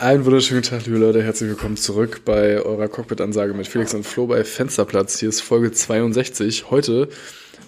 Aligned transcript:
Einen 0.00 0.24
wunderschönen 0.24 0.62
Tag, 0.62 0.86
liebe 0.86 0.96
Leute. 0.96 1.22
Herzlich 1.22 1.50
willkommen 1.50 1.76
zurück 1.76 2.22
bei 2.24 2.62
eurer 2.62 2.88
Cockpit-Ansage 2.88 3.52
mit 3.52 3.68
Felix 3.68 3.92
und 3.92 4.06
Flo 4.06 4.26
bei 4.26 4.44
Fensterplatz. 4.44 5.18
Hier 5.20 5.28
ist 5.28 5.42
Folge 5.42 5.72
62. 5.72 6.70
Heute 6.70 7.10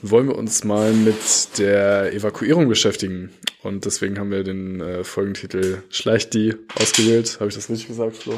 wollen 0.01 0.29
wir 0.29 0.37
uns 0.37 0.65
mal 0.65 0.95
mit 0.95 1.59
der 1.59 2.11
Evakuierung 2.15 2.71
beschäftigen. 2.71 3.35
Und 3.63 3.85
deswegen 3.85 4.19
haben 4.19 4.31
wir 4.31 4.45
den 4.45 4.81
äh, 4.81 5.05
Folgentitel 5.05 5.83
Schleicht 5.91 6.33
die 6.33 6.55
ausgewählt. 6.75 7.37
Habe 7.39 7.51
ich 7.51 7.55
das 7.55 7.69
richtig 7.69 7.89
gesagt, 7.89 8.17
Flo? 8.17 8.33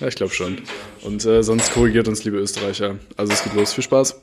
Ja, 0.00 0.08
ich 0.08 0.14
glaube 0.14 0.34
schon. 0.34 0.58
Und 1.00 1.24
äh, 1.24 1.42
sonst 1.42 1.72
korrigiert 1.72 2.08
uns, 2.08 2.24
liebe 2.24 2.36
Österreicher. 2.36 2.98
Also 3.16 3.32
es 3.32 3.42
geht 3.42 3.54
los. 3.54 3.72
Viel 3.72 3.84
Spaß. 3.84 4.20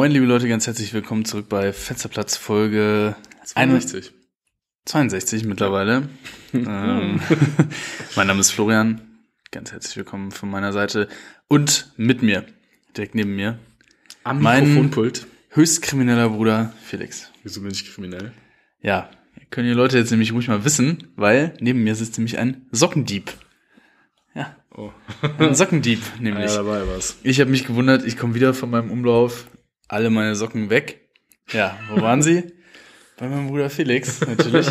Moin, 0.00 0.12
liebe 0.12 0.24
Leute, 0.24 0.48
ganz 0.48 0.66
herzlich 0.66 0.94
willkommen 0.94 1.26
zurück 1.26 1.50
bei 1.50 1.74
Fensterplatz 1.74 2.34
Folge 2.34 3.16
61. 3.54 4.14
62 4.86 5.44
mittlerweile. 5.44 6.08
ähm, 6.54 7.20
mein 8.16 8.26
Name 8.26 8.40
ist 8.40 8.50
Florian. 8.50 9.02
Ganz 9.50 9.72
herzlich 9.72 9.98
willkommen 9.98 10.30
von 10.30 10.48
meiner 10.48 10.72
Seite. 10.72 11.06
Und 11.48 11.92
mit 11.98 12.22
mir, 12.22 12.46
direkt 12.96 13.14
neben 13.14 13.36
mir, 13.36 13.58
Am 14.24 14.40
Mein- 14.40 14.68
Mikrofonpult. 14.68 15.26
höchst 15.50 15.82
krimineller 15.82 16.30
Bruder 16.30 16.72
Felix. 16.82 17.30
Wieso 17.42 17.60
bin 17.60 17.70
ich 17.70 17.92
kriminell? 17.92 18.32
Ja, 18.80 19.10
können 19.50 19.68
die 19.68 19.74
Leute 19.74 19.98
jetzt 19.98 20.10
nämlich 20.12 20.32
ruhig 20.32 20.48
mal 20.48 20.64
wissen, 20.64 21.08
weil 21.16 21.52
neben 21.60 21.84
mir 21.84 21.94
sitzt 21.94 22.16
nämlich 22.16 22.38
ein 22.38 22.64
Sockendieb. 22.72 23.34
Ja, 24.34 24.56
Oh. 24.74 24.92
ein 25.38 25.54
Sockendieb 25.54 26.00
Ja, 26.16 26.22
nämlich. 26.22 26.54
dabei 26.54 26.86
war's. 26.88 27.18
Ich 27.22 27.38
habe 27.38 27.50
mich 27.50 27.66
gewundert, 27.66 28.06
ich 28.06 28.16
komme 28.16 28.32
wieder 28.34 28.54
von 28.54 28.70
meinem 28.70 28.90
Umlauf, 28.90 29.44
alle 29.90 30.10
meine 30.10 30.34
Socken 30.34 30.70
weg. 30.70 31.00
Ja, 31.52 31.78
wo 31.90 32.00
waren 32.00 32.22
sie? 32.22 32.52
Bei 33.18 33.28
meinem 33.28 33.48
Bruder 33.48 33.68
Felix, 33.68 34.20
natürlich. 34.20 34.68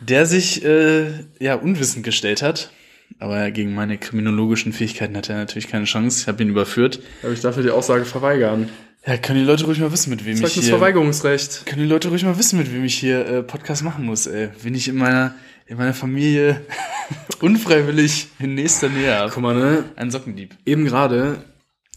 der 0.00 0.24
sich 0.24 0.64
äh, 0.64 1.08
ja 1.38 1.56
unwissend 1.56 2.04
gestellt 2.04 2.42
hat. 2.42 2.70
Aber 3.18 3.50
gegen 3.50 3.74
meine 3.74 3.98
kriminologischen 3.98 4.72
Fähigkeiten 4.72 5.16
hat 5.16 5.28
er 5.28 5.36
natürlich 5.36 5.68
keine 5.68 5.84
Chance. 5.84 6.22
Ich 6.22 6.28
habe 6.28 6.42
ihn 6.42 6.48
überführt. 6.48 7.00
Aber 7.22 7.32
ich 7.32 7.40
darf 7.40 7.56
ja 7.56 7.62
die 7.62 7.70
Aussage 7.70 8.04
verweigern. 8.04 8.68
Ja, 9.06 9.16
können 9.16 9.38
die 9.38 9.44
Leute 9.44 9.64
ruhig 9.66 9.78
mal 9.78 9.92
wissen, 9.92 10.10
mit 10.10 10.24
wem 10.24 10.42
ich 10.42 10.52
hier... 10.54 10.62
Verweigerungsrecht. 10.64 11.66
Können 11.66 11.82
die 11.82 11.88
Leute 11.88 12.08
ruhig 12.08 12.24
mal 12.24 12.36
wissen, 12.38 12.58
mit 12.58 12.72
wem 12.72 12.84
ich 12.84 12.98
hier 12.98 13.26
äh, 13.26 13.42
Podcast 13.42 13.84
machen 13.84 14.04
muss, 14.04 14.26
ey. 14.26 14.48
Wen 14.62 14.74
ich 14.74 14.88
in 14.88 14.96
meiner, 14.96 15.34
in 15.66 15.76
meiner 15.76 15.94
Familie 15.94 16.62
unfreiwillig 17.40 18.28
in 18.38 18.54
nächster 18.54 18.88
Nähe 18.88 19.14
habe. 19.14 19.30
Guck 19.32 19.42
mal, 19.42 19.54
ne? 19.54 19.84
Ein 19.94 20.10
Sockendieb. 20.10 20.56
Eben 20.64 20.84
gerade, 20.86 21.44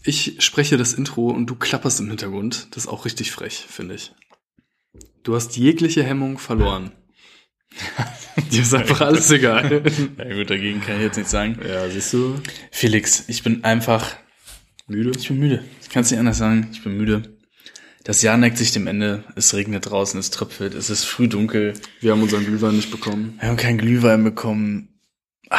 ich 0.04 0.36
spreche 0.38 0.76
das 0.76 0.94
Intro 0.94 1.30
und 1.30 1.46
du 1.46 1.54
klapperst 1.54 2.00
im 2.00 2.08
Hintergrund. 2.08 2.68
Das 2.70 2.84
ist 2.84 2.88
auch 2.88 3.04
richtig 3.04 3.32
frech, 3.32 3.66
finde 3.68 3.94
ich. 3.96 4.12
Du 5.22 5.34
hast 5.34 5.56
jegliche 5.56 6.02
Hemmung 6.02 6.38
verloren. 6.38 6.92
Dir 8.50 8.62
ist 8.62 8.74
einfach 8.74 9.00
alles 9.02 9.30
egal. 9.30 9.82
Ja 10.18 10.34
gut, 10.34 10.50
dagegen 10.50 10.80
kann 10.80 10.96
ich 10.96 11.02
jetzt 11.02 11.16
nichts 11.16 11.30
sagen. 11.30 11.58
ja, 11.66 11.88
siehst 11.88 12.12
du? 12.12 12.40
Felix, 12.72 13.24
ich 13.28 13.42
bin 13.42 13.62
einfach, 13.64 14.16
Müde? 14.86 15.12
ich 15.16 15.28
bin 15.28 15.38
müde. 15.38 15.64
Ich 15.82 15.88
kann 15.88 16.02
es 16.02 16.10
nicht 16.10 16.18
anders 16.18 16.38
sagen. 16.38 16.68
Ich 16.72 16.82
bin 16.82 16.96
müde. 16.96 17.38
Das 18.02 18.22
Jahr 18.22 18.38
neigt 18.38 18.56
sich 18.56 18.72
dem 18.72 18.86
Ende. 18.86 19.24
Es 19.36 19.54
regnet 19.54 19.86
draußen, 19.86 20.18
es 20.18 20.30
tröpfelt, 20.30 20.74
es 20.74 20.90
ist 20.90 21.04
früh 21.04 21.28
dunkel. 21.28 21.74
Wir 22.00 22.12
haben 22.12 22.22
unseren 22.22 22.44
Glühwein 22.46 22.74
nicht 22.76 22.90
bekommen. 22.90 23.36
Wir 23.38 23.48
haben 23.48 23.56
keinen 23.56 23.78
Glühwein 23.78 24.24
bekommen. 24.24 25.00
Ah, 25.50 25.58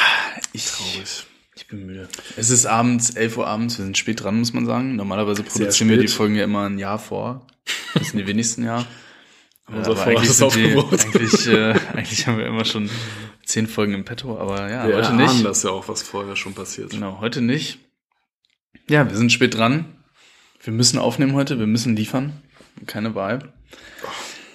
ich, 0.52 0.66
Traurig. 0.66 1.28
Bin 1.72 1.86
müde. 1.86 2.08
Es 2.38 2.50
ist 2.52 2.66
abends, 2.66 3.09
11 3.12 3.38
Uhr 3.38 3.48
abends. 3.48 3.78
Wir 3.78 3.86
sind 3.86 3.98
spät 3.98 4.24
dran, 4.24 4.38
muss 4.40 4.54
man 4.54 4.66
sagen. 4.66 4.96
Normalerweise 4.96 5.44
produzieren 5.44 5.90
wir 5.90 5.98
die. 5.98 6.08
Folgen 6.08 6.36
ja 6.36 6.44
immer 6.44 6.70
ein 6.70 6.78
Jahr 6.78 7.00
vor. 7.00 7.48
Das 7.94 8.09
sind 8.09 8.20
die 8.20 8.28
wenigsten 8.28 8.64
Jahr. 8.64 8.86
Unser 9.68 9.92
aber 9.92 10.06
eigentlich, 10.06 10.30
ist 10.30 10.56
die, 10.56 10.76
eigentlich, 10.76 11.48
äh, 11.48 11.74
eigentlich 11.94 12.28
haben 12.28 12.38
wir 12.38 12.46
immer 12.46 12.66
schon 12.66 12.90
zehn 13.44 13.68
Folgen 13.68 13.94
im 13.94 14.06
Petto, 14.06 14.38
aber 14.38 14.70
ja, 14.70 14.88
Wir 14.88 14.98
heute 14.98 15.14
nicht. 15.14 15.46
das 15.46 15.64
ja 15.64 15.72
auch, 15.72 15.88
was 15.88 16.04
vorher 16.04 16.36
schon 16.36 16.54
passiert. 16.54 16.92
Genau, 16.92 17.20
heute 17.22 17.42
nicht. 17.42 17.80
Ja, 18.90 19.09
wir 19.09 19.16
sind 19.16 19.32
spät 19.32 19.56
dran. 19.56 19.86
Wir 20.64 20.74
müssen 20.74 21.00
aufnehmen 21.00 21.34
heute, 21.34 21.58
wir 21.59 21.68
müssen 21.68 21.96
liefern. 21.96 22.42
Keine 22.86 23.16
Wahl. 23.16 23.53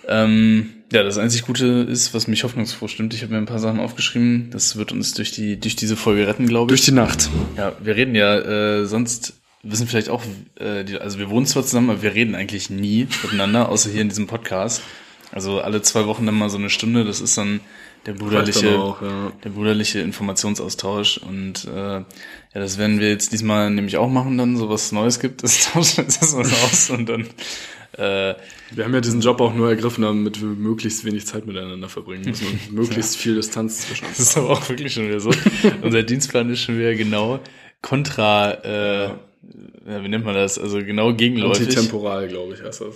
Ähm, 0.09 0.71
ja, 0.93 1.03
das 1.03 1.19
einzig 1.19 1.43
Gute 1.43 1.87
ist, 1.89 2.15
was 2.15 2.29
mich 2.29 2.45
hoffnungsfroh 2.45 2.89
stimmt. 2.89 3.13
Ich 3.15 3.23
habe 3.23 3.33
mir 3.33 3.39
ein 3.39 3.47
paar 3.47 3.59
Sachen 3.59 3.81
aufgeschrieben. 3.81 4.51
Das 4.51 4.77
wird 4.77 4.93
uns 4.93 5.15
durch 5.15 5.33
die 5.33 5.59
durch 5.59 5.75
diese 5.75 5.97
Folge 5.97 6.27
retten, 6.27 6.47
glaube 6.47 6.69
Durch 6.69 6.81
ich. 6.81 6.87
die 6.87 6.93
Nacht. 6.93 7.29
ja, 7.57 7.73
wir 7.81 7.97
reden 7.97 8.15
ja 8.15 8.39
äh, 8.39 8.87
sonst 8.87 9.35
wissen 9.63 9.89
vielleicht 9.89 10.11
auch, 10.11 10.23
äh, 10.61 10.85
die, 10.85 10.99
also 10.99 11.19
wir 11.19 11.29
wohnen 11.29 11.47
zwar 11.47 11.65
zusammen, 11.65 11.91
aber 11.91 12.03
wir 12.03 12.15
reden 12.15 12.37
eigentlich 12.37 12.71
nie 12.71 13.09
miteinander, 13.23 13.69
außer 13.69 13.91
hier 13.91 14.03
in 14.03 14.09
diesem 14.09 14.29
Podcast. 14.29 14.81
Also 15.33 15.61
alle 15.61 15.83
zwei 15.83 16.07
Wochen 16.07 16.25
dann 16.25 16.39
mal 16.39 16.49
so 16.51 16.57
eine 16.57 16.71
Stunde. 16.71 17.05
Das 17.05 17.21
ist 17.21 17.37
dann 17.37 17.61
der 18.07 18.15
dann 18.15 18.77
auch, 18.77 19.03
ja. 19.03 19.33
der 19.43 19.51
brüderliche 19.51 19.99
Informationsaustausch 19.99 21.19
und 21.19 21.65
äh, 21.65 21.97
ja, 21.97 22.05
das 22.53 22.79
werden 22.79 23.01
wir 23.01 23.09
jetzt 23.09 23.33
diesmal 23.33 23.71
nämlich 23.71 23.97
auch 23.97 24.09
machen, 24.09 24.39
dann 24.39 24.57
so 24.57 24.69
was 24.69 24.93
Neues 24.93 25.19
gibt, 25.19 25.43
das 25.43 25.65
tauschen 25.73 25.97
wir 25.99 26.05
jetzt 26.05 26.23
erstmal 26.23 26.45
aus 26.45 26.91
und 26.91 27.09
dann 27.09 27.27
äh, 27.99 28.35
Wir 28.73 28.85
haben 28.85 28.95
ja 28.95 29.01
diesen 29.01 29.21
Job 29.21 29.41
auch 29.41 29.55
nur 29.55 29.69
ergriffen, 29.69 30.03
damit 30.03 30.41
wir 30.41 30.49
möglichst 30.49 31.05
wenig 31.05 31.27
Zeit 31.27 31.47
miteinander 31.47 31.89
verbringen 31.89 32.25
müssen 32.25 32.47
und 32.47 32.73
möglichst 32.73 33.17
viel 33.17 33.35
Distanz 33.37 33.87
zwischen 33.87 34.07
uns 34.07 34.19
das 34.19 34.29
ist 34.29 34.37
aber 34.37 34.51
auch 34.51 34.69
wirklich 34.69 34.93
schon 34.95 35.09
wieder 35.09 35.21
so. 35.21 35.31
Unser 35.83 36.03
Dienstplan 36.03 36.51
ist 36.51 36.61
schon 36.61 36.79
wieder 36.79 36.95
genau 36.95 37.41
kontra, 37.83 38.53
äh, 38.65 39.05
ja, 39.89 40.03
wie 40.03 40.09
nennt 40.09 40.25
man 40.25 40.35
das? 40.35 40.59
Also 40.59 40.79
genau 40.79 41.15
gegenläufig. 41.15 41.69
Antitemporal, 41.69 42.29
glaube 42.29 42.55
ich, 42.55 42.63
heißt 42.63 42.81
das. 42.81 42.95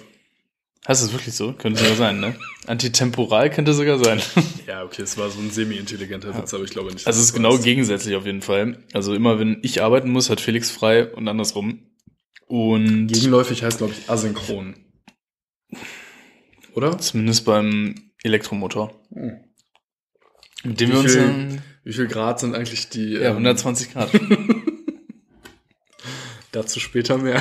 Heißt 0.89 1.05
das 1.05 1.13
wirklich 1.13 1.35
so? 1.35 1.53
Könnte 1.53 1.81
sogar 1.81 1.95
sein, 1.97 2.21
ne? 2.21 2.35
Antitemporal 2.67 3.51
könnte 3.51 3.75
sogar 3.75 4.03
sein. 4.03 4.21
Ja, 4.67 4.85
okay, 4.85 5.03
es 5.03 5.19
war 5.19 5.29
so 5.31 5.41
ein 5.41 5.51
semi-intelligenter 5.51 6.37
Witz, 6.39 6.55
aber 6.55 6.63
ich 6.63 6.71
glaube 6.71 6.93
nicht. 6.93 7.05
Also 7.07 7.19
es 7.19 7.27
ist 7.27 7.33
genau 7.33 7.55
heißt. 7.55 7.65
gegensätzlich 7.65 8.15
auf 8.15 8.25
jeden 8.25 8.41
Fall. 8.41 8.79
Also 8.93 9.15
immer 9.15 9.41
wenn 9.41 9.59
ich 9.63 9.83
arbeiten 9.83 10.11
muss, 10.11 10.31
hat 10.31 10.41
Felix 10.41 10.71
frei 10.71 11.13
und 11.13 11.27
andersrum. 11.27 11.81
Und 12.47 13.09
Gegenläufig 13.09 13.63
heißt, 13.65 13.79
glaube 13.79 13.95
ich, 13.99 14.09
asynchron. 14.09 14.75
Oder? 16.75 16.99
Zumindest 16.99 17.45
beim 17.45 17.95
Elektromotor. 18.23 18.95
Mit 20.63 20.81
dem 20.81 20.89
Wie 20.91 20.93
wir 20.93 21.01
uns 21.01 21.13
viel- 21.13 21.21
dann, 21.23 21.63
Wie 21.85 21.93
viel 21.93 22.07
Grad 22.07 22.39
sind 22.41 22.55
eigentlich 22.55 22.89
die? 22.91 23.13
ja, 23.15 23.31
ähm, 23.31 23.37
120 23.39 23.93
Grad. 23.93 24.11
Dazu 26.53 26.81
später 26.81 27.17
mehr. 27.19 27.41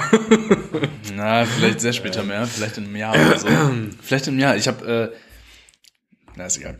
Na, 1.16 1.44
vielleicht 1.46 1.82
sehr 1.82 1.94
später 1.94 2.24
mehr, 2.24 2.46
vielleicht 2.46 2.78
in 2.78 2.86
einem 2.86 2.96
Jahr 2.96 3.16
oder 3.16 3.40
so. 3.40 3.48
vielleicht 4.02 4.28
im 4.28 4.38
Jahr. 4.38 4.56
Ich 4.56 4.68
habe, 4.68 5.12
äh, 5.14 5.18
na, 6.36 6.46
ist 6.46 6.58
egal. 6.58 6.78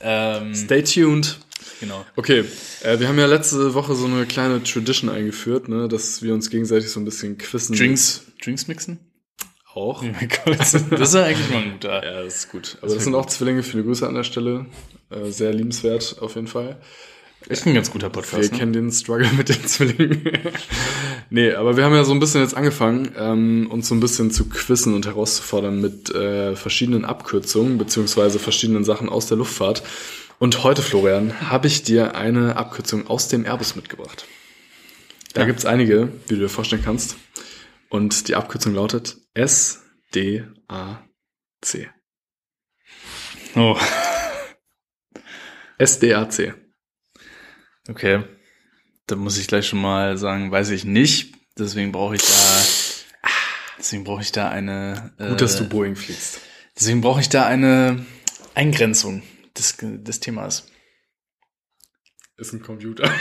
Ähm, 0.00 0.54
Stay 0.54 0.82
tuned. 0.84 1.40
genau. 1.80 2.06
Okay, 2.14 2.44
äh, 2.82 3.00
wir 3.00 3.08
haben 3.08 3.18
ja 3.18 3.26
letzte 3.26 3.74
Woche 3.74 3.96
so 3.96 4.06
eine 4.06 4.24
kleine 4.24 4.62
Tradition 4.62 5.10
eingeführt, 5.10 5.68
ne, 5.68 5.88
dass 5.88 6.22
wir 6.22 6.32
uns 6.32 6.48
gegenseitig 6.48 6.90
so 6.90 7.00
ein 7.00 7.04
bisschen 7.04 7.36
quissen. 7.38 7.74
Drinks, 7.76 8.22
Drinks 8.40 8.68
mixen? 8.68 9.00
Auch. 9.78 10.02
Oh 10.02 10.06
mein 10.06 10.28
Gott, 10.28 10.58
das 10.58 10.74
ist 10.74 11.14
ja 11.14 11.24
eigentlich 11.24 11.50
mal 11.50 11.62
ein 11.62 11.72
guter. 11.72 12.04
Ja, 12.04 12.22
das 12.22 12.34
ist 12.36 12.50
gut. 12.52 12.78
Aber 12.82 12.94
das 12.94 13.04
sind 13.04 13.14
auch 13.14 13.26
Zwillinge. 13.26 13.62
Viele 13.62 13.84
Grüße 13.84 14.06
an 14.06 14.14
der 14.14 14.24
Stelle. 14.24 14.66
Äh, 15.10 15.30
sehr 15.30 15.52
liebenswert 15.52 16.16
auf 16.20 16.34
jeden 16.34 16.46
Fall. 16.48 16.76
Ist 17.46 17.66
ein 17.66 17.74
ganz 17.74 17.90
guter 17.90 18.08
Wir 18.08 18.12
Podcast. 18.12 18.52
Ne? 18.52 18.58
kennen 18.58 18.72
den 18.72 18.90
Struggle 18.92 19.30
mit 19.36 19.48
den 19.48 19.64
Zwillingen. 19.66 20.28
nee, 21.30 21.52
aber 21.52 21.76
wir 21.76 21.84
haben 21.84 21.94
ja 21.94 22.04
so 22.04 22.12
ein 22.12 22.20
bisschen 22.20 22.42
jetzt 22.42 22.56
angefangen, 22.56 23.12
ähm, 23.16 23.68
uns 23.70 23.88
so 23.88 23.94
ein 23.94 24.00
bisschen 24.00 24.30
zu 24.30 24.48
quizzen 24.48 24.92
und 24.92 25.06
herauszufordern 25.06 25.80
mit 25.80 26.10
äh, 26.14 26.56
verschiedenen 26.56 27.04
Abkürzungen 27.04 27.78
beziehungsweise 27.78 28.38
verschiedenen 28.38 28.84
Sachen 28.84 29.08
aus 29.08 29.28
der 29.28 29.36
Luftfahrt. 29.38 29.82
Und 30.40 30.62
heute, 30.64 30.82
Florian, 30.82 31.32
habe 31.50 31.68
ich 31.68 31.84
dir 31.84 32.16
eine 32.16 32.56
Abkürzung 32.56 33.06
aus 33.06 33.28
dem 33.28 33.44
Airbus 33.46 33.76
mitgebracht. 33.76 34.26
Da 35.32 35.42
Ja. 35.42 35.46
gibt's 35.46 35.64
einige, 35.64 36.08
wie 36.26 36.34
du 36.34 36.40
dir 36.40 36.48
vorstellen 36.48 36.82
kannst. 36.84 37.16
Und 37.90 38.28
die 38.28 38.34
Abkürzung 38.34 38.74
lautet 38.74 39.16
SDAC. 39.34 40.50
Oh, 43.56 43.76
SDAC. 45.84 46.54
okay. 47.88 48.24
Da 49.06 49.16
muss 49.16 49.38
ich 49.38 49.46
gleich 49.48 49.66
schon 49.66 49.80
mal 49.80 50.18
sagen, 50.18 50.50
weiß 50.50 50.68
ich 50.70 50.84
nicht. 50.84 51.34
Deswegen 51.58 51.92
brauche 51.92 52.14
ich 52.16 52.20
da, 52.22 53.28
deswegen 53.78 54.04
brauche 54.04 54.20
ich 54.20 54.32
da 54.32 54.50
eine. 54.50 55.14
Äh, 55.18 55.30
Gut, 55.30 55.40
dass 55.40 55.56
du 55.56 55.66
Boeing 55.66 55.96
fliegst. 55.96 56.40
Deswegen 56.78 57.00
brauche 57.00 57.20
ich 57.22 57.30
da 57.30 57.46
eine 57.46 58.04
Eingrenzung 58.54 59.22
des, 59.56 59.76
des 59.80 60.20
Themas. 60.20 60.66
Ist 62.36 62.52
ein 62.52 62.62
Computer. 62.62 63.10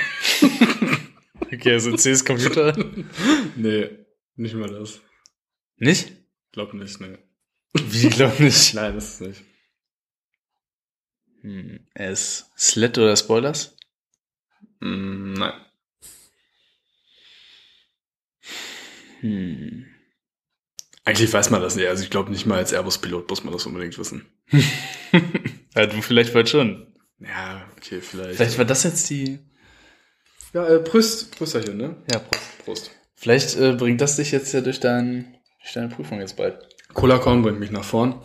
Okay, 1.49 1.71
also 1.71 1.95
C 1.95 2.11
ist 2.11 2.25
Computer. 2.25 2.75
Nee, 3.55 3.89
nicht 4.37 4.55
mal 4.55 4.69
das. 4.69 5.01
Nicht? 5.77 6.13
Glaub 6.51 6.73
nicht, 6.73 6.99
nee. 6.99 7.17
Wie, 7.73 8.09
glaub 8.09 8.39
nicht. 8.39 8.73
Nein, 8.73 8.95
das 8.95 9.13
ist 9.13 9.21
nicht. 9.21 9.43
Hm, 11.41 11.87
S. 11.93 12.51
Sled 12.57 12.97
oder 12.97 13.15
Spoilers? 13.15 13.77
Mm, 14.79 15.33
nein. 15.33 15.53
Hm. 19.21 19.85
Eigentlich 21.05 21.31
weiß 21.31 21.51
man 21.51 21.61
das 21.61 21.75
nicht. 21.75 21.87
Also 21.87 22.03
ich 22.03 22.09
glaube 22.09 22.31
nicht 22.31 22.45
mal 22.45 22.57
als 22.57 22.73
Airbus-Pilot 22.73 23.29
muss 23.29 23.43
man 23.43 23.53
das 23.53 23.65
unbedingt 23.65 23.97
wissen. 23.97 24.25
Ja, 25.77 25.85
du 25.85 26.01
vielleicht 26.01 26.33
bald 26.33 26.49
schon. 26.49 26.91
Ja, 27.19 27.69
okay, 27.77 28.01
vielleicht. 28.01 28.37
Vielleicht 28.37 28.57
war 28.57 28.65
das 28.65 28.81
jetzt 28.83 29.07
die. 29.11 29.37
Ja, 30.53 30.67
äh, 30.67 30.79
Brüst, 30.79 31.37
Brüsterchen, 31.37 31.77
ne? 31.77 32.03
Ja, 32.11 32.17
Prost. 32.17 32.57
Prost. 32.65 32.91
Vielleicht 33.19 33.57
äh, 33.57 33.73
bringt 33.73 33.99
das 33.99 34.15
dich 34.15 34.31
jetzt 34.31 34.53
ja 34.53 34.61
durch, 34.61 34.79
dein, 34.79 35.35
durch 35.61 35.73
deine 35.73 35.89
Prüfung 35.89 36.19
jetzt 36.19 36.37
bald. 36.37 36.55
Cola 36.93 37.17
Corn 37.17 37.41
bringt 37.41 37.59
mich 37.59 37.71
nach 37.71 37.83
vorn. 37.83 38.15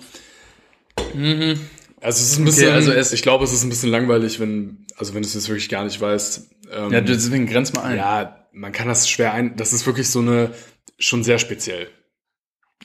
Mhm. 1.14 1.58
Also 2.00 2.20
es 2.22 2.32
ist 2.32 2.38
ein 2.38 2.44
bisschen, 2.44 2.64
Okay, 2.68 2.74
also 2.74 2.90
also 2.90 3.00
es- 3.00 3.12
ich 3.12 3.22
glaube, 3.22 3.44
es 3.44 3.52
ist 3.52 3.62
ein 3.62 3.68
bisschen 3.70 3.90
langweilig, 3.90 4.40
wenn, 4.40 4.86
also 4.96 5.14
wenn 5.14 5.22
du 5.22 5.28
es 5.28 5.34
jetzt 5.34 5.48
wirklich 5.48 5.68
gar 5.68 5.84
nicht 5.84 6.00
weißt. 6.00 6.48
Ähm, 6.72 6.92
Ja, 6.92 7.00
du- 7.00 7.12
deswegen 7.12 7.46
grenz 7.46 7.72
mal 7.72 7.82
ein. 7.82 7.96
ja, 7.96 8.46
man 8.52 8.72
kann 8.72 8.88
das 8.88 9.08
schwer 9.08 9.32
ein, 9.32 9.56
das 9.56 9.72
ist 9.72 9.86
wirklich 9.86 10.08
so 10.10 10.18
eine, 10.20 10.50
schon 10.98 11.22
sehr 11.24 11.38
speziell. 11.38 11.88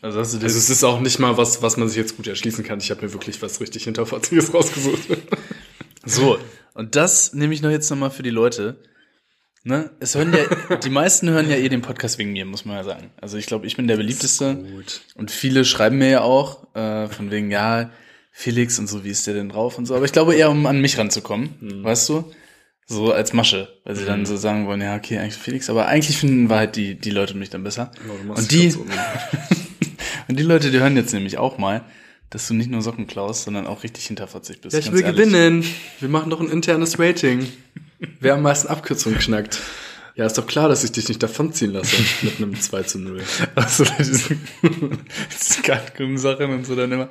Also. 0.01 0.19
Also 0.19 0.37
es 0.45 0.69
ist 0.69 0.83
auch 0.83 0.99
nicht 0.99 1.17
mal 1.19 1.37
was, 1.37 1.61
was 1.63 1.75
man 1.77 1.87
sich 1.87 1.97
jetzt 1.97 2.15
gut 2.17 2.27
erschließen 2.27 2.63
kann. 2.63 2.79
Ich 2.79 2.91
habe 2.91 3.03
mir 3.05 3.13
wirklich 3.13 3.41
was 3.41 3.59
richtig 3.59 3.83
Hinterfotziges 3.85 4.53
rausgesucht. 4.53 5.01
so. 6.05 6.37
Und 6.75 6.95
das 6.95 7.33
nehme 7.33 7.53
ich 7.55 7.61
noch 7.63 7.71
jetzt 7.71 7.89
nochmal 7.89 8.11
für 8.11 8.21
die 8.23 8.29
Leute. 8.29 8.77
Ne? 9.67 9.89
Es 9.99 10.15
hören 10.15 10.33
ja, 10.33 10.75
die 10.77 10.89
meisten 10.89 11.29
hören 11.29 11.49
ja 11.49 11.57
eh 11.57 11.67
den 11.67 11.81
Podcast 11.81 12.17
wegen 12.17 12.31
mir, 12.31 12.45
muss 12.45 12.63
man 12.63 12.77
ja 12.77 12.83
sagen. 12.85 13.11
Also 13.19 13.37
ich 13.37 13.45
glaube, 13.47 13.67
ich 13.67 13.75
bin 13.75 13.87
der 13.87 13.97
beliebteste. 13.97 14.55
Gut. 14.55 15.01
Und 15.15 15.29
viele 15.29 15.65
schreiben 15.65 15.97
mir 15.97 16.09
ja 16.09 16.21
auch, 16.21 16.73
äh, 16.73 17.07
von 17.09 17.31
wegen, 17.31 17.51
ja, 17.51 17.91
Felix 18.31 18.79
und 18.79 18.87
so, 18.87 19.03
wie 19.03 19.09
ist 19.09 19.27
der 19.27 19.33
denn 19.33 19.49
drauf 19.49 19.77
und 19.77 19.85
so. 19.85 19.95
Aber 19.95 20.05
ich 20.05 20.13
glaube 20.13 20.35
eher, 20.35 20.49
um 20.49 20.65
an 20.67 20.79
mich 20.79 20.97
ranzukommen, 20.97 21.49
Mhm. 21.59 21.83
weißt 21.83 22.07
du? 22.09 22.31
So 22.85 23.11
als 23.11 23.33
Masche, 23.33 23.67
weil 23.83 23.97
sie 23.97 24.05
dann 24.05 24.25
so 24.25 24.37
sagen 24.37 24.65
wollen, 24.67 24.79
ja, 24.79 24.95
okay, 24.95 25.17
eigentlich 25.17 25.35
Felix, 25.35 25.69
aber 25.69 25.87
eigentlich 25.87 26.17
finden 26.17 26.49
wir 26.49 26.55
halt 26.55 26.77
die, 26.77 26.95
die 26.95 27.09
Leute 27.09 27.35
mich 27.35 27.49
dann 27.49 27.63
besser. 27.65 27.91
Machst 28.25 28.43
Und 28.43 28.51
die, 28.51 28.73
und 30.29 30.39
die 30.39 30.43
Leute, 30.43 30.71
die 30.71 30.79
hören 30.79 30.95
jetzt 30.95 31.13
nämlich 31.13 31.37
auch 31.37 31.57
mal, 31.57 31.83
dass 32.29 32.47
du 32.47 32.53
nicht 32.53 32.69
nur 32.69 32.81
Socken 32.81 33.05
klaust, 33.07 33.43
sondern 33.43 33.67
auch 33.67 33.83
richtig 33.83 34.05
hinterfotzig 34.05 34.61
bist. 34.61 34.73
Ja, 34.73 34.79
ich 34.79 34.91
will 34.93 35.01
ehrlich. 35.01 35.17
gewinnen. 35.25 35.65
Wir 35.99 36.07
machen 36.09 36.29
doch 36.29 36.39
ein 36.39 36.49
internes 36.49 36.97
Rating. 36.99 37.47
Wer 38.19 38.35
am 38.35 38.41
meisten 38.41 38.67
Abkürzungen 38.67 39.19
knackt. 39.19 39.59
Ja, 40.15 40.25
ist 40.25 40.37
doch 40.37 40.47
klar, 40.47 40.67
dass 40.67 40.83
ich 40.83 40.91
dich 40.91 41.07
nicht 41.07 41.21
davonziehen 41.21 41.73
lasse 41.73 41.95
mit 42.23 42.37
einem 42.37 42.59
2 42.59 42.83
zu 42.83 42.97
0. 42.97 43.21
Also 43.53 43.85
diese, 43.99 44.35
Kalkun-Sachen 45.61 46.51
und 46.51 46.65
so 46.65 46.75
dann 46.75 46.91
immer. 46.91 47.09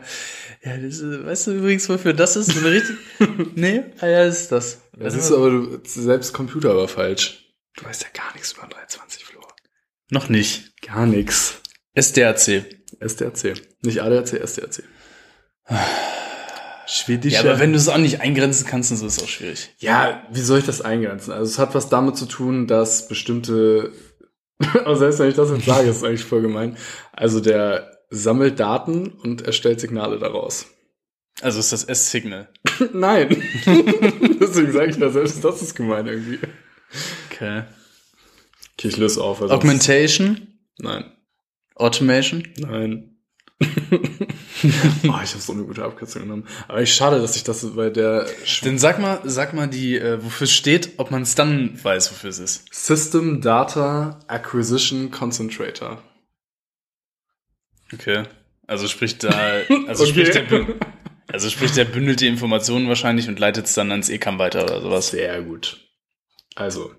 Ja, 0.64 0.76
das 0.76 0.98
ist, 0.98 1.24
weißt 1.24 1.46
du 1.46 1.52
übrigens, 1.52 1.88
wofür 1.88 2.14
das 2.14 2.34
ist? 2.34 2.52
So 2.52 2.58
eine 2.58 2.72
richtig. 2.72 2.96
nee? 3.54 3.84
Ah 4.00 4.08
ja, 4.08 4.24
das 4.24 4.42
ist 4.42 4.52
das. 4.52 4.80
Das 4.98 5.14
ist 5.14 5.30
aber 5.30 5.50
du, 5.50 5.80
selbst 5.84 6.32
Computer 6.32 6.76
war 6.76 6.88
falsch. 6.88 7.54
Du 7.76 7.84
weißt 7.84 8.02
ja 8.02 8.08
gar 8.12 8.32
nichts 8.32 8.52
über 8.52 8.66
320 8.66 9.24
Flo. 9.24 9.40
Noch 10.10 10.28
nicht. 10.28 10.72
Gar 10.82 11.06
nichts. 11.06 11.60
SDRC. 11.94 12.64
SDRC. 12.98 13.54
Nicht 13.82 14.02
ADAC, 14.02 14.32
SDRC. 14.32 14.82
Schwedischer. 16.86 17.44
Ja, 17.44 17.50
aber 17.50 17.60
wenn 17.60 17.72
du 17.72 17.78
es 17.78 17.88
auch 17.88 17.98
nicht 17.98 18.20
eingrenzen 18.20 18.66
kannst, 18.66 18.90
dann 18.90 18.98
ist 18.98 19.04
es 19.04 19.22
auch 19.22 19.28
schwierig. 19.28 19.74
Ja, 19.78 20.22
wie 20.30 20.40
soll 20.40 20.60
ich 20.60 20.66
das 20.66 20.80
eingrenzen? 20.80 21.32
Also 21.32 21.50
es 21.50 21.58
hat 21.58 21.74
was 21.74 21.88
damit 21.88 22.16
zu 22.16 22.26
tun, 22.26 22.66
dass 22.66 23.08
bestimmte, 23.08 23.92
aber 24.58 24.96
selbst 24.96 25.18
wenn 25.18 25.28
ich 25.28 25.34
das 25.34 25.50
jetzt 25.50 25.66
sage, 25.66 25.88
ist 25.88 25.96
es 25.96 26.04
eigentlich 26.04 26.24
voll 26.24 26.42
gemein. 26.42 26.76
Also 27.12 27.40
der 27.40 27.98
sammelt 28.10 28.60
Daten 28.60 29.08
und 29.08 29.42
erstellt 29.42 29.80
Signale 29.80 30.18
daraus. 30.18 30.66
Also 31.40 31.58
ist 31.58 31.72
das 31.72 31.84
S-Signal. 31.84 32.48
Nein. 32.92 33.28
Deswegen 34.40 34.72
sage 34.72 34.90
ich 34.90 34.96
ja 34.96 35.10
selbst, 35.10 35.44
das 35.44 35.62
ist 35.62 35.74
gemein 35.74 36.06
irgendwie. 36.06 36.38
Okay. 37.30 37.64
Okay, 38.78 38.88
ich 38.88 38.96
löse 38.96 39.22
auf. 39.22 39.42
Also 39.42 39.54
Augmentation. 39.54 40.58
Nein. 40.78 41.04
Automation. 41.74 42.46
Nein. 42.58 43.15
oh, 43.62 45.20
ich 45.22 45.32
habe 45.32 45.40
so 45.40 45.52
eine 45.52 45.62
gute 45.64 45.84
Abkürzung 45.84 46.22
genommen. 46.22 46.46
Aber 46.68 46.82
ich 46.82 46.92
schade, 46.94 47.20
dass 47.20 47.36
ich 47.36 47.44
das 47.44 47.64
bei 47.74 47.88
der 47.90 48.26
Sch- 48.44 48.64
Dann 48.64 48.78
sag 48.78 48.98
mal, 48.98 49.20
sag 49.24 49.54
mal 49.54 49.66
die, 49.68 49.96
äh, 49.96 50.22
wofür 50.22 50.44
es 50.44 50.52
steht, 50.52 50.90
ob 50.98 51.10
man 51.10 51.22
es 51.22 51.34
dann 51.34 51.82
weiß, 51.82 52.10
wofür 52.10 52.30
es 52.30 52.38
ist. 52.38 52.66
System 52.74 53.40
Data 53.40 54.20
Acquisition 54.28 55.10
Concentrator. 55.10 56.02
Okay. 57.92 58.24
Also 58.66 58.88
sprich 58.88 59.18
da, 59.18 59.30
also 59.86 60.02
Okay. 60.04 60.12
sprich 60.12 60.30
der, 60.32 60.48
bün- 60.48 60.74
also 61.28 61.48
sprich 61.48 61.72
der 61.72 61.84
bündelt 61.84 62.20
die 62.20 62.26
Informationen 62.26 62.88
wahrscheinlich 62.88 63.28
und 63.28 63.38
leitet 63.38 63.66
es 63.66 63.74
dann 63.74 63.90
ans 63.90 64.08
ECAM 64.08 64.38
weiter 64.38 64.64
oder 64.64 64.80
sowas. 64.80 65.08
Sehr 65.10 65.40
gut. 65.42 65.80
Also, 66.56 66.94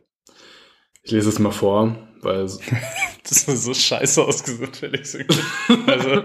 ich 1.03 1.11
lese 1.11 1.29
es 1.29 1.39
mal 1.39 1.51
vor, 1.51 2.06
weil 2.21 2.45
Das 3.23 3.43
ist 3.47 3.63
so 3.63 3.73
scheiße 3.73 4.23
ausgesucht, 4.23 4.77
Felix. 4.77 5.17
Also, 5.85 6.23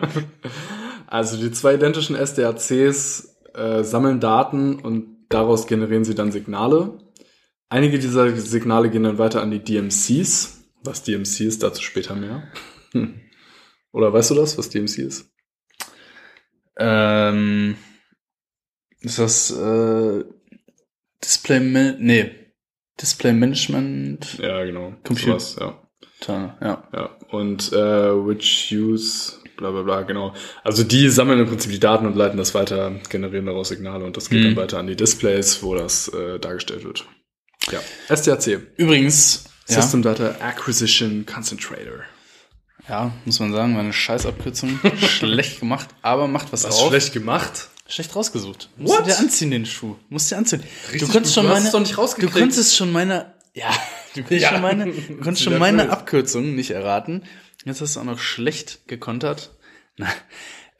also 1.06 1.36
die 1.36 1.50
zwei 1.50 1.74
identischen 1.74 2.16
SDACs 2.16 3.36
äh, 3.54 3.82
sammeln 3.82 4.20
Daten 4.20 4.78
und 4.78 5.26
daraus 5.28 5.66
generieren 5.66 6.04
sie 6.04 6.14
dann 6.14 6.32
Signale. 6.32 6.98
Einige 7.68 7.98
dieser 7.98 8.34
Signale 8.36 8.90
gehen 8.90 9.02
dann 9.02 9.18
weiter 9.18 9.42
an 9.42 9.50
die 9.50 9.62
DMCs. 9.62 10.58
Was 10.84 11.02
DMC 11.04 11.40
ist, 11.40 11.62
dazu 11.62 11.82
später 11.82 12.14
mehr. 12.14 12.50
Hm. 12.92 13.20
Oder 13.92 14.12
weißt 14.12 14.30
du 14.30 14.34
das, 14.34 14.56
was 14.58 14.68
DMC 14.70 14.98
ist? 14.98 15.32
ähm, 16.78 17.76
ist 19.00 19.18
das 19.18 19.50
äh, 19.50 20.24
Display, 21.22 21.60
nee, 21.98 22.30
Display 23.00 23.32
Management, 23.32 24.38
Ja, 24.38 24.64
genau. 24.64 24.94
Computer. 25.04 25.38
Sowas, 25.40 25.56
ja. 25.60 25.81
Ja. 26.28 26.82
Ja, 26.92 27.10
und 27.30 27.72
äh, 27.72 27.76
which 28.26 28.68
use, 28.72 29.32
bla 29.56 29.70
bla 29.70 29.82
bla, 29.82 30.02
genau. 30.02 30.34
Also 30.64 30.84
die 30.84 31.08
sammeln 31.08 31.40
im 31.40 31.48
Prinzip 31.48 31.70
die 31.72 31.80
Daten 31.80 32.06
und 32.06 32.16
leiten 32.16 32.36
das 32.38 32.54
weiter, 32.54 32.92
generieren 33.08 33.46
daraus 33.46 33.68
Signale 33.68 34.04
und 34.04 34.16
das 34.16 34.28
geht 34.30 34.40
Mhm. 34.40 34.44
dann 34.54 34.56
weiter 34.56 34.78
an 34.78 34.86
die 34.86 34.96
Displays, 34.96 35.62
wo 35.62 35.74
das 35.74 36.08
äh, 36.08 36.38
dargestellt 36.38 36.84
wird. 36.84 37.06
Ja, 37.70 37.80
SDAC, 38.14 38.60
Übrigens, 38.76 39.44
ja, 39.68 39.80
System 39.80 40.02
Data 40.02 40.34
Acquisition 40.40 41.24
Concentrator. 41.26 42.00
ja, 42.88 43.12
muss 43.24 43.38
man 43.38 43.52
sagen, 43.52 43.74
war 43.74 43.82
eine 43.82 43.92
Scheißabkürzung, 43.92 44.80
schlecht 44.98 45.60
gemacht, 45.60 45.88
aber 46.02 46.26
macht 46.26 46.52
was, 46.52 46.64
Was 46.64 46.80
auf. 46.80 46.88
schlecht 46.88 47.12
gemacht? 47.12 47.68
Schlecht 47.88 48.16
rausgesucht. 48.16 48.70
Musst 48.78 48.94
What? 48.94 49.00
du 49.06 49.10
dir 49.10 49.18
anziehen, 49.18 49.50
den 49.50 49.66
Schuh. 49.66 49.96
Musst 50.08 50.30
du 50.30 50.34
dir 50.34 50.38
anziehen. 50.38 50.62
Richtig 50.92 51.00
du 51.06 51.12
konntest 51.12 51.34
gut. 51.34 51.42
schon 51.44 51.52
meine, 51.52 51.66
es 51.66 51.72
doch 51.72 51.80
nicht 51.80 51.96
du 51.96 52.28
konntest 52.30 52.74
schon 52.76 52.90
meine, 52.90 53.34
ja, 53.54 53.70
du 54.14 54.22
konntest 54.22 54.42
Ja. 54.42 54.50
schon 54.50 54.62
meine, 54.62 54.86
du 54.86 55.16
konntest 55.22 55.42
schon 55.42 55.58
meine. 55.58 55.90
Abkürzung 55.90 56.54
nicht 56.54 56.70
erraten. 56.70 57.24
Jetzt 57.64 57.80
hast 57.80 57.96
du 57.96 58.00
auch 58.00 58.04
noch 58.04 58.18
schlecht 58.18 58.88
gekontert. 58.88 59.56
Na, 59.96 60.08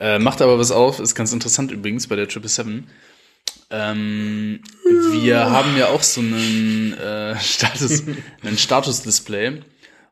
äh, 0.01 0.19
macht 0.19 0.41
aber 0.43 0.59
was 0.59 0.71
auf, 0.71 0.99
ist 1.01 1.15
ganz 1.15 1.33
interessant 1.33 1.71
übrigens 1.71 2.07
bei 2.07 2.17
der 2.17 2.27
777. 2.27 2.85
Ähm, 3.71 4.61
wir 5.13 5.51
haben 5.51 5.77
ja 5.79 5.89
auch 5.89 6.03
so 6.03 6.21
einen 6.21 6.93
äh, 6.95 7.39
Status, 7.41 8.03
einen 8.43 8.59
Status-Display, 8.59 9.63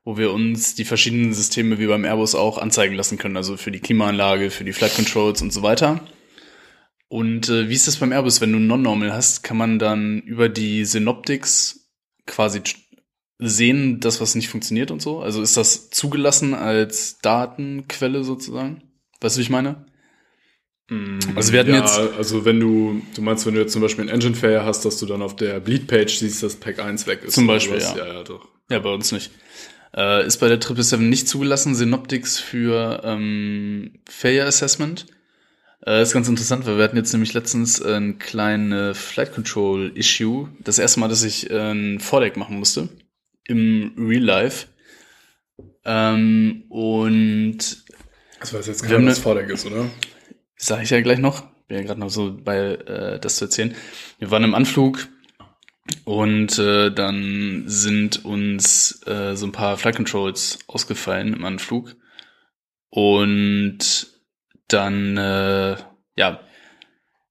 wo 0.04 0.16
wir 0.16 0.32
uns 0.32 0.74
die 0.74 0.84
verschiedenen 0.86 1.34
Systeme 1.34 1.78
wie 1.78 1.86
beim 1.86 2.04
Airbus 2.04 2.34
auch 2.34 2.56
anzeigen 2.56 2.94
lassen 2.94 3.18
können, 3.18 3.36
also 3.36 3.56
für 3.58 3.70
die 3.70 3.80
Klimaanlage, 3.80 4.50
für 4.50 4.64
die 4.64 4.72
Flight 4.72 4.94
Controls 4.94 5.42
und 5.42 5.52
so 5.52 5.62
weiter. 5.62 6.00
Und 7.08 7.48
äh, 7.48 7.68
wie 7.68 7.74
ist 7.74 7.86
das 7.86 7.96
beim 7.96 8.12
Airbus, 8.12 8.40
wenn 8.40 8.52
du 8.52 8.58
Non-Normal 8.58 9.12
hast, 9.12 9.42
kann 9.42 9.56
man 9.58 9.78
dann 9.78 10.20
über 10.20 10.48
die 10.48 10.84
Synoptics 10.84 11.79
quasi 12.30 12.62
sehen, 13.38 14.00
das 14.00 14.20
was 14.20 14.34
nicht 14.34 14.48
funktioniert 14.48 14.90
und 14.90 15.02
so? 15.02 15.20
Also 15.20 15.42
ist 15.42 15.56
das 15.56 15.90
zugelassen 15.90 16.54
als 16.54 17.18
Datenquelle 17.18 18.24
sozusagen? 18.24 18.82
Weißt 19.20 19.36
du, 19.36 19.38
wie 19.40 19.42
ich 19.42 19.50
meine? 19.50 19.84
Also 21.36 21.52
wir 21.52 21.60
hatten 21.60 21.70
ja, 21.70 21.78
jetzt- 21.80 21.98
also 22.18 22.44
wenn 22.44 22.58
du, 22.58 23.00
du 23.14 23.22
meinst, 23.22 23.46
wenn 23.46 23.54
du 23.54 23.60
jetzt 23.60 23.72
zum 23.72 23.80
Beispiel 23.82 24.02
einen 24.02 24.10
Engine 24.14 24.34
Failure 24.34 24.64
hast, 24.64 24.84
dass 24.84 24.98
du 24.98 25.06
dann 25.06 25.22
auf 25.22 25.36
der 25.36 25.60
Bleed-Page 25.60 26.18
siehst, 26.18 26.42
dass 26.42 26.56
Pack 26.56 26.80
1 26.80 27.06
weg 27.06 27.22
ist. 27.22 27.34
Zum 27.34 27.46
Beispiel, 27.46 27.78
ja. 27.78 27.96
Ja, 27.96 28.06
ja, 28.14 28.22
doch. 28.24 28.48
Ja, 28.68 28.80
bei 28.80 28.92
uns 28.92 29.12
nicht. 29.12 29.30
Äh, 29.96 30.26
ist 30.26 30.38
bei 30.38 30.48
der 30.48 30.56
777 30.60 31.08
nicht 31.08 31.28
zugelassen, 31.28 31.74
Synoptics 31.76 32.40
für 32.40 33.02
ähm, 33.04 34.00
Failure 34.08 34.46
Assessment. 34.48 35.06
Äh, 35.86 36.02
ist 36.02 36.12
ganz 36.12 36.28
interessant, 36.28 36.66
weil 36.66 36.76
wir 36.76 36.84
hatten 36.84 36.96
jetzt 36.96 37.12
nämlich 37.12 37.32
letztens 37.32 37.80
ein 37.82 38.18
kleines 38.18 38.98
Flight 38.98 39.32
Control 39.32 39.92
Issue. 39.96 40.48
Das 40.60 40.78
erste 40.78 41.00
Mal, 41.00 41.08
dass 41.08 41.22
ich 41.22 41.50
äh, 41.50 41.72
ein 41.72 42.00
Vordeck 42.00 42.36
machen 42.36 42.58
musste. 42.58 42.88
Im 43.46 43.94
Real 43.96 44.22
Life. 44.22 44.66
Ähm, 45.84 46.64
und 46.68 47.58
Das 48.38 48.52
weiß 48.52 48.66
jetzt 48.66 48.82
keiner, 48.82 49.06
was 49.06 49.18
Vordeck 49.18 49.48
ist, 49.50 49.66
oder? 49.66 49.90
sage 50.56 50.82
ich 50.82 50.90
ja 50.90 51.00
gleich 51.00 51.18
noch. 51.18 51.46
Bin 51.68 51.78
ja 51.78 51.84
gerade 51.84 52.00
noch 52.00 52.10
so 52.10 52.36
bei, 52.36 52.58
äh, 52.58 53.18
das 53.18 53.36
zu 53.36 53.46
erzählen. 53.46 53.74
Wir 54.18 54.30
waren 54.30 54.44
im 54.44 54.54
Anflug 54.54 55.08
Und 56.04 56.58
äh, 56.58 56.90
dann 56.92 57.64
sind 57.66 58.24
uns 58.24 59.00
äh, 59.06 59.34
so 59.36 59.46
ein 59.46 59.52
paar 59.52 59.76
Flight 59.76 59.96
Controls 59.96 60.58
ausgefallen 60.66 61.34
im 61.34 61.44
Anflug. 61.44 61.96
Und 62.90 64.08
dann, 64.72 65.16
äh, 65.16 65.76
ja, 66.16 66.40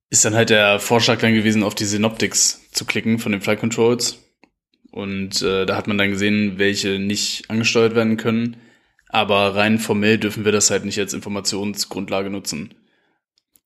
ist 0.10 0.25
dann 0.25 0.36
halt 0.36 0.50
der 0.50 0.79
Vorschlag 0.79 1.19
dann 1.19 1.34
gewesen, 1.34 1.63
auf 1.63 1.75
die 1.75 1.86
Synoptics 1.86 2.69
zu 2.72 2.86
klicken 2.86 3.19
von 3.19 3.31
den 3.31 3.41
Flight 3.41 3.60
Controls. 3.60 4.19
Und 4.91 5.41
äh, 5.41 5.65
da 5.65 5.75
hat 5.75 5.88
man 5.88 5.98
dann 5.98 6.12
gesehen, 6.12 6.58
welche 6.58 7.00
nicht 7.00 7.50
angesteuert 7.50 7.96
werden 7.96 8.17
können. 8.17 8.58
Aber 9.08 9.55
rein 9.55 9.79
formell 9.79 10.17
dürfen 10.17 10.46
wir 10.46 10.51
das 10.51 10.72
halt 10.72 10.86
nicht 10.86 11.00
als 11.00 11.13
Informationsgrundlage 11.13 12.29
nutzen. 12.29 12.74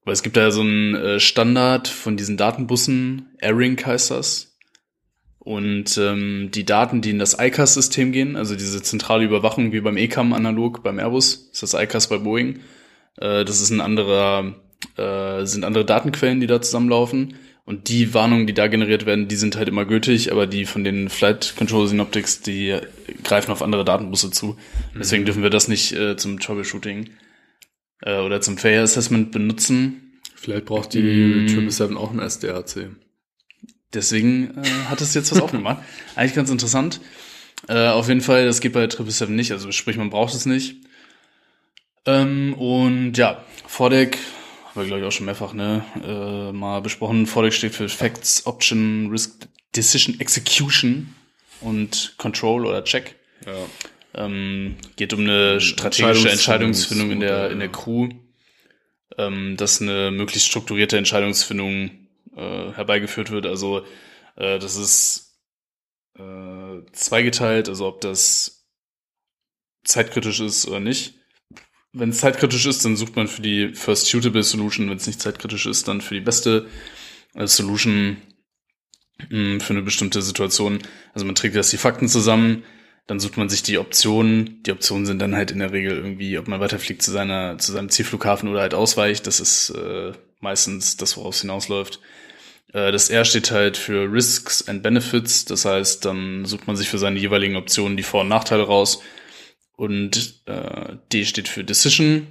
Weil 0.06 0.14
es 0.14 0.24
gibt 0.24 0.36
da 0.36 0.42
ja 0.42 0.52
so 0.52 0.62
einen 0.62 0.96
äh, 0.96 1.20
Standard 1.20 1.88
von 1.88 2.18
diesen 2.18 2.36
Datenbussen, 2.36 3.36
AirRink 3.40 3.86
heißt 3.86 4.12
das. 4.12 4.58
Und 5.40 5.98
ähm, 5.98 6.52
die 6.54 6.66
Daten, 6.66 7.02
die 7.02 7.10
in 7.10 7.20
das 7.20 7.38
ICAS-System 7.38 8.14
gehen, 8.14 8.38
also 8.38 8.56
diese 8.56 8.82
zentrale 8.82 9.26
Überwachung 9.26 9.74
wie 9.74 9.82
beim 9.82 9.98
ECAM 9.98 10.32
analog 10.32 10.84
beim 10.84 11.00
Airbus, 11.00 11.50
ist 11.52 11.64
das 11.64 11.74
ICAS 11.74 12.08
bei 12.08 12.18
Boeing. 12.18 12.62
Äh, 13.18 13.46
das 13.46 13.62
ist 13.62 13.70
ein 13.70 13.82
anderer, 13.82 14.56
äh, 14.98 15.46
sind 15.46 15.66
andere 15.66 15.86
Datenquellen, 15.86 16.40
die 16.40 16.48
da 16.48 16.62
zusammenlaufen. 16.62 17.36
Und 17.66 17.88
die 17.88 18.14
Warnungen, 18.14 18.46
die 18.46 18.54
da 18.54 18.68
generiert 18.68 19.06
werden, 19.06 19.30
die 19.30 19.38
sind 19.38 19.56
halt 19.56 19.70
immer 19.70 19.86
gültig, 19.86 20.34
aber 20.34 20.48
die 20.48 20.66
von 20.66 20.84
den 20.84 21.08
Flight 21.08 21.54
Control 21.56 21.88
Synoptics, 21.88 22.42
die 22.42 22.78
greifen 23.24 23.52
auf 23.52 23.62
andere 23.62 23.86
Datenbusse 23.86 24.32
zu. 24.32 24.58
Deswegen 25.00 25.24
dürfen 25.24 25.44
wir 25.44 25.50
das 25.50 25.70
nicht 25.70 25.94
äh, 25.94 26.18
zum 26.18 26.42
Troubleshooting 26.42 27.12
äh, 28.02 28.20
oder 28.20 28.42
zum 28.42 28.58
Failure 28.58 28.84
Assessment 28.84 29.32
benutzen. 29.32 30.20
Vielleicht 30.36 30.66
braucht 30.66 30.94
die 30.94 31.02
Mm. 31.02 31.48
777 31.48 31.98
auch 31.98 32.12
ein 32.12 32.20
SDAC. 32.30 32.90
Deswegen 33.94 34.58
äh, 34.58 34.90
hat 34.90 35.00
es 35.00 35.14
jetzt 35.14 35.32
was 35.32 35.40
aufgemacht. 35.40 35.82
Eigentlich 36.16 36.36
ganz 36.36 36.50
interessant. 36.50 37.00
Äh, 37.70 37.88
auf 37.88 38.10
jeden 38.10 38.20
Fall, 38.20 38.46
das 38.46 38.60
geht 38.60 38.74
bei 38.74 38.82
777 38.82 39.30
nicht, 39.34 39.52
also 39.54 39.72
sprich, 39.72 39.96
man 39.96 40.10
braucht 40.10 40.34
es 40.34 40.46
nicht. 40.46 40.83
Ähm, 42.06 42.54
und 42.56 43.18
ja, 43.18 43.44
Vordeck, 43.66 44.18
haben 44.66 44.82
wir 44.82 44.86
glaube 44.86 45.02
ich 45.02 45.08
auch 45.08 45.12
schon 45.12 45.26
mehrfach 45.26 45.54
ne, 45.54 45.86
äh, 46.04 46.52
mal 46.52 46.82
besprochen. 46.82 47.28
Vordeck 47.28 47.54
steht 47.54 47.74
für 47.74 47.88
Facts, 47.90 48.46
Option, 48.46 49.10
Risk, 49.10 49.48
Decision, 49.76 50.20
Execution 50.20 51.16
und 51.62 52.16
Control 52.18 52.66
oder 52.66 52.84
Check. 52.84 53.16
Ja. 53.46 53.54
Ähm, 54.26 54.76
geht 54.96 55.14
um 55.14 55.22
eine 55.22 55.60
strategische 55.60 56.30
Entscheidungsfindung 56.30 57.12
in 57.12 57.20
der, 57.20 57.50
in 57.50 57.60
der 57.60 57.72
Crew, 57.72 58.10
ähm, 59.18 59.58
dass 59.58 59.82
eine 59.82 60.12
möglichst 60.12 60.48
strukturierte 60.48 60.98
Entscheidungsfindung 60.98 61.90
äh, 62.36 62.72
herbeigeführt 62.74 63.32
wird. 63.32 63.46
Also 63.48 63.86
äh, 64.36 64.60
das 64.60 64.76
ist 64.76 65.40
äh, 66.18 66.82
zweigeteilt, 66.92 67.70
also 67.70 67.88
ob 67.88 68.02
das 68.02 68.68
zeitkritisch 69.84 70.40
ist 70.42 70.68
oder 70.68 70.80
nicht. 70.80 71.16
Wenn 71.94 72.10
es 72.10 72.18
zeitkritisch 72.18 72.66
ist, 72.66 72.84
dann 72.84 72.96
sucht 72.96 73.16
man 73.16 73.28
für 73.28 73.44
die 73.44 73.74
First 73.76 74.08
Suitable 74.08 74.44
Solution. 74.44 74.90
Wenn 74.90 74.98
es 74.98 75.08
nicht 75.08 75.22
zeitkritisch 75.22 75.68
ist, 75.68 75.88
dann 75.88 76.02
für 76.02 76.16
die 76.16 76.22
beste 76.22 76.68
äh, 77.36 77.46
Solution 77.46 78.18
mh, 79.30 79.64
für 79.64 79.74
eine 79.74 79.84
bestimmte 79.84 80.22
Situation. 80.24 80.80
Also 81.14 81.26
man 81.26 81.36
trägt 81.36 81.56
erst 81.56 81.72
die 81.72 81.78
Fakten 81.78 82.08
zusammen, 82.08 82.64
dann 83.06 83.20
sucht 83.20 83.38
man 83.38 83.48
sich 83.48 83.62
die 83.62 83.78
Optionen. 83.78 84.64
Die 84.64 84.72
Optionen 84.72 85.06
sind 85.06 85.20
dann 85.20 85.36
halt 85.36 85.52
in 85.52 85.60
der 85.60 85.72
Regel 85.72 85.96
irgendwie, 85.96 86.38
ob 86.40 86.48
man 86.48 86.60
weiterfliegt 86.60 87.04
zu 87.04 87.12
seiner, 87.12 87.58
zu 87.60 87.72
seinem 87.72 87.90
Zielflughafen 87.90 88.50
oder 88.50 88.62
halt 88.62 88.74
ausweicht. 88.74 89.28
Das 89.28 89.40
ist 89.40 89.70
äh, 89.70 90.14
meistens 90.40 90.98
das, 90.98 91.16
worauf 91.16 91.36
es 91.36 91.42
hinausläuft. 91.42 92.00
Äh, 92.74 92.92
das 92.92 93.10
R 93.10 93.26
steht 93.26 93.52
halt 93.52 93.78
für 93.78 94.12
Risks 94.12 94.68
and 94.68 94.82
Benefits. 94.82 95.46
Das 95.46 95.66
heißt, 95.66 96.06
dann 96.06 96.46
sucht 96.46 96.66
man 96.66 96.76
sich 96.76 96.90
für 96.90 96.98
seine 96.98 97.20
jeweiligen 97.20 97.56
Optionen 97.56 97.98
die 97.98 98.04
Vor- 98.04 98.22
und 98.22 98.30
Nachteile 98.30 98.64
raus. 98.64 99.02
Und 99.76 100.42
äh, 100.46 100.96
D 101.12 101.26
steht 101.26 101.48
für 101.48 101.64
Decision. 101.64 102.28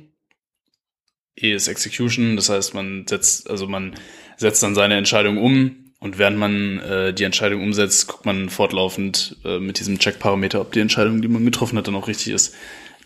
E 1.37 1.53
ist 1.53 1.69
Execution. 1.69 2.37
Das 2.37 2.49
heißt, 2.49 2.75
man 2.75 3.07
setzt, 3.09 3.51
also 3.51 3.67
man 3.67 3.95
setzt 4.37 4.63
dann 4.63 4.75
seine 4.75 4.97
Entscheidung 4.97 5.39
um. 5.39 5.77
Und 5.99 6.19
während 6.19 6.37
man 6.37 6.81
äh, 6.81 7.15
die 7.15 7.23
Entscheidung 7.23 7.63
umsetzt, 7.63 8.09
guckt 8.09 8.27
man 8.27 8.49
fortlaufend 8.49 9.37
äh, 9.45 9.61
mit 9.61 9.79
diesem 9.79 10.01
Check-Parameter, 10.01 10.61
ob 10.61 10.73
die 10.73 10.81
Entscheidung, 10.81 11.23
die 11.23 11.29
man 11.29 11.45
getroffen 11.45 11.79
hat, 11.79 11.87
dann 11.87 11.95
auch 11.95 12.09
richtig 12.09 12.33
ist. 12.33 12.55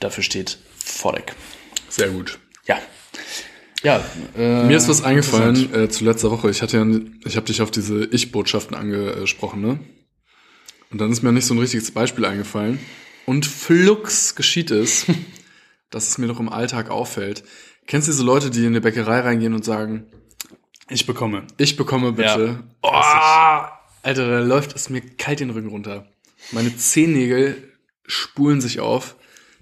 Dafür 0.01 0.25
steht 0.25 0.59
Vordeck. 0.79 1.35
Sehr 1.91 2.09
gut. 2.09 2.39
Ja. 2.67 2.79
Ja. 3.83 4.03
Äh, 4.37 4.65
Mir 4.65 4.79
ist 4.79 4.89
was 4.89 5.03
eingefallen 5.03 5.75
äh, 5.75 5.89
zu 5.91 6.05
letzter 6.05 6.31
Woche. 6.31 6.51
Ich 6.51 6.63
hatte 6.63 6.79
ja, 6.79 6.87
ich 7.27 7.37
habe 7.37 7.47
dich 7.47 7.61
auf 7.61 7.71
diese 7.71 8.05
Ich-Botschaften 8.07 8.75
angesprochen, 8.75 9.61
ne? 9.61 9.79
Und 10.91 11.01
dann 11.01 11.13
ist 11.13 11.23
mir 11.23 11.33
nicht 11.33 11.45
so 11.45 11.53
ein 11.53 11.59
richtiges 11.59 11.91
Beispiel 11.91 12.25
eingefallen. 12.25 12.79
Und 13.27 13.45
flux 13.47 14.35
geschieht 14.35 14.71
es, 14.71 15.07
dass 15.91 16.09
es 16.09 16.19
mir 16.19 16.27
noch 16.27 16.41
im 16.41 16.49
Alltag 16.49 16.91
auffällt. 16.91 17.45
Kennst 17.87 18.09
du 18.09 18.13
diese 18.13 18.25
Leute, 18.25 18.51
die 18.51 18.61
in 18.61 18.67
eine 18.69 18.81
Bäckerei 18.81 19.21
reingehen 19.21 19.55
und 19.55 19.65
sagen, 19.65 20.07
Ich 20.89 21.07
bekomme. 21.07 21.47
ich 21.59 21.77
bekomme 21.77 22.13
bitte. 22.13 22.65
Oh, 22.83 22.89
Alter, 24.03 24.29
da 24.29 24.39
läuft 24.41 24.75
es 24.75 24.89
mir 24.89 25.01
kalt 25.01 25.41
den 25.41 25.51
Rücken 25.51 25.69
runter. 25.69 26.07
Meine 26.53 26.77
Zehennägel 26.77 27.73
spulen 28.07 28.61
sich 28.61 28.81
auf. 28.81 29.17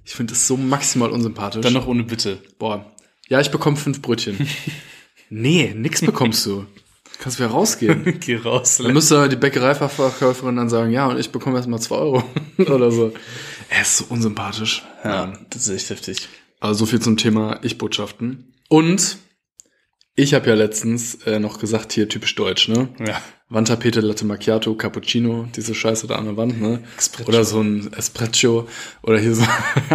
Ich 0.05 0.15
finde 0.15 0.35
es 0.35 0.47
so 0.47 0.57
maximal 0.59 1.11
unsympathisch. 1.11 1.63
Dann 1.63 1.73
noch 1.73 1.87
ohne 1.87 2.03
Bitte. 2.03 2.43
Boah. 2.59 2.93
Ja, 3.29 3.41
ich 3.41 3.51
bekomme 3.51 3.77
fünf 3.79 4.03
Brötchen. 4.03 4.47
nee, 5.31 5.73
nix 5.75 6.03
bekommst 6.03 6.45
du. 6.45 6.67
Kannst 7.21 7.39
wieder 7.39 7.49
rausgehen. 7.49 8.19
Geh 8.21 8.37
raus. 8.37 8.79
Dann 8.79 8.93
müsste 8.93 9.29
die 9.31 9.37
Bäckereiverkäuferin 9.37 10.57
dann 10.57 10.69
sagen, 10.69 10.91
ja, 10.91 11.07
und 11.07 11.19
ich 11.19 11.31
bekomme 11.31 11.57
erstmal 11.57 11.81
zwei 11.81 11.97
Euro. 11.97 12.23
Oder 12.59 12.91
so. 12.91 13.15
Er 13.75 13.83
ist 13.83 13.97
so 13.97 14.05
unsympathisch. 14.09 14.85
Ja, 15.03 15.33
das 15.51 15.63
ist 15.67 15.75
echt 15.75 15.91
heftig. 15.91 16.29
Also 16.61 16.81
so 16.81 16.87
viel 16.87 17.01
zum 17.01 17.17
Thema 17.17 17.59
Ich-Botschaften. 17.63 18.55
Und 18.69 19.19
ich 20.15 20.33
habe 20.33 20.49
ja 20.49 20.55
letztens 20.55 21.17
äh, 21.27 21.41
noch 21.41 21.59
gesagt, 21.59 21.93
hier 21.93 22.09
typisch 22.09 22.37
deutsch, 22.37 22.69
ne? 22.69 22.89
Ja. 23.05 23.21
Wandtapete, 23.49 24.01
Latte 24.01 24.27
Macchiato, 24.27 24.77
Cappuccino, 24.77 25.49
diese 25.57 25.75
Scheiße 25.75 26.07
da 26.07 26.15
an 26.15 26.27
der 26.27 26.37
Wand, 26.37 26.61
ne? 26.61 26.85
Espresso. 26.97 27.29
Oder 27.29 27.45
so 27.45 27.61
ein 27.61 27.93
Espresso 27.93 28.69
oder 29.03 29.19
hier 29.19 29.35
so, 29.35 29.45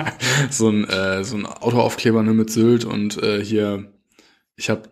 so 0.50 0.69
ein 0.69 0.83
äh, 0.89 1.24
so 1.24 1.38
ein 1.38 1.45
Autoaufkleber 1.45 2.21
ne, 2.21 2.33
mit 2.33 2.51
Sylt 2.51 2.83
und 2.83 3.21
äh, 3.24 3.43
hier 3.43 3.93
ich 4.57 4.69
habe 4.69 4.89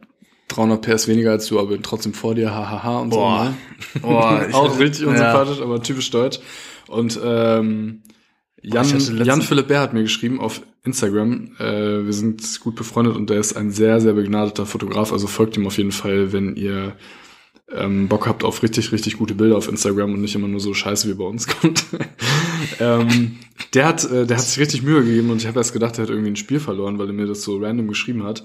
300 0.47 0.81
PS 0.81 1.09
weniger 1.09 1.31
als 1.31 1.47
du, 1.47 1.59
aber 1.59 1.71
bin 1.71 1.83
trotzdem 1.83 2.13
vor 2.13 2.35
dir, 2.35 2.51
hahaha 2.51 2.99
und 2.99 3.09
Boah. 3.09 3.53
so. 3.93 3.99
Boah, 3.99 4.39
Ne? 4.39 4.45
ich 4.49 4.55
Auch 4.55 4.79
richtig 4.79 5.01
ja. 5.01 5.09
unsympathisch, 5.09 5.59
aber 5.59 5.83
typisch 5.83 6.09
deutsch. 6.09 6.39
Und 6.87 7.19
ähm, 7.21 8.01
Jan, 8.61 8.85
Jan 9.23 9.41
Philipp 9.41 9.67
Bär 9.67 9.81
hat 9.81 9.93
mir 9.93 10.01
geschrieben 10.01 10.39
auf 10.39 10.61
Instagram, 10.83 11.51
äh, 11.59 12.05
wir 12.05 12.13
sind 12.13 12.59
gut 12.61 12.75
befreundet 12.75 13.15
und 13.15 13.29
der 13.29 13.39
ist 13.39 13.55
ein 13.55 13.71
sehr, 13.71 14.01
sehr 14.01 14.13
begnadeter 14.13 14.65
Fotograf, 14.65 15.11
also 15.11 15.27
folgt 15.27 15.57
ihm 15.57 15.67
auf 15.67 15.77
jeden 15.77 15.91
Fall, 15.91 16.33
wenn 16.33 16.55
ihr 16.55 16.95
ähm, 17.71 18.07
Bock 18.07 18.27
habt 18.27 18.43
auf 18.43 18.63
richtig, 18.63 18.91
richtig 18.91 19.17
gute 19.17 19.35
Bilder 19.35 19.57
auf 19.57 19.67
Instagram 19.67 20.13
und 20.13 20.21
nicht 20.21 20.35
immer 20.35 20.47
nur 20.47 20.59
so 20.59 20.73
Scheiße 20.73 21.07
wie 21.09 21.13
bei 21.13 21.25
uns 21.25 21.47
kommt. 21.59 21.85
ähm, 22.79 23.37
der 23.73 23.87
hat, 23.87 24.09
äh, 24.09 24.25
der 24.25 24.37
hat 24.37 24.45
sich 24.45 24.59
richtig 24.59 24.83
Mühe 24.83 25.03
gegeben 25.03 25.29
und 25.29 25.41
ich 25.41 25.47
habe 25.47 25.59
erst 25.59 25.73
gedacht, 25.73 25.97
er 25.97 26.03
hat 26.03 26.09
irgendwie 26.09 26.31
ein 26.31 26.37
Spiel 26.37 26.59
verloren, 26.59 26.97
weil 26.97 27.07
er 27.07 27.13
mir 27.13 27.27
das 27.27 27.43
so 27.43 27.57
random 27.57 27.87
geschrieben 27.87 28.23
hat. 28.23 28.43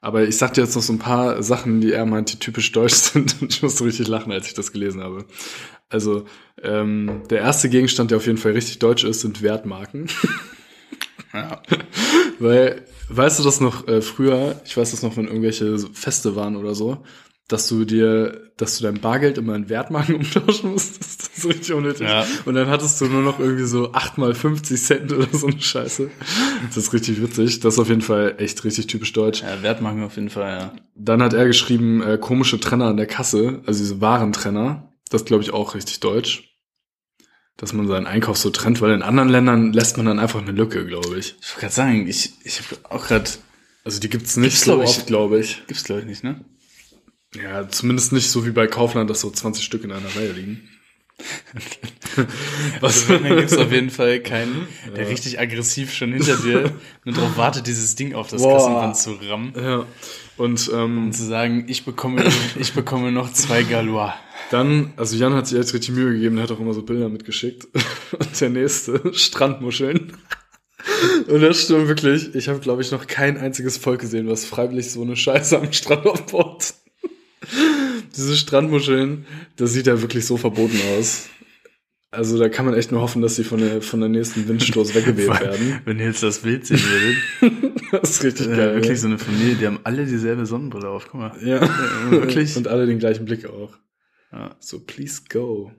Aber 0.00 0.28
ich 0.28 0.36
sag 0.36 0.54
dir 0.54 0.62
jetzt 0.62 0.76
noch 0.76 0.82
so 0.82 0.92
ein 0.92 1.00
paar 1.00 1.42
Sachen, 1.42 1.80
die 1.80 1.92
er 1.92 2.06
meint, 2.06 2.32
die 2.32 2.38
typisch 2.38 2.70
deutsch 2.72 2.94
sind 2.94 3.36
und 3.40 3.52
ich 3.52 3.62
musste 3.62 3.84
richtig 3.84 4.06
lachen, 4.06 4.32
als 4.32 4.46
ich 4.46 4.54
das 4.54 4.72
gelesen 4.72 5.02
habe. 5.02 5.24
Also, 5.90 6.26
ähm, 6.62 7.22
der 7.30 7.40
erste 7.40 7.68
Gegenstand, 7.68 8.10
der 8.10 8.18
auf 8.18 8.26
jeden 8.26 8.38
Fall 8.38 8.52
richtig 8.52 8.78
deutsch 8.78 9.04
ist, 9.04 9.20
sind 9.20 9.42
Wertmarken. 9.42 10.08
Ja. 11.32 11.62
Weil, 12.38 12.84
weißt 13.08 13.38
du 13.38 13.42
das 13.42 13.60
noch 13.60 13.88
äh, 13.88 14.00
früher, 14.00 14.60
ich 14.64 14.76
weiß 14.76 14.90
das 14.90 15.02
noch, 15.02 15.16
wenn 15.16 15.26
irgendwelche 15.26 15.78
Feste 15.78 16.36
waren 16.36 16.56
oder 16.56 16.74
so, 16.74 17.04
dass 17.48 17.66
du 17.66 17.86
dir, 17.86 18.50
dass 18.58 18.76
du 18.76 18.84
dein 18.84 19.00
Bargeld 19.00 19.38
immer 19.38 19.56
in 19.56 19.68
Wertmarken 19.70 20.14
umtauschen 20.16 20.72
musstest. 20.72 21.22
Das 21.22 21.38
ist 21.38 21.48
richtig 21.48 21.72
unnötig. 21.72 22.06
Ja. 22.06 22.26
Und 22.44 22.54
dann 22.54 22.68
hattest 22.68 23.00
du 23.00 23.06
nur 23.06 23.22
noch 23.22 23.40
irgendwie 23.40 23.64
so 23.64 23.92
8 23.92 24.18
mal 24.18 24.34
50 24.34 24.80
Cent 24.80 25.12
oder 25.12 25.26
so 25.32 25.46
eine 25.46 25.60
Scheiße. 25.60 26.10
Das 26.68 26.76
ist 26.76 26.92
richtig 26.92 27.22
witzig. 27.22 27.60
Das 27.60 27.74
ist 27.74 27.80
auf 27.80 27.88
jeden 27.88 28.02
Fall 28.02 28.34
echt 28.38 28.62
richtig 28.64 28.86
typisch 28.86 29.14
deutsch. 29.14 29.42
ja, 29.42 29.62
Wertmarken 29.62 30.04
auf 30.04 30.16
jeden 30.16 30.30
Fall, 30.30 30.58
ja. 30.58 30.72
Dann 30.94 31.22
hat 31.22 31.32
er 31.32 31.46
geschrieben, 31.46 32.02
äh, 32.02 32.18
komische 32.18 32.60
Trenner 32.60 32.86
an 32.86 32.98
der 32.98 33.06
Kasse, 33.06 33.62
also 33.66 33.80
diese 33.80 34.00
Warentrenner. 34.00 34.87
Das 35.08 35.24
glaube 35.24 35.42
ich 35.42 35.52
auch 35.52 35.74
richtig 35.74 36.00
deutsch. 36.00 36.44
Dass 37.56 37.72
man 37.72 37.88
seinen 37.88 38.06
Einkauf 38.06 38.36
so 38.38 38.50
trennt, 38.50 38.80
weil 38.80 38.92
in 38.92 39.02
anderen 39.02 39.28
Ländern 39.28 39.72
lässt 39.72 39.96
man 39.96 40.06
dann 40.06 40.18
einfach 40.20 40.40
eine 40.40 40.52
Lücke, 40.52 40.86
glaube 40.86 41.18
ich. 41.18 41.34
Ich 41.40 41.48
wollte 41.50 41.60
gerade 41.60 41.74
sagen, 41.74 42.06
ich, 42.08 42.32
ich 42.44 42.60
habe 42.60 42.94
auch 42.94 43.06
gerade, 43.08 43.28
Also 43.84 43.98
die 43.98 44.08
gibt's 44.08 44.36
nicht 44.36 44.50
Gibt's, 44.52 44.64
so 44.64 44.74
glaub 44.76 44.84
ich. 44.84 44.90
oft, 44.90 45.06
glaube 45.08 45.40
ich. 45.40 45.62
gibt's 45.66 45.82
glaube 45.84 46.02
ich 46.02 46.06
nicht, 46.06 46.22
ne? 46.22 46.44
Ja, 47.34 47.68
zumindest 47.68 48.12
nicht 48.12 48.30
so 48.30 48.46
wie 48.46 48.52
bei 48.52 48.66
Kaufland, 48.68 49.10
dass 49.10 49.20
so 49.20 49.30
20 49.30 49.64
Stück 49.64 49.82
in 49.84 49.92
einer 49.92 50.14
Reihe 50.14 50.32
liegen. 50.32 50.68
Also 52.80 53.08
wenn, 53.10 53.22
dann 53.24 53.36
gibt's 53.36 53.56
auf 53.56 53.70
jeden 53.70 53.90
Fall 53.90 54.20
keinen, 54.20 54.66
der 54.96 55.08
richtig 55.08 55.38
aggressiv 55.38 55.92
schon 55.92 56.12
hinter 56.12 56.36
dir 56.36 56.72
nur 57.04 57.14
darauf 57.14 57.36
wartet, 57.36 57.66
dieses 57.66 57.94
Ding 57.94 58.14
auf 58.14 58.28
das 58.28 58.42
Boah. 58.42 58.56
Kassenband 58.56 58.96
zu 58.96 59.12
rammen 59.28 59.52
Ja. 59.56 59.86
Und 60.36 60.70
ähm, 60.72 61.04
und 61.06 61.12
zu 61.12 61.24
sagen, 61.24 61.66
ich 61.68 61.84
bekomme, 61.84 62.24
ich 62.58 62.72
bekomme 62.72 63.12
noch 63.12 63.32
zwei 63.32 63.62
Galois. 63.62 64.12
Dann, 64.50 64.92
also 64.96 65.16
Jan 65.16 65.34
hat 65.34 65.46
sich 65.46 65.58
jetzt 65.58 65.74
richtig 65.74 65.94
Mühe 65.94 66.12
gegeben, 66.12 66.36
der 66.36 66.44
hat 66.44 66.52
auch 66.52 66.60
immer 66.60 66.74
so 66.74 66.82
Bilder 66.82 67.08
mitgeschickt. 67.08 67.66
Und 68.18 68.40
der 68.40 68.50
nächste, 68.50 69.00
Strandmuscheln. 69.12 70.12
Und 71.28 71.40
das 71.42 71.62
stimmt 71.62 71.88
wirklich. 71.88 72.34
Ich 72.34 72.48
habe, 72.48 72.60
glaube 72.60 72.82
ich, 72.82 72.90
noch 72.90 73.06
kein 73.06 73.36
einziges 73.36 73.76
Volk 73.76 74.00
gesehen, 74.00 74.28
was 74.28 74.44
freiwillig 74.44 74.90
so 74.90 75.02
eine 75.02 75.16
Scheiße 75.16 75.58
am 75.58 75.72
Strand 75.72 76.06
aufbaut. 76.06 76.74
Diese 78.16 78.36
Strandmuscheln, 78.36 79.26
das 79.56 79.72
sieht 79.72 79.86
ja 79.86 80.00
wirklich 80.00 80.24
so 80.26 80.36
verboten 80.36 80.78
aus. 80.96 81.28
Also 82.10 82.38
da 82.38 82.48
kann 82.48 82.64
man 82.64 82.74
echt 82.74 82.90
nur 82.90 83.02
hoffen, 83.02 83.20
dass 83.20 83.36
sie 83.36 83.44
von 83.44 83.60
der, 83.60 83.82
von 83.82 84.00
der 84.00 84.08
nächsten 84.08 84.48
Windstoß 84.48 84.94
weggeweht 84.94 85.28
werden. 85.28 85.80
Wenn 85.84 85.98
ihr 85.98 86.06
jetzt 86.06 86.22
das 86.22 86.38
Bild 86.38 86.66
sehen 86.66 86.80
würdet, 87.40 87.72
Das 87.92 88.10
ist 88.10 88.24
richtig 88.24 88.46
äh, 88.48 88.56
geil. 88.56 88.74
wirklich 88.76 89.00
so 89.00 89.08
eine 89.08 89.18
Familie, 89.18 89.56
die 89.56 89.66
haben 89.66 89.80
alle 89.84 90.06
dieselbe 90.06 90.46
Sonnenbrille 90.46 90.88
auf. 90.88 91.08
Guck 91.10 91.20
mal. 91.20 91.36
ja, 91.44 91.60
wirklich. 92.10 92.56
Und 92.56 92.66
alle 92.66 92.86
den 92.86 92.98
gleichen 92.98 93.24
Blick 93.26 93.46
auch. 93.46 93.76
Ja, 94.32 94.56
So, 94.60 94.80
please 94.80 95.22
go. 95.28 95.72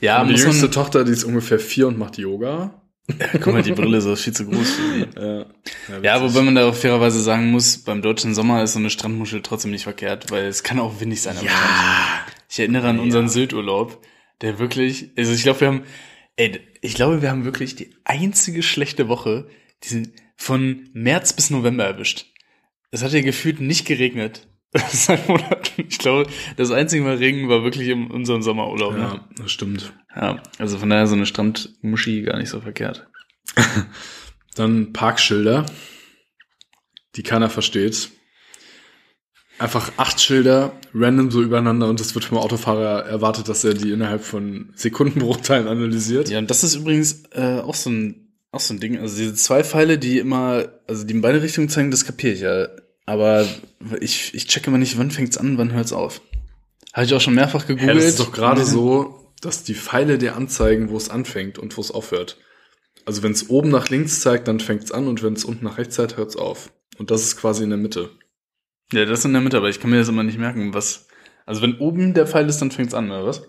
ja 0.00 0.22
Und 0.22 0.28
die 0.28 0.34
jüngste 0.34 0.64
man, 0.64 0.72
Tochter, 0.72 1.04
die 1.04 1.12
ist 1.12 1.24
ungefähr 1.24 1.58
vier 1.58 1.88
und 1.88 1.98
macht 1.98 2.18
Yoga. 2.18 2.82
guck 3.40 3.52
mal, 3.52 3.62
die 3.62 3.72
Brille 3.72 3.98
ist 3.98 4.06
auch 4.06 4.18
viel 4.18 4.32
zu 4.32 4.46
groß 4.46 4.70
für 4.70 5.06
die. 5.06 5.92
Ja, 5.92 5.98
Ja, 6.02 6.22
wobei 6.22 6.42
man 6.42 6.56
da 6.56 6.68
auch 6.68 6.74
fairerweise 6.74 7.20
sagen 7.20 7.50
muss, 7.52 7.78
beim 7.78 8.02
deutschen 8.02 8.34
Sommer 8.34 8.62
ist 8.64 8.72
so 8.72 8.80
eine 8.80 8.90
Strandmuschel 8.90 9.42
trotzdem 9.42 9.70
nicht 9.70 9.84
verkehrt, 9.84 10.30
weil 10.32 10.46
es 10.46 10.64
kann 10.64 10.80
auch 10.80 11.00
windig 11.00 11.22
sein 11.22 11.36
am 11.38 11.46
Strand. 11.46 12.32
Ich 12.48 12.58
erinnere 12.58 12.88
an 12.88 12.98
unseren 12.98 13.28
Sylt-Urlaub, 13.28 14.04
der 14.40 14.58
wirklich, 14.58 15.10
also 15.16 15.32
ich 15.32 15.42
glaube, 15.42 15.60
wir 15.60 15.68
haben, 15.68 15.82
ey, 16.36 16.60
ich 16.80 16.94
glaube, 16.94 17.22
wir 17.22 17.30
haben 17.30 17.44
wirklich 17.44 17.76
die 17.76 17.94
einzige 18.04 18.62
schlechte 18.62 19.06
Woche, 19.08 19.48
die 19.84 19.88
sind 19.88 20.10
von 20.36 20.88
März 20.92 21.32
bis 21.32 21.50
November 21.50 21.84
erwischt. 21.84 22.26
Es 22.90 23.02
hat 23.04 23.12
ja 23.12 23.20
gefühlt 23.20 23.60
nicht 23.60 23.86
geregnet. 23.86 24.48
Seit 24.90 25.28
Monaten. 25.28 25.84
Ich 25.88 25.98
glaube, 25.98 26.28
das 26.56 26.70
einzige 26.70 27.02
Mal 27.02 27.16
Regen 27.16 27.48
war 27.48 27.62
wirklich 27.62 27.88
in 27.88 28.10
unserem 28.10 28.42
Sommerurlaub. 28.42 28.94
ne? 28.94 29.00
ja, 29.00 29.28
das 29.36 29.52
stimmt. 29.52 29.92
Ja, 30.14 30.42
also 30.58 30.78
von 30.78 30.90
daher 30.90 31.06
so 31.06 31.14
eine 31.14 31.26
Strandmuschi 31.26 32.22
gar 32.22 32.38
nicht 32.38 32.48
so 32.48 32.60
verkehrt. 32.60 33.06
Dann 34.54 34.92
Parkschilder, 34.92 35.66
die 37.16 37.22
keiner 37.22 37.50
versteht. 37.50 38.10
Einfach 39.58 39.92
acht 39.96 40.20
Schilder, 40.20 40.72
random 40.92 41.30
so 41.30 41.42
übereinander 41.42 41.88
und 41.88 41.98
es 42.00 42.14
wird 42.14 42.26
vom 42.26 42.36
Autofahrer 42.36 43.06
erwartet, 43.06 43.48
dass 43.48 43.64
er 43.64 43.72
die 43.72 43.90
innerhalb 43.90 44.22
von 44.22 44.72
Sekundenbruchteilen 44.74 45.66
analysiert. 45.66 46.28
Ja, 46.28 46.38
und 46.38 46.50
das 46.50 46.62
ist 46.62 46.74
übrigens 46.74 47.24
äh, 47.32 47.60
auch 47.60 47.74
so 47.74 47.88
ein 47.88 48.26
auch 48.52 48.60
so 48.60 48.74
ein 48.74 48.80
Ding. 48.80 48.98
Also 48.98 49.16
diese 49.16 49.34
zwei 49.34 49.62
Pfeile, 49.62 49.98
die 49.98 50.18
immer, 50.18 50.68
also 50.86 51.04
die 51.04 51.14
in 51.14 51.20
beide 51.20 51.42
Richtungen 51.42 51.68
zeigen, 51.68 51.90
das 51.90 52.04
kapiere 52.04 52.32
ich 52.32 52.40
ja. 52.40 52.68
Aber 53.06 53.46
ich, 54.00 54.34
ich 54.34 54.46
checke 54.46 54.66
immer 54.68 54.78
nicht, 54.78 54.98
wann 54.98 55.10
fängt's 55.10 55.38
an, 55.38 55.58
wann 55.58 55.72
hört's 55.72 55.92
auf. 55.92 56.20
Habe 56.92 57.06
ich 57.06 57.14
auch 57.14 57.20
schon 57.20 57.34
mehrfach 57.34 57.62
Ja, 57.62 57.74
gegoogelt. 57.74 57.96
das 57.98 58.04
ist 58.04 58.20
doch 58.20 58.32
gerade 58.32 58.62
Und- 58.62 58.66
so, 58.66 59.32
dass 59.42 59.62
die 59.64 59.74
Pfeile 59.74 60.18
dir 60.18 60.34
anzeigen, 60.34 60.90
wo 60.90 60.96
es 60.96 61.08
anfängt 61.10 61.58
und 61.58 61.76
wo 61.76 61.80
es 61.80 61.90
aufhört. 61.90 62.38
Also 63.04 63.22
wenn 63.22 63.32
es 63.32 63.48
oben 63.50 63.68
nach 63.68 63.88
links 63.90 64.20
zeigt, 64.20 64.48
dann 64.48 64.58
fängt 64.58 64.82
es 64.82 64.92
an 64.92 65.06
und 65.06 65.22
wenn 65.22 65.34
es 65.34 65.44
unten 65.44 65.64
nach 65.64 65.78
rechts 65.78 65.94
zeigt, 65.94 66.16
hört 66.16 66.30
es 66.30 66.36
auf. 66.36 66.72
Und 66.98 67.10
das 67.10 67.22
ist 67.22 67.36
quasi 67.36 67.62
in 67.62 67.70
der 67.70 67.78
Mitte. 67.78 68.10
Ja, 68.92 69.04
das 69.04 69.20
ist 69.20 69.24
in 69.26 69.32
der 69.32 69.42
Mitte, 69.42 69.58
aber 69.58 69.68
ich 69.68 69.78
kann 69.78 69.90
mir 69.90 69.98
das 69.98 70.08
immer 70.08 70.22
nicht 70.24 70.38
merken, 70.38 70.74
was. 70.74 71.06
Also 71.44 71.62
wenn 71.62 71.78
oben 71.78 72.14
der 72.14 72.26
Pfeil 72.26 72.48
ist, 72.48 72.58
dann 72.58 72.70
fängt's 72.72 72.94
an, 72.94 73.10
oder 73.10 73.24
was? 73.26 73.42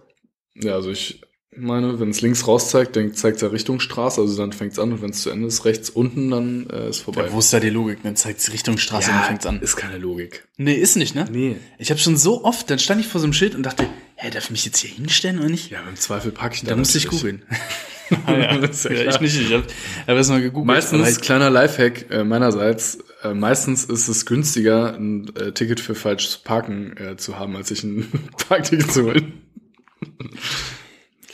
Ja, 0.55 0.73
also 0.75 0.91
ich 0.91 1.21
meine, 1.57 1.99
wenn 1.99 2.09
es 2.09 2.21
links 2.21 2.47
raus 2.47 2.69
zeigt, 2.69 2.95
dann 2.95 3.13
zeigt 3.13 3.37
es 3.37 3.41
ja 3.41 3.49
Richtung 3.49 3.79
Straße, 3.79 4.21
also 4.21 4.37
dann 4.37 4.53
fängt 4.53 4.73
es 4.73 4.79
an 4.79 4.91
und 4.93 5.01
wenn 5.01 5.09
es 5.09 5.21
zu 5.21 5.29
Ende 5.29 5.47
ist, 5.47 5.65
rechts 5.65 5.89
unten, 5.89 6.29
dann 6.29 6.67
äh, 6.69 6.89
ist 6.89 6.99
vorbei. 6.99 7.25
Ja, 7.25 7.33
wo 7.33 7.39
ist 7.39 7.51
da 7.53 7.59
die 7.59 7.69
Logik? 7.69 7.99
Dann 8.03 8.15
zeigt's 8.15 8.51
Richtung 8.51 8.77
Straße, 8.77 9.09
dann 9.09 9.23
fängt's 9.23 9.45
an. 9.45 9.59
ist 9.61 9.75
keine 9.75 9.97
Logik. 9.97 10.47
Nee, 10.57 10.75
ist 10.75 10.95
nicht, 10.95 11.15
ne? 11.15 11.27
Nee. 11.31 11.57
Ich 11.77 11.89
habe 11.89 11.99
schon 11.99 12.17
so 12.17 12.43
oft, 12.43 12.69
dann 12.69 12.79
stand 12.79 13.01
ich 13.01 13.07
vor 13.07 13.19
so 13.19 13.25
einem 13.25 13.33
Schild 13.33 13.55
und 13.55 13.63
dachte, 13.63 13.87
hä, 14.15 14.29
darf 14.29 14.45
ich 14.45 14.51
mich 14.51 14.65
jetzt 14.65 14.77
hier 14.79 14.89
hinstellen 14.89 15.39
oder 15.39 15.49
nicht? 15.49 15.69
Ja, 15.69 15.79
im 15.87 15.95
Zweifel 15.95 16.31
packe 16.31 16.55
ich 16.55 16.63
Da 16.63 16.75
musste 16.75 16.97
ich 16.97 17.05
natürlich. 17.05 17.39
googeln. 17.39 18.21
ah, 18.25 18.31
ja. 18.31 18.55
Ja 18.55 18.59
ja, 19.03 19.09
ich 19.09 19.21
nicht. 19.21 19.41
Ich 19.41 19.53
habe 19.53 19.63
hab 20.07 20.15
erst 20.15 20.29
mal 20.29 20.41
gegoogelt. 20.41 20.67
Meistens, 20.67 21.21
kleiner 21.21 21.49
Lifehack 21.49 22.09
äh, 22.09 22.23
meinerseits, 22.23 22.99
äh, 23.23 23.33
meistens 23.33 23.85
ist 23.85 24.07
es 24.07 24.25
günstiger, 24.25 24.95
ein 24.95 25.35
äh, 25.35 25.51
Ticket 25.51 25.79
für 25.79 25.95
falsches 25.95 26.37
Parken 26.37 26.95
äh, 26.97 27.17
zu 27.17 27.37
haben, 27.37 27.55
als 27.55 27.69
sich 27.69 27.83
ein 27.83 28.11
Parkticket 28.47 28.91
zu 28.91 29.03
holen. 29.05 29.33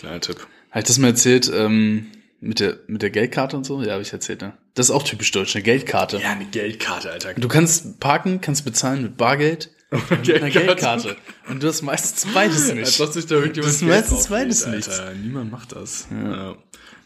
Kleiner 0.03 0.19
Tipp. 0.19 0.37
Habe 0.71 0.79
ich 0.81 0.85
das 0.85 0.97
mal 0.97 1.07
erzählt, 1.07 1.49
ähm, 1.53 2.07
mit 2.41 2.59
der, 2.59 2.77
mit 2.87 3.01
der 3.01 3.09
Geldkarte 3.09 3.55
und 3.55 3.65
so? 3.65 3.81
Ja, 3.81 3.93
habe 3.93 4.01
ich 4.01 4.11
erzählt, 4.11 4.41
ne? 4.41 4.51
Das 4.73 4.87
ist 4.87 4.91
auch 4.91 5.03
typisch 5.03 5.31
deutsch, 5.31 5.55
eine 5.55 5.63
Geldkarte. 5.63 6.17
eine 6.19 6.43
Geldkarte, 6.45 7.09
Alter. 7.09 7.33
Du 7.35 7.47
kannst 7.47 8.01
parken, 8.01 8.41
kannst 8.41 8.65
bezahlen 8.65 9.01
mit 9.03 9.15
Bargeld 9.15 9.69
und 9.91 10.09
mit 10.27 10.33
einer 10.35 10.49
Geldkarte. 10.49 11.15
Und 11.47 11.63
du 11.63 11.67
hast 11.67 11.83
meistens 11.83 12.33
beides 12.33 12.69
Als 12.69 12.73
nicht. 12.73 12.99
ob 13.01 13.13
sich 13.13 13.27
da 13.27 13.35
irgendjemand 13.35 13.69
Das 13.69 13.75
ist 13.81 13.87
meistens 13.87 14.27
beides 14.27 14.63
Alter. 14.65 14.75
nichts. 14.75 15.01
Niemand 15.23 15.51
macht 15.51 15.71
das. 15.71 16.07
Ja. 16.11 16.55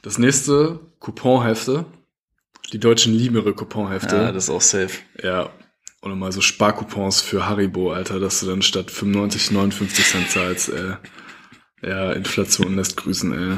Das 0.02 0.18
nächste, 0.18 0.80
Couponhefte. 1.00 1.86
Die 2.74 2.80
Deutschen 2.80 3.14
lieben 3.14 3.36
ihre 3.36 3.54
Couponhefte. 3.54 4.16
Ja, 4.16 4.32
das 4.32 4.46
ist 4.46 4.50
auch 4.50 4.62
safe. 4.62 4.98
Ja. 5.22 5.52
Oder 6.02 6.16
mal 6.16 6.32
so 6.32 6.42
Sparcoupons 6.42 7.22
für 7.22 7.46
Haribo, 7.48 7.92
Alter, 7.92 8.20
dass 8.20 8.40
du 8.40 8.48
dann 8.48 8.62
statt 8.64 8.90
95, 8.90 9.52
59 9.52 10.06
Cent 10.06 10.32
zahlst, 10.32 10.70
äh. 10.70 10.94
Ja, 11.82 12.12
Inflation 12.14 12.76
lässt 12.76 12.98
grüßen, 12.98 13.32
ey. 13.34 13.58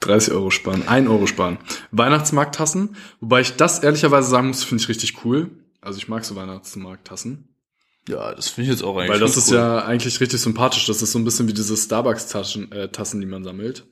30 0.00 0.34
Euro 0.34 0.50
sparen, 0.50 0.86
1 0.86 1.08
Euro 1.08 1.26
sparen. 1.26 1.58
Weihnachtsmarkttassen, 1.90 2.96
wobei 3.20 3.40
ich 3.40 3.56
das 3.56 3.78
ehrlicherweise 3.78 4.28
sagen 4.28 4.48
muss, 4.48 4.64
finde 4.64 4.82
ich 4.82 4.88
richtig 4.88 5.24
cool. 5.24 5.50
Also 5.80 5.98
ich 5.98 6.08
mag 6.08 6.24
so 6.24 6.36
Weihnachtsmarkttassen. 6.36 7.48
Ja, 8.08 8.34
das 8.34 8.48
finde 8.50 8.68
ich 8.70 8.76
jetzt 8.76 8.84
auch 8.84 8.96
eigentlich 8.98 9.10
Weil 9.12 9.20
das 9.20 9.36
ist 9.38 9.48
cool. 9.50 9.56
ja 9.56 9.78
eigentlich 9.84 10.20
richtig 10.20 10.40
sympathisch. 10.40 10.84
Das 10.86 11.00
ist 11.00 11.12
so 11.12 11.18
ein 11.18 11.24
bisschen 11.24 11.48
wie 11.48 11.54
diese 11.54 11.74
Starbucks-Taschen, 11.76 12.70
äh, 12.72 12.88
Tassen, 12.88 13.20
die 13.20 13.26
man 13.26 13.44
sammelt. 13.44 13.86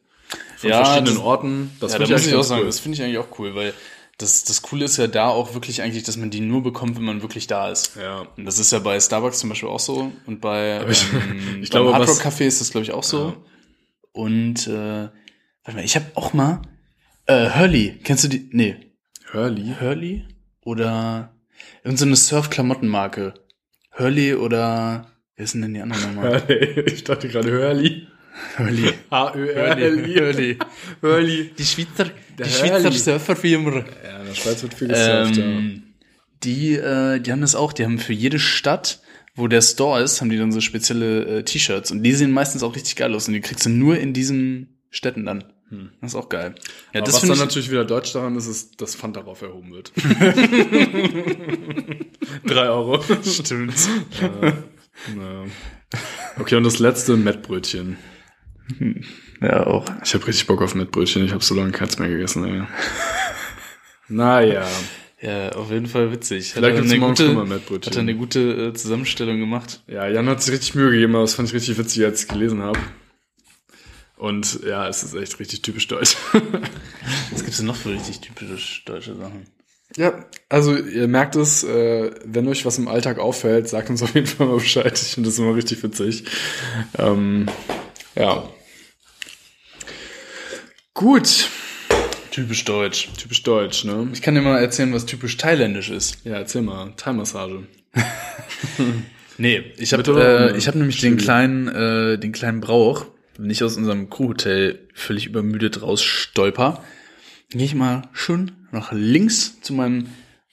Von 0.58 0.68
Ja, 0.70 0.85
verschiedenen 0.85 1.14
das- 1.16 1.24
Orten. 1.24 1.70
Das 1.80 1.92
ja, 1.92 1.98
finde 1.98 2.11
da 2.11 2.14
muss 2.14 2.20
eigentlich 2.22 2.26
ich 2.28 2.35
auch 2.35 2.38
ganz 2.38 2.48
sagen, 2.48 2.61
cool. 2.61 2.66
das 2.66 2.80
finde 2.80 2.96
ich 2.98 3.02
eigentlich 3.04 3.18
auch 3.18 3.38
cool, 3.38 3.54
weil 3.54 3.72
das, 4.22 4.44
das 4.44 4.62
Coole 4.62 4.85
ist 4.87 4.96
ja 4.96 5.06
da 5.06 5.28
auch 5.28 5.52
wirklich 5.54 5.82
eigentlich, 5.82 6.04
dass 6.04 6.16
man 6.16 6.30
die 6.30 6.40
nur 6.40 6.62
bekommt, 6.62 6.96
wenn 6.96 7.04
man 7.04 7.20
wirklich 7.22 7.46
da 7.46 7.70
ist. 7.70 7.96
Ja. 8.00 8.26
Und 8.37 8.44
das 8.46 8.58
ist 8.58 8.72
ja 8.72 8.78
bei 8.78 8.98
Starbucks 8.98 9.38
zum 9.40 9.50
Beispiel 9.50 9.68
auch 9.68 9.80
so 9.80 10.11
und 10.26 10.40
bei 10.40 10.85
ich- 10.88 11.04
ähm, 11.12 11.58
ich 11.62 11.70
glaube, 11.70 11.92
Hard 11.92 12.08
Rock 12.08 12.20
Café 12.20 12.44
ist 12.46 12.61
das 12.61 12.70
glaube 12.70 12.85
ich 12.85 12.92
auch 12.92 13.02
so. 13.04 13.26
Ja. 13.28 13.37
Und 14.12 14.66
äh, 14.66 15.08
warte 15.64 15.74
mal, 15.76 15.85
ich 15.85 15.96
habe 15.96 16.06
auch 16.14 16.32
mal 16.32 16.62
äh, 17.26 17.50
Hurley, 17.50 17.98
kennst 18.04 18.24
du 18.24 18.28
die? 18.28 18.48
Nee, 18.52 18.76
Hurley. 19.32 19.74
Hurley 19.80 20.24
oder 20.64 21.35
irgendeine 21.85 22.16
Surf-Klamottenmarke. 22.16 23.35
Hurley 23.98 24.35
oder 24.35 25.06
wer 25.37 25.46
sind 25.46 25.62
denn 25.62 25.74
die 25.74 25.80
anderen 25.80 26.14
nochmal? 26.14 26.42
Ich 26.87 27.04
dachte 27.04 27.28
gerade 27.28 27.50
Hurley. 27.52 28.02
H-Ö-R-L-I. 28.57 30.18
Hurley. 30.18 30.59
Hurley. 31.03 31.51
Die 31.57 31.64
Schweizer, 31.64 32.11
die 32.38 32.45
Schweizer. 32.45 32.92
Surferfirma. 32.92 33.85
Ja, 34.05 34.21
in 34.21 34.27
der 34.27 34.35
Schweiz 34.35 34.62
wird 34.62 34.75
viel 34.75 34.88
gesurft, 34.88 35.37
ja. 35.37 35.45
Ähm, 35.45 35.83
die, 36.42 36.75
äh, 36.75 37.21
die 37.21 37.33
haben 37.33 37.40
das 37.40 37.55
auch. 37.55 37.73
Die 37.73 37.85
haben 37.85 37.99
für 37.99 38.12
jede 38.12 38.38
Stadt, 38.38 39.01
wo 39.35 39.49
der 39.49 39.62
Store 39.62 40.03
ist, 40.03 40.21
haben 40.21 40.31
die 40.31 40.38
dann 40.38 40.53
so 40.53 40.61
spezielle 40.61 41.38
äh, 41.38 41.42
T-Shirts. 41.45 41.90
Und 41.90 42.03
die 42.03 42.12
sehen 42.12 42.33
meistens 42.33 42.62
auch 42.62 42.75
richtig 42.75 42.97
geil 42.97 43.14
aus. 43.14 43.29
Und 43.29 43.35
die 43.35 43.40
kriegst 43.40 43.64
du 43.66 43.71
nur 43.71 43.99
in 43.99 44.12
diesen 44.12 44.79
Städten 44.90 45.25
dann. 45.25 45.45
Das 46.03 46.11
ist 46.11 46.16
auch 46.16 46.29
geil. 46.29 46.55
Ja, 46.92 47.01
Aber 47.01 47.07
das 47.07 47.14
was 47.14 47.23
dann 47.23 47.33
ich. 47.33 47.38
natürlich 47.38 47.71
wieder 47.71 47.87
deutsch 47.87 48.12
daran 48.12 48.37
ist, 48.37 48.47
ist, 48.47 48.79
dass 48.83 48.95
Pfand 48.95 49.16
darauf 49.16 49.40
erhoben 49.40 49.73
wird. 49.73 49.90
Drei 52.45 52.68
Euro. 52.68 53.03
Stimmt. 53.23 53.73
Naja. 55.16 55.45
Okay, 56.38 56.57
und 56.57 56.64
das 56.64 56.79
letzte, 56.79 57.16
Mettbrötchen. 57.16 57.97
Ja, 59.40 59.66
auch. 59.66 59.85
Ich 60.05 60.14
habe 60.14 60.27
richtig 60.27 60.46
Bock 60.46 60.62
auf 60.62 60.75
Mettbrötchen. 60.75 61.25
Ich 61.25 61.33
habe 61.33 61.42
so 61.42 61.55
lange 61.55 61.72
keins 61.72 61.98
mehr 61.98 62.09
gegessen, 62.09 62.44
ey. 62.44 62.62
Naja. 64.09 64.66
Ja, 65.20 65.51
auf 65.51 65.70
jeden 65.70 65.87
Fall 65.87 66.12
witzig. 66.12 66.53
Vielleicht 66.53 66.77
er 66.77 66.83
gibt's 66.83 66.96
morgen 66.96 67.14
gute, 67.14 67.33
mal 67.33 67.46
Mettbrötchen. 67.46 67.90
Hat 67.90 67.96
er 67.96 68.03
eine 68.03 68.16
gute 68.16 68.40
äh, 68.40 68.72
Zusammenstellung 68.75 69.38
gemacht. 69.38 69.83
Ja, 69.87 70.09
Jan 70.09 70.29
hat 70.29 70.42
sich 70.42 70.53
richtig 70.53 70.75
Mühe 70.75 70.90
gegeben, 70.90 71.14
aber 71.14 71.22
das 71.22 71.35
fand 71.35 71.48
ich 71.48 71.55
richtig 71.55 71.79
witzig, 71.79 72.05
als 72.05 72.22
ich 72.22 72.29
gelesen 72.29 72.61
habe. 72.62 72.79
Und 74.16 74.61
ja, 74.64 74.88
es 74.88 75.03
ist 75.03 75.14
echt 75.14 75.38
richtig 75.40 75.62
typisch 75.62 75.88
deutsch. 75.88 76.16
Was 77.31 77.42
gibt's 77.42 77.57
denn 77.59 77.66
noch 77.66 77.77
für 77.77 77.90
richtig 77.90 78.20
typisch 78.20 78.85
deutsche 78.85 79.16
Sachen? 79.16 79.46
ja, 79.96 80.25
also 80.48 80.77
ihr 80.77 81.09
merkt 81.09 81.37
es, 81.37 81.64
äh, 81.64 82.11
wenn 82.25 82.48
euch 82.48 82.64
was 82.64 82.79
im 82.79 82.88
Alltag 82.88 83.18
auffällt, 83.18 83.68
sagt 83.68 83.90
uns 83.90 84.03
auf 84.03 84.14
jeden 84.14 84.27
Fall 84.27 84.46
mal 84.46 84.59
Bescheid. 84.59 85.01
Ich 85.01 85.14
finde 85.14 85.29
das 85.29 85.38
immer 85.38 85.55
richtig 85.55 85.83
witzig. 85.83 86.25
Ähm, 86.98 87.46
ja. 88.14 88.48
Gut. 90.94 91.48
Typisch 92.31 92.64
deutsch. 92.64 93.09
Typisch 93.18 93.42
deutsch, 93.42 93.85
ne? 93.85 94.09
Ich 94.12 94.22
kann 94.22 94.35
dir 94.35 94.40
mal 94.40 94.59
erzählen, 94.59 94.92
was 94.92 95.07
typisch 95.07 95.37
thailändisch 95.37 95.90
ist. 95.90 96.18
Ja, 96.25 96.35
erzähl 96.35 96.62
mal. 96.62 96.92
Thai-Massage. 96.96 97.66
Nee, 99.38 99.72
ich 99.79 99.92
habe 99.92 100.03
äh, 100.20 100.57
ich 100.57 100.68
habe 100.68 100.79
nämlich 100.79 101.01
den 101.01 101.16
kleinen 101.16 101.68
äh, 101.68 102.18
den 102.18 102.33
kleinen 102.33 102.61
Brauch, 102.61 103.07
wenn 103.38 103.51
ich 103.51 103.64
aus 103.64 103.77
unserem 103.77 104.11
Crewhotel 104.11 104.88
völlig 104.94 105.27
übermüdet 105.27 105.83
raus 105.83 106.03
stolper, 106.03 106.85
gehe 107.51 107.64
ich 107.64 107.75
mal 107.75 108.09
schön 108.12 108.53
nach 108.70 108.92
links 108.92 109.61
zu 109.61 109.72
meinem 109.72 110.09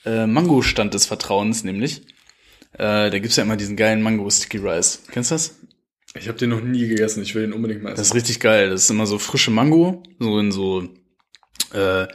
äh, 0.06 0.26
Mango-Stand 0.28 0.94
des 0.94 1.06
Vertrauens, 1.06 1.64
nämlich. 1.64 2.02
Äh, 2.74 3.10
da 3.10 3.20
gibt's 3.20 3.36
ja 3.36 3.44
immer 3.44 3.58
diesen 3.58 3.76
geilen 3.76 4.02
Mango 4.02 4.30
Sticky 4.30 4.58
Rice. 4.58 5.04
Kennst 5.12 5.32
du 5.32 5.36
das? 5.36 5.59
Ich 6.16 6.28
habe 6.28 6.38
den 6.38 6.50
noch 6.50 6.62
nie 6.62 6.88
gegessen, 6.88 7.22
ich 7.22 7.36
will 7.36 7.44
den 7.44 7.54
unbedingt 7.54 7.84
mal 7.84 7.92
Das 7.92 8.00
essen. 8.02 8.12
ist 8.12 8.16
richtig 8.16 8.40
geil. 8.40 8.70
Das 8.72 8.84
ist 8.84 8.90
immer 8.90 9.06
so 9.06 9.20
frische 9.20 9.52
Mango, 9.52 10.02
so 10.20 10.40
in 10.40 10.52
so 10.52 10.88
äh, 11.74 12.08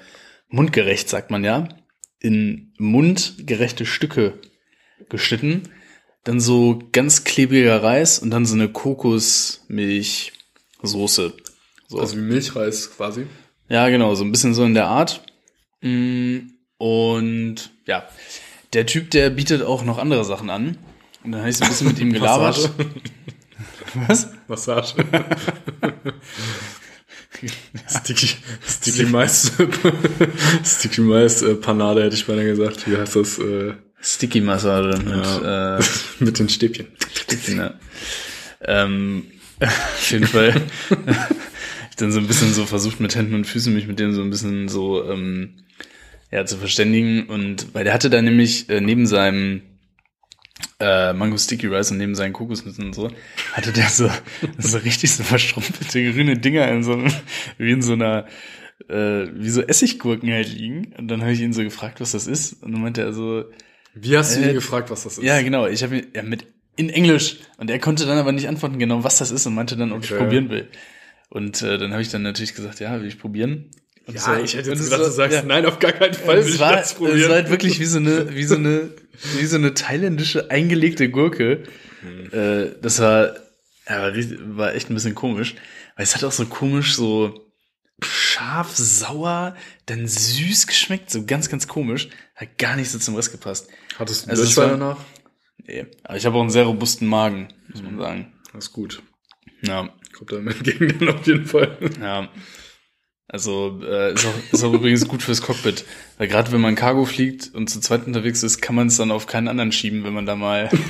mundgerecht, 0.48 1.08
sagt 1.08 1.30
man 1.30 1.44
ja, 1.44 1.68
in 2.20 2.72
mundgerechte 2.78 3.86
Stücke 3.86 4.40
geschnitten. 5.08 5.62
Dann 6.24 6.40
so 6.40 6.80
ganz 6.92 7.24
klebriger 7.24 7.82
Reis 7.82 8.18
und 8.18 8.30
dann 8.30 8.46
so 8.46 8.54
eine 8.54 8.68
Kokosmilchsoße. 8.68 11.34
So. 11.88 11.98
Also 12.00 12.16
wie 12.16 12.20
Milchreis 12.22 12.90
quasi. 12.96 13.26
Ja, 13.68 13.88
genau, 13.88 14.14
so 14.14 14.24
ein 14.24 14.32
bisschen 14.32 14.54
so 14.54 14.64
in 14.64 14.74
der 14.74 14.86
Art. 14.86 15.22
Mm, 15.82 16.38
Und 16.78 17.70
ja, 17.86 18.08
der 18.72 18.86
Typ, 18.86 19.10
der 19.10 19.30
bietet 19.30 19.62
auch 19.62 19.84
noch 19.84 19.98
andere 19.98 20.24
Sachen 20.24 20.50
an. 20.50 20.78
Und 21.22 21.32
dann 21.32 21.40
habe 21.40 21.50
ich 21.50 21.56
so 21.56 21.64
ein 21.64 21.70
bisschen 21.70 21.88
mit 21.88 21.98
ihm 21.98 22.12
gelabert. 22.12 22.70
Massage. 23.94 24.06
Was? 24.08 24.28
Massage. 24.48 24.94
Sticky, 27.88 28.28
Sticky 28.66 29.04
Mais. 29.06 29.52
Sticky 30.64 31.00
Mais 31.00 31.44
Panade 31.60 32.02
hätte 32.04 32.14
ich 32.14 32.26
beinahe 32.26 32.46
gesagt. 32.46 32.88
Wie 32.90 32.96
heißt 32.96 33.16
das? 33.16 33.38
Äh, 33.38 33.74
Sticky 34.00 34.40
Massage 34.40 34.98
mit 34.98 35.08
Ja. 35.08 35.78
äh, 35.78 35.82
mit 36.20 36.38
den 36.38 36.48
Stäbchen. 36.48 36.86
Sticky, 37.14 37.54
ne? 37.54 37.74
ähm, 38.62 39.24
auf 39.60 40.10
jeden 40.10 40.26
Fall 40.26 40.54
ich 41.90 41.96
dann 41.96 42.12
so 42.12 42.18
ein 42.18 42.26
bisschen 42.26 42.52
so 42.52 42.66
versucht 42.66 43.00
mit 43.00 43.14
Händen 43.14 43.34
und 43.34 43.46
Füßen 43.46 43.72
mich 43.72 43.86
mit 43.86 43.98
dem 43.98 44.12
so 44.14 44.22
ein 44.22 44.30
bisschen 44.30 44.68
so 44.68 45.04
ähm, 45.10 45.54
ja 46.30 46.44
zu 46.44 46.56
verständigen 46.56 47.26
und 47.26 47.74
weil 47.74 47.84
der 47.84 47.94
hatte 47.94 48.10
da 48.10 48.20
nämlich 48.20 48.68
äh, 48.68 48.80
neben 48.80 49.06
seinem 49.06 49.62
äh, 50.80 51.12
Mango 51.12 51.36
Sticky 51.36 51.66
Rice 51.68 51.90
und 51.92 51.98
neben 51.98 52.14
seinen 52.14 52.32
Kokosnüssen 52.32 52.86
und 52.86 52.94
so, 52.94 53.10
hatte 53.52 53.72
der 53.72 53.88
so, 53.88 54.10
so 54.58 54.78
richtig 54.78 55.12
so 55.12 55.22
verschrumpelte 55.22 56.12
grüne 56.12 56.38
Dinger 56.38 56.68
in 56.68 56.82
so 56.82 56.92
einem, 56.92 57.12
wie 57.58 57.70
in 57.72 57.82
so 57.82 57.92
einer, 57.94 58.26
äh, 58.88 59.26
wie 59.34 59.50
so 59.50 59.62
Essiggurken 59.62 60.30
halt 60.32 60.48
liegen. 60.48 60.94
Und 60.98 61.08
dann 61.08 61.22
habe 61.22 61.32
ich 61.32 61.40
ihn 61.40 61.52
so 61.52 61.62
gefragt, 61.62 62.00
was 62.00 62.12
das 62.12 62.26
ist. 62.26 62.62
Und 62.62 62.72
dann 62.72 62.82
meinte 62.82 63.02
er 63.02 63.12
so, 63.12 63.44
Wie 63.94 64.16
hast 64.16 64.36
du 64.36 64.40
Äh, 64.40 64.48
ihn 64.48 64.54
gefragt, 64.54 64.90
was 64.90 65.04
das 65.04 65.18
ist? 65.18 65.24
ja 65.24 65.40
genau, 65.42 65.66
ich 65.66 65.82
habe 65.82 65.98
ihn 65.98 66.06
ja, 66.14 66.22
mit 66.22 66.46
in 66.76 66.88
Englisch. 66.90 67.38
Und 67.56 67.70
er 67.70 67.78
konnte 67.78 68.04
dann 68.06 68.18
aber 68.18 68.32
nicht 68.32 68.48
antworten 68.48 68.78
genau, 68.78 69.04
was 69.04 69.18
das 69.18 69.30
ist 69.30 69.46
und 69.46 69.54
meinte 69.54 69.76
dann, 69.76 69.92
ob 69.92 70.02
ich 70.04 70.10
Okay. 70.12 70.22
probieren 70.24 70.50
will. 70.50 70.68
Und 71.30 71.62
äh, 71.62 71.78
dann 71.78 71.92
habe 71.92 72.02
ich 72.02 72.10
dann 72.10 72.22
natürlich 72.22 72.54
gesagt, 72.54 72.80
ja, 72.80 73.00
will 73.00 73.06
ich 73.08 73.18
probieren. 73.18 73.70
Und 74.06 74.14
Ja, 74.14 74.20
so- 74.20 74.34
ich 74.34 74.54
hätte 74.54 74.70
jetzt 74.70 74.78
es 74.80 74.84
gedacht, 74.86 75.00
war- 75.00 75.06
du 75.08 75.12
sagst, 75.12 75.34
ja. 75.36 75.42
nein, 75.42 75.64
auf 75.66 75.78
gar 75.78 75.92
keinen 75.92 76.14
Fall 76.14 76.36
will 76.36 76.42
es 76.44 76.54
ich 76.54 76.60
war, 76.60 76.72
das 76.76 76.88
es 76.88 76.94
probieren. 76.94 77.28
war 77.28 77.36
halt 77.36 77.50
wirklich 77.50 77.80
wie 77.80 77.84
so 77.86 77.98
eine, 77.98 78.34
wie 78.34 78.44
so 78.44 78.56
eine, 78.56 78.90
wie 79.38 79.46
so 79.46 79.56
eine 79.56 79.72
thailändische 79.74 80.50
eingelegte 80.50 81.08
Gurke. 81.08 81.62
Hm. 82.02 82.30
Äh, 82.32 82.74
das 82.82 83.00
war, 83.00 83.34
ja, 83.88 84.12
war, 84.56 84.74
echt 84.74 84.90
ein 84.90 84.94
bisschen 84.94 85.14
komisch. 85.14 85.54
Weil 85.96 86.04
es 86.04 86.14
hat 86.14 86.24
auch 86.24 86.32
so 86.32 86.44
komisch 86.46 86.94
so 86.94 87.50
scharf, 88.02 88.74
sauer, 88.76 89.56
dann 89.86 90.06
süß 90.06 90.66
geschmeckt, 90.66 91.10
so 91.10 91.24
ganz, 91.24 91.48
ganz 91.48 91.66
komisch. 91.68 92.08
Hat 92.34 92.58
gar 92.58 92.76
nicht 92.76 92.90
so 92.90 92.98
zum 92.98 93.14
Rest 93.14 93.32
gepasst. 93.32 93.68
Hattest 93.98 94.26
du 94.26 94.30
Also 94.30 94.42
es 94.42 94.54
Durchfall 94.54 94.70
danach? 94.78 94.98
Nee. 95.66 95.86
Aber 96.02 96.16
ich 96.16 96.26
habe 96.26 96.36
auch 96.36 96.40
einen 96.42 96.50
sehr 96.50 96.64
robusten 96.64 97.06
Magen, 97.08 97.48
muss 97.72 97.82
man 97.82 97.96
sagen. 97.98 98.32
Das 98.52 98.64
ist 98.66 98.72
gut. 98.72 99.02
Ja, 99.62 99.88
Kommt 100.12 100.32
einem 100.34 100.48
entgegen 100.48 100.98
dann 100.98 101.08
auf 101.08 101.26
jeden 101.26 101.46
Fall. 101.46 101.78
ja. 102.00 102.28
Also 103.26 103.80
äh, 103.82 104.12
ist, 104.12 104.26
auch, 104.26 104.52
ist 104.52 104.64
auch 104.64 104.72
übrigens 104.72 105.08
gut 105.08 105.22
fürs 105.22 105.40
Cockpit. 105.40 105.84
Weil 106.18 106.28
gerade 106.28 106.52
wenn 106.52 106.60
man 106.60 106.74
Cargo 106.74 107.04
fliegt 107.04 107.54
und 107.54 107.68
zu 107.68 107.80
zweit 107.80 108.06
unterwegs 108.06 108.42
ist, 108.42 108.60
kann 108.60 108.74
man 108.74 108.88
es 108.88 108.96
dann 108.98 109.10
auf 109.10 109.26
keinen 109.26 109.48
anderen 109.48 109.72
schieben, 109.72 110.04
wenn 110.04 110.12
man 110.12 110.26
da 110.26 110.36
mal. 110.36 110.68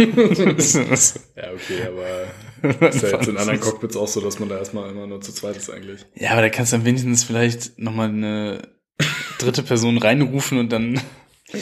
Ja, 1.37 1.51
okay, 1.53 1.89
aber 1.89 2.89
ist 2.89 3.03
ja 3.03 3.11
jetzt 3.11 3.29
in 3.29 3.37
anderen 3.37 3.61
Cockpits 3.61 3.97
auch 3.97 4.09
so, 4.09 4.21
dass 4.21 4.39
man 4.39 4.49
da 4.49 4.59
erstmal 4.59 4.91
immer 4.91 5.07
nur 5.07 5.21
zu 5.21 5.33
zweit 5.33 5.57
ist 5.57 5.71
eigentlich. 5.71 6.05
ja, 6.15 6.31
aber 6.31 6.43
da 6.43 6.49
kannst 6.49 6.73
du 6.73 6.77
dann 6.77 6.87
wenigstens 6.87 7.25
vielleicht 7.25 7.79
nochmal 7.79 8.09
eine 8.09 8.63
dritte 9.39 9.63
Person 9.63 9.99
reinrufen 9.99 10.59
und 10.59 10.73
dann. 10.73 11.01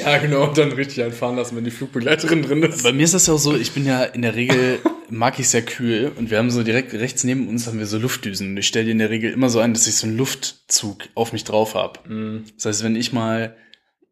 Ja, 0.01 0.19
genau, 0.19 0.49
und 0.49 0.59
dann 0.59 0.73
richtig 0.73 1.03
einfahren 1.03 1.37
lassen, 1.37 1.57
wenn 1.57 1.65
die 1.65 1.71
Flugbegleiterin 1.71 2.43
drin 2.43 2.63
ist. 2.63 2.83
Bei 2.83 2.93
mir 2.93 3.05
ist 3.05 3.15
das 3.15 3.27
ja 3.27 3.35
auch 3.35 3.39
so, 3.39 3.57
ich 3.57 3.73
bin 3.73 3.85
ja 3.87 4.05
in 4.05 4.23
der 4.23 4.35
Regel, 4.35 4.79
mag 5.09 5.39
ich 5.39 5.49
sehr 5.49 5.63
kühl 5.63 6.13
und 6.17 6.31
wir 6.31 6.39
haben 6.39 6.51
so 6.51 6.63
direkt 6.63 6.95
rechts 6.95 7.25
neben 7.25 7.49
uns 7.49 7.67
haben 7.67 7.79
wir 7.79 7.87
so 7.87 7.99
Luftdüsen. 7.99 8.49
Und 8.51 8.57
ich 8.57 8.67
stelle 8.67 8.87
dir 8.87 8.93
in 8.93 8.99
der 8.99 9.11
Regel 9.11 9.33
immer 9.33 9.51
so 9.51 9.61
ein, 9.61 9.75
dass 9.75 9.87
ich 9.87 9.97
so 9.97 10.07
einen 10.07 10.17
Luftzug 10.17 11.09
auf 11.15 11.33
mich 11.33 11.45
drauf 11.45 11.75
hab. 11.75 12.09
Mhm. 12.09 12.45
Das 12.57 12.67
heißt, 12.67 12.85
wenn 12.85 12.97
ich 12.97 13.13
mal 13.13 13.57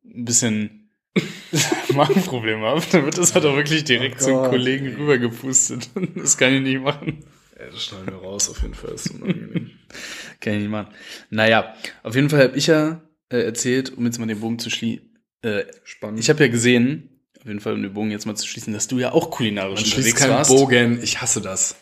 ein 0.04 0.24
bisschen 0.24 0.90
Magenprobleme 1.94 2.64
habe, 2.66 2.82
dann 2.92 3.04
wird 3.04 3.18
das 3.18 3.34
halt 3.34 3.44
auch 3.44 3.56
wirklich 3.56 3.84
direkt 3.84 4.20
Oh 4.22 4.24
zum. 4.24 4.50
Kollegen 4.50 4.94
rübergepustet. 4.94 5.88
Das 6.16 6.36
kann 6.36 6.54
ich 6.54 6.62
nicht 6.62 6.80
machen. 6.80 7.24
Ja, 7.58 7.66
das 7.70 7.84
schneiden 7.84 8.06
wir 8.06 8.16
raus, 8.16 8.48
auf 8.48 8.62
jeden 8.62 8.74
Fall. 8.74 8.90
Das 8.92 9.06
ist 9.06 9.14
unangenehm. 9.14 9.70
Kann 10.40 10.54
ich 10.54 10.60
nicht 10.60 10.70
machen. 10.70 10.94
Naja, 11.28 11.74
auf 12.02 12.14
jeden 12.14 12.30
Fall 12.30 12.44
habe 12.44 12.56
ich 12.56 12.68
ja 12.68 13.02
äh, 13.28 13.42
erzählt, 13.42 13.92
um 13.96 14.06
jetzt 14.06 14.18
mal 14.18 14.26
den 14.26 14.40
Bogen 14.40 14.58
zu 14.58 14.70
schließen. 14.70 15.09
Äh, 15.42 15.64
Spannend. 15.84 16.20
ich 16.20 16.28
habe 16.28 16.44
ja 16.44 16.50
gesehen, 16.50 17.20
auf 17.40 17.46
jeden 17.46 17.60
Fall, 17.60 17.72
um 17.74 17.82
den 17.82 17.94
Bogen 17.94 18.10
jetzt 18.10 18.26
mal 18.26 18.36
zu 18.36 18.46
schließen, 18.46 18.72
dass 18.72 18.88
du 18.88 18.98
ja 18.98 19.12
auch 19.12 19.30
kulinarisch 19.30 19.80
Man 19.80 19.84
schließt 19.84 19.96
unterwegs 19.98 20.20
keinen 20.20 20.30
warst. 20.30 20.50
Bogen. 20.50 21.00
Ich 21.02 21.20
hasse 21.22 21.40
das. 21.40 21.76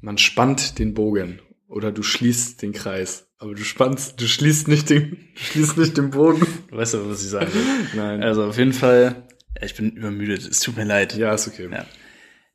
Man 0.00 0.18
spannt 0.18 0.78
den 0.78 0.94
Bogen. 0.94 1.40
Oder 1.68 1.90
du 1.90 2.02
schließt 2.04 2.62
den 2.62 2.72
Kreis. 2.72 3.26
Aber 3.38 3.54
du 3.54 3.64
spannst, 3.64 4.20
du 4.20 4.26
schließt 4.28 4.68
nicht 4.68 4.88
den, 4.88 5.10
du 5.34 5.40
schließt 5.40 5.76
nicht 5.78 5.96
den 5.96 6.10
Bogen. 6.10 6.46
Du 6.70 6.76
weißt 6.76 6.94
aber, 6.94 7.10
was 7.10 7.22
ich 7.24 7.30
sagen 7.30 7.52
will. 7.52 7.64
Nein. 7.94 8.22
Also 8.22 8.44
auf 8.44 8.56
jeden 8.56 8.72
Fall, 8.72 9.26
ich 9.60 9.74
bin 9.74 9.90
übermüdet. 9.90 10.46
Es 10.46 10.60
tut 10.60 10.76
mir 10.76 10.84
leid. 10.84 11.16
ja, 11.16 11.34
ist 11.34 11.48
okay. 11.48 11.68
Ja. 11.70 11.84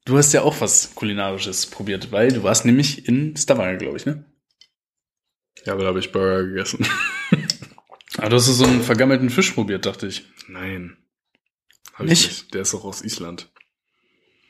Du 0.06 0.18
hast 0.18 0.34
ja 0.34 0.42
auch 0.42 0.60
was 0.62 0.96
kulinarisches 0.96 1.68
probiert, 1.68 2.12
weil 2.12 2.32
du 2.32 2.42
warst 2.42 2.66
nämlich 2.66 3.08
in 3.08 3.36
Stavanger, 3.36 3.78
glaube 3.78 3.98
ich, 3.98 4.06
ne? 4.06 4.26
Ja, 5.66 5.74
aber 5.74 5.84
da 5.84 5.90
habe 5.90 6.00
ich 6.00 6.12
Burger 6.12 6.44
gegessen. 6.46 6.88
Aber 8.22 8.30
du 8.30 8.36
hast 8.38 8.46
so 8.46 8.64
einen 8.66 8.82
vergammelten 8.84 9.30
Fisch 9.30 9.52
probiert, 9.52 9.86
dachte 9.86 10.08
ich. 10.08 10.26
Nein. 10.48 10.98
Hab 11.94 12.02
ich 12.06 12.10
Nicht? 12.10 12.28
nicht. 12.28 12.54
Der 12.54 12.62
ist 12.62 12.74
auch 12.76 12.84
aus 12.86 13.02
Island. 13.04 13.52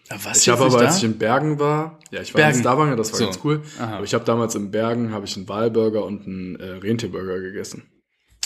Ja, 0.09 0.17
was 0.25 0.41
Ich 0.41 0.49
habe 0.49 0.65
aber, 0.65 0.79
als 0.79 0.97
ich 0.97 1.03
in 1.05 1.17
Bergen 1.17 1.57
war, 1.57 1.99
ja, 2.11 2.21
ich 2.21 2.33
war 2.33 2.39
Bergen. 2.41 2.57
in 2.57 2.61
Stavanger, 2.63 2.95
das 2.97 3.11
war 3.13 3.19
So. 3.19 3.25
ganz 3.25 3.39
cool. 3.43 3.63
Aha. 3.79 3.95
Aber 3.95 4.03
ich 4.03 4.13
habe 4.13 4.25
damals 4.25 4.55
in 4.55 4.71
Bergen 4.71 5.11
habe 5.11 5.25
ich 5.25 5.37
einen 5.37 5.47
Walburger 5.47 6.03
und 6.05 6.27
einen 6.27 6.55
äh, 6.57 6.65
Rentierburger 6.65 7.39
gegessen. 7.39 7.89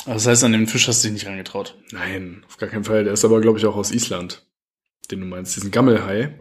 das 0.05 0.27
heißt, 0.27 0.43
an 0.43 0.51
den 0.51 0.67
Fisch 0.67 0.87
hast 0.87 1.03
du 1.03 1.07
dich 1.07 1.13
nicht 1.13 1.25
rangetraut. 1.25 1.75
Nein, 1.91 2.43
auf 2.47 2.57
gar 2.57 2.69
keinen 2.69 2.83
Fall. 2.83 3.03
Der 3.03 3.13
ist 3.13 3.25
aber, 3.25 3.41
glaube 3.41 3.57
ich, 3.57 3.65
auch 3.65 3.75
aus 3.75 3.91
Island. 3.91 4.45
Den 5.09 5.21
du 5.21 5.25
meinst, 5.25 5.55
diesen 5.55 5.71
Gammelhai. 5.71 6.39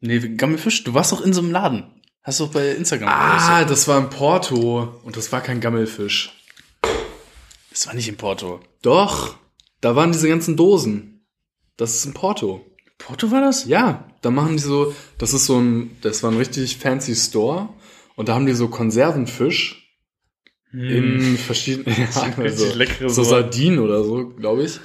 Nee, 0.00 0.18
Gammelfisch, 0.18 0.82
du 0.84 0.92
warst 0.94 1.12
doch 1.12 1.20
in 1.24 1.32
so 1.32 1.40
einem 1.40 1.50
Laden. 1.52 1.84
Hast 2.22 2.40
du 2.40 2.44
auch 2.44 2.50
bei 2.52 2.70
Instagram 2.72 3.08
Ah, 3.08 3.64
das 3.64 3.86
war 3.88 3.98
in 3.98 4.10
Porto. 4.10 5.00
Und 5.04 5.16
das 5.16 5.30
war 5.32 5.40
kein 5.40 5.60
Gammelfisch. 5.60 6.34
Das 7.70 7.86
war 7.86 7.94
nicht 7.94 8.08
in 8.08 8.16
Porto. 8.16 8.60
Doch, 8.82 9.36
da 9.80 9.94
waren 9.96 10.12
diese 10.12 10.28
ganzen 10.28 10.56
Dosen. 10.56 11.26
Das 11.76 11.94
ist 11.94 12.06
in 12.06 12.14
Porto. 12.14 12.64
Porto 12.98 13.30
war 13.30 13.40
das? 13.40 13.66
Ja, 13.66 14.08
da 14.22 14.30
machen 14.30 14.56
die 14.56 14.62
so, 14.62 14.94
das 15.18 15.32
ist 15.34 15.46
so 15.46 15.58
ein, 15.58 15.96
das 16.00 16.22
war 16.22 16.30
ein 16.32 16.36
richtig 16.38 16.78
fancy 16.78 17.14
Store. 17.14 17.68
Und 18.16 18.28
da 18.28 18.34
haben 18.34 18.46
die 18.46 18.54
so 18.54 18.68
Konservenfisch 18.68 19.84
in 20.72 21.36
verschiedenen, 21.38 21.96
ja, 22.14 22.36
Hm. 22.36 22.42
richtig 22.42 22.74
leckere 22.74 23.08
so. 23.08 23.22
Sardinen 23.22 23.78
oder 23.78 24.02
so, 24.04 24.28
glaube 24.28 24.64
ich. 24.64 24.80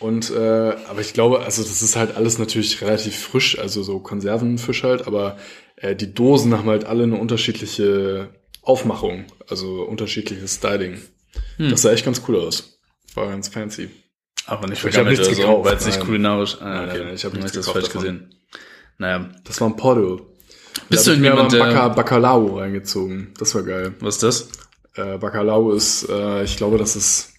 Und 0.00 0.30
äh, 0.30 0.74
aber 0.88 1.02
ich 1.02 1.12
glaube, 1.12 1.40
also 1.40 1.62
das 1.62 1.82
ist 1.82 1.94
halt 1.94 2.16
alles 2.16 2.38
natürlich 2.38 2.80
relativ 2.80 3.18
frisch, 3.18 3.58
also 3.58 3.82
so 3.82 4.00
Konservenfisch 4.00 4.82
halt, 4.82 5.06
aber 5.06 5.36
äh, 5.76 5.94
die 5.94 6.14
Dosen 6.14 6.56
haben 6.56 6.70
halt 6.70 6.84
alle 6.84 7.02
eine 7.02 7.18
unterschiedliche 7.18 8.30
Aufmachung, 8.62 9.26
also 9.46 9.82
unterschiedliches 9.82 10.54
Styling. 10.54 11.02
Hm. 11.56 11.70
Das 11.70 11.82
sah 11.82 11.92
echt 11.92 12.04
ganz 12.04 12.22
cool 12.28 12.36
aus. 12.36 12.78
War 13.14 13.28
ganz 13.28 13.48
fancy. 13.48 13.90
Aber 14.46 14.66
nicht 14.66 14.78
Ich 14.78 14.84
hab 14.84 14.92
vergammelt 14.92 15.18
nichts 15.18 15.28
oder 15.28 15.36
so, 15.36 15.42
gekauft, 15.42 15.64
weil 15.68 15.76
es 15.76 15.86
nicht 15.86 16.00
kulinarisch. 16.00 16.56
Ah, 16.60 16.84
Okay, 16.84 17.12
ich 17.14 17.24
hab 17.24 17.32
dann 17.32 17.42
nichts 17.42 17.56
das 17.56 17.68
falsch 17.68 17.86
davon. 17.86 18.00
gesehen. 18.02 18.34
Naja, 18.98 19.30
Das 19.44 19.60
war 19.60 19.68
ein 19.68 19.76
Porto. 19.76 20.26
Bist 20.88 21.06
da 21.06 21.10
du 21.12 21.16
hab 21.16 21.16
ich 21.16 21.20
mir 21.22 21.32
aber 21.32 21.42
jemand, 21.42 21.54
einen 21.54 21.62
der- 21.70 21.80
Baca 21.80 21.88
Bacalao 21.88 22.58
reingezogen. 22.58 23.34
Das 23.38 23.54
war 23.54 23.62
geil. 23.62 23.94
was 24.00 24.16
ist 24.16 24.22
das? 24.22 24.48
Äh, 24.94 25.18
Bacalao 25.18 25.72
ist, 25.72 26.08
äh, 26.08 26.42
ich 26.44 26.56
glaube, 26.56 26.78
das 26.78 26.96
ist. 26.96 27.32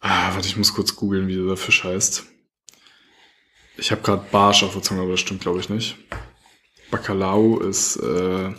Ah, 0.00 0.34
warte, 0.34 0.46
ich 0.48 0.56
muss 0.56 0.72
kurz 0.74 0.94
googeln, 0.96 1.26
wie 1.28 1.34
dieser 1.36 1.56
Fisch 1.56 1.84
heißt. 1.84 2.24
Ich 3.78 3.90
habe 3.90 4.02
gerade 4.02 4.24
Barsch 4.30 4.62
auf 4.62 4.72
der 4.72 4.82
Zunge, 4.82 5.02
aber 5.02 5.12
das 5.12 5.20
stimmt, 5.20 5.40
glaube 5.42 5.60
ich, 5.60 5.68
nicht. 5.68 5.96
Bacalao 6.90 7.60
ist 7.60 7.96
äh, 7.96 8.52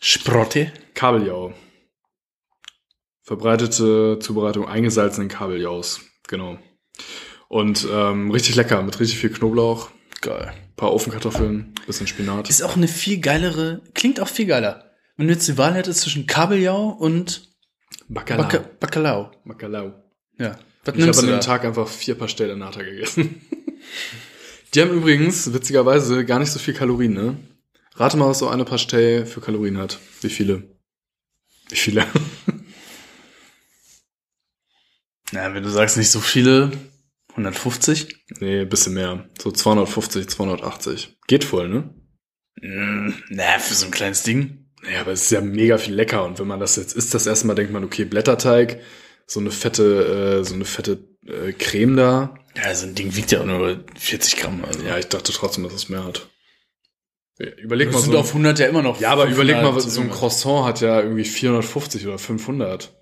Sprotte? 0.00 0.72
Kabeljau. 0.94 1.52
Verbreitete 3.30 4.18
Zubereitung 4.20 4.66
eingesalzenen 4.66 5.28
Kabeljaus. 5.28 6.00
Genau. 6.26 6.58
Und 7.46 7.86
ähm, 7.88 8.32
richtig 8.32 8.56
lecker, 8.56 8.82
mit 8.82 8.98
richtig 8.98 9.20
viel 9.20 9.30
Knoblauch. 9.30 9.90
Geil. 10.20 10.52
paar 10.74 10.92
Ofenkartoffeln, 10.92 11.72
bisschen 11.86 12.08
Spinat. 12.08 12.50
Ist 12.50 12.60
auch 12.60 12.74
eine 12.74 12.88
viel 12.88 13.20
geilere, 13.20 13.82
klingt 13.94 14.18
auch 14.18 14.26
viel 14.26 14.46
geiler. 14.46 14.90
Wenn 15.16 15.28
du 15.28 15.32
jetzt 15.32 15.46
die 15.46 15.56
Wahl 15.56 15.74
hättest 15.74 16.00
zwischen 16.00 16.26
Kabeljau 16.26 16.88
und 16.88 17.54
Bacalao. 18.08 18.42
Bacca 18.42 18.64
Bacalao. 18.80 19.30
Bacalao. 19.44 19.92
Ja. 20.36 20.58
Was 20.84 20.96
Ich 20.96 21.06
habe 21.06 21.18
an 21.18 21.26
dem? 21.26 21.40
Tag 21.40 21.64
einfach 21.64 21.86
vier 21.86 22.16
Pastelle 22.16 22.56
Nata 22.56 22.82
gegessen. 22.82 23.42
Die 24.74 24.80
haben 24.80 24.90
übrigens, 24.90 25.52
witzigerweise, 25.52 26.24
gar 26.24 26.40
nicht 26.40 26.50
so 26.50 26.58
viel 26.58 26.74
Kalorien, 26.74 27.12
ne? 27.12 27.36
Rate 27.94 28.16
mal, 28.16 28.28
was 28.28 28.40
so 28.40 28.48
eine 28.48 28.64
Pastelle 28.64 29.24
für 29.24 29.40
Kalorien 29.40 29.78
hat. 29.78 30.00
Wie 30.20 30.30
viele? 30.30 30.64
Wie 31.68 31.76
viele? 31.76 32.04
Na, 35.32 35.54
wenn 35.54 35.62
du 35.62 35.68
sagst 35.70 35.96
nicht 35.96 36.10
so 36.10 36.20
viele, 36.20 36.72
150? 37.30 38.24
nee, 38.40 38.60
ein 38.60 38.68
bisschen 38.68 38.94
mehr. 38.94 39.28
So 39.40 39.50
250, 39.52 40.28
280. 40.28 41.16
Geht 41.26 41.44
voll, 41.44 41.68
ne? 41.68 41.94
Mm, 42.60 43.14
na, 43.30 43.58
für 43.58 43.74
so 43.74 43.86
ein 43.86 43.90
kleines 43.92 44.22
Ding. 44.22 44.66
Naja, 44.82 45.02
aber 45.02 45.12
es 45.12 45.22
ist 45.22 45.30
ja 45.30 45.40
mega 45.40 45.78
viel 45.78 45.94
lecker. 45.94 46.24
Und 46.24 46.38
wenn 46.38 46.46
man 46.46 46.60
das 46.60 46.76
jetzt 46.76 46.94
isst, 46.94 47.14
das 47.14 47.26
erste 47.26 47.46
Mal 47.46 47.54
denkt 47.54 47.72
man, 47.72 47.84
okay, 47.84 48.04
Blätterteig, 48.04 48.80
so 49.26 49.38
eine 49.40 49.50
fette, 49.50 50.40
äh, 50.40 50.44
so 50.44 50.54
eine 50.54 50.64
fette 50.64 50.98
äh, 51.26 51.52
Creme 51.52 51.96
da. 51.96 52.34
Ja, 52.56 52.74
so 52.74 52.86
ein 52.86 52.94
Ding 52.94 53.14
wiegt 53.14 53.30
ja 53.30 53.40
auch 53.42 53.46
nur 53.46 53.84
40 53.96 54.36
Gramm. 54.36 54.64
Also. 54.64 54.82
Ja, 54.82 54.98
ich 54.98 55.06
dachte 55.06 55.32
trotzdem, 55.32 55.64
dass 55.64 55.72
es 55.74 55.88
mehr 55.88 56.02
hat. 56.04 56.28
Überleg 57.58 57.88
das 57.88 57.94
mal 57.94 58.02
sind 58.02 58.12
so. 58.12 58.18
auf 58.18 58.28
100 58.28 58.58
ja 58.58 58.66
immer 58.66 58.82
noch. 58.82 59.00
Ja, 59.00 59.12
aber 59.12 59.26
überleg 59.26 59.56
mal, 59.56 59.72
500 59.72 59.86
was- 59.86 59.94
so 59.94 60.00
ein. 60.02 60.10
Croissant 60.10 60.66
hat 60.66 60.80
ja 60.80 61.00
irgendwie 61.00 61.24
450 61.24 62.06
oder 62.06 62.18
500. 62.18 62.92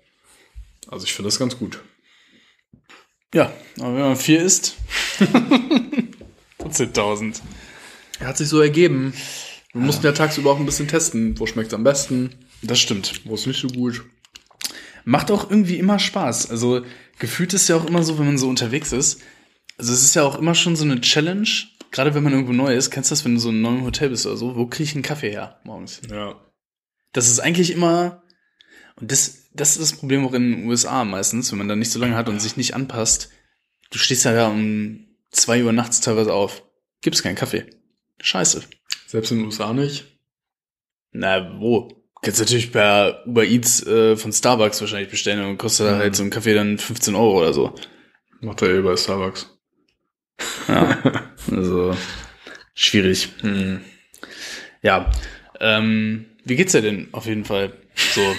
Also 0.87 1.05
ich 1.05 1.13
finde 1.13 1.27
das 1.27 1.39
ganz 1.39 1.57
gut. 1.57 1.79
Ja, 3.33 3.53
aber 3.79 3.93
wenn 3.95 4.01
man 4.01 4.15
vier 4.15 4.41
isst, 4.41 4.75
14.000. 6.59 7.41
Er 8.19 8.27
hat 8.27 8.37
sich 8.37 8.49
so 8.49 8.59
ergeben. 8.59 9.13
Wir 9.71 9.81
mussten 9.81 10.05
ja 10.05 10.11
tagsüber 10.11 10.51
auch 10.51 10.59
ein 10.59 10.65
bisschen 10.65 10.87
testen. 10.87 11.39
Wo 11.39 11.45
schmeckt's 11.45 11.73
am 11.73 11.83
besten? 11.83 12.31
Das 12.61 12.79
stimmt. 12.79 13.21
Wo 13.25 13.35
ist 13.35 13.45
nicht 13.45 13.61
so 13.61 13.67
gut? 13.67 14.03
Macht 15.05 15.31
auch 15.31 15.49
irgendwie 15.49 15.77
immer 15.77 15.99
Spaß. 15.99 16.49
Also 16.49 16.83
gefühlt 17.19 17.53
ist 17.53 17.67
ja 17.69 17.75
auch 17.75 17.85
immer 17.85 18.03
so, 18.03 18.17
wenn 18.17 18.25
man 18.25 18.37
so 18.37 18.49
unterwegs 18.49 18.91
ist. 18.91 19.21
Also 19.77 19.93
es 19.93 20.03
ist 20.03 20.15
ja 20.15 20.23
auch 20.23 20.37
immer 20.37 20.55
schon 20.55 20.75
so 20.75 20.83
eine 20.83 20.99
Challenge. 20.99 21.47
Gerade 21.91 22.13
wenn 22.13 22.23
man 22.23 22.33
irgendwo 22.33 22.53
neu 22.53 22.75
ist, 22.75 22.91
kennst 22.91 23.09
du 23.09 23.13
das, 23.13 23.25
wenn 23.25 23.35
du 23.35 23.39
so 23.39 23.49
in 23.49 23.55
einem 23.55 23.63
neuen 23.63 23.83
Hotel 23.83 24.09
bist 24.09 24.25
oder 24.25 24.37
so, 24.37 24.55
wo 24.55 24.67
krieg 24.67 24.85
ich 24.85 24.93
einen 24.93 25.03
Kaffee 25.03 25.31
her 25.31 25.59
morgens? 25.63 26.01
Ja. 26.09 26.35
Das 27.13 27.27
ist 27.27 27.39
eigentlich 27.39 27.71
immer, 27.71 28.21
und 28.97 29.11
das, 29.11 29.38
das 29.53 29.71
ist 29.71 29.81
das 29.91 29.99
Problem 29.99 30.25
auch 30.25 30.33
in 30.33 30.51
den 30.51 30.67
USA 30.67 31.03
meistens, 31.03 31.51
wenn 31.51 31.57
man 31.59 31.67
da 31.67 31.75
nicht 31.75 31.91
so 31.91 31.99
lange 31.99 32.15
hat 32.15 32.29
und 32.29 32.39
sich 32.39 32.57
nicht 32.57 32.75
anpasst. 32.75 33.29
Du 33.91 33.97
stehst 33.97 34.25
ja 34.25 34.33
da 34.33 34.47
um 34.47 35.07
zwei 35.31 35.63
Uhr 35.63 35.71
nachts 35.73 36.01
teilweise 36.01 36.33
auf. 36.33 36.63
Gibt's 37.01 37.23
keinen 37.23 37.35
Kaffee. 37.35 37.65
Scheiße. 38.21 38.63
Selbst 39.07 39.31
in 39.31 39.37
den 39.37 39.45
USA 39.45 39.73
nicht. 39.73 40.05
Na, 41.11 41.59
wo? 41.59 41.87
Kannst 42.21 42.39
natürlich 42.41 42.71
per 42.71 43.23
Uber 43.25 43.45
Eats 43.45 43.81
äh, 43.87 44.17
von 44.17 44.33
Starbucks 44.33 44.81
wahrscheinlich 44.81 45.09
bestellen 45.09 45.43
und 45.45 45.57
kostet 45.57 45.87
Mhm. 45.87 45.97
halt 45.99 46.15
so 46.15 46.23
ein 46.23 46.29
Kaffee 46.29 46.53
dann 46.53 46.77
15 46.77 47.15
Euro 47.15 47.39
oder 47.39 47.53
so. 47.53 47.73
Macht 48.41 48.61
er 48.61 48.69
eh 48.75 48.81
bei 48.81 48.95
Starbucks. 48.97 49.49
Ja, 50.67 50.97
also 51.51 51.95
schwierig. 52.73 53.29
Hm. 53.41 53.81
Ja, 54.81 55.11
ähm, 55.59 56.25
wie 56.45 56.55
geht's 56.55 56.73
dir 56.73 56.81
denn 56.81 57.07
auf 57.13 57.25
jeden 57.25 57.45
Fall? 57.45 57.73
So, 58.13 58.21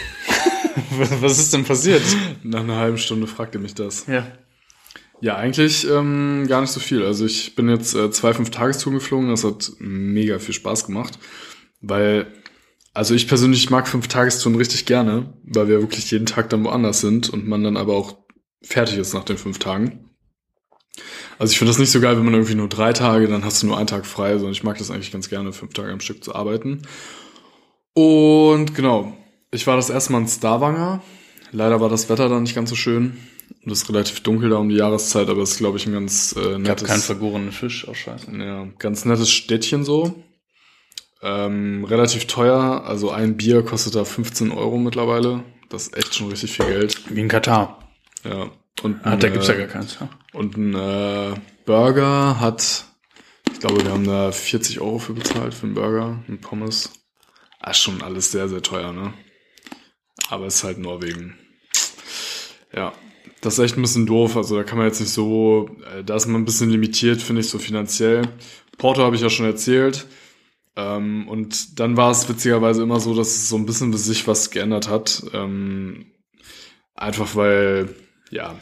was 1.20 1.38
ist 1.38 1.52
denn 1.52 1.64
passiert? 1.64 2.02
Nach 2.42 2.60
einer 2.60 2.76
halben 2.76 2.98
Stunde 2.98 3.26
fragt 3.26 3.54
er 3.54 3.60
mich 3.60 3.74
das. 3.74 4.06
Ja. 4.06 4.26
Ja, 5.22 5.36
eigentlich 5.36 5.86
ähm, 5.86 6.46
gar 6.48 6.62
nicht 6.62 6.70
so 6.70 6.80
viel. 6.80 7.04
Also 7.04 7.26
ich 7.26 7.54
bin 7.54 7.68
jetzt 7.68 7.94
äh, 7.94 8.10
zwei 8.10 8.32
Fünf-Tagestouren 8.32 8.98
geflogen. 8.98 9.28
Das 9.28 9.44
hat 9.44 9.72
mega 9.78 10.38
viel 10.38 10.54
Spaß 10.54 10.86
gemacht. 10.86 11.18
Weil, 11.82 12.32
also 12.94 13.14
ich 13.14 13.28
persönlich 13.28 13.68
mag 13.68 13.86
Fünf-Tagestouren 13.86 14.56
richtig 14.56 14.86
gerne, 14.86 15.34
weil 15.44 15.68
wir 15.68 15.80
wirklich 15.80 16.10
jeden 16.10 16.26
Tag 16.26 16.48
dann 16.48 16.64
woanders 16.64 17.00
sind 17.00 17.28
und 17.28 17.46
man 17.46 17.62
dann 17.62 17.76
aber 17.76 17.94
auch 17.94 18.16
fertig 18.62 18.96
ist 18.96 19.12
nach 19.12 19.24
den 19.24 19.38
fünf 19.38 19.58
Tagen. 19.58 20.10
Also 21.38 21.52
ich 21.52 21.58
finde 21.58 21.70
das 21.70 21.78
nicht 21.78 21.90
so 21.90 22.00
geil, 22.00 22.16
wenn 22.16 22.24
man 22.24 22.34
irgendwie 22.34 22.54
nur 22.54 22.68
drei 22.68 22.92
Tage, 22.92 23.26
dann 23.26 23.44
hast 23.44 23.62
du 23.62 23.66
nur 23.66 23.78
einen 23.78 23.86
Tag 23.86 24.06
frei, 24.06 24.32
sondern 24.32 24.52
ich 24.52 24.62
mag 24.62 24.78
das 24.78 24.90
eigentlich 24.90 25.12
ganz 25.12 25.28
gerne, 25.28 25.52
fünf 25.52 25.72
Tage 25.72 25.92
am 25.92 26.00
Stück 26.00 26.22
zu 26.22 26.34
arbeiten. 26.34 26.82
Und 27.94 28.74
genau, 28.74 29.16
ich 29.50 29.66
war 29.66 29.76
das 29.76 29.90
erste 29.90 30.12
Mal 30.12 30.20
in 30.22 30.28
Stavanger. 30.28 31.02
Leider 31.52 31.80
war 31.80 31.88
das 31.88 32.08
Wetter 32.08 32.28
da 32.28 32.38
nicht 32.40 32.54
ganz 32.54 32.70
so 32.70 32.76
schön. 32.76 33.18
Und 33.64 33.72
es 33.72 33.82
ist 33.82 33.88
relativ 33.88 34.20
dunkel 34.20 34.50
da 34.50 34.56
um 34.56 34.68
die 34.68 34.76
Jahreszeit, 34.76 35.28
aber 35.28 35.42
es 35.42 35.52
ist, 35.52 35.58
glaube 35.58 35.76
ich, 35.76 35.86
ein 35.86 35.92
ganz 35.92 36.34
äh, 36.36 36.52
Gab 36.52 36.58
nettes, 36.60 36.88
keinen 36.88 37.00
vergorenen 37.00 37.52
Fisch, 37.52 37.86
auch 37.88 37.94
scheiße. 37.94 38.30
ja, 38.38 38.66
ganz 38.78 39.04
nettes 39.04 39.30
Städtchen 39.30 39.84
so. 39.84 40.22
Ähm, 41.22 41.84
relativ 41.84 42.26
teuer, 42.26 42.84
also 42.86 43.10
ein 43.10 43.36
Bier 43.36 43.62
kostet 43.62 43.94
da 43.94 44.04
15 44.04 44.52
Euro 44.52 44.78
mittlerweile. 44.78 45.44
Das 45.68 45.88
ist 45.88 45.96
echt 45.96 46.14
schon 46.14 46.28
richtig 46.28 46.52
viel 46.52 46.66
Geld. 46.66 47.02
Wie 47.14 47.20
in 47.20 47.28
Katar. 47.28 47.90
Ja. 48.24 48.50
Und 48.82 49.00
Ah, 49.04 49.16
da 49.16 49.26
ein, 49.26 49.32
gibt's 49.34 49.48
ja 49.48 49.54
äh, 49.54 49.58
gar 49.58 49.66
keins. 49.66 49.98
Ja. 50.00 50.08
Und 50.32 50.56
ein 50.56 50.74
äh, 50.74 51.34
Burger 51.66 52.40
hat, 52.40 52.84
ich 53.52 53.60
glaube, 53.60 53.84
wir 53.84 53.90
haben 53.92 54.06
da 54.06 54.32
40 54.32 54.80
Euro 54.80 54.98
für 54.98 55.12
bezahlt 55.12 55.52
für 55.52 55.66
einen 55.66 55.74
Burger, 55.74 56.22
ein 56.28 56.40
Pommes. 56.40 56.90
Ah, 57.58 57.74
schon 57.74 58.00
alles 58.00 58.30
sehr, 58.32 58.48
sehr 58.48 58.62
teuer, 58.62 58.92
ne? 58.92 59.12
Aber 60.30 60.46
es 60.46 60.56
ist 60.56 60.64
halt 60.64 60.78
Norwegen. 60.78 61.36
Ja, 62.72 62.92
das 63.40 63.54
ist 63.58 63.64
echt 63.64 63.76
ein 63.76 63.82
bisschen 63.82 64.06
doof. 64.06 64.36
Also 64.36 64.56
da 64.56 64.62
kann 64.62 64.78
man 64.78 64.86
jetzt 64.86 65.00
nicht 65.00 65.12
so, 65.12 65.70
äh, 65.92 66.04
da 66.04 66.14
ist 66.14 66.26
man 66.26 66.40
ein 66.40 66.44
bisschen 66.44 66.70
limitiert, 66.70 67.20
finde 67.20 67.40
ich, 67.40 67.48
so 67.48 67.58
finanziell. 67.58 68.22
Porto 68.78 69.02
habe 69.02 69.16
ich 69.16 69.22
ja 69.22 69.28
schon 69.28 69.46
erzählt. 69.46 70.06
Ähm, 70.76 71.26
und 71.28 71.80
dann 71.80 71.96
war 71.96 72.12
es 72.12 72.28
witzigerweise 72.28 72.82
immer 72.82 73.00
so, 73.00 73.14
dass 73.14 73.28
es 73.28 73.48
so 73.48 73.56
ein 73.56 73.66
bisschen 73.66 73.92
sich 73.96 74.28
was 74.28 74.50
geändert 74.50 74.88
hat. 74.88 75.24
Ähm, 75.34 76.06
einfach 76.94 77.34
weil, 77.34 77.88
ja, 78.30 78.54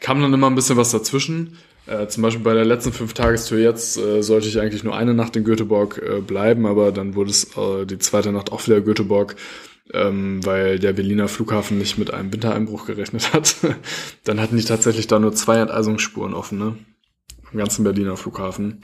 kam 0.00 0.20
dann 0.20 0.34
immer 0.34 0.48
ein 0.48 0.54
bisschen 0.54 0.76
was 0.76 0.90
dazwischen. 0.90 1.56
Äh, 1.86 2.08
zum 2.08 2.24
Beispiel 2.24 2.42
bei 2.44 2.52
der 2.52 2.64
letzten 2.64 2.92
Fünf-Tagestour 2.92 3.58
jetzt 3.58 3.96
äh, 3.96 4.22
sollte 4.22 4.48
ich 4.48 4.60
eigentlich 4.60 4.84
nur 4.84 4.96
eine 4.96 5.14
Nacht 5.14 5.36
in 5.36 5.44
Göteborg 5.44 6.02
äh, 6.02 6.20
bleiben, 6.20 6.66
aber 6.66 6.92
dann 6.92 7.14
wurde 7.14 7.30
es 7.30 7.56
äh, 7.56 7.86
die 7.86 7.98
zweite 7.98 8.32
Nacht 8.32 8.52
auch 8.52 8.66
wieder 8.66 8.80
Göteborg, 8.80 9.36
ähm, 9.92 10.44
weil 10.44 10.78
der 10.78 10.92
Berliner 10.92 11.28
Flughafen 11.28 11.78
nicht 11.78 11.98
mit 11.98 12.12
einem 12.12 12.32
Wintereinbruch 12.32 12.86
gerechnet 12.86 13.32
hat. 13.32 13.56
dann 14.24 14.40
hatten 14.40 14.56
die 14.56 14.64
tatsächlich 14.64 15.06
da 15.06 15.18
nur 15.18 15.34
zwei 15.34 15.58
Enteisungsspuren 15.58 16.34
offen, 16.34 16.58
ne? 16.58 16.76
Am 17.50 17.58
ganzen 17.58 17.84
Berliner 17.84 18.16
Flughafen. 18.16 18.80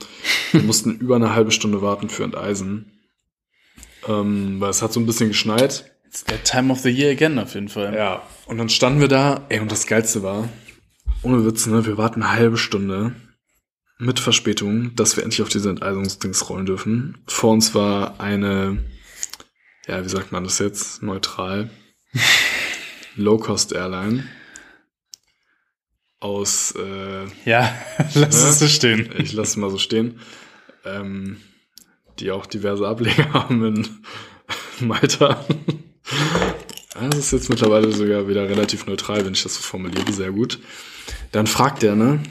Wir 0.51 0.61
mussten 0.63 0.97
über 0.99 1.15
eine 1.15 1.35
halbe 1.35 1.51
Stunde 1.51 1.81
warten 1.81 2.09
für 2.09 2.23
Enteisen. 2.23 2.91
Ähm, 4.07 4.59
weil 4.59 4.69
es 4.69 4.81
hat 4.81 4.93
so 4.93 4.99
ein 4.99 5.05
bisschen 5.05 5.29
geschneit. 5.29 5.91
It's 6.05 6.23
that 6.25 6.43
time 6.43 6.71
of 6.71 6.79
the 6.79 6.89
year 6.89 7.11
again, 7.11 7.39
auf 7.39 7.55
jeden 7.55 7.69
Fall. 7.69 7.93
Ja, 7.93 8.21
und 8.45 8.57
dann 8.57 8.69
standen 8.69 8.99
wir 8.99 9.07
da, 9.07 9.45
ey, 9.49 9.59
und 9.59 9.71
das 9.71 9.87
Geilste 9.87 10.23
war, 10.23 10.47
ohne 11.23 11.45
Witz, 11.45 11.65
ne, 11.65 11.85
wir 11.85 11.97
warten 11.97 12.21
eine 12.21 12.31
halbe 12.33 12.57
Stunde 12.57 13.15
mit 13.97 14.19
Verspätung, 14.19 14.95
dass 14.95 15.15
wir 15.15 15.23
endlich 15.23 15.41
auf 15.41 15.49
diese 15.49 15.69
Enteisungsdings 15.69 16.49
rollen 16.49 16.65
dürfen. 16.65 17.17
Vor 17.25 17.51
uns 17.51 17.73
war 17.73 18.19
eine, 18.19 18.77
ja, 19.87 20.03
wie 20.03 20.09
sagt 20.09 20.31
man 20.31 20.43
das 20.43 20.59
jetzt, 20.59 21.01
neutral, 21.03 21.69
Low-Cost-Airline 23.15 24.23
aus, 26.19 26.73
äh, 26.77 27.25
Ja, 27.45 27.73
lass 28.15 28.15
Ja. 28.15 28.49
es 28.49 28.59
so 28.59 28.67
stehen. 28.67 29.09
ich 29.17 29.33
lasse 29.33 29.51
es 29.51 29.57
mal 29.57 29.69
so 29.69 29.77
stehen, 29.77 30.19
ähm, 30.85 31.37
die 32.19 32.31
auch 32.31 32.45
diverse 32.45 32.87
Ableger 32.87 33.33
haben 33.33 33.63
in 33.65 33.87
Malta. 34.87 35.45
Das 36.93 37.17
ist 37.17 37.31
jetzt 37.31 37.49
mittlerweile 37.49 37.91
sogar 37.91 38.27
wieder 38.27 38.47
relativ 38.47 38.85
neutral, 38.85 39.25
wenn 39.25 39.33
ich 39.33 39.43
das 39.43 39.55
so 39.55 39.61
formuliere, 39.61 40.11
sehr 40.13 40.31
gut. 40.31 40.59
Dann 41.31 41.47
fragt 41.47 41.83
er, 41.83 41.95
ne, 41.95 42.21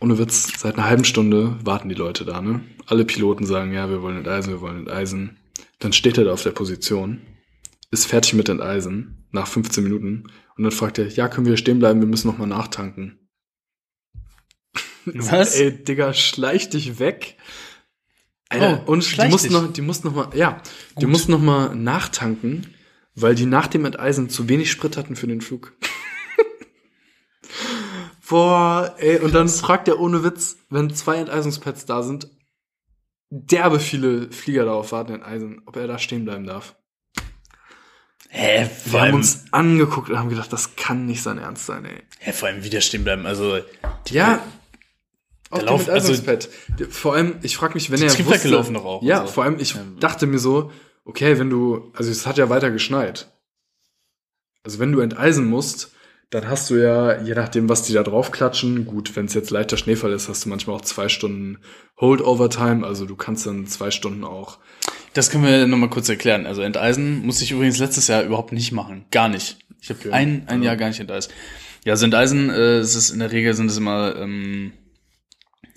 ohne 0.00 0.18
Witz, 0.18 0.52
seit 0.60 0.74
einer 0.74 0.84
halben 0.86 1.04
Stunde 1.04 1.56
warten 1.64 1.88
die 1.88 1.94
Leute 1.94 2.24
da, 2.24 2.40
ne? 2.40 2.60
Alle 2.86 3.04
Piloten 3.04 3.44
sagen, 3.46 3.72
ja, 3.72 3.88
wir 3.88 4.02
wollen 4.02 4.18
enteisen, 4.18 4.52
wir 4.52 4.60
wollen 4.60 4.80
enteisen. 4.80 5.38
Dann 5.80 5.92
steht 5.92 6.18
er 6.18 6.24
da 6.24 6.32
auf 6.32 6.42
der 6.42 6.50
Position, 6.52 7.20
ist 7.90 8.06
fertig 8.06 8.34
mit 8.34 8.48
enteisen, 8.48 9.26
nach 9.32 9.46
15 9.48 9.82
Minuten, 9.82 10.24
und 10.56 10.62
dann 10.64 10.72
fragt 10.72 10.98
er, 10.98 11.08
ja, 11.08 11.28
können 11.28 11.46
wir 11.46 11.52
hier 11.52 11.56
stehen 11.56 11.78
bleiben, 11.78 12.00
wir 12.00 12.06
müssen 12.08 12.28
noch 12.28 12.38
mal 12.38 12.46
nachtanken. 12.46 13.28
Was? 15.04 15.56
Ey, 15.56 15.82
Digga, 15.82 16.12
schleich 16.12 16.68
dich 16.70 16.98
weg. 16.98 17.36
Alter, 18.50 18.84
Oh, 18.86 18.92
und 18.92 19.16
die 19.16 19.28
mussten 19.28 19.52
noch, 19.52 19.72
die 19.72 19.80
mussten 19.80 20.08
noch 20.08 20.14
mal, 20.14 20.36
ja, 20.36 20.60
die 20.98 21.04
Gut. 21.04 21.10
mussten 21.10 21.32
noch 21.32 21.40
mal 21.40 21.74
nachtanken, 21.74 22.74
weil 23.14 23.34
die 23.34 23.46
nach 23.46 23.68
dem 23.68 23.84
Enteisen 23.84 24.28
zu 24.28 24.48
wenig 24.48 24.70
Sprit 24.70 24.96
hatten 24.96 25.16
für 25.16 25.26
den 25.28 25.40
Flug. 25.40 25.72
Boah, 28.28 28.94
ey, 28.98 29.18
und 29.20 29.34
dann 29.34 29.48
fragt 29.48 29.88
er 29.88 29.98
ohne 29.98 30.22
Witz, 30.24 30.58
wenn 30.68 30.92
zwei 30.94 31.16
Enteisungspads 31.16 31.86
da 31.86 32.02
sind, 32.02 32.28
derbe 33.30 33.80
viele 33.80 34.30
Flieger 34.32 34.64
darauf 34.64 34.92
warten, 34.92 35.14
enteisen, 35.14 35.62
ob 35.66 35.76
er 35.76 35.86
da 35.86 35.98
stehen 35.98 36.24
bleiben 36.24 36.46
darf. 36.46 36.76
Hä, 38.28 38.60
Wir 38.60 38.66
vor 38.66 39.00
haben 39.00 39.06
allem, 39.06 39.14
uns 39.16 39.44
angeguckt 39.50 40.08
und 40.10 40.18
haben 40.18 40.28
gedacht, 40.28 40.52
das 40.52 40.76
kann 40.76 41.06
nicht 41.06 41.22
sein 41.22 41.38
Ernst 41.38 41.66
sein, 41.66 41.84
ey. 41.84 42.02
hä, 42.20 42.32
vor 42.32 42.48
allem 42.48 42.62
wieder 42.62 42.80
stehen 42.80 43.02
bleiben. 43.04 43.26
Also, 43.26 43.58
die, 44.08 44.14
Ja, 44.14 44.40
Auf 45.50 45.62
Lauf- 45.62 45.84
dem 45.84 45.94
Enteisungspad. 45.94 46.48
Vor 46.90 47.14
allem, 47.14 47.36
ich 47.42 47.56
frage 47.56 47.74
mich, 47.74 47.90
wenn 47.90 48.00
er 48.00 48.26
wusste, 48.26 48.48
laufen 48.48 48.74
doch 48.74 48.84
auch 48.84 49.02
Ja, 49.02 49.26
so. 49.26 49.32
vor 49.32 49.44
allem, 49.44 49.58
ich 49.58 49.74
Ja. 49.74 49.82
dachte 49.98 50.26
mir 50.26 50.38
so, 50.38 50.70
okay, 51.04 51.40
wenn 51.40 51.50
du, 51.50 51.90
also 51.96 52.08
es 52.10 52.24
hat 52.24 52.38
ja 52.38 52.48
weiter 52.50 52.70
geschneit. 52.70 53.32
Also 54.62 54.78
wenn 54.78 54.92
du 54.92 55.00
enteisen 55.00 55.46
musst, 55.50 55.92
dann 56.30 56.48
hast 56.48 56.70
du 56.70 56.76
ja, 56.76 57.20
je 57.20 57.34
nachdem, 57.34 57.68
was 57.68 57.82
die 57.82 57.92
da 57.92 58.02
drauf 58.02 58.30
klatschen, 58.30 58.86
gut, 58.86 59.16
wenn 59.16 59.26
es 59.26 59.34
jetzt 59.34 59.50
leichter 59.50 59.76
Schneefall 59.76 60.12
ist, 60.12 60.28
hast 60.28 60.44
du 60.44 60.48
manchmal 60.48 60.76
auch 60.76 60.80
zwei 60.82 61.08
Stunden 61.08 61.58
Holdover-Time, 61.98 62.86
also 62.86 63.04
du 63.04 63.16
kannst 63.16 63.46
dann 63.46 63.66
zwei 63.66 63.90
Stunden 63.90 64.24
auch. 64.24 64.58
Das 65.12 65.30
können 65.30 65.44
wir 65.44 65.66
nochmal 65.66 65.90
kurz 65.90 66.08
erklären. 66.08 66.46
Also 66.46 66.62
Enteisen 66.62 67.26
musste 67.26 67.42
ich 67.44 67.50
übrigens 67.50 67.78
letztes 67.78 68.06
Jahr 68.06 68.22
überhaupt 68.22 68.52
nicht 68.52 68.70
machen. 68.72 69.04
Gar 69.10 69.28
nicht. 69.28 69.58
Ich 69.80 69.90
habe 69.90 69.98
Okay. 70.00 70.10
ein, 70.12 70.44
ein 70.46 70.62
Ja. 70.62 70.66
Jahr 70.68 70.76
gar 70.76 70.88
nicht 70.88 71.00
enteist. 71.00 71.32
Ja, 71.84 71.94
also 71.94 72.04
Enteisen, 72.04 72.48
äh, 72.50 72.76
es 72.78 72.94
ist 72.94 73.10
in 73.10 73.18
der 73.18 73.32
Regel 73.32 73.54
sind 73.54 73.68
es 73.70 73.76
immer, 73.76 74.14
ähm, 74.16 74.72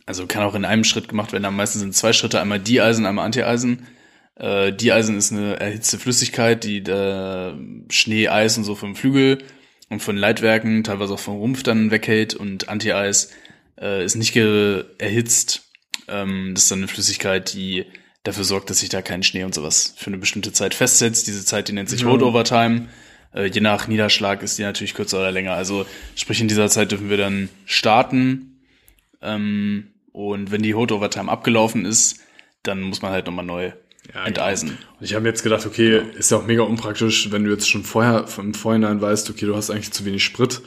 also 0.06 0.28
kann 0.28 0.44
auch 0.44 0.54
in 0.56 0.66
einem 0.66 0.84
Schritt 0.84 1.08
gemacht 1.08 1.32
werden. 1.32 1.46
Am 1.46 1.56
meisten 1.56 1.80
sind 1.80 1.90
es 1.90 1.98
zwei 1.98 2.14
Schritte, 2.14 2.40
einmal 2.42 2.60
Dieisen, 2.60 3.06
einmal 3.08 3.26
Antieisen. 3.26 3.88
Äh, 4.36 4.72
Dieisen 4.74 5.18
ist 5.18 5.32
eine 5.32 5.60
erhitzte 5.60 5.98
Flüssigkeit, 5.98 6.64
die 6.64 6.78
äh, 6.80 7.54
Schnee, 7.90 8.28
Eis 8.28 8.58
und 8.58 8.66
so 8.66 8.76
vom 8.76 8.96
Flügel 8.96 9.40
und 9.90 10.02
von 10.02 10.18
Leitwerken, 10.18 10.84
teilweise 10.84 11.14
auch 11.14 11.20
vom 11.20 11.38
Rumpf 11.38 11.64
dann 11.64 11.92
weghält. 11.92 12.34
Und 12.34 12.70
Anti-Eis 12.70 13.32
äh, 13.80 14.04
ist 14.04 14.16
nicht 14.16 14.36
erhitzt. 14.36 15.70
Ähm, 16.08 16.52
das 16.54 16.64
ist 16.64 16.72
dann 16.72 16.80
eine 16.80 16.88
Flüssigkeit, 16.88 17.54
die 17.54 17.86
dafür 18.24 18.44
sorgt, 18.44 18.70
dass 18.70 18.80
sich 18.80 18.90
da 18.90 19.02
kein 19.02 19.24
Schnee 19.24 19.44
und 19.44 19.54
sowas 19.54 19.94
für 19.98 20.08
eine 20.08 20.18
bestimmte 20.18 20.54
Zeit 20.54 20.74
festsetzt. 20.74 21.28
Diese 21.28 21.46
Zeit, 21.46 21.68
die 21.68 21.74
nennt 21.74 21.90
sich 21.90 22.02
Ja. 22.02 22.08
Holdover-Time. 22.08 22.88
Äh, 23.34 23.46
je 23.48 23.62
nach 23.62 23.88
Niederschlag 23.88 24.42
ist 24.44 24.58
die 24.58 24.64
natürlich 24.64 24.94
kürzer 24.94 25.20
oder 25.20 25.32
länger. 25.32 25.54
Also 25.54 25.86
sprich, 26.16 26.40
in 26.40 26.48
dieser 26.48 26.70
Zeit 26.70 26.92
dürfen 26.92 27.10
wir 27.10 27.18
dann 27.18 27.50
starten. 27.66 28.62
Ähm, 29.22 29.88
und 30.12 30.52
wenn 30.52 30.62
die 30.62 30.76
Holdover-Time 30.76 31.32
abgelaufen 31.32 31.86
ist, 31.86 32.20
dann 32.62 32.82
muss 32.82 33.02
man 33.02 33.12
halt 33.12 33.26
nochmal 33.26 33.46
neu 33.46 33.74
Ja, 34.14 34.26
enteisen. 34.26 34.78
Und 35.00 35.06
ich 35.06 35.14
habe 35.16 35.24
mir 35.24 35.30
jetzt 35.30 35.44
gedacht, 35.44 35.66
okay, 35.66 36.02
ist 36.18 36.30
ja 36.32 36.38
auch 36.38 36.46
mega 36.46 36.62
unpraktisch, 36.64 37.32
wenn 37.32 37.44
du 37.46 37.52
jetzt 37.52 37.70
schon 37.70 37.84
vorher 37.84 38.26
im 38.38 38.54
Vorhinein 38.54 39.02
weißt, 39.02 39.30
okay, 39.30 39.46
du 39.46 39.56
hast 39.56 39.70
eigentlich 39.72 39.92
zu 39.92 40.06
wenig 40.06 40.24
Sprit, 40.24 40.62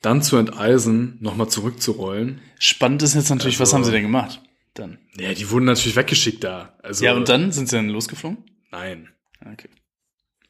dann 0.00 0.20
zu 0.22 0.36
enteisen, 0.36 1.16
nochmal 1.20 1.48
zurückzurollen. 1.48 2.40
Spannend 2.58 3.02
ist 3.02 3.14
jetzt 3.14 3.30
natürlich, 3.30 3.60
was 3.60 3.68
Also- 3.68 3.76
haben 3.76 3.84
sie 3.84 3.92
denn 3.92 4.02
gemacht? 4.02 4.40
Dann. 4.74 4.98
Ja, 5.18 5.32
die 5.34 5.48
wurden 5.50 5.66
natürlich 5.66 5.96
weggeschickt 5.96 6.42
da. 6.42 6.76
Also, 6.82 7.04
Ja, 7.04 7.14
und 7.14 7.28
dann 7.28 7.52
sind 7.52 7.68
sie 7.68 7.76
dann 7.76 7.88
losgeflogen? 7.88 8.38
Nein. 8.72 9.10
Okay. 9.52 9.68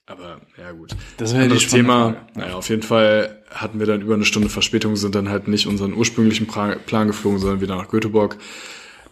Aber 0.07 0.41
ja 0.59 0.73
gut. 0.73 0.93
Das 1.17 1.35
wäre 1.35 1.45
spannende 1.59 1.67
Thema. 1.69 2.13
Frage. 2.13 2.27
Naja, 2.39 2.55
auf 2.55 2.69
jeden 2.71 2.83
Fall 2.83 3.43
hatten 3.51 3.79
wir 3.79 3.87
dann 3.87 4.01
über 4.01 4.15
eine 4.15 4.25
Stunde 4.25 4.49
Verspätung, 4.49 4.97
sind 4.97 5.15
dann 5.15 5.29
halt 5.29 5.49
nicht 5.49 5.67
unseren 5.67 5.93
ursprünglichen 5.95 6.47
pra 6.47 6.77
Plan 6.77 7.07
geflogen, 7.09 7.39
sondern 7.39 7.61
wieder 7.61 7.77
nach 7.77 7.89
Göteborg. 7.89 8.37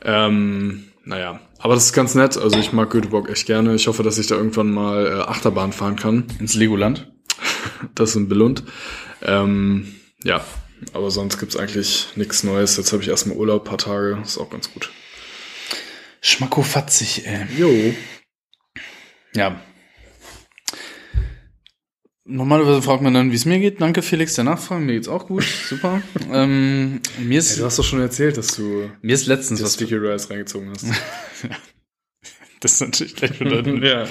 Ähm, 0.03 0.90
naja, 1.05 1.41
aber 1.59 1.75
das 1.75 1.87
ist 1.87 1.93
ganz 1.93 2.15
nett. 2.15 2.37
Also 2.37 2.59
ich 2.59 2.73
mag 2.73 2.91
Göteborg 2.91 3.29
echt 3.29 3.47
gerne. 3.47 3.75
Ich 3.75 3.87
hoffe, 3.87 4.03
dass 4.03 4.19
ich 4.19 4.27
da 4.27 4.37
irgendwann 4.37 4.71
mal 4.71 5.07
äh, 5.07 5.11
Achterbahn 5.23 5.73
fahren 5.73 5.97
kann. 5.97 6.27
Ins 6.39 6.55
Legoland? 6.55 7.13
Das 7.95 8.11
ist 8.11 8.17
in 8.17 8.29
Billund. 8.29 8.63
Ähm, 9.23 9.95
ja, 10.23 10.45
aber 10.93 11.11
sonst 11.11 11.39
gibt's 11.39 11.57
eigentlich 11.57 12.09
nichts 12.15 12.45
Neues. 12.45 12.77
Jetzt 12.77 12.93
habe 12.93 13.03
ich 13.03 13.09
erstmal 13.09 13.37
Urlaub, 13.39 13.65
paar 13.65 13.79
Tage. 13.79 14.19
Ist 14.23 14.37
auch 14.37 14.51
ganz 14.51 14.73
gut. 14.73 14.91
Schmackofatzig, 16.21 17.27
ey. 17.27 17.47
Jo. 17.57 17.95
Ja. 19.35 19.61
Normalerweise 22.31 22.81
fragt 22.81 23.03
man 23.03 23.13
dann, 23.13 23.33
wie 23.33 23.37
es 23.37 23.45
mir 23.45 23.59
geht. 23.59 23.81
Danke, 23.81 24.03
Felix, 24.03 24.35
der 24.35 24.45
Nachfrage. 24.45 24.81
Mir 24.83 24.95
geht's 24.95 25.09
auch 25.09 25.27
gut. 25.27 25.45
Super. 25.45 26.01
ähm, 26.33 27.01
mir, 27.19 27.39
ist, 27.39 27.51
Hey, 27.51 27.59
du 27.59 27.65
hast 27.65 27.79
doch 27.79 27.85
schon 27.85 28.01
erzählt, 28.01 28.37
dass 28.37 28.55
du 28.57 28.91
mir 29.03 29.15
ist 29.15 29.27
letztens 29.27 29.63
was... 29.63 29.75
Sticky 29.75 29.97
Rice 29.97 30.31
reingezogen 30.31 30.71
hast. 30.71 30.87
Das 32.61 32.75
ist 32.75 32.81
natürlich 32.81 33.17
gleich 33.17 33.39
bedeutend. 33.39 33.83
ja. 33.83 34.07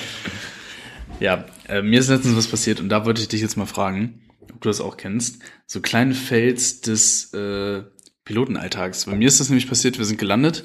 Ja, 1.20 1.46
äh, 1.68 1.82
mir 1.82 2.00
ist 2.00 2.10
letztens 2.10 2.36
was 2.36 2.48
passiert 2.48 2.80
und 2.80 2.90
da 2.90 3.06
wollte 3.06 3.22
ich 3.22 3.28
dich 3.28 3.42
jetzt 3.42 3.58
mal 3.58 3.66
fragen, 3.66 4.22
ob 4.42 4.62
du 4.62 4.70
das 4.70 4.82
auch 4.82 4.98
kennst. 4.98 5.40
So 5.68 5.82
kleine 5.82 6.16
Fails 6.16 6.82
des 6.82 7.34
äh, 7.34 7.84
Pilotenalltags. 8.26 9.06
Bei 9.06 9.16
mir 9.16 9.28
ist 9.28 9.40
das 9.40 9.50
nämlich 9.50 9.68
passiert, 9.68 9.98
wir 9.98 10.06
sind 10.06 10.18
gelandet 10.18 10.64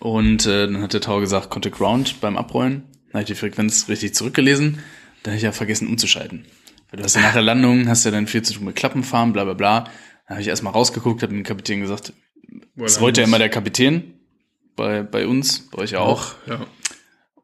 und 0.00 0.46
äh, 0.46 0.66
dann 0.66 0.82
hat 0.82 0.92
der 0.92 1.00
Tower 1.02 1.20
gesagt, 1.20 1.50
Contact 1.50 1.76
Ground 1.76 2.20
beim 2.20 2.36
Abrollen. 2.36 2.82
Dann 3.06 3.20
habe 3.20 3.22
ich 3.22 3.28
die 3.28 3.34
Frequenz 3.34 3.88
richtig 3.88 4.14
zurückgelesen. 4.14 4.80
Dann 5.22 5.32
habe 5.32 5.36
ich 5.36 5.44
ja 5.44 5.52
vergessen 5.52 5.86
umzuschalten. 5.88 6.46
Weil 6.94 6.98
du 6.98 7.04
hast 7.06 7.16
ja 7.16 7.22
nach 7.22 7.32
der 7.32 7.42
Landung, 7.42 7.88
hast 7.88 8.04
ja 8.04 8.12
dann 8.12 8.28
viel 8.28 8.42
zu 8.42 8.54
tun 8.54 8.66
mit 8.66 8.76
Klappenfahren, 8.76 9.32
bla 9.32 9.42
bla 9.42 9.54
bla. 9.54 9.80
Dann 9.80 10.36
habe 10.36 10.42
ich 10.42 10.46
erstmal 10.46 10.72
rausgeguckt, 10.72 11.24
habe 11.24 11.32
dem 11.32 11.42
Kapitän 11.42 11.80
gesagt, 11.80 12.12
das 12.76 13.00
wollte 13.00 13.20
ja 13.20 13.26
immer 13.26 13.38
der 13.38 13.48
Kapitän 13.48 14.14
bei, 14.76 15.02
bei 15.02 15.26
uns, 15.26 15.68
bei 15.70 15.78
euch 15.78 15.90
ja 15.90 15.98
auch. 15.98 16.36
Ja. 16.46 16.64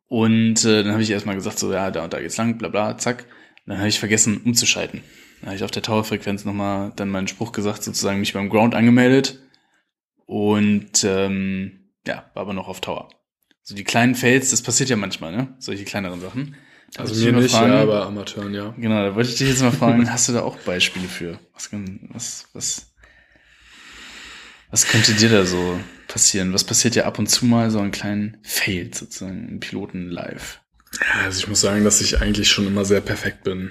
Und 0.07 0.65
äh, 0.65 0.85
dann 0.85 0.93
habe 0.93 1.03
ich 1.03 1.11
erstmal 1.11 1.35
gesagt, 1.35 1.59
so, 1.59 1.73
ja, 1.73 1.91
da 1.91 2.05
und 2.05 2.13
da 2.13 2.21
geht's 2.21 2.37
lang, 2.37 2.59
bla 2.59 2.69
bla, 2.69 2.97
zack. 2.97 3.27
Dann 3.67 3.79
habe 3.79 3.89
ich 3.89 3.99
vergessen 3.99 4.41
umzuschalten. 4.45 5.03
Dann 5.41 5.49
habe 5.49 5.57
ich 5.57 5.65
auf 5.65 5.73
der 5.73 5.83
Towerfrequenz 5.83 6.45
nochmal 6.45 6.93
dann 6.95 7.09
meinen 7.09 7.27
Spruch 7.27 7.51
gesagt, 7.51 7.83
sozusagen 7.83 8.21
mich 8.21 8.33
beim 8.33 8.51
Ground 8.51 8.77
angemeldet. 8.77 9.41
Und 10.27 11.03
ähm, 11.03 11.91
ja, 12.07 12.31
war 12.35 12.43
aber 12.43 12.53
noch 12.53 12.69
auf 12.69 12.81
Tower. 12.81 13.09
So 13.63 13.75
die 13.75 13.83
kleinen 13.83 14.15
Fails, 14.15 14.51
das 14.51 14.63
passiert 14.63 14.91
ja 14.91 14.97
manchmal, 14.97 15.33
ne? 15.33 15.57
Solche 15.59 15.83
kleineren 15.85 16.21
Sachen. 16.21 16.55
Also 16.97 17.15
mir 17.25 17.33
nicht, 17.33 17.53
fragen- 17.53 17.73
ja, 17.73 17.83
aber 17.83 18.07
Amateuren, 18.07 18.53
ja. 18.55 18.75
Genau, 18.77 19.03
da 19.05 19.15
wollte 19.15 19.31
ich 19.31 19.37
dich 19.37 19.49
jetzt 19.49 19.63
mal 19.63 19.71
fragen, 19.73 20.11
hast 20.13 20.29
du 20.29 20.33
da 20.33 20.43
auch 20.43 20.57
Beispiele 20.59 21.09
für? 21.09 21.39
Was, 21.55 21.71
was, 22.13 22.47
was, 22.53 22.87
was 24.71 24.87
könnte 24.87 25.15
dir 25.15 25.29
da 25.29 25.45
so 25.47 25.79
passieren? 26.09 26.53
Was 26.53 26.65
passiert 26.65 26.97
ja 26.97 27.05
ab 27.05 27.19
und 27.19 27.29
zu 27.29 27.45
mal 27.47 27.71
so 27.71 27.79
einen 27.81 27.93
kleinen 27.93 28.39
Fail 28.43 28.93
sozusagen 28.95 29.49
im 29.49 29.61
Piloten 29.61 30.11
live? 30.11 30.61
Also 31.25 31.39
ich 31.39 31.49
muss 31.49 31.61
sagen, 31.61 31.85
dass 31.85 32.01
ich 32.01 32.21
eigentlich 32.21 32.51
schon 32.51 32.67
immer 32.67 32.85
sehr 32.85 33.01
perfekt 33.01 33.45
bin. 33.45 33.71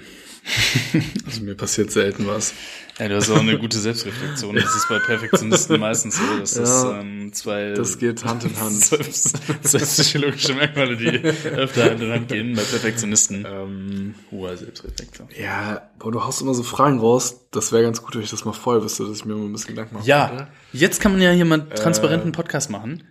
also 1.26 1.42
mir 1.42 1.54
passiert 1.54 1.90
selten 1.92 2.26
was. 2.26 2.54
Ja, 3.00 3.08
du 3.08 3.16
hast 3.16 3.30
auch 3.30 3.40
eine 3.40 3.58
gute 3.58 3.78
Selbstreflexion. 3.78 4.54
Das 4.56 4.76
ist 4.76 4.88
bei 4.90 4.98
Perfektionisten 4.98 5.80
meistens 5.80 6.18
so, 6.18 6.38
dass 6.38 6.54
das 6.54 6.82
Ja, 6.84 7.00
ähm, 7.00 7.32
zwei, 7.32 7.70
Das 7.72 7.98
geht 7.98 8.24
Hand 8.26 8.44
in 8.44 8.60
Hand. 8.60 8.78
zwei 8.84 9.78
psychologische 9.78 10.52
Merkmale, 10.54 10.96
die 10.98 11.08
öfter 11.48 11.84
Hand 11.90 12.02
in 12.02 12.12
Hand 12.12 12.28
gehen 12.28 12.54
bei 12.54 12.62
Perfektionisten. 12.62 13.46
ähm, 13.48 14.14
Hoher 14.30 14.54
Selbstreflexion. 14.56 15.28
ja, 15.40 15.88
aber 15.98 16.10
du 16.12 16.22
haust 16.22 16.42
immer 16.42 16.52
so 16.52 16.62
Fragen 16.62 17.00
raus. 17.00 17.40
Das 17.52 17.72
wäre 17.72 17.82
ganz 17.84 18.02
gut, 18.02 18.14
wenn 18.14 18.22
ich 18.22 18.30
das 18.30 18.44
mal 18.44 18.52
voll 18.52 18.82
wüsste, 18.84 19.06
dass 19.06 19.16
ich 19.16 19.24
mir 19.24 19.34
mal 19.34 19.46
ein 19.46 19.52
bisschen 19.52 19.74
Gedanken 19.74 19.94
mache. 19.96 20.06
Ja, 20.06 20.48
jetzt 20.72 21.00
kann 21.00 21.12
man 21.12 21.22
ja 21.22 21.30
hier 21.30 21.46
mal 21.46 21.60
einen 21.62 21.70
transparenten 21.70 22.32
Podcast 22.32 22.70
machen. 22.70 23.02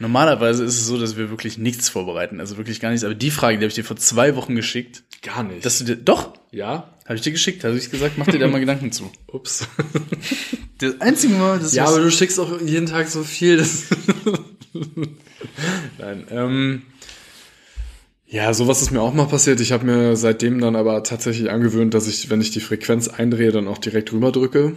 Normalerweise 0.00 0.64
ist 0.64 0.74
es 0.78 0.86
so, 0.86 0.98
dass 0.98 1.16
wir 1.16 1.30
wirklich 1.30 1.58
nichts 1.58 1.88
vorbereiten, 1.88 2.40
also 2.40 2.56
wirklich 2.56 2.80
gar 2.80 2.90
nichts. 2.90 3.04
Aber 3.04 3.14
die 3.14 3.30
Frage, 3.30 3.58
die 3.58 3.64
habe 3.64 3.68
ich 3.68 3.74
dir 3.74 3.84
vor 3.84 3.96
zwei 3.96 4.36
Wochen 4.36 4.54
geschickt, 4.54 5.02
Gar 5.22 5.42
nicht. 5.42 5.64
dass 5.64 5.78
du 5.78 5.84
dir, 5.84 5.96
doch, 5.96 6.34
ja? 6.52 6.94
habe 7.04 7.16
ich 7.16 7.22
dir 7.22 7.32
geschickt, 7.32 7.64
habe 7.64 7.76
ich 7.76 7.90
gesagt, 7.90 8.18
mach 8.18 8.26
dir 8.26 8.38
da 8.38 8.46
mal 8.48 8.60
Gedanken 8.60 8.92
zu. 8.92 9.10
Ups. 9.32 9.66
Das 10.80 11.00
einzige 11.00 11.34
Mal, 11.34 11.58
das 11.58 11.74
ja, 11.74 11.86
aber 11.86 11.98
du 11.98 12.08
schickst 12.08 12.38
auch 12.38 12.60
jeden 12.60 12.86
Tag 12.86 13.08
so 13.08 13.24
viel. 13.24 13.56
Das 13.56 13.86
Nein, 15.98 16.24
ähm, 16.30 16.82
ja, 18.28 18.54
sowas 18.54 18.80
ist 18.82 18.92
mir 18.92 19.00
auch 19.00 19.12
mal 19.12 19.26
passiert. 19.26 19.58
Ich 19.58 19.72
habe 19.72 19.86
mir 19.86 20.14
seitdem 20.14 20.60
dann 20.60 20.76
aber 20.76 21.02
tatsächlich 21.02 21.50
angewöhnt, 21.50 21.94
dass 21.94 22.06
ich, 22.06 22.30
wenn 22.30 22.40
ich 22.40 22.52
die 22.52 22.60
Frequenz 22.60 23.08
eindrehe, 23.08 23.50
dann 23.50 23.66
auch 23.66 23.78
direkt 23.78 24.12
rüber 24.12 24.30
drücke. 24.30 24.76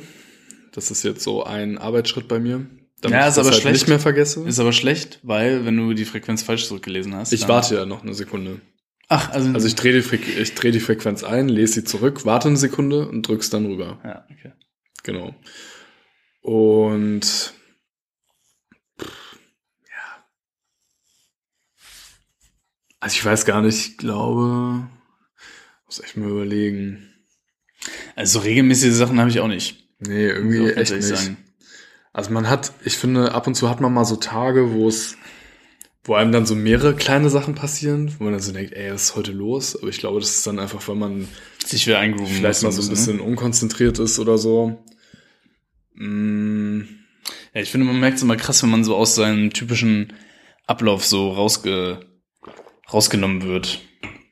Das 0.72 0.90
ist 0.90 1.04
jetzt 1.04 1.22
so 1.22 1.44
ein 1.44 1.78
Arbeitsschritt 1.78 2.28
bei 2.28 2.40
mir. 2.40 2.66
Damit 3.02 3.20
Ja, 3.20 3.28
ist 3.28 3.38
aber 3.40 3.50
halt 3.50 3.62
schlecht. 3.62 3.74
nicht 3.74 3.88
mehr 3.88 4.00
vergesse. 4.00 4.48
ist 4.48 4.60
aber 4.60 4.74
schlecht, 4.74 5.20
weil 5.24 5.66
wenn 5.66 5.76
du 5.76 5.94
die 5.94 6.06
Frequenz 6.06 6.44
falsch 6.44 6.68
zurückgelesen 6.68 7.16
hast. 7.16 7.34
ich 7.34 7.48
warte 7.48 7.76
ja 7.76 7.86
noch 7.86 8.04
eine 8.04 8.14
Sekunde. 8.14 8.62
Ach, 9.10 9.30
also, 9.32 9.52
Also 9.54 9.68
ich 9.68 9.76
drehe 9.76 10.00
die, 10.00 10.16
ich 10.16 10.56
dreh 10.56 10.72
die 10.72 10.80
Frequenz 10.80 11.24
ein, 11.24 11.50
lese 11.50 11.74
sie 11.74 11.84
zurück, 11.84 12.26
warte 12.26 12.48
eine 12.48 12.58
Sekunde 12.58 13.08
und 13.10 13.28
drück's 13.28 13.50
dann 13.50 13.66
rüber. 13.66 14.00
ja, 14.06 14.26
okay. 14.32 14.54
Genau. 15.04 15.36
Und 16.42 17.26
pff, 19.00 19.38
ja. 19.90 20.26
Also 23.00 23.16
ich 23.16 23.26
weiß 23.26 23.46
gar 23.46 23.62
nicht, 23.62 23.78
ich 23.88 23.98
glaube, 23.98 24.88
muss 25.86 26.00
echt 26.02 26.18
mal 26.18 26.30
überlegen. 26.30 27.08
Also 28.16 28.40
so 28.40 28.46
regelmäßige 28.46 28.94
Sachen 28.94 29.20
habe 29.20 29.30
ich 29.30 29.40
auch 29.40 29.48
nicht. 29.48 29.84
Nee, 30.00 30.28
irgendwie 30.28 30.62
auch 30.72 30.78
echt 30.78 30.92
nicht. 30.94 31.04
sagen. 31.08 31.38
Also 32.14 32.32
man 32.32 32.50
hat, 32.50 32.74
ich 32.84 32.98
finde, 32.98 33.34
ab 33.34 33.48
und 33.48 33.56
zu 33.56 33.70
hat 33.70 33.80
man 33.82 33.94
mal 33.94 34.06
so 34.06 34.18
Tage, 34.18 34.74
wo 34.74 34.88
es, 34.88 35.18
wo 36.04 36.16
einem 36.16 36.32
dann 36.32 36.46
so 36.46 36.56
mehrere 36.56 36.96
kleine 36.96 37.30
Sachen 37.30 37.56
passieren, 37.56 38.14
wo 38.20 38.26
man 38.26 38.34
dann 38.34 38.42
so 38.42 38.52
denkt, 38.52 38.74
ey, 38.74 38.92
was 38.92 39.04
ist 39.04 39.16
heute 39.16 39.32
los? 39.32 39.76
Aber 39.78 39.88
ich 39.90 40.00
glaube, 40.00 40.20
das 40.20 40.30
ist 40.36 40.48
dann 40.48 40.60
einfach, 40.60 40.86
weil 40.88 40.96
man 40.96 41.28
Sich 41.66 41.88
wieder 41.88 42.00
eingrooven 42.00 42.36
vielleicht 42.36 42.64
mal 42.64 42.72
so 42.72 42.82
ein 42.82 42.86
ne? 42.86 42.92
bisschen 42.92 43.20
unkonzentriert 43.22 44.00
ist 44.00 44.20
oder 44.20 44.38
so. 44.38 44.84
Mm, 45.94 46.82
Ja, 47.54 47.62
ich 47.62 47.70
finde, 47.70 47.88
man 47.88 48.00
merkt 48.00 48.18
es 48.18 48.24
immer 48.24 48.36
krass, 48.36 48.62
wenn 48.64 48.70
man 48.72 48.84
so 48.84 48.96
aus 48.96 49.16
seinem 49.16 49.52
typischen 49.54 50.14
Ablauf 50.68 51.06
so 51.06 51.32
rausge 51.32 52.06
rausgenommen 52.92 53.44
wird. 53.44 53.80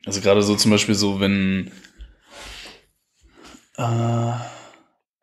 Also 0.05 0.19
gerade 0.21 0.41
so 0.41 0.55
zum 0.55 0.71
Beispiel 0.71 0.95
so, 0.95 1.19
wenn 1.21 1.71
äh, 3.77 4.31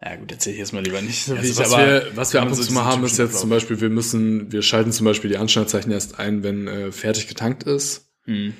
Ja 0.02 0.16
gut, 0.16 0.30
erzähl 0.30 0.52
ich 0.52 0.58
jetzt 0.58 0.72
mal 0.72 0.84
lieber 0.84 1.00
nicht 1.00 1.24
so 1.24 1.34
Also 1.34 1.58
was, 1.58 1.70
wir, 1.70 2.06
was 2.14 2.32
wir 2.32 2.42
ab 2.42 2.48
und 2.48 2.54
so 2.54 2.62
zu 2.62 2.72
mal 2.72 2.84
haben, 2.84 3.04
ist 3.04 3.18
jetzt 3.18 3.38
zum 3.40 3.50
Ablauf- 3.50 3.62
Beispiel, 3.62 3.80
wir 3.80 3.88
müssen, 3.88 4.52
wir 4.52 4.62
schalten 4.62 4.92
zum 4.92 5.06
Beispiel 5.06 5.30
die 5.30 5.38
Anschnallzeichen 5.38 5.90
erst 5.90 6.18
ein, 6.18 6.42
wenn 6.42 6.68
äh, 6.68 6.92
fertig 6.92 7.28
getankt 7.28 7.62
ist. 7.62 8.10
Hm. 8.24 8.52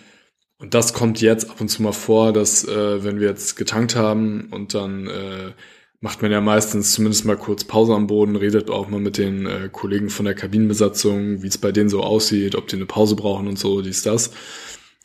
Und 0.59 0.73
das 0.73 0.95
kommt 0.95 1.21
jetzt 1.21 1.51
ab 1.51 1.61
und 1.61 1.69
zu 1.69 1.83
mal 1.83 1.93
vor, 1.93 2.33
dass 2.33 2.65
äh, 2.65 3.05
wenn 3.05 3.21
wir 3.21 3.29
jetzt 3.29 3.57
getankt 3.57 3.97
haben 3.97 4.49
und 4.51 4.73
dann 4.73 5.07
äh, 5.07 5.53
macht 6.01 6.23
man 6.23 6.33
ja 6.33 6.41
meistens 6.41 6.93
zumindest 6.93 7.27
mal 7.27 7.37
kurz 7.37 7.65
Pause 7.65 7.95
am 7.95 8.07
Boden, 8.07 8.37
redet 8.37 8.71
auch 8.71 8.89
mal 8.89 9.01
mit 9.01 9.19
den 9.19 9.45
äh, 9.45 9.69
Kollegen 9.71 10.09
von 10.09 10.25
der 10.25 10.35
Kabinenbesatzung, 10.35 11.43
wie 11.43 11.49
es 11.49 11.59
bei 11.59 11.73
denen 11.73 11.91
so 11.91 12.03
aussieht, 12.03 12.55
ob 12.55 12.69
die 12.69 12.77
eine 12.77 12.87
Pause 12.87 13.17
brauchen 13.17 13.49
und 13.49 13.59
so, 13.59 13.83
dies, 13.83 14.03
das. 14.03 14.31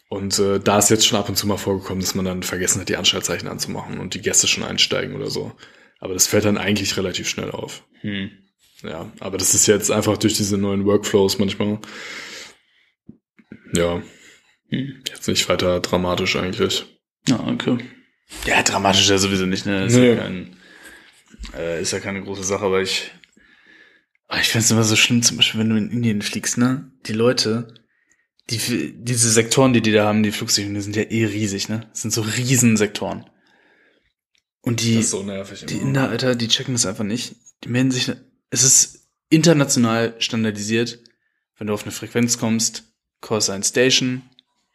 Und 0.08 0.40
äh, 0.40 0.60
da 0.60 0.78
ist 0.78 0.90
jetzt 0.90 1.06
schon 1.06 1.20
ab 1.20 1.28
und 1.28 1.36
zu 1.36 1.48
mal 1.48 1.58
vorgekommen, 1.58 2.02
dass 2.02 2.16
man 2.16 2.26
dann 2.26 2.44
vergessen 2.44 2.80
hat, 2.80 2.90
die 2.90 2.98
Anschaltzeichen 2.98 3.50
anzumachen 3.50 4.00
und 4.00 4.14
die 4.14 4.22
Gäste 4.22 4.48
schon 4.48 4.64
einsteigen 4.64 5.16
oder 5.16 5.30
so. 5.30 5.52
Aber 6.02 6.14
das 6.14 6.28
fällt 6.28 6.43
dann 6.45 6.58
eigentlich 6.58 6.97
relativ 6.97 7.30
schnell 7.30 7.52
auf. 7.52 7.86
Hm. 8.02 8.32
Ja, 8.84 9.12
aber 9.20 9.38
das 9.38 9.54
ist 9.54 9.68
jetzt 9.68 9.91
einfach 9.91 10.18
durch 10.18 10.34
diese 10.34 10.58
neuen 10.58 10.84
Workflows 10.86 11.38
manchmal. 11.39 11.80
Ja, 13.74 14.02
Hm. 14.70 15.02
jetzt 15.08 15.28
nicht 15.28 15.47
weiter 15.49 15.80
dramatisch 15.80 16.36
eigentlich. 16.36 16.86
Ja, 17.28 17.39
okay. 17.47 17.78
Ja, 18.45 18.64
dramatisch 18.64 19.10
ja 19.10 19.18
sowieso 19.18 19.45
nicht, 19.45 19.66
ne? 19.66 19.86
Ist, 19.86 19.95
Nee. 19.95 20.10
ja, 20.10 20.16
kein, 20.16 20.56
äh, 21.56 21.82
ist 21.82 21.91
ja 21.91 21.99
keine 21.99 22.24
große 22.24 22.43
Sache, 22.43 22.66
aber 22.66 22.82
ich, 22.82 23.12
aber 24.28 24.39
ich 24.41 24.47
finde 24.47 24.64
es 24.66 24.72
immer 24.72 24.84
so 24.84 24.95
schlimm, 24.95 25.22
zum 25.22 25.38
Beispiel, 25.38 25.60
wenn 25.60 25.70
du 25.70 25.76
in 25.78 25.91
Indien 25.91 26.22
fliegst, 26.22 26.58
ne? 26.58 26.91
Die 27.06 27.14
Leute, 27.14 27.74
die, 28.49 28.93
diese 28.95 29.30
Sektoren, 29.30 29.74
die 29.74 29.82
die 29.82 29.91
da 29.91 30.06
haben, 30.08 30.24
die 30.24 30.32
Flugsicherungen, 30.32 30.76
die 30.76 30.82
sind 30.82 30.95
ja 30.95 31.04
eh 31.04 31.26
riesig, 31.26 31.70
ne? 31.70 31.88
Das 31.91 32.02
sind 32.02 32.12
so 32.12 32.22
Riesensektoren. 32.22 33.26
Und 34.62 34.82
die, 34.82 35.01
so 35.01 35.24
die. 35.24 35.78
Inder, 35.78 36.09
Alter, 36.09 36.36
die 36.36 36.47
checken 36.47 36.76
das 36.76 36.86
einfach 36.86 37.03
nicht. 37.03 37.36
Die 37.64 37.70
melden 37.70 37.91
sich, 37.91 38.12
es 38.51 38.64
ist 38.64 39.09
international 39.30 40.16
standardisiert. 40.20 40.99
Wenn 41.57 41.68
du 41.68 41.74
auf 41.74 41.84
eine 41.84 41.91
Frequenz 41.91 42.38
kommst, 42.38 42.84
Callsign 43.22 43.64
Station, 43.64 44.24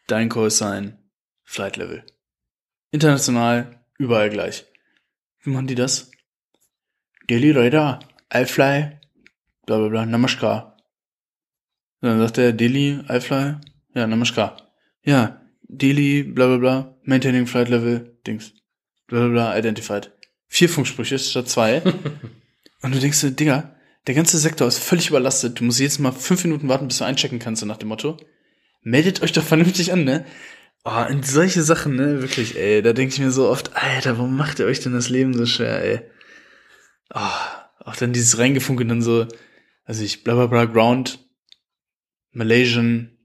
dein 0.07 0.29
Callsign, 0.29 0.99
Flight 1.45 1.77
Level. 1.77 2.05
International, 2.91 3.81
überall 3.99 4.31
gleich. 4.31 4.65
Wie 5.43 5.51
machen 5.51 5.67
die 5.67 5.75
das? 5.75 6.11
Delhi 7.29 7.51
Radar, 7.51 8.01
iFly, 8.33 8.99
bla 9.67 9.79
bla 9.79 9.89
bla, 9.89 10.07
Namaskar. 10.07 10.77
Dann 12.01 12.19
sagt 12.21 12.39
er 12.39 12.53
Delhi, 12.53 13.01
iFly, 13.09 13.57
ja, 13.95 14.07
Namaskar. 14.07 14.73
Ja, 15.03 15.41
Delhi, 15.63 16.23
bla 16.23 16.47
bla 16.47 16.57
bla, 16.59 16.99
Maintaining 17.03 17.47
Flight 17.47 17.69
Level, 17.69 18.17
Dings. 18.27 18.53
Bla 19.07 19.21
bla 19.21 19.29
bla, 19.29 19.59
identified. 19.59 20.13
Vier 20.49 20.69
Funksprüche 20.69 21.19
statt 21.19 21.49
zwei. 21.49 21.83
Und 22.83 22.95
du 22.95 22.99
denkst 22.99 23.21
dir, 23.21 23.31
Digga, 23.31 23.77
der 24.07 24.15
ganze 24.15 24.39
Sektor 24.39 24.69
ist 24.69 24.79
völlig 24.79 25.09
überlastet. 25.09 25.59
Du 25.59 25.65
musst 25.65 25.81
jetzt 25.81 25.99
mal 25.99 26.13
fünf 26.13 26.45
Minuten 26.45 26.69
warten, 26.69 26.89
bis 26.89 26.99
du 26.99 27.05
einchecken 27.05 27.39
kannst, 27.39 27.61
so 27.61 27.67
nach 27.67 27.79
dem 27.79 27.89
Motto. 27.89 28.17
Meldet 28.83 29.23
euch 29.23 29.33
doch 29.33 29.43
vernünftig 29.43 29.93
an, 29.93 30.05
ne? 30.05 30.25
Oh, 30.85 31.05
und 31.11 31.27
solche 31.27 31.65
Sachen, 31.65 31.97
ne, 31.97 32.23
wirklich, 32.23 32.57
ey, 32.57 32.81
da 32.81 32.93
denke 32.93 33.13
ich 33.13 33.19
mir 33.19 33.33
so 33.33 33.49
oft, 33.49 33.75
Alter, 33.75 34.19
warum 34.19 34.37
macht 34.37 34.61
ihr 34.61 34.67
euch 34.67 34.79
denn 34.79 34.93
das 34.93 35.09
Leben 35.09 35.35
so 35.35 35.45
schwer, 35.45 35.83
ey? 35.83 36.01
Oh, 37.13 37.85
auch 37.85 37.97
dann 37.97 38.13
dieses 38.13 38.39
Reingefunke 38.39 38.87
dann 38.87 39.03
so, 39.03 39.27
also 39.85 40.05
ich, 40.05 40.23
bla 40.23 40.35
bla 40.35 40.47
bla, 40.47 40.65
Ground, 40.67 41.19
Malaysian 42.31 43.19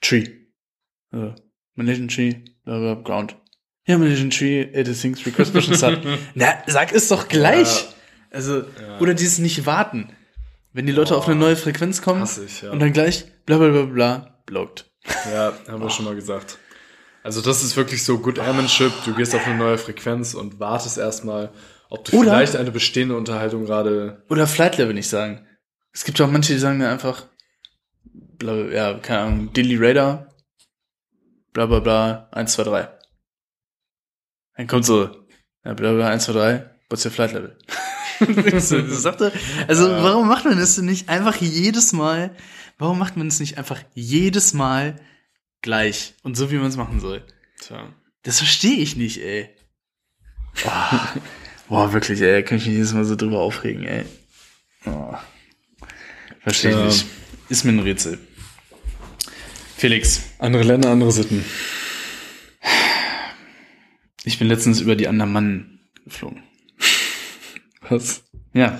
Tree. 0.00 0.26
Also, 1.12 1.36
Malaysian 1.76 2.08
Tree, 2.08 2.34
bla 2.64 2.80
bla, 2.80 2.94
Ground. 2.94 3.36
Ja, 3.88 3.96
Malaysian 3.96 4.28
Tree, 4.28 4.60
it 4.60 4.86
is 4.86 5.00
things 5.00 5.24
request 5.24 5.50
permission 5.52 5.74
start. 5.74 6.00
Na, 6.34 6.62
sag 6.66 6.92
es 6.92 7.08
doch 7.08 7.26
gleich. 7.26 7.84
Ja. 7.84 7.88
Also, 8.30 8.64
oder 9.00 9.14
dieses 9.14 9.38
nicht 9.38 9.64
warten. 9.64 10.10
Wenn 10.74 10.84
die 10.84 10.92
Leute 10.92 11.16
auf 11.16 11.26
eine 11.26 11.36
neue 11.36 11.56
Frequenz 11.56 12.02
kommen 12.02 12.22
ich, 12.22 12.60
ja. 12.60 12.70
und 12.70 12.80
dann 12.80 12.92
gleich 12.92 13.24
bla 13.46 13.56
bla 13.56 13.70
bla 13.70 13.82
bla 13.86 14.40
blockt. 14.44 14.84
Ja, 15.32 15.54
haben 15.66 15.82
wir 15.82 15.88
schon 15.88 16.04
mal 16.04 16.14
gesagt. 16.14 16.58
Also 17.22 17.40
das 17.40 17.64
ist 17.64 17.78
wirklich 17.78 18.04
so 18.04 18.18
Good 18.18 18.38
Airmanship. 18.38 18.92
Du 19.06 19.14
gehst 19.14 19.34
auf 19.34 19.46
eine 19.46 19.56
neue 19.56 19.78
Frequenz 19.78 20.34
und 20.34 20.60
wartest 20.60 20.98
erstmal, 20.98 21.50
ob 21.88 22.04
du 22.04 22.18
Oder- 22.18 22.32
vielleicht 22.32 22.56
eine 22.56 22.70
bestehende 22.70 23.16
Unterhaltung 23.16 23.64
gerade. 23.64 24.22
Oder 24.28 24.46
Flight 24.46 24.76
Level 24.76 24.92
nicht 24.92 25.08
sagen. 25.08 25.46
Es 25.94 26.04
gibt 26.04 26.20
auch 26.20 26.30
manche, 26.30 26.52
die 26.52 26.58
sagen 26.58 26.76
mir 26.76 26.90
einfach, 26.90 27.24
bla, 28.04 28.52
bla, 28.52 28.70
ja, 28.70 28.94
keine 28.98 29.20
Ahnung, 29.20 29.52
Delhi 29.54 29.76
Radar, 29.80 30.28
bla 31.54 31.64
bla 31.64 31.80
bla, 31.80 32.28
1, 32.32 32.52
2, 32.52 32.62
3. 32.64 32.97
Dann 34.58 34.66
kommt 34.66 34.84
so, 34.84 35.08
ja, 35.64 35.72
bla 35.72 35.92
bla, 35.94 36.08
1, 36.08 36.24
2, 36.24 36.32
3, 36.32 36.70
what's 36.90 37.04
your 37.06 37.12
Flight 37.12 37.32
Level? 37.32 37.56
das 38.50 38.68
sagt 38.68 39.20
er, 39.20 39.32
also 39.68 39.88
Ja. 39.88 40.02
warum 40.02 40.26
macht 40.28 40.44
man 40.44 40.58
das 40.58 40.74
denn 40.74 40.84
nicht 40.86 41.08
einfach 41.08 41.36
jedes 41.36 41.92
Mal, 41.92 42.34
warum 42.76 42.98
macht 42.98 43.16
man 43.16 43.28
es 43.28 43.38
nicht 43.40 43.56
einfach 43.56 43.80
jedes 43.94 44.52
Mal 44.54 44.96
gleich 45.62 46.14
und 46.22 46.36
so, 46.36 46.50
wie 46.50 46.56
man 46.56 46.66
es 46.66 46.76
machen 46.76 46.98
soll? 47.00 47.24
Tja. 47.60 47.88
Das 48.24 48.38
verstehe 48.38 48.78
ich 48.78 48.96
nicht, 48.96 49.18
ey. 49.22 49.48
Boah, 50.64 51.14
boah 51.68 51.92
wirklich, 51.92 52.20
ey, 52.20 52.42
kann 52.42 52.58
ich 52.58 52.66
mich 52.66 52.74
jedes 52.74 52.92
Mal 52.92 53.04
so 53.04 53.14
drüber 53.14 53.38
aufregen, 53.38 53.84
ey. 53.84 54.04
Oh. 54.86 55.14
Verstehe 56.40 56.72
ich 56.72 56.76
Ja. 56.76 56.84
nicht. 56.84 57.06
Ist 57.48 57.64
mir 57.64 57.70
ein 57.72 57.78
Rätsel. 57.78 58.18
Felix, 59.76 60.22
Andere 60.40 60.64
Länder, 60.64 60.90
andere 60.90 61.12
Sitten. 61.12 61.44
Ich 64.24 64.38
bin 64.38 64.48
letztens 64.48 64.80
über 64.80 64.96
die 64.96 65.08
Andermannen 65.08 65.80
geflogen. 66.04 66.42
Was? 67.88 68.24
Ja, 68.52 68.78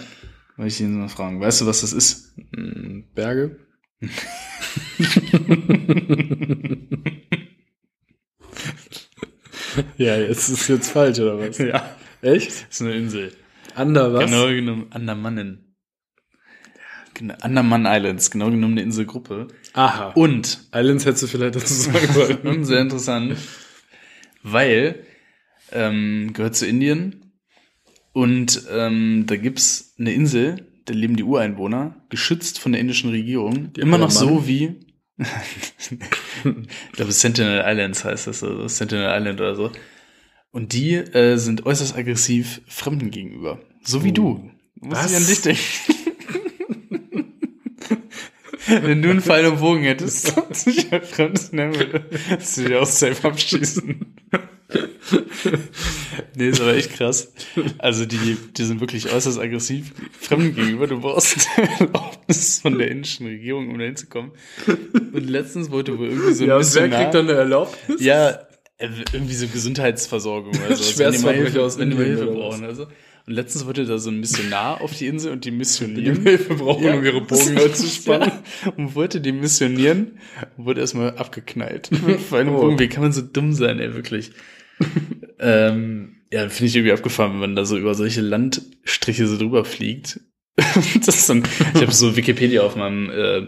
wollte 0.56 0.68
ich 0.68 0.78
dich 0.78 0.86
mal 0.88 1.08
fragen. 1.08 1.40
Weißt 1.40 1.60
du, 1.60 1.66
was 1.66 1.82
das 1.82 1.92
ist? 1.92 2.34
Hm, 2.54 3.04
Berge? 3.14 3.58
ja, 9.96 10.16
jetzt 10.16 10.48
ist 10.48 10.68
jetzt 10.68 10.90
falsch, 10.90 11.18
oder 11.18 11.38
was? 11.38 11.58
Ja, 11.58 11.96
Echt? 12.22 12.48
das 12.48 12.66
ist 12.70 12.82
eine 12.82 12.94
Insel. 12.94 13.32
Ander 13.74 14.12
was? 14.12 14.24
Genau 14.24 14.46
genommen 14.46 14.86
Andermannen. 14.90 15.64
Genau, 17.14 17.34
Andaman 17.40 17.84
Islands, 17.84 18.30
genau 18.30 18.48
genommen 18.50 18.74
eine 18.74 18.82
Inselgruppe. 18.82 19.48
Aha. 19.72 20.10
Und 20.10 20.68
Islands 20.72 21.04
hättest 21.04 21.24
du 21.24 21.26
vielleicht 21.26 21.56
dazu 21.56 21.74
sagen 21.74 22.06
sollen. 22.12 22.38
Und 22.42 22.64
sehr 22.64 22.80
interessant, 22.80 23.36
weil 24.44 25.04
ähm, 25.72 26.32
gehört 26.32 26.56
zu 26.56 26.66
Indien 26.66 27.32
und 28.12 28.62
ähm, 28.70 29.24
da 29.26 29.36
gibt's 29.36 29.94
eine 29.98 30.12
Insel, 30.12 30.66
da 30.86 30.94
leben 30.94 31.16
die 31.16 31.22
Ureinwohner, 31.24 31.96
geschützt 32.08 32.58
von 32.58 32.72
der 32.72 32.80
indischen 32.80 33.10
Regierung, 33.10 33.70
immer 33.76 33.98
noch 33.98 34.10
so 34.10 34.46
wie 34.46 34.80
ich 35.18 36.92
glaube 36.92 37.10
Sentinel 37.12 37.64
Islands 37.66 38.04
heißt 38.04 38.28
das, 38.28 38.44
also 38.44 38.68
Sentinel 38.68 39.08
Island 39.16 39.40
oder 39.40 39.56
so. 39.56 39.72
Und 40.52 40.72
die 40.72 40.94
äh, 40.94 41.36
sind 41.36 41.66
äußerst 41.66 41.96
aggressiv 41.96 42.62
Fremden 42.68 43.10
gegenüber. 43.10 43.60
So 43.82 44.04
wie 44.04 44.10
Oh. 44.10 44.12
du. 44.12 44.50
Muss 44.80 44.96
Was? 44.96 45.10
ich 45.10 45.16
an 45.16 45.26
dich 45.26 45.40
denken. 45.42 45.62
Wenn 48.86 49.02
du 49.02 49.10
einen 49.10 49.20
Pfeil 49.22 49.46
und 49.46 49.60
Bogen 49.60 49.82
hättest 49.82 50.36
und 50.36 50.54
sich 50.54 50.92
ein 50.92 51.02
Fremdes 51.02 51.52
nennen 51.52 51.74
würde, 51.74 52.04
würdest 52.28 52.56
du 52.58 52.64
dich 52.64 52.76
auch 52.76 52.86
safe 52.86 53.26
abschießen. 53.26 54.14
nee, 56.34 56.48
ist 56.48 56.60
aber 56.60 56.74
echt 56.74 56.92
krass. 56.94 57.32
Also 57.78 58.04
die, 58.06 58.36
die 58.56 58.64
sind 58.64 58.80
wirklich 58.80 59.12
äußerst 59.12 59.38
aggressiv 59.38 59.92
Fremden 60.20 60.54
gegenüber. 60.54 60.86
Du 60.86 61.00
brauchst 61.00 61.46
eine 61.56 61.68
Erlaubnis 61.80 62.60
von 62.60 62.78
der 62.78 62.90
indischen 62.90 63.26
Regierung, 63.26 63.70
um 63.70 63.78
da 63.78 63.84
hinzukommen. 63.86 64.32
Und 64.66 65.28
letztens 65.30 65.70
wollte 65.70 65.98
wohl 65.98 66.08
irgendwie 66.08 66.32
so 66.34 66.44
ein 66.44 66.48
Ja, 66.48 66.54
wer 66.54 66.58
Missionar- 66.58 67.00
kriegt 67.02 67.14
dann 67.14 67.28
eine 67.28 67.38
Erlaubnis? 67.38 68.00
ja, 68.02 68.38
irgendwie 68.78 69.34
so 69.34 69.46
Gesundheitsversorgung 69.48 70.52
oder 70.66 70.76
so. 70.76 70.98
wenn 70.98 71.12
die 71.12 71.18
mal 71.18 71.34
Hilfe, 71.34 71.62
aus 71.62 71.78
wenn 71.78 71.90
die 71.90 71.96
mal 71.96 72.04
Hilfe 72.04 72.26
brauchen. 72.26 72.64
Also. 72.64 72.86
Und 73.26 73.34
letztens 73.34 73.66
wollte 73.66 73.84
da 73.84 73.98
so 73.98 74.08
ein 74.10 74.20
Missionar 74.20 74.80
auf 74.80 74.94
die 74.96 75.06
Insel 75.06 75.32
und 75.32 75.44
die 75.44 75.50
Die 75.50 75.56
missionieren. 75.56 76.22
Hilfe 76.22 76.54
brauchen, 76.54 76.84
Ja. 76.84 76.94
um 76.94 77.04
ihre 77.04 77.20
Bogen 77.20 77.54
neu 77.54 77.68
zu 77.68 77.86
spannen. 77.86 78.30
Ja, 78.64 78.72
und 78.76 78.94
wollte 78.94 79.20
die 79.20 79.32
missionieren 79.32 80.18
und 80.56 80.64
wurde 80.64 80.80
erstmal 80.80 81.16
abgeknallt. 81.16 81.90
Pfeil 82.28 82.48
und 82.48 82.54
Oh. 82.54 82.60
Bogen. 82.60 82.78
Wie 82.78 82.88
kann 82.88 83.02
man 83.02 83.12
so 83.12 83.20
dumm 83.20 83.52
sein, 83.52 83.80
ey, 83.80 83.94
wirklich? 83.94 84.30
ähm, 85.38 86.16
ja, 86.32 86.48
finde 86.48 86.66
ich 86.66 86.76
irgendwie 86.76 86.92
abgefahren, 86.92 87.32
wenn 87.32 87.40
man 87.40 87.56
da 87.56 87.64
so 87.64 87.78
über 87.78 87.94
solche 87.94 88.20
Landstriche 88.20 89.26
so 89.26 89.38
drüber 89.38 89.64
fliegt. 89.64 90.20
das 90.56 91.08
ist 91.08 91.28
dann, 91.30 91.44
ich 91.74 91.80
habe 91.80 91.92
so 91.92 92.16
Wikipedia 92.16 92.62
auf 92.62 92.76
meinem, 92.76 93.10
äh, 93.10 93.46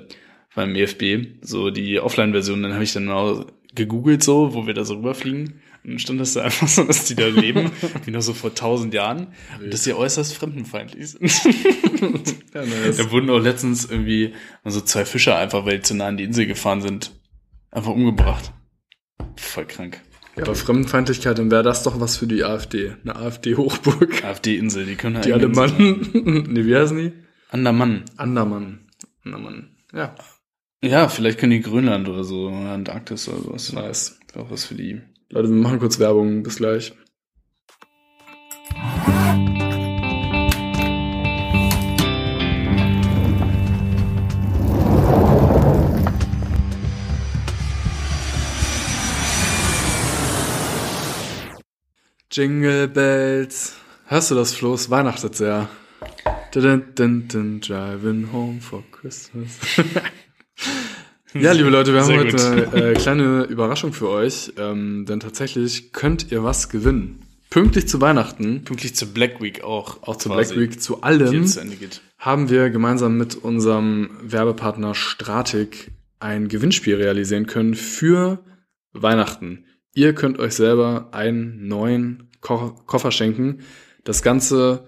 meinem 0.54 0.76
EFB, 0.76 1.42
so 1.42 1.70
die 1.70 2.00
Offline-Version, 2.00 2.62
dann 2.62 2.74
habe 2.74 2.84
ich 2.84 2.92
dann 2.92 3.06
mal 3.06 3.46
gegoogelt 3.74 4.22
so, 4.22 4.54
wo 4.54 4.66
wir 4.66 4.74
da 4.74 4.84
so 4.84 4.94
rüberfliegen. 4.94 5.60
Und 5.82 5.90
dann 5.90 5.98
stand 5.98 6.20
das 6.20 6.34
da 6.34 6.42
einfach 6.44 6.68
so, 6.68 6.84
dass 6.84 7.06
die 7.06 7.14
da 7.14 7.26
leben, 7.26 7.70
wie 8.04 8.10
noch 8.10 8.20
so 8.20 8.34
vor 8.34 8.54
tausend 8.54 8.94
Jahren, 8.94 9.28
und 9.60 9.72
dass 9.72 9.84
sie 9.84 9.94
äußerst 9.94 10.34
fremdenfeindlich 10.34 11.10
sind. 11.10 11.22
Ja, 12.54 12.64
nice. 12.64 12.96
Da 12.96 13.10
wurden 13.10 13.30
auch 13.30 13.38
letztens 13.38 13.84
irgendwie 13.88 14.34
so 14.64 14.80
zwei 14.80 15.04
Fischer 15.04 15.36
einfach, 15.36 15.64
weil 15.66 15.78
die 15.78 15.82
zu 15.82 15.94
nah 15.94 16.08
an 16.08 16.16
die 16.16 16.24
Insel 16.24 16.46
gefahren 16.46 16.80
sind, 16.80 17.12
einfach 17.70 17.92
umgebracht. 17.92 18.52
Voll 19.36 19.66
krank. 19.66 20.00
Ja, 20.36 20.44
aber 20.44 20.54
Fremdenfeindlichkeit, 20.54 21.38
dann 21.38 21.50
wäre 21.50 21.62
das 21.62 21.82
doch 21.82 22.00
was 22.00 22.16
für 22.16 22.26
die 22.26 22.44
AfD. 22.44 22.94
Eine 23.02 23.16
AfD-Hochburg. 23.16 24.24
AfD-Insel, 24.24 24.86
die 24.86 24.94
können 24.94 25.20
Die 25.22 25.32
alle 25.32 25.48
Mann. 25.48 25.72
nee, 26.48 26.64
wie 26.64 26.76
heißen 26.76 26.96
die? 26.96 27.12
Andermann. 27.50 28.04
Andermann. 28.16 28.86
Andermann. 29.24 29.76
Ja, 29.92 30.14
Ja, 30.82 31.08
vielleicht 31.08 31.38
können 31.38 31.52
die 31.52 31.60
Grönland 31.60 32.08
oder 32.08 32.24
so, 32.24 32.48
oder 32.48 32.70
Antarktis 32.70 33.28
oder 33.28 33.38
sowas. 33.42 33.72
nice. 33.72 34.18
Wäre 34.32 34.44
Auch 34.46 34.50
was 34.50 34.64
für 34.64 34.76
die. 34.76 35.00
Leute, 35.30 35.48
wir 35.48 35.56
machen 35.56 35.80
kurz 35.80 35.98
Werbung. 35.98 36.42
Bis 36.42 36.56
gleich. 36.56 36.92
Jingle 52.32 52.86
Bells. 52.86 53.74
Hörst 54.06 54.30
du 54.30 54.36
das, 54.36 54.54
Flo? 54.54 54.74
Es 54.74 54.88
weihnachtet 54.88 55.34
sehr. 55.34 55.68
Dun, 56.54 56.84
dun, 56.94 57.26
dun, 57.26 57.60
driving 57.60 58.32
home 58.32 58.60
for 58.60 58.84
Christmas. 58.92 59.58
ja, 61.34 61.50
liebe 61.50 61.70
Leute, 61.70 61.92
wir 61.92 62.02
haben 62.02 62.06
Sehr 62.06 62.20
heute 62.20 62.70
eine 62.72 62.90
äh, 62.90 62.94
kleine 62.94 63.42
Überraschung 63.44 63.92
für 63.92 64.08
euch, 64.08 64.52
ähm, 64.58 65.06
denn 65.06 65.18
tatsächlich 65.18 65.92
könnt 65.92 66.30
ihr 66.30 66.44
was 66.44 66.68
gewinnen. 66.68 67.18
Pünktlich 67.50 67.88
zu 67.88 68.00
Weihnachten, 68.00 68.62
Pünktlich 68.62 68.94
zur 68.94 69.08
Black 69.08 69.42
Week 69.42 69.64
auch. 69.64 70.04
auch 70.04 70.14
zur 70.14 70.32
quasi, 70.32 70.54
Black 70.54 70.70
Week, 70.70 70.80
zu 70.80 71.02
allem, 71.02 71.46
zu 71.46 71.60
Ende 71.60 71.74
geht. 71.74 72.00
haben 72.16 72.48
wir 72.48 72.70
gemeinsam 72.70 73.18
mit 73.18 73.34
unserem 73.34 74.10
Werbepartner 74.22 74.94
Stratik 74.94 75.90
ein 76.20 76.46
Gewinnspiel 76.46 76.94
realisieren 76.94 77.46
können 77.46 77.74
für 77.74 78.38
Weihnachten. 78.92 79.64
Ihr 79.94 80.14
könnt 80.14 80.38
euch 80.38 80.54
selber 80.54 81.08
einen 81.12 81.66
neuen 81.66 82.30
Ko 82.40 82.72
Koffer 82.86 83.10
schenken. 83.10 83.60
Das 84.04 84.22
Ganze 84.22 84.86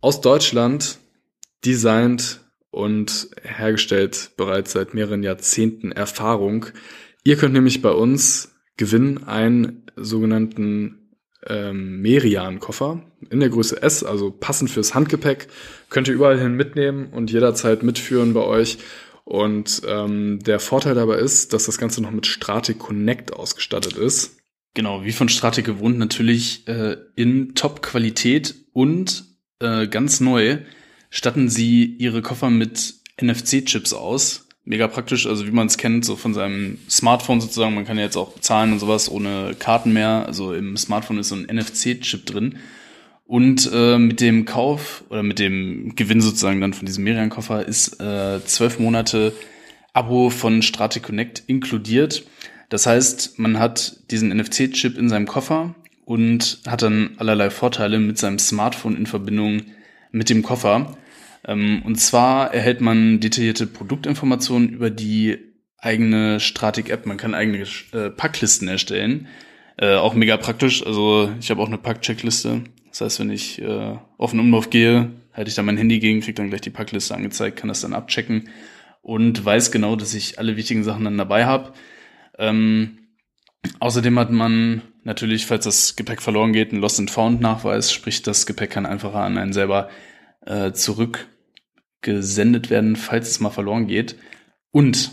aus 0.00 0.20
Deutschland 0.20 0.98
designt 1.64 2.40
und 2.70 3.28
hergestellt 3.42 4.32
bereits 4.36 4.72
seit 4.72 4.94
mehreren 4.94 5.22
Jahrzehnten 5.22 5.92
Erfahrung. 5.92 6.66
Ihr 7.24 7.36
könnt 7.36 7.54
nämlich 7.54 7.82
bei 7.82 7.90
uns 7.90 8.54
gewinnen 8.76 9.24
einen 9.24 9.86
sogenannten 9.96 11.06
ähm, 11.46 12.02
Merian-Koffer 12.02 13.02
in 13.30 13.40
der 13.40 13.48
Größe 13.48 13.82
S, 13.82 14.04
also 14.04 14.30
passend 14.30 14.70
fürs 14.70 14.94
Handgepäck. 14.94 15.48
Könnt 15.90 16.08
ihr 16.08 16.14
überall 16.14 16.38
hin 16.38 16.54
mitnehmen 16.54 17.06
und 17.12 17.30
jederzeit 17.30 17.82
mitführen 17.82 18.34
bei 18.34 18.42
euch. 18.42 18.78
Und 19.26 19.82
ähm, 19.88 20.38
der 20.38 20.60
Vorteil 20.60 20.94
dabei 20.94 21.16
ist, 21.16 21.52
dass 21.52 21.66
das 21.66 21.78
Ganze 21.78 22.00
noch 22.00 22.12
mit 22.12 22.26
Stratic 22.26 22.78
Connect 22.78 23.32
ausgestattet 23.32 23.94
ist. 23.94 24.36
Genau, 24.74 25.02
wie 25.02 25.10
von 25.10 25.28
Strate 25.28 25.64
gewohnt, 25.64 25.98
natürlich 25.98 26.68
äh, 26.68 26.96
in 27.16 27.56
Top-Qualität 27.56 28.54
und 28.72 29.24
äh, 29.58 29.88
ganz 29.88 30.20
neu 30.20 30.58
statten 31.10 31.48
sie 31.48 31.84
ihre 31.84 32.22
Koffer 32.22 32.50
mit 32.50 32.94
NFC-Chips 33.20 33.92
aus. 33.94 34.46
Mega 34.64 34.86
praktisch, 34.86 35.26
also 35.26 35.44
wie 35.44 35.52
man 35.52 35.66
es 35.66 35.76
kennt, 35.76 36.04
so 36.04 36.14
von 36.14 36.32
seinem 36.32 36.78
Smartphone 36.88 37.40
sozusagen. 37.40 37.74
Man 37.74 37.84
kann 37.84 37.98
ja 37.98 38.04
jetzt 38.04 38.16
auch 38.16 38.32
bezahlen 38.32 38.72
und 38.72 38.78
sowas 38.78 39.10
ohne 39.10 39.56
Karten 39.58 39.92
mehr. 39.92 40.24
Also 40.26 40.54
im 40.54 40.76
Smartphone 40.76 41.18
ist 41.18 41.30
so 41.30 41.34
ein 41.34 41.46
NFC-Chip 41.46 42.26
drin. 42.26 42.58
Und 43.26 43.68
äh, 43.72 43.98
mit 43.98 44.20
dem 44.20 44.44
Kauf 44.44 45.04
oder 45.08 45.22
mit 45.22 45.38
dem 45.38 45.96
Gewinn 45.96 46.20
sozusagen 46.20 46.60
dann 46.60 46.74
von 46.74 46.86
diesem 46.86 47.04
Merian-Koffer 47.04 47.66
ist 47.66 48.00
äh, 48.00 48.44
zwölf 48.44 48.78
Monate 48.78 49.32
Abo 49.92 50.30
von 50.30 50.62
Strate 50.62 51.00
Connect 51.00 51.42
inkludiert. 51.48 52.24
Das 52.68 52.86
heißt, 52.86 53.38
man 53.38 53.58
hat 53.58 54.10
diesen 54.10 54.36
NFC-Chip 54.36 54.96
in 54.96 55.08
seinem 55.08 55.26
Koffer 55.26 55.74
und 56.04 56.60
hat 56.66 56.82
dann 56.82 57.10
allerlei 57.16 57.50
Vorteile 57.50 57.98
mit 57.98 58.16
seinem 58.18 58.38
Smartphone 58.38 58.96
in 58.96 59.06
Verbindung 59.06 59.62
mit 60.12 60.30
dem 60.30 60.42
Koffer. 60.42 60.96
Ähm, 61.46 61.82
und 61.84 61.96
zwar 61.96 62.54
erhält 62.54 62.80
man 62.80 63.18
detaillierte 63.18 63.66
Produktinformationen 63.66 64.68
über 64.68 64.90
die 64.90 65.38
eigene 65.78 66.38
Stratik-App. 66.38 67.06
Man 67.06 67.16
kann 67.16 67.34
eigene 67.34 67.64
äh, 67.92 68.10
Packlisten 68.10 68.68
erstellen. 68.68 69.26
Äh, 69.78 69.94
auch 69.96 70.14
mega 70.14 70.36
praktisch. 70.36 70.86
Also 70.86 71.30
ich 71.40 71.50
habe 71.50 71.60
auch 71.60 71.68
eine 71.68 71.78
Pack-Checkliste. 71.78 72.62
Das 72.96 73.02
heißt, 73.02 73.20
wenn 73.20 73.30
ich 73.30 73.60
äh, 73.60 73.98
auf 74.16 74.30
den 74.30 74.40
Umlauf 74.40 74.70
gehe, 74.70 75.10
halte 75.34 75.50
ich 75.50 75.54
da 75.54 75.62
mein 75.62 75.76
Handy 75.76 75.98
gegen, 75.98 76.22
kriege 76.22 76.32
dann 76.32 76.48
gleich 76.48 76.62
die 76.62 76.70
Packliste 76.70 77.14
angezeigt, 77.14 77.58
kann 77.58 77.68
das 77.68 77.82
dann 77.82 77.92
abchecken 77.92 78.48
und 79.02 79.44
weiß 79.44 79.70
genau, 79.70 79.96
dass 79.96 80.14
ich 80.14 80.38
alle 80.38 80.56
wichtigen 80.56 80.82
Sachen 80.82 81.04
dann 81.04 81.18
dabei 81.18 81.44
habe. 81.44 81.74
Ähm, 82.38 83.00
außerdem 83.80 84.18
hat 84.18 84.30
man 84.30 84.80
natürlich, 85.04 85.44
falls 85.44 85.64
das 85.64 85.94
Gepäck 85.96 86.22
verloren 86.22 86.54
geht, 86.54 86.72
einen 86.72 86.80
Lost 86.80 86.98
and 86.98 87.10
Found 87.10 87.42
Nachweis, 87.42 87.92
sprich 87.92 88.22
das 88.22 88.46
Gepäck 88.46 88.70
kann 88.70 88.86
einfacher 88.86 89.20
an 89.20 89.36
einen 89.36 89.52
selber 89.52 89.90
äh, 90.46 90.72
zurückgesendet 90.72 92.70
werden, 92.70 92.96
falls 92.96 93.28
es 93.28 93.40
mal 93.40 93.50
verloren 93.50 93.88
geht. 93.88 94.16
Und 94.70 95.10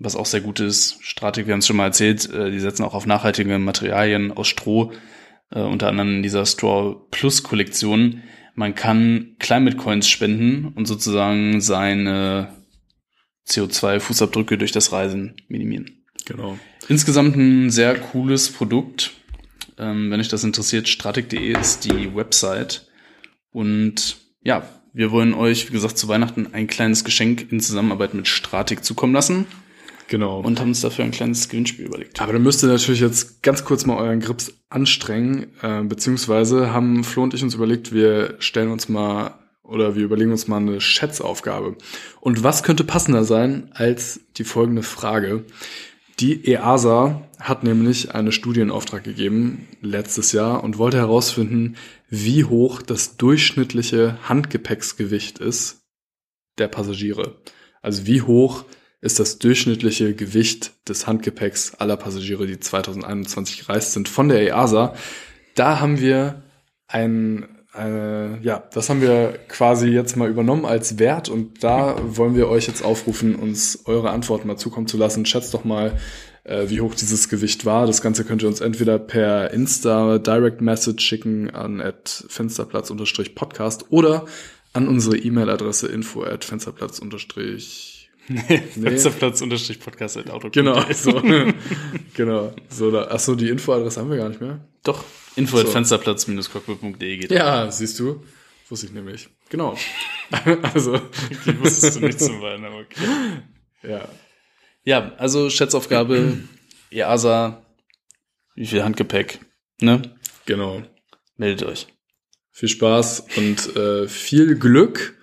was 0.00 0.16
auch 0.16 0.26
sehr 0.26 0.40
gut 0.40 0.58
ist, 0.58 0.98
Stratik, 1.00 1.46
wir 1.46 1.52
haben 1.52 1.60
es 1.60 1.68
schon 1.68 1.76
mal 1.76 1.84
erzählt, 1.84 2.28
äh, 2.32 2.50
die 2.50 2.58
setzen 2.58 2.82
auch 2.82 2.94
auf 2.94 3.06
nachhaltige 3.06 3.56
Materialien 3.56 4.32
aus 4.32 4.48
Stroh, 4.48 4.90
äh, 5.50 5.60
unter 5.60 5.88
anderem 5.88 6.16
in 6.16 6.22
dieser 6.22 6.46
Straw 6.46 6.96
Plus 7.10 7.42
Kollektion. 7.42 8.22
Man 8.54 8.74
kann 8.74 9.36
Climate 9.38 9.76
Coins 9.76 10.08
spenden 10.08 10.72
und 10.74 10.86
sozusagen 10.86 11.60
seine 11.60 12.56
CO2-Fußabdrücke 13.48 14.56
durch 14.56 14.72
das 14.72 14.92
Reisen 14.92 15.36
minimieren. 15.48 16.04
Genau. 16.26 16.58
Insgesamt 16.88 17.36
ein 17.36 17.70
sehr 17.70 17.98
cooles 17.98 18.50
Produkt. 18.50 19.12
Ähm, 19.78 20.10
wenn 20.10 20.20
euch 20.20 20.28
das 20.28 20.44
interessiert, 20.44 20.88
stratik.de 20.88 21.58
ist 21.58 21.84
die 21.84 22.14
Website. 22.14 22.88
Und 23.50 24.18
ja, 24.42 24.68
wir 24.92 25.10
wollen 25.10 25.34
euch, 25.34 25.68
wie 25.68 25.72
gesagt, 25.72 25.98
zu 25.98 26.08
Weihnachten 26.08 26.48
ein 26.52 26.66
kleines 26.66 27.04
Geschenk 27.04 27.50
in 27.50 27.60
Zusammenarbeit 27.60 28.14
mit 28.14 28.28
Stratik 28.28 28.84
zukommen 28.84 29.14
lassen 29.14 29.46
Genau. 30.10 30.40
und 30.40 30.58
haben 30.58 30.70
uns 30.70 30.80
dafür 30.80 31.04
ein 31.04 31.12
kleines 31.12 31.48
Gewinnspiel 31.48 31.86
überlegt. 31.86 32.20
Aber 32.20 32.32
dann 32.32 32.42
müsst 32.42 32.64
ihr 32.64 32.68
natürlich 32.68 33.00
jetzt 33.00 33.44
ganz 33.44 33.64
kurz 33.64 33.86
mal 33.86 33.96
euren 33.96 34.18
Grips 34.18 34.52
anstrengen, 34.68 35.46
äh, 35.62 35.82
beziehungsweise 35.82 36.72
haben 36.72 37.04
Flo 37.04 37.22
und 37.22 37.32
ich 37.32 37.44
uns 37.44 37.54
überlegt, 37.54 37.92
wir 37.92 38.34
stellen 38.40 38.72
uns 38.72 38.88
mal 38.88 39.34
oder 39.62 39.94
wir 39.94 40.02
überlegen 40.02 40.32
uns 40.32 40.48
mal 40.48 40.56
eine 40.56 40.80
Schätzaufgabe. 40.80 41.76
Und 42.20 42.42
was 42.42 42.64
könnte 42.64 42.82
passender 42.82 43.22
sein 43.22 43.70
als 43.72 44.18
die 44.36 44.42
folgende 44.42 44.82
Frage? 44.82 45.44
Die 46.18 46.44
EASA 46.44 47.22
hat 47.38 47.62
nämlich 47.62 48.12
eine 48.12 48.32
Studie 48.32 48.62
in 48.62 48.72
Auftrag 48.72 49.04
gegeben 49.04 49.68
letztes 49.80 50.32
Jahr 50.32 50.64
und 50.64 50.76
wollte 50.76 50.96
herausfinden, 50.96 51.76
wie 52.08 52.44
hoch 52.44 52.82
das 52.82 53.16
durchschnittliche 53.16 54.18
Handgepäcksgewicht 54.28 55.38
ist 55.38 55.82
der 56.58 56.66
Passagiere. 56.66 57.36
Also 57.80 58.06
wie 58.06 58.22
hoch 58.22 58.64
ist 59.00 59.18
das 59.18 59.38
durchschnittliche 59.38 60.14
Gewicht 60.14 60.72
des 60.88 61.06
Handgepäcks 61.06 61.74
aller 61.76 61.96
Passagiere, 61.96 62.46
die 62.46 62.60
2021 62.60 63.66
gereist 63.66 63.92
sind, 63.92 64.08
von 64.08 64.28
der 64.28 64.42
EASA. 64.42 64.94
Da 65.54 65.80
haben 65.80 66.00
wir 66.00 66.42
ein, 66.86 67.48
äh, 67.74 68.38
ja, 68.42 68.62
das 68.72 68.90
haben 68.90 69.00
wir 69.00 69.38
quasi 69.48 69.88
jetzt 69.88 70.16
mal 70.16 70.28
übernommen 70.28 70.66
als 70.66 70.98
Wert 70.98 71.28
und 71.28 71.64
da 71.64 71.96
wollen 72.04 72.34
wir 72.34 72.48
euch 72.48 72.66
jetzt 72.66 72.84
aufrufen, 72.84 73.36
uns 73.36 73.80
eure 73.86 74.10
Antworten 74.10 74.48
mal 74.48 74.56
zukommen 74.56 74.86
zu 74.86 74.98
lassen. 74.98 75.24
Schätzt 75.24 75.54
doch 75.54 75.64
mal, 75.64 75.98
äh, 76.44 76.68
wie 76.68 76.82
hoch 76.82 76.94
dieses 76.94 77.28
Gewicht 77.30 77.64
war. 77.64 77.86
Das 77.86 78.02
Ganze 78.02 78.24
könnt 78.24 78.42
ihr 78.42 78.48
uns 78.48 78.60
entweder 78.60 78.98
per 78.98 79.50
Insta 79.52 80.18
Direct 80.18 80.60
Message 80.60 81.02
schicken 81.02 81.48
an 81.50 81.80
at 81.80 82.24
fensterplatz-podcast 82.28 83.86
oder 83.90 84.26
an 84.72 84.88
unsere 84.88 85.16
E-Mail-Adresse 85.16 85.88
info 85.88 86.22
at 86.22 86.44
fensterplatz- 86.44 87.00
Fensterplatz 88.80 89.40
unterstrich 89.40 89.80
Podcast 89.80 90.16
at 90.16 90.30
Outlook. 90.30 90.52
Genau, 90.52 90.80
so. 90.92 91.20
genau. 92.14 92.52
So, 92.68 92.90
da, 92.90 93.04
achso, 93.04 93.34
die 93.34 93.48
Infoadresse 93.48 94.00
haben 94.00 94.10
wir 94.10 94.18
gar 94.18 94.28
nicht 94.28 94.40
mehr. 94.40 94.60
Doch, 94.84 95.04
info 95.36 95.58
at 95.58 95.66
So. 95.66 95.72
fensterplatz-cockpit.de 95.72 97.16
geht. 97.16 97.30
Ja, 97.30 97.70
siehst 97.70 97.98
du. 97.98 98.24
Wusste 98.68 98.86
ich 98.86 98.92
nämlich. 98.92 99.28
Genau. 99.48 99.76
also, 100.62 101.00
Die 101.44 101.58
wusstest 101.60 101.96
du 101.96 102.06
nicht 102.06 102.20
zum 102.20 102.40
Weinen, 102.40 102.64
aber 102.64 102.78
okay. 102.78 103.04
ja. 103.82 104.08
Ja, 104.84 105.12
also 105.18 105.50
Schätzaufgabe, 105.50 106.38
EASA, 106.90 107.62
wie 108.54 108.66
viel 108.66 108.82
Handgepäck, 108.82 109.40
ne? 109.80 110.02
Genau. 110.46 110.82
Meldet 111.36 111.68
euch. 111.68 111.86
Viel 112.52 112.68
Spaß 112.68 113.24
und 113.36 113.76
äh, 113.76 114.08
viel 114.08 114.56
Glück. 114.56 115.19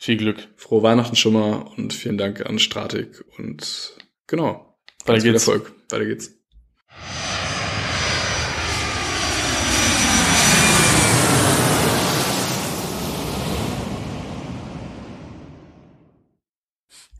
Viel 0.00 0.16
Glück. 0.16 0.48
Frohe 0.56 0.84
Weihnachten 0.84 1.16
schon 1.16 1.32
mal 1.32 1.56
und 1.76 1.92
vielen 1.92 2.18
Dank 2.18 2.46
an 2.46 2.60
Stratik 2.60 3.24
und 3.36 3.94
genau. 4.28 4.78
Weiter 5.04 5.20
viel 5.20 5.32
geht's. 5.32 5.46
Erfolg. 5.46 5.72
Weiter 5.90 6.04
geht's. 6.04 6.34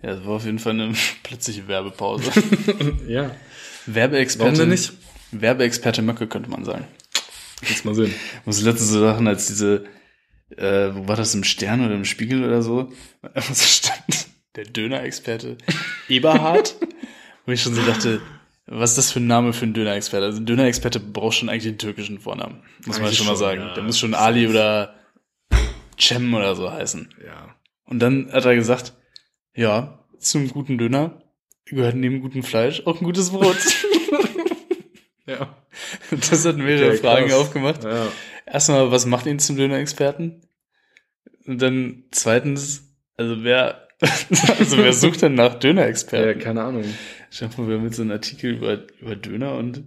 Ja, 0.01 0.15
das 0.15 0.25
war 0.25 0.37
auf 0.37 0.45
jeden 0.45 0.61
Fall 0.61 0.75
eine 0.75 0.95
plötzliche 1.25 1.67
Werbepause. 1.67 2.31
Ja. 3.09 3.35
Werbeexperte. 3.87 4.53
Warum 4.53 4.59
denn 4.59 4.69
nicht? 4.69 4.93
Werbeexperte 5.33 6.03
Möcke, 6.03 6.29
könnte 6.29 6.49
man 6.49 6.65
sagen. 6.65 6.87
Jetzt 7.63 7.85
mal 7.85 7.95
sehen. 7.95 8.15
Muss 8.45 8.63
letztens 8.63 8.91
so 8.91 9.01
Sachen 9.01 9.27
als 9.27 9.49
diese, 9.49 9.85
äh, 10.57 10.95
wo 10.95 11.09
war 11.09 11.17
das 11.17 11.35
im 11.35 11.45
Stern 11.45 11.85
oder 11.85 11.95
im 11.95 12.05
Spiegel 12.05 12.45
oder 12.45 12.63
so? 12.63 12.91
Was 13.23 13.77
stand? 13.77 14.29
Der 14.57 14.65
Döner-Experte 14.65 15.59
Eberhard. 16.09 16.77
Wo 17.47 17.53
ich 17.53 17.63
schon 17.63 17.75
so 17.75 17.83
dachte, 17.83 18.21
was 18.67 18.91
ist 18.91 18.99
das 18.99 19.13
für 19.13 19.21
ein 19.21 19.27
Name 19.27 19.53
für 19.53 19.63
einen 19.65 19.73
Döner-Experte? 19.75 20.27
Also 20.27 20.41
ein 20.41 20.47
Döner-Experte 20.47 21.01
braucht 21.01 21.37
schon 21.37 21.49
eigentlich 21.49 21.65
den 21.65 21.79
türkischen 21.79 22.19
Vornamen. 22.19 22.63
Muss 22.85 22.97
man 22.99 23.07
Eigentlich 23.07 23.19
schon 23.19 23.27
mal 23.27 23.37
sagen. 23.37 23.61
ja. 23.61 23.75
Der 23.75 23.83
muss 23.85 23.99
schon 23.99 24.15
Ali 24.15 24.47
oder 24.49 24.95
Cem 25.99 26.35
oder 26.35 26.55
so 26.55 26.71
heißen. 26.71 27.15
Ja. 27.25 27.55
Und 27.85 28.01
dann 28.01 28.31
hat 28.33 28.45
er 28.45 28.55
gesagt, 28.55 28.93
ja, 29.55 30.05
zum 30.19 30.49
guten 30.49 30.77
Döner 30.77 31.23
gehört 31.65 31.95
neben 31.97 32.21
gutem 32.21 32.43
Fleisch 32.43 32.83
auch 32.87 33.01
ein 33.01 33.05
gutes 33.05 33.31
Brot. 33.31 33.57
Ja. 35.27 35.55
Das 36.11 36.47
hat 36.47 36.57
mehrere 36.57 36.89
Okay, 36.89 36.97
Fragen 36.99 37.29
krass. 37.29 37.39
aufgemacht. 37.39 37.85
Ja. 37.85 38.07
Erstmal, 38.51 38.91
was 38.91 39.07
macht 39.07 39.27
ihn 39.27 39.39
zum 39.39 39.57
Döner-Experten? 39.57 40.43
Und 41.47 41.63
dann 41.63 42.05
zweitens, 42.11 42.95
also 43.17 43.43
wer, 43.45 43.89
also 44.59 44.79
wer 44.79 44.93
sucht 44.93 45.23
denn 45.23 45.35
nach 45.35 45.55
ja, 45.55 45.59
Döner-Experten? 45.59 46.41
keine 46.41 46.63
Ahnung. 46.63 46.85
Schau 47.31 47.47
mal, 47.57 47.69
wir 47.69 47.77
haben 47.77 47.85
jetzt 47.85 47.97
so 47.97 48.03
einen 48.03 48.13
Artikel 48.13 48.55
über, 48.55 48.87
über 49.01 49.17
Döner 49.17 49.55
und 49.55 49.83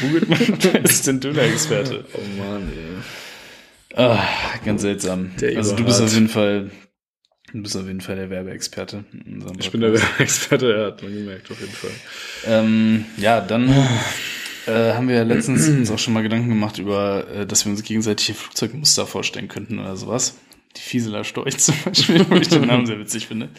googelt 0.00 0.28
man, 0.28 0.38
wer 0.60 0.84
ist 0.84 1.06
denn 1.06 1.20
Döner-Experte? 1.20 2.04
Oh 2.14 2.38
Mann, 2.38 2.70
ey. 2.70 3.02
Ah, 3.94 4.26
ganz 4.64 4.82
seltsam. 4.82 5.32
Der 5.40 5.56
also 5.56 5.76
du 5.76 5.84
bist 5.84 6.00
auf 6.00 6.12
jeden 6.14 6.28
Fall, 6.28 6.70
du 7.52 7.62
bist 7.62 7.76
auf 7.76 7.86
jeden 7.86 8.00
Fall 8.00 8.16
der 8.16 8.30
Werbeexperte. 8.30 9.04
Ich 9.58 9.70
bin 9.70 9.82
der 9.82 9.90
Podcast. 9.90 10.20
Experte, 10.20 10.72
er 10.72 10.86
hat 10.86 11.02
man 11.02 11.12
gemerkt, 11.12 11.50
auf 11.50 11.60
jeden 11.60 11.72
Fall. 11.72 11.90
Ähm, 12.46 13.04
ja, 13.18 13.40
dann 13.40 13.68
äh, 14.66 14.94
haben 14.94 15.08
wir 15.08 15.16
ja 15.16 15.22
letztens 15.22 15.68
uns 15.68 15.90
auch 15.90 15.98
schon 15.98 16.14
mal 16.14 16.22
Gedanken 16.22 16.48
gemacht 16.48 16.78
über, 16.78 17.28
äh, 17.28 17.46
dass 17.46 17.64
wir 17.64 17.72
uns 17.72 17.82
gegenseitige 17.82 18.34
Flugzeugmuster 18.34 19.06
vorstellen 19.06 19.48
könnten 19.48 19.78
oder 19.78 19.96
sowas. 19.96 20.36
Die 20.76 20.80
Fieseler 20.80 21.24
Storch 21.24 21.58
zum 21.58 21.74
Beispiel, 21.84 22.28
wo 22.28 22.36
ich 22.36 22.48
den 22.48 22.66
Namen 22.66 22.86
sehr 22.86 22.98
witzig 22.98 23.26
finde. 23.26 23.50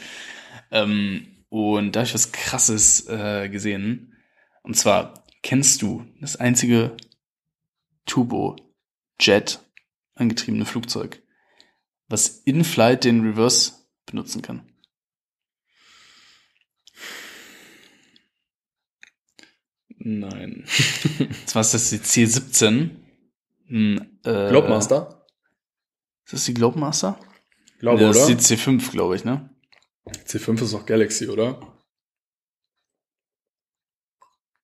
Ähm, 0.71 1.27
und 1.49 1.95
da 1.95 1.99
habe 1.99 2.07
ich 2.07 2.13
was 2.13 2.31
Krasses 2.31 3.07
äh, 3.07 3.49
gesehen. 3.49 4.15
Und 4.63 4.75
zwar, 4.75 5.25
kennst 5.43 5.81
du 5.81 6.05
das 6.19 6.35
einzige 6.35 6.95
Turbo-Jet 8.05 9.59
angetriebene 10.15 10.65
Flugzeug, 10.65 11.21
was 12.07 12.27
in 12.45 12.63
Flight 12.63 13.03
den 13.03 13.21
Reverse 13.21 13.73
benutzen 14.05 14.41
kann? 14.41 14.72
Nein. 20.05 20.65
Und 21.19 21.47
zwar 21.49 21.61
ist 21.61 21.73
das 21.73 21.89
die 21.89 21.99
C17. 21.99 22.89
Hm, 23.67 24.19
äh, 24.25 24.49
Globemaster? 24.49 25.25
Ist 26.25 26.33
das 26.33 26.45
die 26.45 26.53
Globemaster? 26.53 27.17
Glaube, 27.79 28.01
Ja, 28.01 28.07
das 28.09 28.17
oder? 28.25 28.37
ist 28.37 28.49
die 28.49 28.55
C5, 28.57 28.91
glaube 28.91 29.15
ich, 29.15 29.23
ne? 29.23 29.49
C5 30.27 30.61
ist 30.61 30.73
doch 30.73 30.85
Galaxy, 30.85 31.29
oder? 31.29 31.59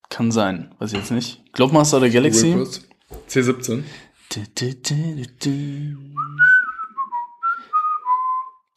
Kann 0.10 0.32
sein. 0.32 0.76
Weiß 0.80 0.92
ich 0.92 1.00
jetzt 1.00 1.12
nicht. 1.12 1.54
Globemaster 1.54 1.98
oder 1.98 2.10
Galaxy? 2.10 2.52
Google 2.52 2.66
kurz. 2.66 2.82
C17. 3.30 3.84
Du, 4.34 4.42
du, 4.56 4.76
du, 4.76 5.16
du, 5.16 5.26
du. 5.40 6.16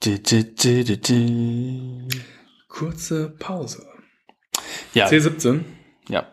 Du, 0.01 0.19
du, 0.19 0.45
du, 0.45 0.85
du, 0.85 0.97
du. 0.99 2.09
Kurze 2.69 3.31
Pause. 3.31 3.87
Ja, 4.95 5.09
C17? 5.09 5.65
ja, 6.09 6.31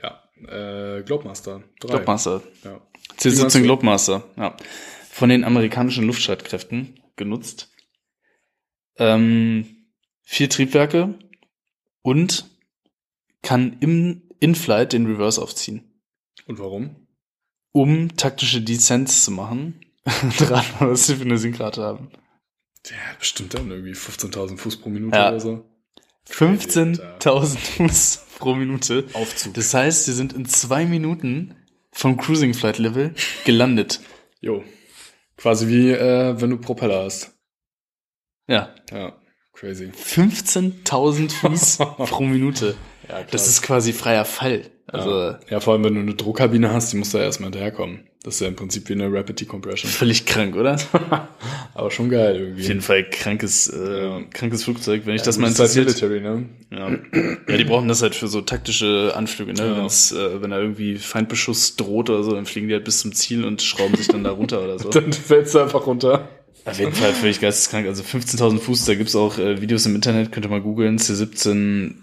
Ja. 0.00 0.22
Äh, 0.46 1.02
Globemaster. 1.04 1.62
3. 1.80 1.88
Globemaster. 1.88 2.42
Ja. 2.64 2.80
Wie 3.20 3.28
meinst 3.28 3.56
C17 3.56 3.58
du? 3.58 3.62
Globemaster, 3.64 4.24
ja. 4.36 4.56
Von 5.10 5.28
den 5.30 5.44
amerikanischen 5.44 6.04
Luftstreitkräften 6.04 7.00
genutzt. 7.16 7.70
Ähm, 8.96 9.66
vier 10.22 10.48
Triebwerke 10.50 11.14
und 12.02 12.44
kann 13.42 13.76
im 13.80 14.22
In-Flight 14.40 14.92
den 14.92 15.06
Reverse 15.06 15.40
aufziehen. 15.40 15.84
Und 16.46 16.58
warum? 16.58 16.96
um 17.72 18.16
taktische 18.16 18.60
Descents 18.62 19.24
zu 19.24 19.30
machen. 19.30 19.80
Rat 20.06 20.80
mal, 20.80 20.90
was 20.90 21.06
sie 21.06 21.16
für 21.16 21.22
eine 21.24 21.38
Sinkrate 21.38 21.82
haben. 21.82 22.10
Der 22.88 23.10
hat 23.10 23.18
bestimmt 23.18 23.54
dann 23.54 23.70
irgendwie 23.70 23.92
15.000 23.92 24.56
Fuß 24.56 24.78
pro 24.78 24.88
Minute 24.88 25.16
Ja. 25.16 25.28
oder 25.28 25.38
so. 25.40 25.64
15.000 26.30 27.56
Fuß 27.58 28.24
pro 28.38 28.54
Minute. 28.54 29.06
Aufzug. 29.12 29.54
Das 29.54 29.74
heißt, 29.74 30.04
sie 30.04 30.12
sind 30.12 30.32
in 30.32 30.46
zwei 30.46 30.86
Minuten 30.86 31.54
vom 31.92 32.16
Cruising 32.16 32.54
Flight 32.54 32.78
Level 32.78 33.14
gelandet. 33.44 34.00
Jo. 34.40 34.64
Quasi 35.36 35.68
wie, 35.68 35.90
äh, 35.90 36.40
wenn 36.40 36.50
du 36.50 36.58
Propeller 36.58 37.04
hast. 37.04 37.32
Ja. 38.46 38.74
Ja. 38.90 39.20
Crazy. 39.52 39.86
15.000 39.86 41.30
Fuß 41.30 41.78
pro 42.10 42.22
Minute. 42.24 42.76
Ja, 43.08 43.22
Das 43.24 43.48
ist 43.48 43.62
quasi 43.62 43.92
freier 43.92 44.24
Fall. 44.24 44.70
Also 44.90 45.34
ja. 45.50 45.60
vor 45.60 45.74
allem, 45.74 45.84
wenn 45.84 45.94
du 45.94 46.00
eine 46.00 46.14
Druckkabine 46.14 46.72
hast, 46.72 46.92
die 46.92 46.96
muss 46.96 47.10
da 47.10 47.20
erstmal 47.20 47.50
hinterherkommen. 47.50 48.00
Das 48.22 48.34
ist 48.34 48.40
ja 48.40 48.48
im 48.48 48.56
Prinzip 48.56 48.88
wie 48.88 48.94
eine 48.94 49.12
Rapid 49.12 49.40
Decompression. 49.40 49.90
völlig 49.92 50.24
krank, 50.26 50.56
oder? 50.56 50.76
Aber 51.74 51.90
schon 51.90 52.08
geil 52.08 52.36
irgendwie. 52.36 52.62
Auf 52.62 52.68
jeden 52.68 52.80
Fall 52.80 53.08
krankes, 53.08 53.68
äh, 53.68 54.22
krankes 54.32 54.64
Flugzeug. 54.64 55.02
Wenn 55.04 55.14
ich 55.14 55.20
Ja, 55.20 55.26
das 55.26 55.38
mal 55.38 55.46
halt 55.46 55.58
interessiert. 55.58 55.86
Military, 55.86 56.20
ne? 56.20 56.48
Ja. 56.70 56.90
ja, 57.48 57.56
die 57.56 57.64
brauchen 57.64 57.86
das 57.86 58.02
halt 58.02 58.14
für 58.14 58.28
so 58.28 58.40
taktische 58.40 59.12
Anflüge, 59.14 59.52
ne? 59.52 59.76
Wenn's, 59.76 60.10
äh, 60.12 60.42
wenn 60.42 60.50
da 60.50 60.58
irgendwie 60.58 60.96
Feindbeschuss 60.96 61.76
droht 61.76 62.10
oder 62.10 62.22
so, 62.22 62.32
dann 62.32 62.46
fliegen 62.46 62.68
die 62.68 62.74
halt 62.74 62.84
bis 62.84 63.00
zum 63.00 63.12
Ziel 63.12 63.44
und 63.44 63.62
schrauben 63.62 63.94
sich 63.94 64.08
dann 64.08 64.24
da 64.24 64.30
runter 64.30 64.62
oder 64.62 64.78
so. 64.78 64.88
Dann 64.98 65.12
fällst 65.12 65.54
du 65.54 65.60
einfach 65.60 65.86
runter. 65.86 66.28
Auf 66.64 66.78
jeden 66.78 66.92
Fall 66.92 67.12
völlig 67.12 67.40
geisteskrank. 67.40 67.86
Also 67.86 68.02
15.000 68.02 68.58
Fuß, 68.58 68.84
da 68.86 68.94
gibt's 68.94 69.14
auch 69.14 69.38
äh, 69.38 69.60
Videos 69.60 69.86
im 69.86 69.94
Internet, 69.94 70.32
könnt 70.32 70.44
ihr 70.44 70.50
mal 70.50 70.60
googeln, 70.60 70.98
C17 70.98 71.94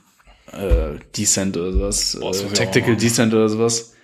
äh, 0.56 0.99
Descent 1.16 1.58
oder 1.58 1.72
sowas, 1.72 2.18
Boah, 2.20 2.36
äh, 2.36 2.53
Tactical. 2.53 2.95
Descent 2.95 3.34
oder 3.34 3.49
sowas. 3.49 3.95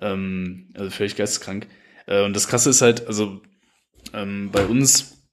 Ähm, 0.00 0.70
also 0.74 0.90
völlig 0.90 1.16
geisteskrank. 1.16 1.66
Äh, 2.06 2.24
und 2.24 2.34
das 2.34 2.48
Krasse 2.48 2.70
ist 2.70 2.82
halt, 2.82 3.06
also 3.06 3.40
ähm, 4.12 4.50
bei 4.52 4.64
uns, 4.64 5.24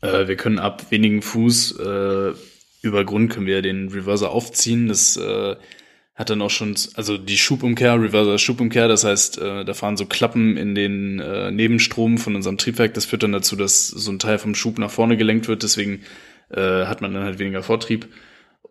äh, 0.00 0.26
wir 0.26 0.36
können 0.36 0.58
ab 0.58 0.90
wenigen 0.90 1.22
Fuß 1.22 1.78
äh, 1.78 2.32
über 2.82 3.04
Grund 3.04 3.30
können 3.30 3.46
wir 3.46 3.62
den 3.62 3.88
Reverser 3.88 4.30
aufziehen. 4.30 4.88
Das 4.88 5.16
äh, 5.16 5.56
hat 6.14 6.30
dann 6.30 6.42
auch 6.42 6.50
schon, 6.50 6.74
also 6.94 7.16
die 7.16 7.38
Schubumkehr, 7.38 7.94
Reverser 8.00 8.38
Schubumkehr, 8.38 8.88
das 8.88 9.04
heißt, 9.04 9.38
äh, 9.38 9.64
da 9.64 9.72
fahren 9.72 9.96
so 9.96 10.06
Klappen 10.06 10.56
in 10.56 10.74
den 10.74 11.20
äh, 11.20 11.50
Nebenstrom 11.50 12.18
von 12.18 12.34
unserem 12.34 12.58
Triebwerk. 12.58 12.94
Das 12.94 13.04
führt 13.06 13.22
dann 13.22 13.32
dazu, 13.32 13.56
dass 13.56 13.86
so 13.86 14.10
ein 14.10 14.18
Teil 14.18 14.38
vom 14.38 14.54
Schub 14.54 14.78
nach 14.78 14.90
vorne 14.90 15.16
gelenkt 15.16 15.48
wird. 15.48 15.62
Deswegen 15.62 16.02
äh, 16.50 16.86
hat 16.86 17.00
man 17.00 17.14
dann 17.14 17.24
halt 17.24 17.38
weniger 17.38 17.62
Vortrieb. 17.62 18.08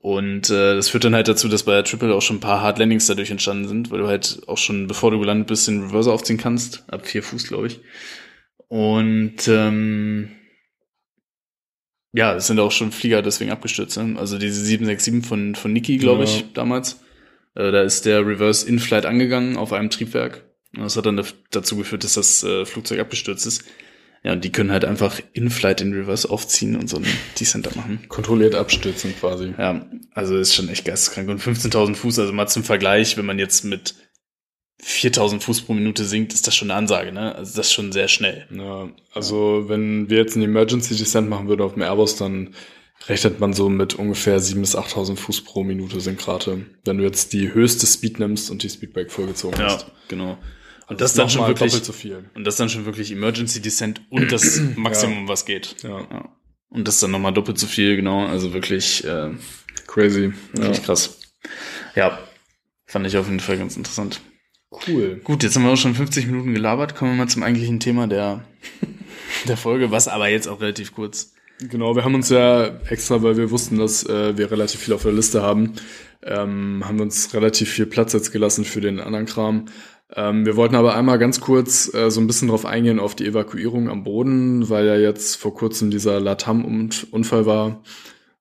Und 0.02 0.50
äh, 0.50 0.76
das 0.76 0.90
führt 0.90 1.04
dann 1.04 1.14
halt 1.14 1.28
dazu, 1.28 1.48
dass 1.48 1.64
bei 1.64 1.74
der 1.74 1.84
Triple 1.84 2.16
auch 2.16 2.24
schon 2.24 2.38
ein 2.38 2.42
paar 2.42 2.62
Hard 2.62 2.80
Landings 2.80 3.06
dadurch 3.06 3.30
entstanden 3.30 3.68
sind, 3.68 3.92
weil 3.92 4.00
du 4.00 4.08
halt 4.08 4.42
auch 4.48 4.58
schon, 4.58 4.88
bevor 4.88 5.12
du 5.12 5.20
gelandet 5.20 5.48
bist, 5.48 5.68
den 5.68 5.84
Reverser 5.84 6.12
aufziehen 6.12 6.40
kannst. 6.40 6.84
Ab 6.90 7.06
vier 7.06 7.22
Fuß, 7.22 7.48
glaube 7.48 7.68
ich. 7.68 7.82
Und 8.68 9.48
ähm, 9.48 10.32
ja, 12.14 12.36
es 12.36 12.48
sind 12.48 12.60
auch 12.60 12.72
schon 12.72 12.92
Flieger 12.92 13.22
deswegen 13.22 13.52
abgestürzt. 13.52 13.98
Ne? 13.98 14.18
Also 14.18 14.38
diese 14.40 14.64
767 14.66 15.28
von, 15.28 15.56
von 15.56 15.72
Niki, 15.72 15.98
glaube 15.98 16.24
ich, 16.24 16.40
Ja. 16.42 16.46
damals. 16.56 17.00
Äh, 17.56 17.72
da 17.72 17.82
ist 17.84 18.06
der 18.06 18.26
Reverse 18.26 18.68
in 18.68 18.80
Flight 18.80 19.06
angegangen 19.06 19.56
auf 19.56 19.72
einem 19.72 19.90
Triebwerk. 19.90 20.46
Und 20.76 20.84
das 20.84 20.98
hat 20.98 21.06
dann 21.06 21.24
dazu 21.52 21.76
geführt, 21.78 22.04
dass 22.04 22.16
das 22.16 22.44
äh, 22.44 22.66
Flugzeug 22.66 23.00
abgestürzt 23.00 23.46
ist. 23.46 23.66
Ja, 24.24 24.34
und 24.34 24.44
die 24.44 24.52
können 24.52 24.72
halt 24.72 24.86
einfach 24.86 25.20
in 25.34 25.50
Flight 25.50 25.80
den 25.80 25.94
Reverse 25.94 26.30
aufziehen 26.30 26.76
und 26.76 26.88
so 26.88 26.98
einen 26.98 27.08
Descenter 27.40 27.72
machen. 27.76 28.06
Kontrolliert 28.08 28.54
abstürzen 28.54 29.16
quasi. 29.20 29.54
Ja, 29.58 29.86
also 30.14 30.38
ist 30.38 30.54
schon 30.54 30.70
echt 30.70 30.86
geisteskrank. 30.86 31.28
Und 31.28 31.42
15.000 31.42 31.96
Fuß, 31.96 32.20
also 32.20 32.32
mal 32.32 32.48
zum 32.48 32.64
Vergleich, 32.64 33.18
wenn 33.18 33.26
man 33.26 33.40
jetzt 33.40 33.66
mit 33.66 33.96
4.000 34.84 35.42
Fuß 35.42 35.62
pro 35.64 35.74
Minute 35.74 36.06
sinkt, 36.06 36.34
ist 36.34 36.46
das 36.48 36.56
schon 36.56 36.70
eine 36.72 36.78
Ansage, 36.78 37.12
ne? 37.12 37.36
Also 37.36 37.56
das 37.58 37.68
ist 37.68 37.74
schon 37.74 37.92
sehr 37.92 38.08
schnell. 38.08 38.48
Ja, 38.52 38.90
also 39.14 39.66
wenn 39.68 40.10
wir 40.10 40.18
jetzt 40.18 40.36
einen 40.36 40.46
Emergency 40.46 40.96
Descent 40.96 41.30
machen 41.30 41.48
würden 41.48 41.62
auf 41.62 41.74
dem 41.74 41.82
Airbus, 41.84 42.16
dann 42.16 42.54
rechnet 43.08 43.40
man 43.40 43.54
so 43.54 43.70
mit 43.70 43.96
ungefähr 43.96 44.40
7.000 44.40 44.60
bis 44.60 44.76
8.000 44.78 45.16
Fuß 45.18 45.44
pro 45.46 45.64
Minute 45.64 46.00
Sinkrate. 46.00 46.66
Wenn 46.86 46.98
du 47.00 47.04
jetzt 47.04 47.34
die 47.34 47.54
höchste 47.54 47.88
Speed 47.88 48.20
nimmst 48.20 48.52
und 48.52 48.62
die 48.64 48.70
Speedbrake 48.70 49.10
vorgezogen 49.10 49.60
Ja, 49.60 49.66
hast. 49.74 49.88
genau. 50.08 50.38
Und 50.92 51.00
das 51.00 51.14
dann 51.14 51.30
schon 51.30 51.48
wirklich, 51.48 51.72
doppelt 51.72 51.86
so 51.86 51.94
viel. 51.94 52.30
und 52.36 52.46
das 52.46 52.58
dann 52.58 52.68
schon 52.68 52.86
wirklich 52.86 53.14
Emergency 53.14 53.62
Descent 53.62 54.02
und 54.10 54.30
das 54.30 54.60
Maximum, 54.76 55.28
was 55.30 55.46
geht. 55.46 55.78
Ja, 55.84 56.02
Ja. 56.02 56.30
Und 56.70 56.88
das 56.88 57.00
dann 57.00 57.12
nochmal 57.12 57.34
doppelt 57.34 57.58
so 57.58 57.68
viel, 57.68 57.96
genau. 57.96 58.26
Also 58.26 58.54
wirklich, 58.54 59.06
äh, 59.06 59.32
crazy. 59.88 60.34
Ja. 60.54 60.64
wirklich 60.64 60.84
krass. 60.84 61.20
Ja, 61.96 62.20
fand 62.86 63.08
ich 63.08 63.16
auf 63.16 63.28
jeden 63.28 63.40
Fall 63.40 63.58
ganz 63.58 63.78
interessant. 63.78 64.20
Cool. 64.88 65.22
Gut, 65.24 65.44
jetzt 65.44 65.56
haben 65.56 65.64
wir 65.64 65.72
auch 65.72 65.78
schon 65.78 65.96
50 65.96 66.28
Minuten 66.28 66.54
gelabert. 66.54 66.96
Kommen 66.96 67.12
wir 67.12 67.18
mal 67.18 67.30
zum 67.30 67.44
eigentlichen 67.44 67.80
Thema 67.80 68.08
der, 68.08 68.46
der 69.48 69.58
Folge, 69.58 69.92
was 69.92 70.10
aber 70.10 70.28
jetzt 70.28 70.48
auch 70.48 70.60
relativ 70.60 70.94
kurz 70.94 71.34
Genau, 71.70 71.96
wir 71.96 72.04
haben 72.04 72.16
uns 72.16 72.30
ja 72.30 72.80
extra, 72.90 73.22
weil 73.22 73.38
wir 73.38 73.52
wussten, 73.52 73.78
dass 73.78 74.04
äh, 74.04 74.36
wir 74.36 74.50
relativ 74.50 74.80
viel 74.80 74.96
auf 74.96 75.04
der 75.04 75.12
Liste 75.12 75.44
haben, 75.44 75.74
ähm, 76.24 76.82
haben 76.84 76.98
wir 76.98 77.04
uns 77.04 77.36
relativ 77.36 77.70
viel 77.70 77.86
Platz 77.86 78.14
jetzt 78.14 78.32
gelassen 78.32 78.66
für 78.66 78.82
den 78.82 79.00
anderen 79.00 79.28
Kram. 79.28 79.66
Ähm, 80.16 80.46
wir 80.46 80.56
wollten 80.56 80.76
aber 80.76 80.96
einmal 80.96 81.20
ganz 81.20 81.40
kurz 81.40 81.94
äh, 81.94 82.10
so 82.12 82.20
ein 82.20 82.28
bisschen 82.28 82.50
drauf 82.50 82.66
eingehen 82.66 83.00
auf 83.00 83.16
die 83.16 83.26
Evakuierung 83.26 83.90
am 83.90 84.04
Boden, 84.04 84.70
weil 84.70 84.86
ja 84.86 84.98
jetzt 84.98 85.36
vor 85.36 85.54
kurzem 85.54 85.90
dieser 85.90 86.20
Latam-Unfall 86.20 87.46
war, 87.46 87.84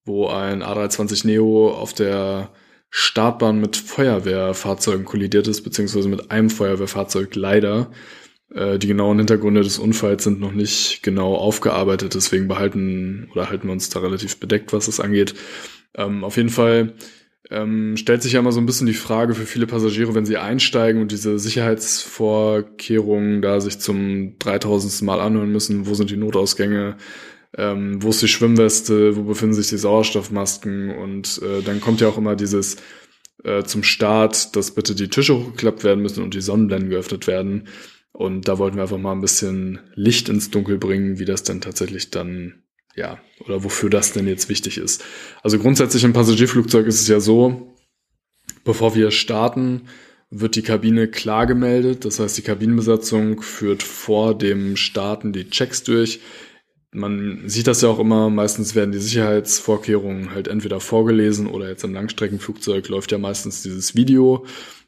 wo 0.05 0.29
ein 0.29 0.63
A320 0.63 1.27
Neo 1.27 1.71
auf 1.71 1.93
der 1.93 2.51
Startbahn 2.91 3.61
mit 3.61 3.77
Feuerwehrfahrzeugen 3.77 5.05
kollidiert 5.05 5.47
ist, 5.47 5.63
beziehungsweise 5.63 6.09
mit 6.09 6.33
einem 6.33 6.51
Feuerwehrfahrzeug 6.51 7.37
leider. 7.37 7.93
Äh, 8.53 8.79
die 8.79 8.89
genauen 8.89 9.19
Hintergründe 9.19 9.63
des 9.63 9.79
Unfalls 9.79 10.25
sind 10.25 10.41
noch 10.41 10.53
nicht 10.53 11.03
genau 11.05 11.37
aufgearbeitet, 11.37 12.15
deswegen 12.17 12.49
behalten 12.49 13.29
oder 13.33 13.49
halten 13.49 13.69
wir 13.69 13.73
uns 13.73 13.91
da 13.91 14.01
relativ 14.01 14.41
bedeckt, 14.41 14.73
was 14.73 14.87
das 14.87 14.99
angeht. 14.99 15.35
Ähm, 15.95 16.25
auf 16.25 16.37
jeden 16.37 16.49
Fall 16.49 16.95
ähm, 17.51 17.97
stellt 17.97 18.23
sich 18.23 18.33
ja 18.33 18.41
immer 18.41 18.53
so 18.53 18.61
ein 18.61 18.67
bisschen 18.67 18.87
die 18.87 18.95
Frage 18.95 19.35
für 19.35 19.45
viele 19.45 19.67
Passagiere, 19.67 20.15
wenn 20.15 20.25
sie 20.25 20.37
einsteigen 20.37 21.03
und 21.03 21.11
diese 21.11 21.39
Sicherheitsvorkehrungen 21.39 23.43
da 23.43 23.61
sich 23.61 23.81
zum 23.81 24.39
3000. 24.39 25.03
Mal 25.03 25.21
anhören 25.21 25.51
müssen, 25.51 25.87
wo 25.87 25.95
sind 25.95 26.11
die 26.11 26.17
Notausgänge, 26.17 26.97
ähm, 27.57 28.03
wo 28.03 28.11
ist 28.11 28.23
die 28.23 28.29
Schwimmweste, 28.29 29.17
wo 29.17 29.25
befinden 29.25 29.55
sich 29.55 29.69
die 29.69 29.79
Sauerstoffmasken 29.79 30.97
und 30.97 31.41
äh, 31.43 31.63
dann 31.63 31.81
kommt 31.81 32.01
ja 32.01 32.09
auch 32.09 32.19
immer 32.19 32.37
dieses 32.37 32.77
äh, 33.45 33.65
zum 33.65 33.83
Start, 33.83 34.55
dass 34.55 34.73
bitte 34.73 34.95
die 34.95 35.09
Tische 35.09 35.37
hochgeklappt 35.37 35.83
werden 35.83 36.03
müssen 36.03 36.23
und 36.23 36.35
die 36.35 36.41
Sonnenblenden 36.41 36.91
geöffnet 36.91 37.27
werden. 37.27 37.67
Und 38.13 38.49
da 38.49 38.59
wollten 38.59 38.77
wir 38.77 38.83
einfach 38.83 38.99
mal 38.99 39.13
ein 39.13 39.21
bisschen 39.21 39.81
Licht 39.95 40.29
ins 40.29 40.51
Dunkel 40.51 40.79
bringen, 40.79 41.19
wie 41.19 41.25
das 41.25 41.43
denn 41.43 41.61
tatsächlich 41.61 42.11
dann, 42.11 42.63
ja, 42.97 43.19
oder 43.45 43.65
wofür 43.65 43.91
das 43.91 44.13
denn 44.13 44.27
jetzt 44.27 44.49
wichtig 44.49 44.79
ist. 44.79 45.05
Also 45.43 45.59
grundsätzlich 45.59 46.05
im 46.05 46.13
Passagierflugzeug 46.13 46.87
ist 46.87 47.01
es 47.01 47.09
ja 47.09 47.21
so, 47.21 47.75
bevor 48.65 48.95
wir 48.95 49.11
starten, 49.11 49.83
wird 50.31 50.55
die 50.57 50.63
Kabine 50.63 51.09
klar 51.09 51.47
gemeldet. 51.47 52.05
Das 52.05 52.21
heißt, 52.21 52.39
die 52.39 52.43
Kabinenbesatzung 52.43 53.43
führt 53.43 53.83
vor 53.83 54.37
dem 54.37 54.77
Starten 54.77 55.33
die 55.33 55.51
Checks 55.51 55.83
durch. 55.83 56.21
Man 56.93 57.49
sieht 57.49 57.69
das 57.69 57.83
ja 57.83 57.89
auch 57.89 58.01
immer, 58.01 58.31
meistens 58.31 58.75
werden 58.75 58.91
die 58.91 58.99
Sicherheitsvorkehrungen 58.99 60.33
halt 60.33 60.49
entweder 60.49 60.81
vorgelesen 60.81 61.47
oder 61.47 61.69
jetzt 61.69 61.85
im 61.85 61.95
Langstreckenflugzeug 61.95 62.89
läuft 62.89 63.13
ja 63.13 63.19
meistens 63.19 63.63
dieses 63.63 63.95
Video 63.95 64.45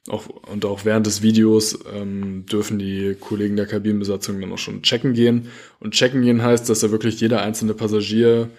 auch, 0.08 0.26
und 0.26 0.64
auch 0.64 0.84
während 0.84 1.06
des 1.06 1.22
Videos 1.22 1.78
ähm, 1.92 2.44
dürfen 2.46 2.78
die 2.78 3.16
Kollegen 3.18 3.56
der 3.56 3.66
Kabinenbesatzung 3.66 4.40
dann 4.40 4.52
auch 4.52 4.58
schon 4.58 4.82
checken 4.82 5.12
gehen. 5.12 5.48
Und 5.78 5.94
checken 5.94 6.22
gehen 6.22 6.42
heißt, 6.42 6.68
dass 6.68 6.82
ja 6.82 6.90
wirklich 6.90 7.20
jeder 7.20 7.42
einzelne 7.42 7.74
Passagier 7.74 8.50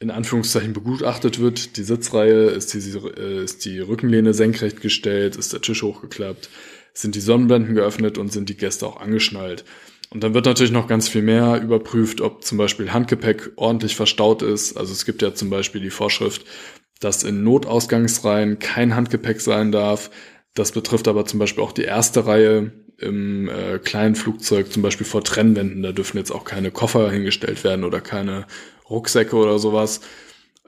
in 0.00 0.10
Anführungszeichen 0.10 0.72
begutachtet 0.72 1.38
wird. 1.38 1.76
Die 1.76 1.82
Sitzreihe, 1.82 2.46
ist 2.46 2.72
die, 2.74 2.78
äh, 2.78 3.44
ist 3.44 3.64
die 3.64 3.78
Rückenlehne 3.78 4.34
senkrecht 4.34 4.80
gestellt, 4.80 5.36
ist 5.36 5.52
der 5.52 5.60
Tisch 5.60 5.82
hochgeklappt, 5.82 6.48
sind 6.94 7.14
die 7.14 7.20
Sonnenblenden 7.20 7.74
geöffnet 7.74 8.18
und 8.18 8.32
sind 8.32 8.48
die 8.48 8.56
Gäste 8.56 8.86
auch 8.86 9.00
angeschnallt. 9.00 9.64
Und 10.10 10.22
dann 10.22 10.32
wird 10.32 10.46
natürlich 10.46 10.72
noch 10.72 10.86
ganz 10.86 11.08
viel 11.08 11.22
mehr 11.22 11.60
überprüft, 11.60 12.20
ob 12.20 12.44
zum 12.44 12.56
Beispiel 12.56 12.92
Handgepäck 12.92 13.52
ordentlich 13.56 13.96
verstaut 13.96 14.42
ist. 14.42 14.76
Also 14.76 14.92
es 14.92 15.04
gibt 15.04 15.22
ja 15.22 15.34
zum 15.34 15.50
Beispiel 15.50 15.80
die 15.80 15.90
Vorschrift, 15.90 16.44
dass 17.00 17.24
in 17.24 17.42
Notausgangsreihen 17.42 18.58
kein 18.60 18.94
Handgepäck 18.94 19.40
sein 19.40 19.72
darf, 19.72 20.10
das 20.54 20.72
betrifft 20.72 21.08
aber 21.08 21.26
zum 21.26 21.38
Beispiel 21.38 21.62
auch 21.62 21.72
die 21.72 21.82
erste 21.82 22.26
Reihe 22.26 22.72
im 22.98 23.48
äh, 23.48 23.78
kleinen 23.78 24.14
Flugzeug, 24.14 24.72
zum 24.72 24.82
Beispiel 24.82 25.06
vor 25.06 25.24
Trennwänden. 25.24 25.82
Da 25.82 25.92
dürfen 25.92 26.16
jetzt 26.16 26.30
auch 26.30 26.44
keine 26.44 26.70
Koffer 26.70 27.10
hingestellt 27.10 27.64
werden 27.64 27.84
oder 27.84 28.00
keine 28.00 28.46
Rucksäcke 28.88 29.36
oder 29.36 29.58
sowas. 29.58 30.00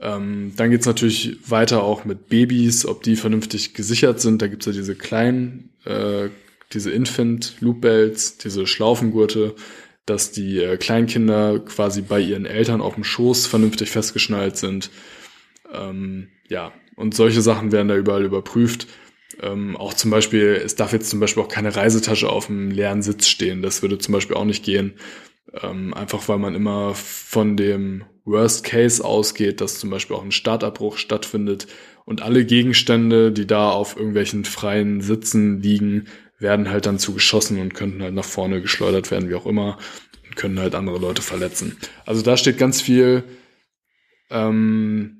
Ähm, 0.01 0.53
dann 0.57 0.70
geht's 0.70 0.87
natürlich 0.87 1.39
weiter 1.49 1.82
auch 1.82 2.05
mit 2.05 2.28
Babys, 2.28 2.84
ob 2.84 3.03
die 3.03 3.16
vernünftig 3.16 3.74
gesichert 3.74 4.20
sind. 4.20 4.43
Da 4.43 4.49
gibt's 4.49 4.66
ja 4.66 4.72
diese 4.72 4.95
kleinen, 4.95 5.70
äh, 5.84 6.28
diese 6.72 6.91
Infant 6.91 7.57
Loop 7.61 7.80
Belts, 7.80 8.39
diese 8.39 8.66
Schlaufengurte, 8.66 9.55
dass 10.05 10.32
die 10.32 10.59
äh, 10.59 10.76
Kleinkinder 10.76 11.61
quasi 11.61 12.03
bei 12.03 12.20
ihren 12.20 12.45
Eltern 12.45 12.80
auf 12.80 12.95
dem 12.95 13.05
Schoß 13.05 13.47
vernünftig 13.47 13.91
festgeschnallt 13.91 14.57
sind. 14.57 14.91
Ähm, 15.72 16.28
ja, 16.49 16.72
und 16.97 17.14
solche 17.14 17.41
Sachen 17.41 17.72
werden 17.72 17.89
da 17.89 17.97
überall 17.97 18.24
überprüft. 18.24 18.87
Ähm, 19.43 19.76
auch 19.76 19.95
zum 19.95 20.11
Beispiel, 20.11 20.61
es 20.64 20.76
darf 20.76 20.93
jetzt 20.93 21.11
zum 21.11 21.20
Beispiel 21.20 21.43
auch 21.43 21.49
keine 21.49 21.74
Reisetasche 21.74 22.28
auf 22.28 22.47
dem 22.47 22.70
leeren 22.70 23.03
Sitz 23.03 23.28
stehen. 23.28 23.62
Das 23.62 23.82
würde 23.82 23.99
zum 23.99 24.12
Beispiel 24.12 24.37
auch 24.37 24.45
nicht 24.45 24.64
gehen. 24.64 24.95
Ähm, 25.62 25.95
einfach 25.95 26.28
weil 26.28 26.39
man 26.39 26.55
immer 26.55 26.95
von 26.95 27.57
dem 27.57 28.05
Worst 28.24 28.64
Case 28.64 29.05
ausgeht, 29.05 29.61
dass 29.61 29.78
zum 29.78 29.91
Beispiel 29.91 30.16
auch 30.16 30.24
ein 30.24 30.32
Startabbruch 30.32 30.97
stattfindet 30.99 31.66
und 32.05 32.22
alle 32.22 32.45
Gegenstände, 32.45 33.32
die 33.32 33.47
da 33.47 33.70
auf 33.70 33.97
irgendwelchen 33.97 34.45
freien 34.45 35.01
Sitzen 35.01 35.61
liegen, 35.61 36.07
werden 36.39 36.70
halt 36.70 36.87
dann 36.87 36.99
zugeschossen 36.99 37.61
und 37.61 37.74
könnten 37.74 38.03
halt 38.03 38.14
nach 38.14 38.24
vorne 38.24 38.61
geschleudert 38.61 39.11
werden, 39.11 39.30
wie 39.30 39.34
auch 39.34 39.47
immer, 39.47 39.78
und 40.26 40.37
können 40.37 40.59
halt 40.59 40.74
andere 40.74 40.99
Leute 40.99 41.22
verletzen. 41.22 41.76
Also 42.05 42.22
da 42.22 42.37
steht 42.37 42.59
ganz 42.59 42.80
viel 42.80 43.24
ähm, 44.30 45.16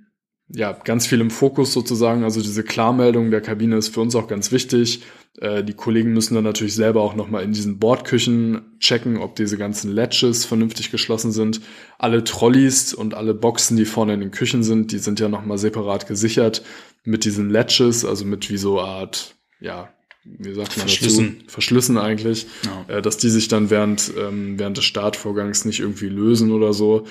ja, 0.49 0.73
ganz 0.73 1.07
viel 1.07 1.21
im 1.21 1.31
Fokus 1.31 1.73
sozusagen. 1.73 2.23
Also 2.23 2.41
diese 2.41 2.63
Klarmeldung 2.63 3.31
der 3.31 3.41
Kabine 3.41 3.77
ist 3.77 3.89
für 3.89 4.01
uns 4.01 4.15
auch 4.15 4.29
ganz 4.29 4.53
wichtig. 4.53 5.03
Äh, 5.41 5.65
die 5.65 5.75
Kollegen 5.75 6.13
müssen 6.13 6.35
dann 6.35 6.45
natürlich 6.45 6.75
selber 6.75 7.03
auch 7.03 7.15
nochmal 7.17 7.43
in 7.43 7.53
diesen 7.53 7.79
Bordküchen 7.79 8.63
checken, 8.79 9.17
ob 9.19 9.35
diese 9.37 9.59
ganzen 9.59 9.91
Latches 9.93 10.45
vernünftig 10.45 10.91
geschlossen 10.91 11.33
sind. 11.33 11.61
Alle 11.99 12.23
Trolleys 12.23 12.95
und 12.95 13.15
alle 13.15 13.35
Boxen, 13.35 13.77
die 13.77 13.85
vorne 13.85 14.15
in 14.15 14.21
den 14.21 14.31
Küchen 14.31 14.63
sind, 14.63 14.93
die 14.93 14.99
sind 14.99 15.19
ja 15.21 15.29
nochmal 15.29 15.59
separat 15.59 16.07
gesichert 16.07 16.63
mit 17.05 17.25
diesen 17.25 17.51
Latches, 17.51 18.05
also 18.05 18.25
mit 18.25 18.49
wie 18.51 18.57
so 18.57 18.81
Art, 18.81 19.35
ja, 19.61 19.91
wie 20.25 20.55
sagt 20.55 20.77
man 20.77 20.89
Verschlüssen. 20.89 21.37
dazu? 21.41 21.51
Verschlüssen 21.51 21.99
eigentlich, 21.99 22.47
Ja. 22.65 22.97
äh, 22.97 23.03
dass 23.03 23.17
die 23.17 23.31
sich 23.31 23.49
dann 23.49 23.71
während, 23.71 24.13
ähm, 24.19 24.59
während 24.59 24.77
des 24.77 24.85
Startvorgangs 24.85 25.65
nicht 25.65 25.81
irgendwie 25.81 26.09
lösen 26.09 26.51
oder 26.53 26.73
so. 26.73 27.05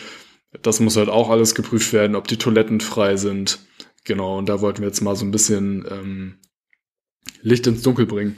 Das 0.62 0.80
muss 0.80 0.97
halt 0.97 1.10
auch 1.10 1.30
alles 1.30 1.56
geprüft 1.56 1.93
werden, 1.93 2.16
ob 2.16 2.28
die 2.28 2.38
Toiletten 2.38 2.82
frei 2.82 3.18
sind. 3.18 3.60
Genau, 4.03 4.38
und 4.38 4.47
da 4.49 4.62
wollten 4.62 4.82
wir 4.82 4.88
jetzt 4.88 5.01
mal 5.01 5.16
so 5.16 5.26
ein 5.26 5.32
bisschen 5.32 5.86
ähm, 5.89 6.36
Licht 7.41 7.66
ins 7.68 7.82
Dunkel 7.82 8.06
bringen. 8.06 8.38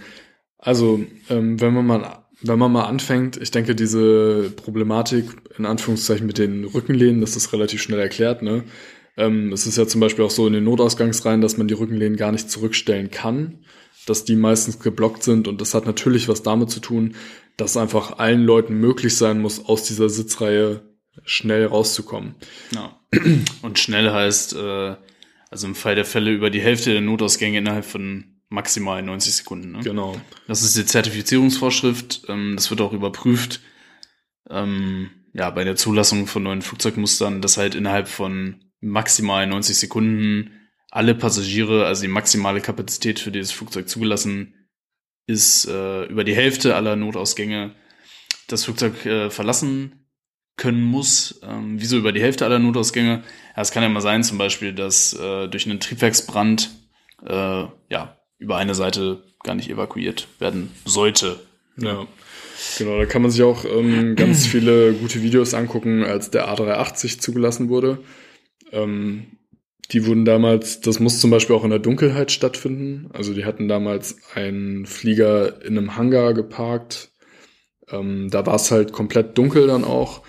Also, 0.57 1.03
ähm, 1.29 1.59
wenn 1.59 1.73
man 1.73 1.85
mal 1.85 2.27
wenn 2.41 2.59
man 2.59 2.71
mal 2.71 2.85
anfängt, 2.85 3.37
ich 3.37 3.51
denke, 3.51 3.73
diese 3.73 4.51
Problematik 4.55 5.25
in 5.57 5.65
Anführungszeichen 5.65 6.27
mit 6.27 6.37
den 6.37 6.65
Rückenlehnen, 6.65 7.21
das 7.21 7.35
ist 7.35 7.51
relativ 7.51 7.81
schnell 7.81 7.99
erklärt, 7.99 8.41
ne? 8.43 8.63
Ähm, 9.17 9.51
es 9.51 9.65
ist 9.65 9.77
ja 9.77 9.87
zum 9.87 10.01
Beispiel 10.01 10.23
auch 10.23 10.31
so 10.31 10.45
in 10.45 10.53
den 10.53 10.63
Notausgangsreihen, 10.63 11.41
dass 11.41 11.57
man 11.57 11.67
die 11.67 11.73
Rückenlehnen 11.73 12.17
gar 12.17 12.31
nicht 12.31 12.51
zurückstellen 12.51 13.09
kann, 13.09 13.65
dass 14.05 14.25
die 14.25 14.35
meistens 14.35 14.79
geblockt 14.79 15.23
sind 15.23 15.47
und 15.47 15.59
das 15.59 15.73
hat 15.73 15.87
natürlich 15.87 16.29
was 16.29 16.43
damit 16.43 16.69
zu 16.69 16.79
tun, 16.79 17.15
dass 17.57 17.77
einfach 17.77 18.19
allen 18.19 18.43
Leuten 18.43 18.75
möglich 18.75 19.17
sein 19.17 19.41
muss, 19.41 19.65
aus 19.65 19.83
dieser 19.83 20.09
Sitzreihe 20.09 20.81
schnell 21.23 21.65
rauszukommen. 21.65 22.35
Ja. 22.71 22.99
Und 23.61 23.79
schnell 23.79 24.11
heißt, 24.11 24.55
äh, 24.55 24.95
also 25.49 25.67
im 25.67 25.75
Fall 25.75 25.95
der 25.95 26.05
Fälle 26.05 26.31
über 26.31 26.49
die 26.49 26.61
Hälfte 26.61 26.91
der 26.91 27.01
Notausgänge 27.01 27.57
innerhalb 27.57 27.85
von 27.85 28.37
maximal 28.49 29.01
90 29.01 29.35
Sekunden. 29.35 29.71
Ne? 29.71 29.79
Genau. 29.83 30.19
Das 30.47 30.61
ist 30.61 30.77
die 30.77 30.85
Zertifizierungsvorschrift. 30.85 32.23
Ähm, 32.27 32.53
das 32.55 32.69
wird 32.69 32.81
auch 32.81 32.93
überprüft. 32.93 33.61
Ähm, 34.49 35.09
ja, 35.33 35.49
bei 35.49 35.63
der 35.63 35.75
Zulassung 35.75 36.27
von 36.27 36.43
neuen 36.43 36.61
Flugzeugmustern, 36.61 37.41
dass 37.41 37.57
halt 37.57 37.75
innerhalb 37.75 38.07
von 38.07 38.63
maximal 38.79 39.45
90 39.45 39.77
Sekunden 39.77 40.51
alle 40.89 41.15
Passagiere, 41.15 41.85
also 41.85 42.03
die 42.03 42.07
maximale 42.07 42.61
Kapazität 42.61 43.19
für 43.19 43.31
dieses 43.31 43.51
Flugzeug 43.51 43.89
zugelassen 43.89 44.53
ist, 45.27 45.67
äh, 45.67 46.05
über 46.05 46.23
die 46.23 46.35
Hälfte 46.35 46.75
aller 46.75 46.95
Notausgänge 46.95 47.75
das 48.47 48.63
Flugzeug 48.63 49.05
äh, 49.05 49.29
verlassen 49.29 50.06
können 50.57 50.83
muss. 50.83 51.39
Ähm, 51.43 51.75
wieso 51.79 51.97
über 51.97 52.11
die 52.11 52.21
Hälfte 52.21 52.45
aller 52.45 52.59
Notausgänge? 52.59 53.23
Ja, 53.55 53.61
es 53.61 53.71
kann 53.71 53.83
ja 53.83 53.89
mal 53.89 54.01
sein, 54.01 54.23
zum 54.23 54.37
Beispiel, 54.37 54.73
dass 54.73 55.13
äh, 55.13 55.47
durch 55.47 55.65
einen 55.65 55.79
Triebwerksbrand 55.79 56.71
äh, 57.25 57.65
ja 57.89 58.17
über 58.39 58.57
eine 58.57 58.75
Seite 58.75 59.23
gar 59.43 59.55
nicht 59.55 59.69
evakuiert 59.69 60.27
werden 60.39 60.71
sollte. 60.85 61.39
Ja. 61.77 62.07
Genau, 62.77 62.97
da 62.97 63.05
kann 63.05 63.21
man 63.21 63.31
sich 63.31 63.43
auch 63.43 63.65
ähm, 63.65 64.15
ganz 64.15 64.45
viele 64.47 64.93
gute 64.93 65.21
Videos 65.21 65.53
angucken, 65.53 66.03
als 66.03 66.31
der 66.31 66.49
A380 66.49 67.19
zugelassen 67.19 67.69
wurde. 67.69 67.99
Ähm, 68.71 69.27
die 69.91 70.05
wurden 70.05 70.25
damals, 70.25 70.81
das 70.81 70.99
muss 70.99 71.19
zum 71.19 71.31
Beispiel 71.31 71.55
auch 71.55 71.63
in 71.63 71.69
der 71.69 71.79
Dunkelheit 71.79 72.31
stattfinden. 72.31 73.09
Also 73.13 73.33
die 73.33 73.45
hatten 73.45 73.67
damals 73.67 74.17
einen 74.33 74.85
Flieger 74.85 75.63
in 75.63 75.77
einem 75.77 75.95
Hangar 75.95 76.33
geparkt. 76.33 77.11
Ähm, 77.89 78.29
da 78.29 78.45
war 78.45 78.55
es 78.55 78.69
halt 78.71 78.91
komplett 78.91 79.37
dunkel 79.37 79.67
dann 79.67 79.85
auch. 79.85 80.23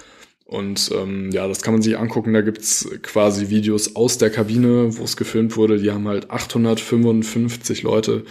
Und 0.48 0.90
ähm, 0.92 1.30
ja, 1.30 1.46
das 1.46 1.62
kann 1.62 1.74
man 1.74 1.82
sich 1.82 1.96
angucken. 1.96 2.32
Da 2.32 2.40
gibt's 2.40 2.88
quasi 3.02 3.50
Videos 3.50 3.94
aus 3.94 4.18
der 4.18 4.30
Kabine, 4.30 4.96
wo 4.96 5.04
es 5.04 5.16
gefilmt 5.16 5.56
wurde. 5.56 5.78
Die 5.78 5.92
haben 5.92 6.08
halt 6.08 6.30
855 6.30 7.82
Leute 7.84 8.24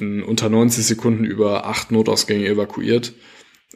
in 0.00 0.24
unter 0.24 0.48
90 0.48 0.84
Sekunden 0.84 1.24
über 1.24 1.66
acht 1.66 1.92
Notausgänge 1.92 2.46
evakuiert. 2.46 3.12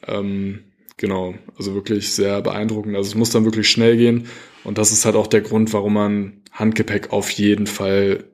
Ähm, 0.07 0.64
Genau, 1.03 1.34
also 1.59 1.74
wirklich 1.74 2.12
sehr 2.12 2.40
beeindruckend. 2.43 2.95
Also 2.95 3.09
es 3.09 3.14
muss 3.16 3.30
dann 3.30 3.45
wirklich 3.45 3.68
schnell 3.68 3.97
gehen 3.97 4.28
und 4.62 4.78
das 4.78 4.93
ist 4.93 5.05
halt 5.05 5.16
auch 5.16 5.26
der 5.26 5.40
Grund, 5.40 5.72
warum 5.72 5.95
man 5.95 6.43
Handgepäck 6.53 7.12
auf 7.12 7.30
jeden 7.30 7.66
Fall 7.66 8.24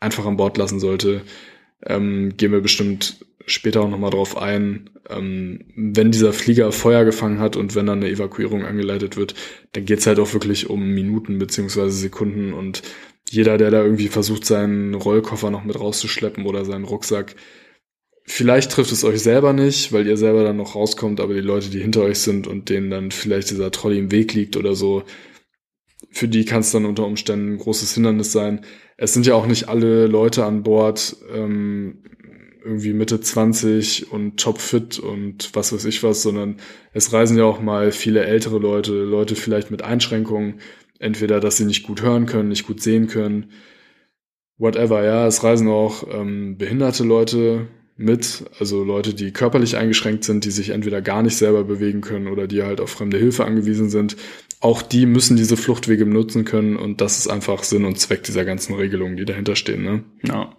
einfach 0.00 0.24
an 0.24 0.38
Bord 0.38 0.56
lassen 0.56 0.80
sollte. 0.80 1.20
Ähm, 1.86 2.36
gehen 2.36 2.52
wir 2.52 2.60
bestimmt 2.60 3.24
später 3.46 3.82
auch 3.82 3.90
nochmal 3.90 4.10
drauf 4.10 4.36
ein. 4.36 4.90
Ähm, 5.08 5.64
wenn 5.76 6.10
dieser 6.10 6.32
Flieger 6.32 6.72
Feuer 6.72 7.04
gefangen 7.04 7.40
hat 7.40 7.56
und 7.56 7.74
wenn 7.74 7.86
dann 7.86 8.00
eine 8.00 8.10
Evakuierung 8.10 8.64
angeleitet 8.64 9.16
wird, 9.16 9.34
dann 9.72 9.84
geht's 9.84 10.06
halt 10.06 10.18
auch 10.18 10.32
wirklich 10.32 10.70
um 10.70 10.90
Minuten 10.90 11.38
beziehungsweise 11.38 11.96
Sekunden 11.96 12.52
und 12.52 12.82
jeder, 13.28 13.58
der 13.58 13.70
da 13.70 13.82
irgendwie 13.82 14.08
versucht, 14.08 14.44
seinen 14.44 14.94
Rollkoffer 14.94 15.50
noch 15.50 15.64
mit 15.64 15.78
rauszuschleppen 15.78 16.46
oder 16.46 16.64
seinen 16.64 16.84
Rucksack, 16.84 17.36
vielleicht 18.24 18.72
trifft 18.72 18.92
es 18.92 19.04
euch 19.04 19.20
selber 19.20 19.52
nicht, 19.52 19.92
weil 19.92 20.06
ihr 20.06 20.16
selber 20.16 20.42
dann 20.42 20.56
noch 20.56 20.74
rauskommt, 20.74 21.20
aber 21.20 21.34
die 21.34 21.40
Leute, 21.40 21.70
die 21.70 21.80
hinter 21.80 22.02
euch 22.02 22.18
sind 22.18 22.46
und 22.46 22.68
denen 22.70 22.90
dann 22.90 23.10
vielleicht 23.10 23.50
dieser 23.50 23.70
Trolley 23.70 23.98
im 23.98 24.10
Weg 24.10 24.34
liegt 24.34 24.56
oder 24.56 24.74
so, 24.74 25.04
für 26.10 26.28
die 26.28 26.44
kann 26.44 26.60
es 26.60 26.72
dann 26.72 26.86
unter 26.86 27.06
Umständen 27.06 27.54
ein 27.54 27.58
großes 27.58 27.94
Hindernis 27.94 28.32
sein. 28.32 28.64
Es 29.02 29.14
sind 29.14 29.24
ja 29.26 29.34
auch 29.34 29.46
nicht 29.46 29.70
alle 29.70 30.06
Leute 30.06 30.44
an 30.44 30.62
Bord 30.62 31.16
ähm, 31.34 32.00
irgendwie 32.62 32.92
Mitte 32.92 33.18
20 33.18 34.12
und 34.12 34.38
topfit 34.38 34.98
und 34.98 35.48
was 35.54 35.72
weiß 35.72 35.86
ich 35.86 36.02
was, 36.02 36.20
sondern 36.20 36.56
es 36.92 37.10
reisen 37.10 37.38
ja 37.38 37.44
auch 37.44 37.62
mal 37.62 37.92
viele 37.92 38.24
ältere 38.24 38.58
Leute, 38.58 38.92
Leute 38.92 39.36
vielleicht 39.36 39.70
mit 39.70 39.80
Einschränkungen, 39.80 40.60
entweder, 40.98 41.40
dass 41.40 41.56
sie 41.56 41.64
nicht 41.64 41.82
gut 41.82 42.02
hören 42.02 42.26
können, 42.26 42.50
nicht 42.50 42.66
gut 42.66 42.82
sehen 42.82 43.06
können, 43.06 43.52
whatever, 44.58 45.02
ja, 45.02 45.26
es 45.26 45.42
reisen 45.42 45.68
auch 45.68 46.04
ähm, 46.12 46.58
behinderte 46.58 47.02
Leute 47.02 47.68
mit, 47.96 48.44
also 48.58 48.84
Leute, 48.84 49.14
die 49.14 49.32
körperlich 49.32 49.78
eingeschränkt 49.78 50.24
sind, 50.24 50.44
die 50.44 50.50
sich 50.50 50.70
entweder 50.70 51.00
gar 51.00 51.22
nicht 51.22 51.38
selber 51.38 51.64
bewegen 51.64 52.02
können 52.02 52.28
oder 52.28 52.46
die 52.46 52.62
halt 52.62 52.82
auf 52.82 52.90
fremde 52.90 53.16
Hilfe 53.16 53.46
angewiesen 53.46 53.88
sind. 53.88 54.18
Auch 54.60 54.82
die 54.82 55.06
müssen 55.06 55.36
diese 55.36 55.56
Fluchtwege 55.56 56.04
benutzen 56.04 56.44
können 56.44 56.76
und 56.76 57.00
das 57.00 57.18
ist 57.18 57.28
einfach 57.28 57.62
Sinn 57.62 57.86
und 57.86 57.98
Zweck 57.98 58.22
dieser 58.24 58.44
ganzen 58.44 58.74
Regelungen, 58.74 59.16
die 59.16 59.24
dahinter 59.24 59.56
stehen. 59.56 59.82
Ne? 59.82 60.04
Ja. 60.22 60.54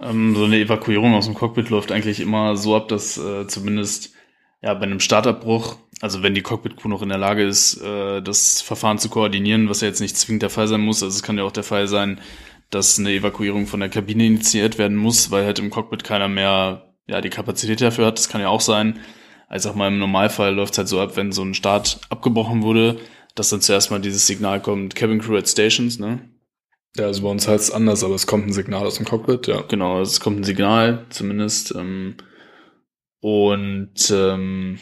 Ähm, 0.00 0.34
so 0.36 0.44
eine 0.44 0.58
Evakuierung 0.58 1.14
aus 1.14 1.26
dem 1.26 1.34
Cockpit 1.34 1.70
läuft 1.70 1.90
eigentlich 1.90 2.20
immer 2.20 2.56
so 2.56 2.76
ab, 2.76 2.88
dass 2.88 3.18
äh, 3.18 3.46
zumindest 3.48 4.12
ja 4.62 4.74
bei 4.74 4.84
einem 4.84 5.00
Startabbruch, 5.00 5.76
also 6.00 6.22
wenn 6.22 6.34
die 6.34 6.42
Cockpit-Crew 6.42 6.88
noch 6.88 7.02
in 7.02 7.08
der 7.08 7.18
Lage 7.18 7.44
ist, 7.44 7.82
äh, 7.82 8.22
das 8.22 8.62
Verfahren 8.62 8.98
zu 8.98 9.08
koordinieren, 9.08 9.68
was 9.68 9.80
ja 9.80 9.88
jetzt 9.88 10.00
nicht 10.00 10.16
zwingend 10.16 10.42
der 10.42 10.50
Fall 10.50 10.68
sein 10.68 10.80
muss, 10.80 11.02
also 11.02 11.14
es 11.14 11.22
kann 11.22 11.36
ja 11.36 11.44
auch 11.44 11.52
der 11.52 11.64
Fall 11.64 11.88
sein, 11.88 12.20
dass 12.70 12.98
eine 12.98 13.10
Evakuierung 13.10 13.66
von 13.66 13.80
der 13.80 13.88
Kabine 13.88 14.26
initiiert 14.26 14.78
werden 14.78 14.96
muss, 14.96 15.30
weil 15.30 15.44
halt 15.44 15.58
im 15.58 15.70
Cockpit 15.70 16.04
keiner 16.04 16.28
mehr 16.28 16.94
ja 17.08 17.20
die 17.20 17.30
Kapazität 17.30 17.80
dafür 17.80 18.06
hat. 18.06 18.18
Das 18.18 18.28
kann 18.28 18.40
ja 18.40 18.48
auch 18.48 18.60
sein. 18.60 19.00
Also 19.50 19.70
auch 19.70 19.74
mal 19.74 19.88
im 19.88 19.98
Normalfall 19.98 20.54
läuft 20.54 20.74
es 20.74 20.78
halt 20.78 20.88
so 20.88 21.00
ab, 21.00 21.16
wenn 21.16 21.32
so 21.32 21.42
ein 21.42 21.54
Start 21.54 22.00
abgebrochen 22.08 22.62
wurde, 22.62 22.98
dass 23.34 23.50
dann 23.50 23.60
zuerst 23.60 23.90
mal 23.90 24.00
dieses 24.00 24.26
Signal 24.28 24.62
kommt, 24.62 24.94
Cabin 24.94 25.20
Crew 25.20 25.36
at 25.36 25.48
Stations, 25.48 25.98
ne? 25.98 26.20
Ja, 26.96 27.06
also 27.06 27.22
bei 27.22 27.28
uns 27.28 27.48
heißt 27.48 27.64
es 27.64 27.70
anders, 27.70 28.04
aber 28.04 28.14
es 28.14 28.28
kommt 28.28 28.46
ein 28.46 28.52
Signal 28.52 28.86
aus 28.86 28.96
dem 28.96 29.06
Cockpit, 29.06 29.48
ja. 29.48 29.62
Genau, 29.62 30.00
es 30.00 30.20
kommt 30.20 30.38
ein 30.38 30.44
Signal 30.44 31.04
zumindest. 31.10 31.74
Ähm, 31.74 32.14
und 33.20 34.10
ähm, 34.12 34.78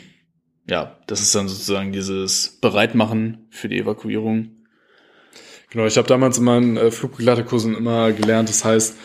ja, 0.69 0.99
das 1.07 1.23
ist 1.23 1.35
dann 1.35 1.49
sozusagen 1.49 1.93
dieses 1.93 2.59
Bereitmachen 2.61 3.49
für 3.51 3.71
die 3.71 3.79
Evakuierung. 3.79 4.51
Genau, 5.71 5.87
ich 5.87 5.97
habe 5.97 6.09
damals 6.09 6.37
in 6.37 6.45
meinen 6.45 6.77
äh, 6.77 6.91
Flugbegleiterkursen 6.91 7.75
immer 7.75 8.13
gelernt, 8.13 8.51
das 8.51 8.67
heißt, 8.67 8.97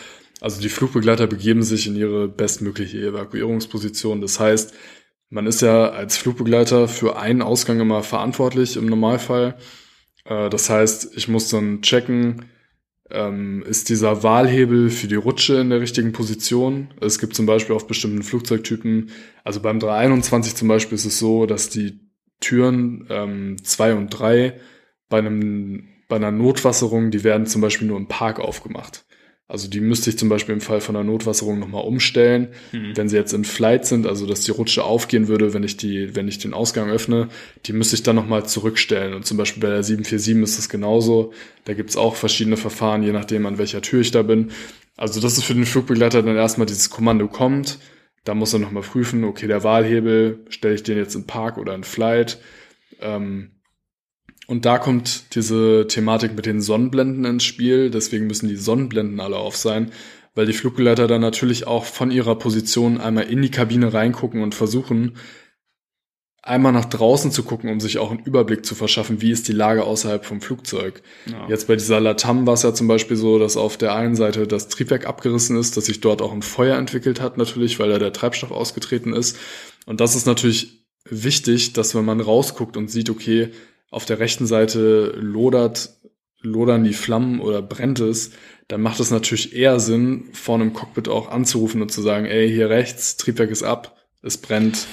also 0.41 0.61
die 0.61 0.69
Flugbegleiter 0.69 1.27
begeben 1.27 1.63
sich 1.63 1.87
in 1.87 1.95
ihre 1.95 2.27
bestmögliche 2.27 2.99
Evakuierungsposition. 2.99 4.19
Das 4.19 4.41
heißt, 4.41 4.73
man 5.33 5.47
ist 5.47 5.61
ja 5.61 5.89
als 5.89 6.15
Flugbegleiter 6.15 6.87
für 6.87 7.17
einen 7.17 7.41
Ausgang 7.41 7.79
immer 7.79 8.03
verantwortlich 8.03 8.77
im 8.77 8.85
Normalfall. 8.85 9.55
Äh, 10.25 10.49
das 10.49 10.69
heißt, 10.69 11.17
ich 11.17 11.27
muss 11.27 11.49
dann 11.49 11.81
checken, 11.81 12.45
ähm, 13.09 13.63
ist 13.63 13.89
dieser 13.89 14.21
Wahlhebel 14.21 14.89
für 14.91 15.07
die 15.07 15.15
Rutsche 15.15 15.55
in 15.55 15.71
der 15.71 15.81
richtigen 15.81 16.11
Position. 16.11 16.89
Es 17.01 17.17
gibt 17.19 17.35
zum 17.35 17.47
Beispiel 17.47 17.75
auf 17.75 17.87
bestimmten 17.87 18.21
Flugzeugtypen, 18.21 19.09
also 19.43 19.59
beim 19.59 19.79
321 19.79 20.55
zum 20.55 20.67
Beispiel 20.67 20.95
ist 20.95 21.05
es 21.05 21.17
so, 21.17 21.47
dass 21.47 21.69
die 21.69 21.99
Türen 22.39 23.07
ähm, 23.09 23.57
zwei 23.63 23.95
und 23.95 24.09
drei 24.09 24.59
bei 25.09 25.17
einem 25.17 25.87
bei 26.09 26.17
einer 26.17 26.31
Notwasserung, 26.31 27.09
die 27.09 27.23
werden 27.23 27.47
zum 27.47 27.61
Beispiel 27.61 27.87
nur 27.87 27.97
im 27.97 28.07
Park 28.07 28.39
aufgemacht. 28.39 29.05
Also 29.47 29.67
die 29.67 29.81
müsste 29.81 30.09
ich 30.09 30.17
zum 30.17 30.29
Beispiel 30.29 30.53
im 30.53 30.61
Fall 30.61 30.79
von 30.79 30.95
einer 30.95 31.03
Notwasserung 31.03 31.59
nochmal 31.59 31.83
umstellen. 31.83 32.49
Mhm. 32.71 32.95
Wenn 32.95 33.09
sie 33.09 33.17
jetzt 33.17 33.33
in 33.33 33.43
Flight 33.43 33.85
sind, 33.85 34.07
also 34.07 34.25
dass 34.25 34.41
die 34.41 34.51
Rutsche 34.51 34.83
aufgehen 34.83 35.27
würde, 35.27 35.53
wenn 35.53 35.63
ich 35.63 35.75
die, 35.77 36.15
wenn 36.15 36.27
ich 36.27 36.39
den 36.39 36.53
Ausgang 36.53 36.89
öffne, 36.89 37.27
die 37.65 37.73
müsste 37.73 37.95
ich 37.95 38.03
dann 38.03 38.15
nochmal 38.15 38.45
zurückstellen. 38.45 39.13
Und 39.13 39.25
zum 39.25 39.37
Beispiel 39.37 39.61
bei 39.61 39.69
der 39.69 39.83
747 39.83 40.43
ist 40.43 40.57
das 40.57 40.69
genauso. 40.69 41.33
Da 41.65 41.73
gibt's 41.73 41.97
auch 41.97 42.15
verschiedene 42.15 42.57
Verfahren, 42.57 43.03
je 43.03 43.11
nachdem 43.11 43.45
an 43.45 43.57
welcher 43.57 43.81
Tür 43.81 44.01
ich 44.01 44.11
da 44.11 44.21
bin. 44.21 44.51
Also 44.95 45.19
das 45.19 45.37
ist 45.37 45.43
für 45.43 45.55
den 45.55 45.65
Flugbegleiter 45.65 46.23
dann 46.23 46.37
erstmal 46.37 46.67
dieses 46.67 46.89
Kommando 46.89 47.27
kommt. 47.27 47.79
Da 48.23 48.35
muss 48.35 48.53
er 48.53 48.59
nochmal 48.59 48.83
prüfen, 48.83 49.25
okay, 49.25 49.47
der 49.47 49.63
Wahlhebel, 49.63 50.45
stelle 50.47 50.75
ich 50.75 50.83
den 50.83 50.97
jetzt 50.97 51.15
in 51.15 51.27
Park 51.27 51.57
oder 51.57 51.75
in 51.75 51.83
Flight. 51.83 52.39
Ähm, 53.01 53.51
und 54.47 54.65
da 54.65 54.77
kommt 54.77 55.35
diese 55.35 55.87
Thematik 55.87 56.35
mit 56.35 56.45
den 56.45 56.61
Sonnenblenden 56.61 57.25
ins 57.25 57.43
Spiel. 57.43 57.89
Deswegen 57.89 58.27
müssen 58.27 58.49
die 58.49 58.57
Sonnenblenden 58.57 59.19
alle 59.19 59.37
auf 59.37 59.55
sein, 59.55 59.91
weil 60.35 60.45
die 60.45 60.53
Flugbegleiter 60.53 61.07
dann 61.07 61.21
natürlich 61.21 61.65
auch 61.65 61.85
von 61.85 62.11
ihrer 62.11 62.35
Position 62.35 62.99
einmal 62.99 63.25
in 63.25 63.41
die 63.41 63.51
Kabine 63.51 63.93
reingucken 63.93 64.41
und 64.41 64.53
versuchen, 64.53 65.17
einmal 66.41 66.73
nach 66.73 66.85
draußen 66.85 67.31
zu 67.31 67.43
gucken, 67.43 67.69
um 67.69 67.79
sich 67.79 67.99
auch 67.99 68.11
einen 68.11 68.19
Überblick 68.19 68.65
zu 68.65 68.75
verschaffen, 68.75 69.21
wie 69.21 69.31
ist 69.31 69.47
die 69.47 69.53
Lage 69.53 69.85
außerhalb 69.85 70.25
vom 70.25 70.41
Flugzeug. 70.41 71.01
Ja. 71.25 71.47
Jetzt 71.47 71.67
bei 71.67 71.77
dieser 71.77 72.01
Latam 72.01 72.45
war 72.45 72.55
es 72.55 72.63
ja 72.63 72.73
zum 72.73 72.89
Beispiel 72.89 73.15
so, 73.15 73.39
dass 73.39 73.55
auf 73.55 73.77
der 73.77 73.95
einen 73.95 74.17
Seite 74.17 74.45
das 74.45 74.67
Triebwerk 74.67 75.07
abgerissen 75.07 75.57
ist, 75.57 75.77
dass 75.77 75.85
sich 75.85 76.01
dort 76.01 76.21
auch 76.21 76.33
ein 76.33 76.41
Feuer 76.41 76.77
entwickelt 76.77 77.21
hat 77.21 77.37
natürlich, 77.37 77.79
weil 77.79 77.89
da 77.89 77.97
der 77.97 78.11
Treibstoff 78.11 78.51
ausgetreten 78.51 79.13
ist. 79.13 79.37
Und 79.85 80.01
das 80.01 80.15
ist 80.15 80.27
natürlich 80.27 80.85
wichtig, 81.09 81.71
dass 81.71 81.95
wenn 81.95 82.05
man 82.05 82.19
rausguckt 82.19 82.75
und 82.75 82.91
sieht, 82.91 83.09
okay, 83.09 83.51
auf 83.93 84.05
der 84.05 84.19
rechten 84.19 84.45
Seite 84.47 85.13
lodert, 85.15 85.91
lodern 86.41 86.83
die 86.83 86.93
Flammen 86.93 87.39
oder 87.39 87.61
brennt 87.61 87.99
es, 87.99 88.31
dann 88.67 88.81
macht 88.81 88.99
es 88.99 89.11
natürlich 89.11 89.55
eher 89.55 89.79
Sinn, 89.79 90.25
vorne 90.33 90.63
im 90.63 90.73
Cockpit 90.73 91.07
auch 91.07 91.29
anzurufen 91.29 91.81
und 91.81 91.91
zu 91.91 92.01
sagen, 92.01 92.25
ey, 92.25 92.49
hier 92.49 92.69
rechts, 92.69 93.17
Triebwerk 93.17 93.51
ist 93.51 93.63
ab, 93.63 93.95
es 94.21 94.37
brennt 94.37 94.87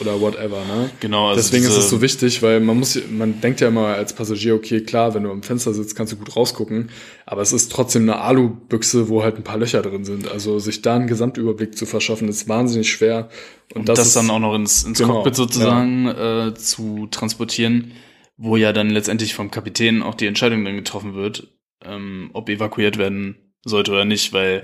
oder 0.00 0.20
whatever, 0.20 0.64
ne? 0.64 0.90
Genau. 1.00 1.28
Also 1.28 1.40
Deswegen 1.40 1.64
ist 1.64 1.76
es 1.76 1.88
so 1.88 2.02
wichtig, 2.02 2.42
weil 2.42 2.60
man 2.60 2.78
muss, 2.78 2.98
man 3.10 3.40
denkt 3.40 3.60
ja 3.60 3.68
immer 3.68 3.86
als 3.86 4.12
Passagier, 4.12 4.54
okay, 4.56 4.80
klar, 4.80 5.14
wenn 5.14 5.22
du 5.22 5.30
am 5.30 5.42
Fenster 5.42 5.72
sitzt, 5.72 5.94
kannst 5.94 6.12
du 6.12 6.16
gut 6.16 6.36
rausgucken, 6.36 6.90
aber 7.26 7.42
es 7.42 7.52
ist 7.52 7.70
trotzdem 7.70 8.02
eine 8.02 8.20
Alubüchse, 8.20 9.08
wo 9.08 9.22
halt 9.22 9.36
ein 9.36 9.44
paar 9.44 9.58
Löcher 9.58 9.82
drin 9.82 10.04
sind. 10.04 10.30
Also 10.30 10.58
sich 10.58 10.82
da 10.82 10.96
einen 10.96 11.06
Gesamtüberblick 11.06 11.78
zu 11.78 11.86
verschaffen, 11.86 12.28
ist 12.28 12.48
wahnsinnig 12.48 12.90
schwer. 12.90 13.28
Und, 13.72 13.80
und 13.80 13.88
das, 13.88 13.98
das 13.98 14.08
ist, 14.08 14.16
dann 14.16 14.30
auch 14.30 14.40
noch 14.40 14.54
ins, 14.54 14.82
ins 14.82 14.98
genau, 14.98 15.14
Cockpit 15.14 15.36
sozusagen 15.36 16.06
ja. 16.06 16.48
äh, 16.48 16.54
zu 16.54 17.06
transportieren 17.10 17.92
wo 18.36 18.56
ja 18.56 18.72
dann 18.72 18.90
letztendlich 18.90 19.34
vom 19.34 19.50
Kapitän 19.50 20.02
auch 20.02 20.14
die 20.14 20.26
Entscheidung 20.26 20.64
dann 20.64 20.76
getroffen 20.76 21.14
wird, 21.14 21.48
ähm, 21.82 22.30
ob 22.32 22.48
evakuiert 22.48 22.98
werden 22.98 23.36
sollte 23.64 23.92
oder 23.92 24.04
nicht, 24.04 24.32
weil 24.32 24.60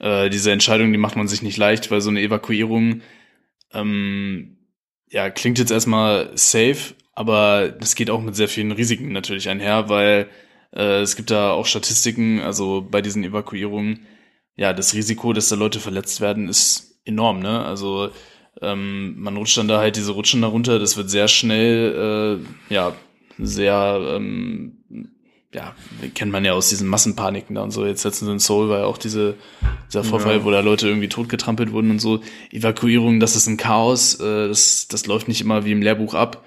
ja. 0.00 0.24
äh, 0.24 0.30
diese 0.30 0.52
Entscheidung, 0.52 0.92
die 0.92 0.98
macht 0.98 1.16
man 1.16 1.28
sich 1.28 1.42
nicht 1.42 1.56
leicht, 1.56 1.90
weil 1.90 2.00
so 2.00 2.10
eine 2.10 2.20
Evakuierung 2.20 3.02
ähm, 3.72 4.58
ja 5.08 5.30
klingt 5.30 5.58
jetzt 5.58 5.70
erstmal 5.70 6.30
safe, 6.34 6.94
aber 7.14 7.68
das 7.68 7.94
geht 7.94 8.10
auch 8.10 8.20
mit 8.20 8.36
sehr 8.36 8.48
vielen 8.48 8.72
Risiken 8.72 9.12
natürlich 9.12 9.48
einher, 9.48 9.88
weil 9.88 10.28
äh, 10.74 11.00
es 11.00 11.16
gibt 11.16 11.30
da 11.30 11.52
auch 11.52 11.66
Statistiken, 11.66 12.40
also 12.40 12.86
bei 12.88 13.02
diesen 13.02 13.24
Evakuierungen, 13.24 14.06
ja, 14.56 14.72
das 14.72 14.94
Risiko, 14.94 15.32
dass 15.32 15.48
da 15.48 15.56
Leute 15.56 15.80
verletzt 15.80 16.20
werden, 16.20 16.48
ist 16.48 17.00
enorm, 17.04 17.40
ne? 17.40 17.64
Also 17.64 18.10
ähm, 18.60 19.14
man 19.18 19.36
rutscht 19.36 19.56
dann 19.56 19.68
da 19.68 19.78
halt 19.78 19.96
diese 19.96 20.12
Rutschen 20.12 20.42
darunter, 20.42 20.78
das 20.78 20.96
wird 20.96 21.10
sehr 21.10 21.28
schnell, 21.28 22.40
äh, 22.70 22.74
ja, 22.74 22.94
sehr, 23.46 24.16
ähm, 24.16 24.78
ja, 25.52 25.74
kennt 26.14 26.30
man 26.30 26.44
ja 26.44 26.52
aus 26.52 26.68
diesen 26.68 26.88
Massenpaniken 26.88 27.56
da 27.56 27.62
und 27.62 27.70
so. 27.72 27.84
Jetzt 27.84 28.04
letztens 28.04 28.30
in 28.30 28.38
Seoul 28.38 28.68
war 28.68 28.80
ja 28.80 28.84
auch 28.84 28.98
diese, 28.98 29.34
dieser 29.88 30.04
Vorfall, 30.04 30.38
ja. 30.38 30.44
wo 30.44 30.50
da 30.50 30.60
Leute 30.60 30.88
irgendwie 30.88 31.08
totgetrampelt 31.08 31.72
wurden 31.72 31.90
und 31.90 31.98
so. 31.98 32.20
Evakuierung, 32.52 33.20
das 33.20 33.36
ist 33.36 33.46
ein 33.46 33.56
Chaos, 33.56 34.14
äh, 34.20 34.48
das, 34.48 34.88
das 34.88 35.06
läuft 35.06 35.28
nicht 35.28 35.40
immer 35.40 35.64
wie 35.64 35.72
im 35.72 35.82
Lehrbuch 35.82 36.14
ab. 36.14 36.44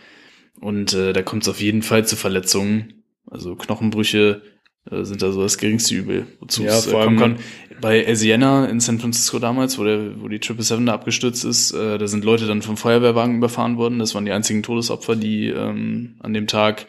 Und 0.60 0.94
äh, 0.94 1.12
da 1.12 1.22
kommt 1.22 1.44
es 1.44 1.50
auf 1.50 1.60
jeden 1.60 1.82
Fall 1.82 2.06
zu 2.06 2.16
Verletzungen. 2.16 3.04
Also 3.30 3.56
Knochenbrüche 3.56 4.42
sind 4.90 5.22
da 5.22 5.32
so 5.32 5.42
das 5.42 5.58
geringste 5.58 5.96
Übel, 5.96 6.28
wozu 6.40 6.64
ja, 6.64 6.78
es 6.78 6.88
äh, 6.88 6.92
kommen 6.92 7.18
kann. 7.18 7.38
Bei 7.80 8.08
Asiana 8.08 8.66
in 8.66 8.80
San 8.80 9.00
Francisco 9.00 9.40
damals, 9.40 9.78
wo, 9.78 9.84
der, 9.84 10.22
wo 10.22 10.28
die 10.28 10.38
777 10.38 10.86
da 10.86 10.94
abgestürzt 10.94 11.46
ist, 11.46 11.72
äh, 11.72 11.98
da 11.98 12.08
sind 12.08 12.24
Leute 12.24 12.48
dann 12.48 12.62
vom 12.62 12.78
Feuerwehrwagen 12.78 13.38
überfahren 13.38 13.78
worden. 13.78 14.00
Das 14.00 14.16
waren 14.16 14.26
die 14.26 14.32
einzigen 14.32 14.64
Todesopfer, 14.64 15.16
die 15.16 15.48
ähm, 15.48 16.16
an 16.20 16.34
dem 16.34 16.48
Tag 16.48 16.86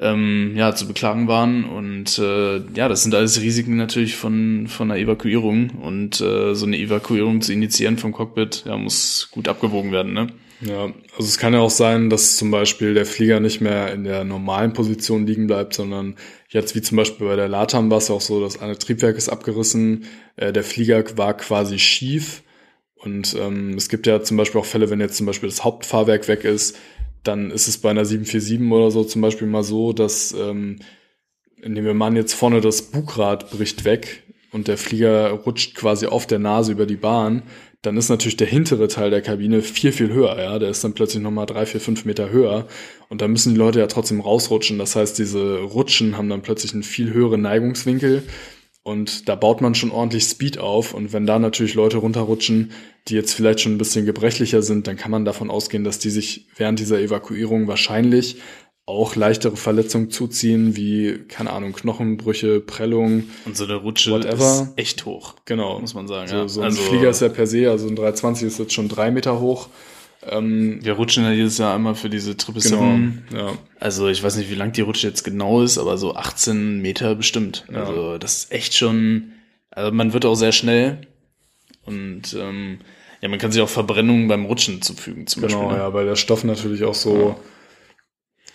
ähm, 0.00 0.54
ja, 0.56 0.74
zu 0.74 0.86
beklagen 0.86 1.28
waren. 1.28 1.64
Und 1.64 2.18
äh, 2.18 2.58
ja, 2.74 2.88
das 2.88 3.02
sind 3.02 3.14
alles 3.14 3.40
Risiken 3.40 3.76
natürlich 3.76 4.16
von, 4.16 4.66
von 4.68 4.90
einer 4.90 5.00
Evakuierung. 5.00 5.70
Und 5.70 6.20
äh, 6.20 6.54
so 6.54 6.66
eine 6.66 6.78
Evakuierung 6.78 7.40
zu 7.40 7.52
initiieren 7.52 7.98
vom 7.98 8.12
Cockpit, 8.12 8.64
ja, 8.66 8.76
muss 8.76 9.28
gut 9.30 9.48
abgewogen 9.48 9.92
werden, 9.92 10.12
ne? 10.12 10.28
Ja, 10.60 10.86
also 11.12 11.28
es 11.28 11.38
kann 11.38 11.54
ja 11.54 11.60
auch 11.60 11.70
sein, 11.70 12.10
dass 12.10 12.36
zum 12.36 12.50
Beispiel 12.50 12.92
der 12.92 13.06
Flieger 13.06 13.38
nicht 13.38 13.60
mehr 13.60 13.92
in 13.92 14.02
der 14.02 14.24
normalen 14.24 14.72
Position 14.72 15.26
liegen 15.26 15.46
bleibt, 15.46 15.74
sondern 15.74 16.16
jetzt 16.48 16.74
wie 16.74 16.82
zum 16.82 16.96
Beispiel 16.96 17.28
bei 17.28 17.36
der 17.36 17.48
Latam 17.48 17.90
war 17.90 17.98
es 17.98 18.10
auch 18.10 18.20
so, 18.20 18.40
das 18.40 18.60
eine 18.60 18.76
Triebwerk 18.76 19.16
ist 19.16 19.28
abgerissen, 19.28 20.06
äh, 20.36 20.52
der 20.52 20.64
Flieger 20.64 21.04
war 21.16 21.36
quasi 21.36 21.78
schief. 21.78 22.42
Und 22.96 23.36
ähm, 23.38 23.74
es 23.74 23.88
gibt 23.88 24.08
ja 24.08 24.22
zum 24.22 24.36
Beispiel 24.36 24.60
auch 24.60 24.64
Fälle, 24.64 24.90
wenn 24.90 25.00
jetzt 25.00 25.16
zum 25.16 25.26
Beispiel 25.26 25.48
das 25.48 25.62
Hauptfahrwerk 25.62 26.26
weg 26.26 26.42
ist, 26.42 26.76
dann 27.22 27.52
ist 27.52 27.68
es 27.68 27.78
bei 27.78 27.90
einer 27.90 28.04
747 28.04 28.72
oder 28.72 28.90
so 28.90 29.04
zum 29.04 29.22
Beispiel 29.22 29.46
mal 29.46 29.62
so, 29.62 29.92
dass 29.92 30.32
ähm, 30.32 30.80
nehmen 31.62 31.86
wir 31.86 31.94
mal 31.94 32.08
an, 32.08 32.16
jetzt 32.16 32.34
vorne 32.34 32.60
das 32.60 32.82
Bugrad 32.82 33.50
bricht 33.50 33.84
weg 33.84 34.24
und 34.50 34.66
der 34.66 34.78
Flieger 34.78 35.30
rutscht 35.30 35.76
quasi 35.76 36.06
auf 36.06 36.26
der 36.26 36.38
Nase 36.38 36.72
über 36.72 36.86
die 36.86 36.96
Bahn, 36.96 37.42
dann 37.82 37.96
ist 37.96 38.08
natürlich 38.08 38.36
der 38.36 38.46
hintere 38.46 38.88
Teil 38.88 39.10
der 39.10 39.22
Kabine 39.22 39.62
viel, 39.62 39.92
viel 39.92 40.12
höher, 40.12 40.36
ja. 40.38 40.58
Der 40.58 40.70
ist 40.70 40.82
dann 40.82 40.94
plötzlich 40.94 41.22
nochmal 41.22 41.46
drei, 41.46 41.64
vier, 41.64 41.80
fünf 41.80 42.04
Meter 42.04 42.30
höher. 42.30 42.66
Und 43.08 43.20
da 43.20 43.28
müssen 43.28 43.54
die 43.54 43.58
Leute 43.58 43.78
ja 43.78 43.86
trotzdem 43.86 44.20
rausrutschen. 44.20 44.78
Das 44.78 44.96
heißt, 44.96 45.18
diese 45.18 45.58
Rutschen 45.60 46.16
haben 46.16 46.28
dann 46.28 46.42
plötzlich 46.42 46.74
einen 46.74 46.82
viel 46.82 47.12
höheren 47.12 47.42
Neigungswinkel. 47.42 48.24
Und 48.82 49.28
da 49.28 49.36
baut 49.36 49.60
man 49.60 49.74
schon 49.74 49.92
ordentlich 49.92 50.24
Speed 50.24 50.58
auf. 50.58 50.92
Und 50.92 51.12
wenn 51.12 51.26
da 51.26 51.38
natürlich 51.38 51.74
Leute 51.74 51.98
runterrutschen, 51.98 52.72
die 53.06 53.14
jetzt 53.14 53.34
vielleicht 53.34 53.60
schon 53.60 53.74
ein 53.74 53.78
bisschen 53.78 54.06
gebrechlicher 54.06 54.62
sind, 54.62 54.86
dann 54.86 54.96
kann 54.96 55.10
man 55.10 55.24
davon 55.24 55.50
ausgehen, 55.50 55.84
dass 55.84 56.00
die 56.00 56.10
sich 56.10 56.48
während 56.56 56.80
dieser 56.80 56.98
Evakuierung 57.00 57.68
wahrscheinlich 57.68 58.38
auch 58.88 59.16
leichtere 59.16 59.56
Verletzungen 59.56 60.10
zuziehen, 60.10 60.74
wie, 60.76 61.18
keine 61.28 61.52
Ahnung, 61.52 61.72
Knochenbrüche, 61.74 62.60
Prellungen. 62.60 63.30
Und 63.44 63.56
so 63.56 63.64
eine 63.64 63.74
Rutsche 63.74 64.12
Whatever. 64.12 64.62
ist 64.62 64.72
echt 64.76 65.04
hoch. 65.04 65.34
Genau. 65.44 65.78
Muss 65.78 65.94
man 65.94 66.08
sagen, 66.08 66.28
So, 66.28 66.36
ja. 66.36 66.48
so 66.48 66.60
ein 66.60 66.64
also, 66.66 66.80
Flieger 66.82 67.10
ist 67.10 67.20
ja 67.20 67.28
per 67.28 67.46
se, 67.46 67.70
also 67.70 67.86
ein 67.86 67.96
320 67.96 68.46
ist 68.48 68.58
jetzt 68.58 68.72
schon 68.72 68.88
drei 68.88 69.10
Meter 69.10 69.40
hoch. 69.40 69.68
Ähm, 70.26 70.80
wir 70.82 70.94
rutschen 70.94 71.22
ja 71.24 71.30
jedes 71.32 71.58
Jahr 71.58 71.74
einmal 71.74 71.94
für 71.94 72.08
diese 72.10 72.36
Triple 72.36 72.62
genau. 72.62 72.78
Seven. 72.78 73.24
Ja. 73.34 73.52
Also 73.78 74.08
ich 74.08 74.22
weiß 74.22 74.36
nicht, 74.36 74.50
wie 74.50 74.54
lang 74.56 74.72
die 74.72 74.80
Rutsche 74.80 75.06
jetzt 75.06 75.22
genau 75.22 75.62
ist, 75.62 75.78
aber 75.78 75.96
so 75.98 76.14
18 76.16 76.80
Meter 76.80 77.14
bestimmt. 77.14 77.66
Ja. 77.72 77.84
Also 77.84 78.18
das 78.18 78.38
ist 78.44 78.52
echt 78.52 78.74
schon, 78.74 79.32
also 79.70 79.92
man 79.92 80.12
wird 80.14 80.24
auch 80.24 80.34
sehr 80.34 80.52
schnell 80.52 81.02
und 81.84 82.34
ähm, 82.38 82.78
ja, 83.20 83.28
man 83.28 83.38
kann 83.38 83.52
sich 83.52 83.62
auch 83.62 83.68
Verbrennungen 83.68 84.28
beim 84.28 84.44
Rutschen 84.44 84.80
zufügen 84.82 85.26
zum 85.26 85.42
Genau, 85.42 85.58
Beispiel. 85.62 85.76
ne? 85.76 85.82
ja, 85.84 85.92
weil 85.94 86.06
der 86.06 86.16
Stoff 86.16 86.44
natürlich 86.44 86.84
auch 86.84 86.94
so, 86.94 87.36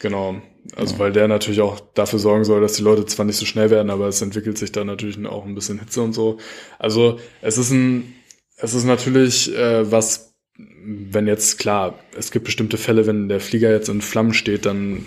genau, 0.04 0.40
also 0.76 1.00
weil 1.00 1.12
der 1.12 1.28
natürlich 1.28 1.62
auch 1.62 1.80
dafür 1.96 2.20
sorgen 2.20 2.44
soll, 2.44 2.62
dass 2.62 2.74
die 2.74 2.84
Leute 2.84 3.06
zwar 3.08 3.26
nicht 3.26 3.38
so 3.38 3.46
schnell 3.46 3.72
werden, 3.72 3.90
aber 3.90 4.08
es 4.08 4.22
entwickelt 4.22 4.60
sich 4.60 4.72
dann 4.72 4.86
natürlich 4.86 5.18
auch 5.26 5.46
ein 5.46 5.56
bisschen 5.56 5.80
Hitze 5.80 6.04
und 6.04 6.14
so. 6.14 6.38
Also 6.78 7.20
es 7.42 7.58
ist 7.58 7.72
ein, 7.72 8.14
es 8.58 8.76
ist 8.76 8.84
natürlich 8.84 9.56
äh, 9.56 9.90
was, 9.92 10.36
wenn 10.56 11.26
jetzt 11.26 11.58
klar, 11.58 11.98
es 12.16 12.30
gibt 12.30 12.46
bestimmte 12.46 12.78
Fälle, 12.78 13.08
wenn 13.08 13.30
der 13.30 13.40
Flieger 13.40 13.72
jetzt 13.72 13.90
in 13.90 14.02
Flammen 14.02 14.34
steht, 14.34 14.66
dann 14.68 15.06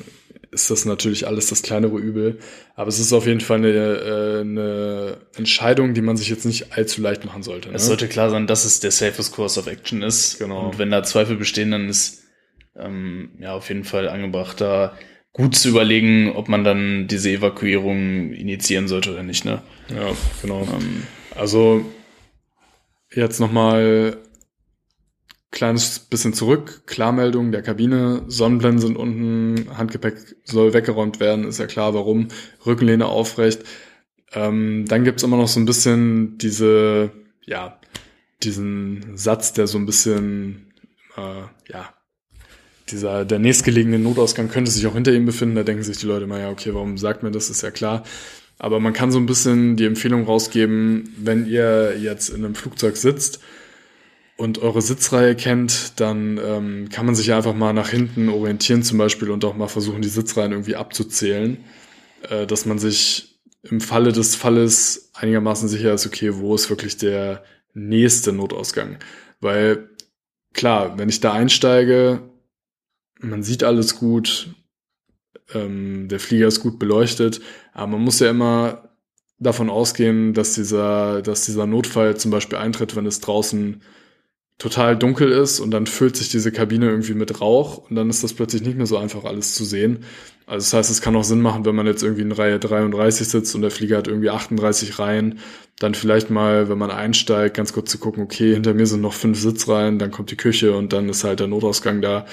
ist 0.50 0.70
das 0.70 0.86
natürlich 0.86 1.26
alles 1.26 1.48
das 1.48 1.62
kleinere 1.62 1.98
Übel. 1.98 2.38
Aber 2.74 2.88
es 2.88 2.98
ist 2.98 3.12
auf 3.12 3.26
jeden 3.26 3.40
Fall 3.40 3.58
eine, 3.58 3.68
äh, 3.68 4.40
eine 4.40 5.18
Entscheidung, 5.36 5.92
die 5.92 6.00
man 6.00 6.16
sich 6.16 6.30
jetzt 6.30 6.46
nicht 6.46 6.72
allzu 6.72 7.02
leicht 7.02 7.24
machen 7.26 7.42
sollte. 7.42 7.68
Ne? 7.68 7.76
Es 7.76 7.86
sollte 7.86 8.08
klar 8.08 8.30
sein, 8.30 8.46
dass 8.46 8.64
es 8.64 8.80
der 8.80 8.90
safest 8.90 9.32
course 9.32 9.60
of 9.60 9.66
action 9.66 10.02
ist. 10.02 10.38
Genau. 10.38 10.66
Und 10.66 10.78
wenn 10.78 10.90
da 10.90 11.02
Zweifel 11.02 11.36
bestehen, 11.36 11.70
dann 11.72 11.88
ist 11.90 12.22
ähm, 12.78 13.30
ja 13.38 13.54
auf 13.54 13.68
jeden 13.68 13.84
Fall 13.84 14.08
angebracht, 14.08 14.60
da 14.60 14.96
gut 15.32 15.54
zu 15.54 15.68
überlegen, 15.68 16.32
ob 16.34 16.48
man 16.48 16.64
dann 16.64 17.08
diese 17.08 17.30
Evakuierung 17.30 18.32
initiieren 18.32 18.88
sollte 18.88 19.12
oder 19.12 19.22
nicht. 19.22 19.44
Ne? 19.44 19.60
ja, 19.94 20.12
genau. 20.40 20.62
Ähm, 20.62 21.02
Also 21.34 21.84
jetzt 23.12 23.38
nochmal 23.38 24.16
kleines 25.50 25.98
bisschen 25.98 26.32
zurück. 26.32 26.82
Klarmeldung 26.86 27.52
der 27.52 27.62
Kabine, 27.62 28.24
Sonnenblenden 28.28 28.80
sind 28.80 28.96
unten, 28.96 29.76
Handgepäck 29.76 30.36
soll 30.44 30.74
weggeräumt 30.74 31.20
werden, 31.20 31.46
ist 31.46 31.58
ja 31.58 31.66
klar, 31.66 31.94
warum. 31.94 32.28
Rückenlehne 32.64 33.06
aufrecht. 33.06 33.62
Ähm, 34.32 34.84
dann 34.86 35.04
gibt's 35.04 35.22
immer 35.22 35.36
noch 35.36 35.48
so 35.48 35.60
ein 35.60 35.66
bisschen 35.66 36.36
diese, 36.38 37.10
ja, 37.44 37.78
diesen 38.42 39.16
Satz, 39.16 39.52
der 39.52 39.66
so 39.66 39.78
ein 39.78 39.86
bisschen, 39.86 40.74
äh, 41.16 41.42
ja, 41.72 41.94
dieser, 42.88 43.24
der 43.24 43.38
nächstgelegene 43.38 43.98
Notausgang 43.98 44.48
könnte 44.48 44.70
sich 44.70 44.86
auch 44.86 44.94
hinter 44.94 45.12
ihm 45.12 45.26
befinden. 45.26 45.56
Da 45.56 45.62
denken 45.62 45.82
sich 45.82 45.98
die 45.98 46.06
Leute 46.06 46.24
immer, 46.24 46.38
ja, 46.38 46.50
okay, 46.50 46.72
warum 46.74 46.98
sagt 46.98 47.22
mir 47.22 47.30
das? 47.30 47.50
Ist 47.50 47.62
ja 47.62 47.70
klar. 47.70 48.04
Aber 48.58 48.80
man 48.80 48.92
kann 48.92 49.12
so 49.12 49.18
ein 49.18 49.26
bisschen 49.26 49.76
die 49.76 49.84
Empfehlung 49.84 50.24
rausgeben, 50.24 51.12
wenn 51.18 51.46
ihr 51.46 51.98
jetzt 51.98 52.30
in 52.30 52.44
einem 52.44 52.54
Flugzeug 52.54 52.96
sitzt 52.96 53.40
und 54.36 54.58
eure 54.58 54.82
Sitzreihe 54.82 55.34
kennt, 55.34 55.98
dann 56.00 56.38
ähm, 56.42 56.88
kann 56.90 57.06
man 57.06 57.14
sich 57.14 57.32
einfach 57.32 57.54
mal 57.54 57.72
nach 57.72 57.88
hinten 57.88 58.28
orientieren 58.28 58.82
zum 58.82 58.98
Beispiel 58.98 59.30
und 59.30 59.44
auch 59.44 59.56
mal 59.56 59.68
versuchen, 59.68 60.02
die 60.02 60.08
Sitzreihen 60.08 60.52
irgendwie 60.52 60.76
abzuzählen, 60.76 61.58
äh, 62.28 62.46
dass 62.46 62.66
man 62.66 62.78
sich 62.78 63.40
im 63.62 63.80
Falle 63.80 64.12
des 64.12 64.36
Falles 64.36 65.10
einigermaßen 65.14 65.68
sicher 65.68 65.92
ist, 65.92 66.06
okay, 66.06 66.36
wo 66.36 66.54
ist 66.54 66.70
wirklich 66.70 66.96
der 66.96 67.42
nächste 67.74 68.32
Notausgang? 68.32 68.98
Weil 69.40 69.90
klar, 70.52 70.98
wenn 70.98 71.08
ich 71.08 71.20
da 71.20 71.32
einsteige, 71.32 72.22
man 73.20 73.42
sieht 73.42 73.64
alles 73.64 73.96
gut, 73.96 74.54
ähm, 75.54 76.08
der 76.08 76.20
Flieger 76.20 76.48
ist 76.48 76.60
gut 76.60 76.78
beleuchtet, 76.78 77.40
aber 77.72 77.88
man 77.92 78.02
muss 78.02 78.20
ja 78.20 78.30
immer 78.30 78.90
davon 79.38 79.70
ausgehen, 79.70 80.34
dass 80.34 80.54
dieser, 80.54 81.22
dass 81.22 81.44
dieser 81.46 81.66
Notfall 81.66 82.16
zum 82.16 82.30
Beispiel 82.30 82.58
eintritt, 82.58 82.96
wenn 82.96 83.06
es 83.06 83.20
draußen 83.20 83.82
total 84.58 84.96
dunkel 84.96 85.30
ist 85.32 85.60
und 85.60 85.70
dann 85.70 85.86
füllt 85.86 86.16
sich 86.16 86.30
diese 86.30 86.50
Kabine 86.50 86.86
irgendwie 86.88 87.12
mit 87.12 87.42
Rauch 87.42 87.76
und 87.76 87.96
dann 87.96 88.08
ist 88.08 88.24
das 88.24 88.32
plötzlich 88.32 88.62
nicht 88.62 88.78
mehr 88.78 88.86
so 88.86 88.96
einfach 88.96 89.24
alles 89.24 89.54
zu 89.54 89.64
sehen. 89.64 90.04
Also 90.46 90.64
das 90.64 90.72
heißt, 90.72 90.90
es 90.90 91.02
kann 91.02 91.14
auch 91.16 91.24
Sinn 91.24 91.42
machen, 91.42 91.66
wenn 91.66 91.74
man 91.74 91.86
jetzt 91.86 92.02
irgendwie 92.02 92.22
in 92.22 92.32
Reihe 92.32 92.58
33 92.58 93.28
sitzt 93.28 93.54
und 93.54 93.60
der 93.60 93.70
Flieger 93.70 93.98
hat 93.98 94.08
irgendwie 94.08 94.30
38 94.30 94.98
Reihen, 94.98 95.40
dann 95.78 95.94
vielleicht 95.94 96.30
mal, 96.30 96.70
wenn 96.70 96.78
man 96.78 96.90
einsteigt, 96.90 97.56
ganz 97.56 97.74
kurz 97.74 97.90
zu 97.90 97.98
gucken, 97.98 98.22
okay, 98.22 98.54
hinter 98.54 98.72
mir 98.72 98.86
sind 98.86 99.02
noch 99.02 99.12
fünf 99.12 99.38
Sitzreihen, 99.38 99.98
dann 99.98 100.10
kommt 100.10 100.30
die 100.30 100.36
Küche 100.36 100.74
und 100.74 100.94
dann 100.94 101.10
ist 101.10 101.24
halt 101.24 101.40
der 101.40 101.48
Notausgang 101.48 102.00
da. 102.00 102.24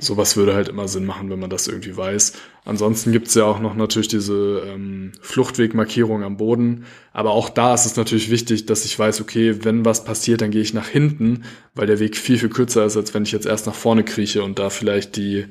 Sowas 0.00 0.36
würde 0.36 0.54
halt 0.54 0.68
immer 0.68 0.86
Sinn 0.86 1.04
machen, 1.04 1.28
wenn 1.28 1.40
man 1.40 1.50
das 1.50 1.66
irgendwie 1.66 1.96
weiß. 1.96 2.34
Ansonsten 2.64 3.10
gibt's 3.10 3.34
ja 3.34 3.44
auch 3.44 3.58
noch 3.58 3.74
natürlich 3.74 4.08
diese 4.08 4.62
ähm, 4.66 5.12
Fluchtwegmarkierung 5.20 6.22
am 6.22 6.36
Boden. 6.36 6.84
Aber 7.12 7.32
auch 7.32 7.48
da 7.48 7.74
ist 7.74 7.84
es 7.84 7.96
natürlich 7.96 8.30
wichtig, 8.30 8.66
dass 8.66 8.84
ich 8.84 8.96
weiß, 8.96 9.20
okay, 9.20 9.64
wenn 9.64 9.84
was 9.84 10.04
passiert, 10.04 10.40
dann 10.40 10.52
gehe 10.52 10.62
ich 10.62 10.72
nach 10.72 10.88
hinten, 10.88 11.44
weil 11.74 11.86
der 11.86 11.98
Weg 11.98 12.16
viel, 12.16 12.38
viel 12.38 12.48
kürzer 12.48 12.84
ist, 12.84 12.96
als 12.96 13.12
wenn 13.12 13.24
ich 13.24 13.32
jetzt 13.32 13.46
erst 13.46 13.66
nach 13.66 13.74
vorne 13.74 14.04
krieche 14.04 14.42
und 14.44 14.58
da 14.58 14.70
vielleicht 14.70 15.16
die 15.16 15.46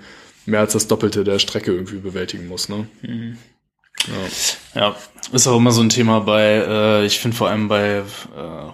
mehr 0.45 0.61
als 0.61 0.73
das 0.73 0.87
Doppelte 0.87 1.23
der 1.23 1.39
Strecke 1.39 1.73
irgendwie 1.73 1.97
bewältigen 1.97 2.47
muss. 2.47 2.69
Ne? 2.69 2.87
Ja. 3.01 3.35
Ja, 4.75 4.95
ist 5.31 5.47
auch 5.47 5.57
immer 5.57 5.71
so 5.71 5.81
ein 5.81 5.89
Thema 5.89 6.21
bei, 6.21 6.43
äh, 6.43 7.05
ich 7.05 7.19
finde 7.19 7.35
vor 7.35 7.49
allem 7.49 7.67
bei 7.67 7.97
äh, 7.97 8.03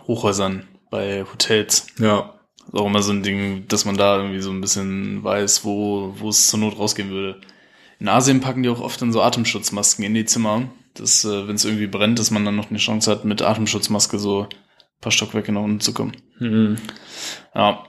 Hochhäusern, 0.08 0.68
bei 0.90 1.24
Hotels. 1.24 1.88
ja, 1.98 2.33
Ist 2.74 2.80
auch 2.80 2.88
immer 2.88 3.04
so 3.04 3.12
ein 3.12 3.22
Ding, 3.22 3.68
dass 3.68 3.86
man 3.86 3.98
da 3.98 4.18
irgendwie 4.18 4.42
so 4.42 4.50
ein 4.50 4.60
bisschen 4.60 5.24
weiß, 5.24 5.64
wo, 5.64 6.16
wo 6.18 6.30
es 6.30 6.48
zur 6.48 6.60
Not 6.60 6.80
rausgehen 6.80 7.12
würde. 7.12 7.40
In 8.00 8.10
Asien 8.10 8.42
packen 8.42 8.64
die 8.64 8.70
auch 8.70 8.82
oft 8.82 9.00
dann 9.00 9.14
so 9.14 9.22
Atemschutzmasken 9.22 10.04
in 10.04 10.16
die 10.16 10.26
Zimmer, 10.26 10.70
dass, 10.96 11.24
äh, 11.24 11.48
wenn 11.48 11.56
es 11.56 11.66
irgendwie 11.66 11.86
brennt, 11.86 12.18
dass 12.18 12.32
man 12.32 12.44
dann 12.44 12.56
noch 12.56 12.72
eine 12.72 12.80
Chance 12.80 13.12
hat, 13.12 13.26
mit 13.26 13.44
Atemschutzmaske 13.44 14.18
so 14.18 14.44
ein 14.44 14.48
paar 15.02 15.12
Stockwerke 15.12 15.52
nach 15.52 15.62
unten 15.62 15.82
zu 15.82 15.94
kommen. 15.94 16.14
Mhm. 16.40 16.78
Ja. 17.54 17.84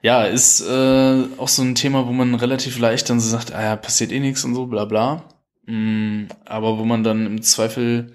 Ja, 0.00 0.22
ist 0.22 0.62
äh, 0.62 1.24
auch 1.36 1.48
so 1.48 1.60
ein 1.60 1.74
Thema, 1.74 2.06
wo 2.06 2.12
man 2.12 2.34
relativ 2.34 2.78
leicht 2.78 3.10
dann 3.10 3.20
so 3.20 3.28
sagt, 3.28 3.54
ah 3.54 3.62
ja, 3.62 3.76
passiert 3.76 4.12
eh 4.12 4.20
nichts 4.20 4.44
und 4.44 4.54
so, 4.54 4.66
bla 4.66 4.86
bla. 4.86 5.24
Mm, 5.66 6.28
aber 6.46 6.78
wo 6.78 6.84
man 6.86 7.04
dann 7.04 7.26
im 7.26 7.42
Zweifel 7.42 8.14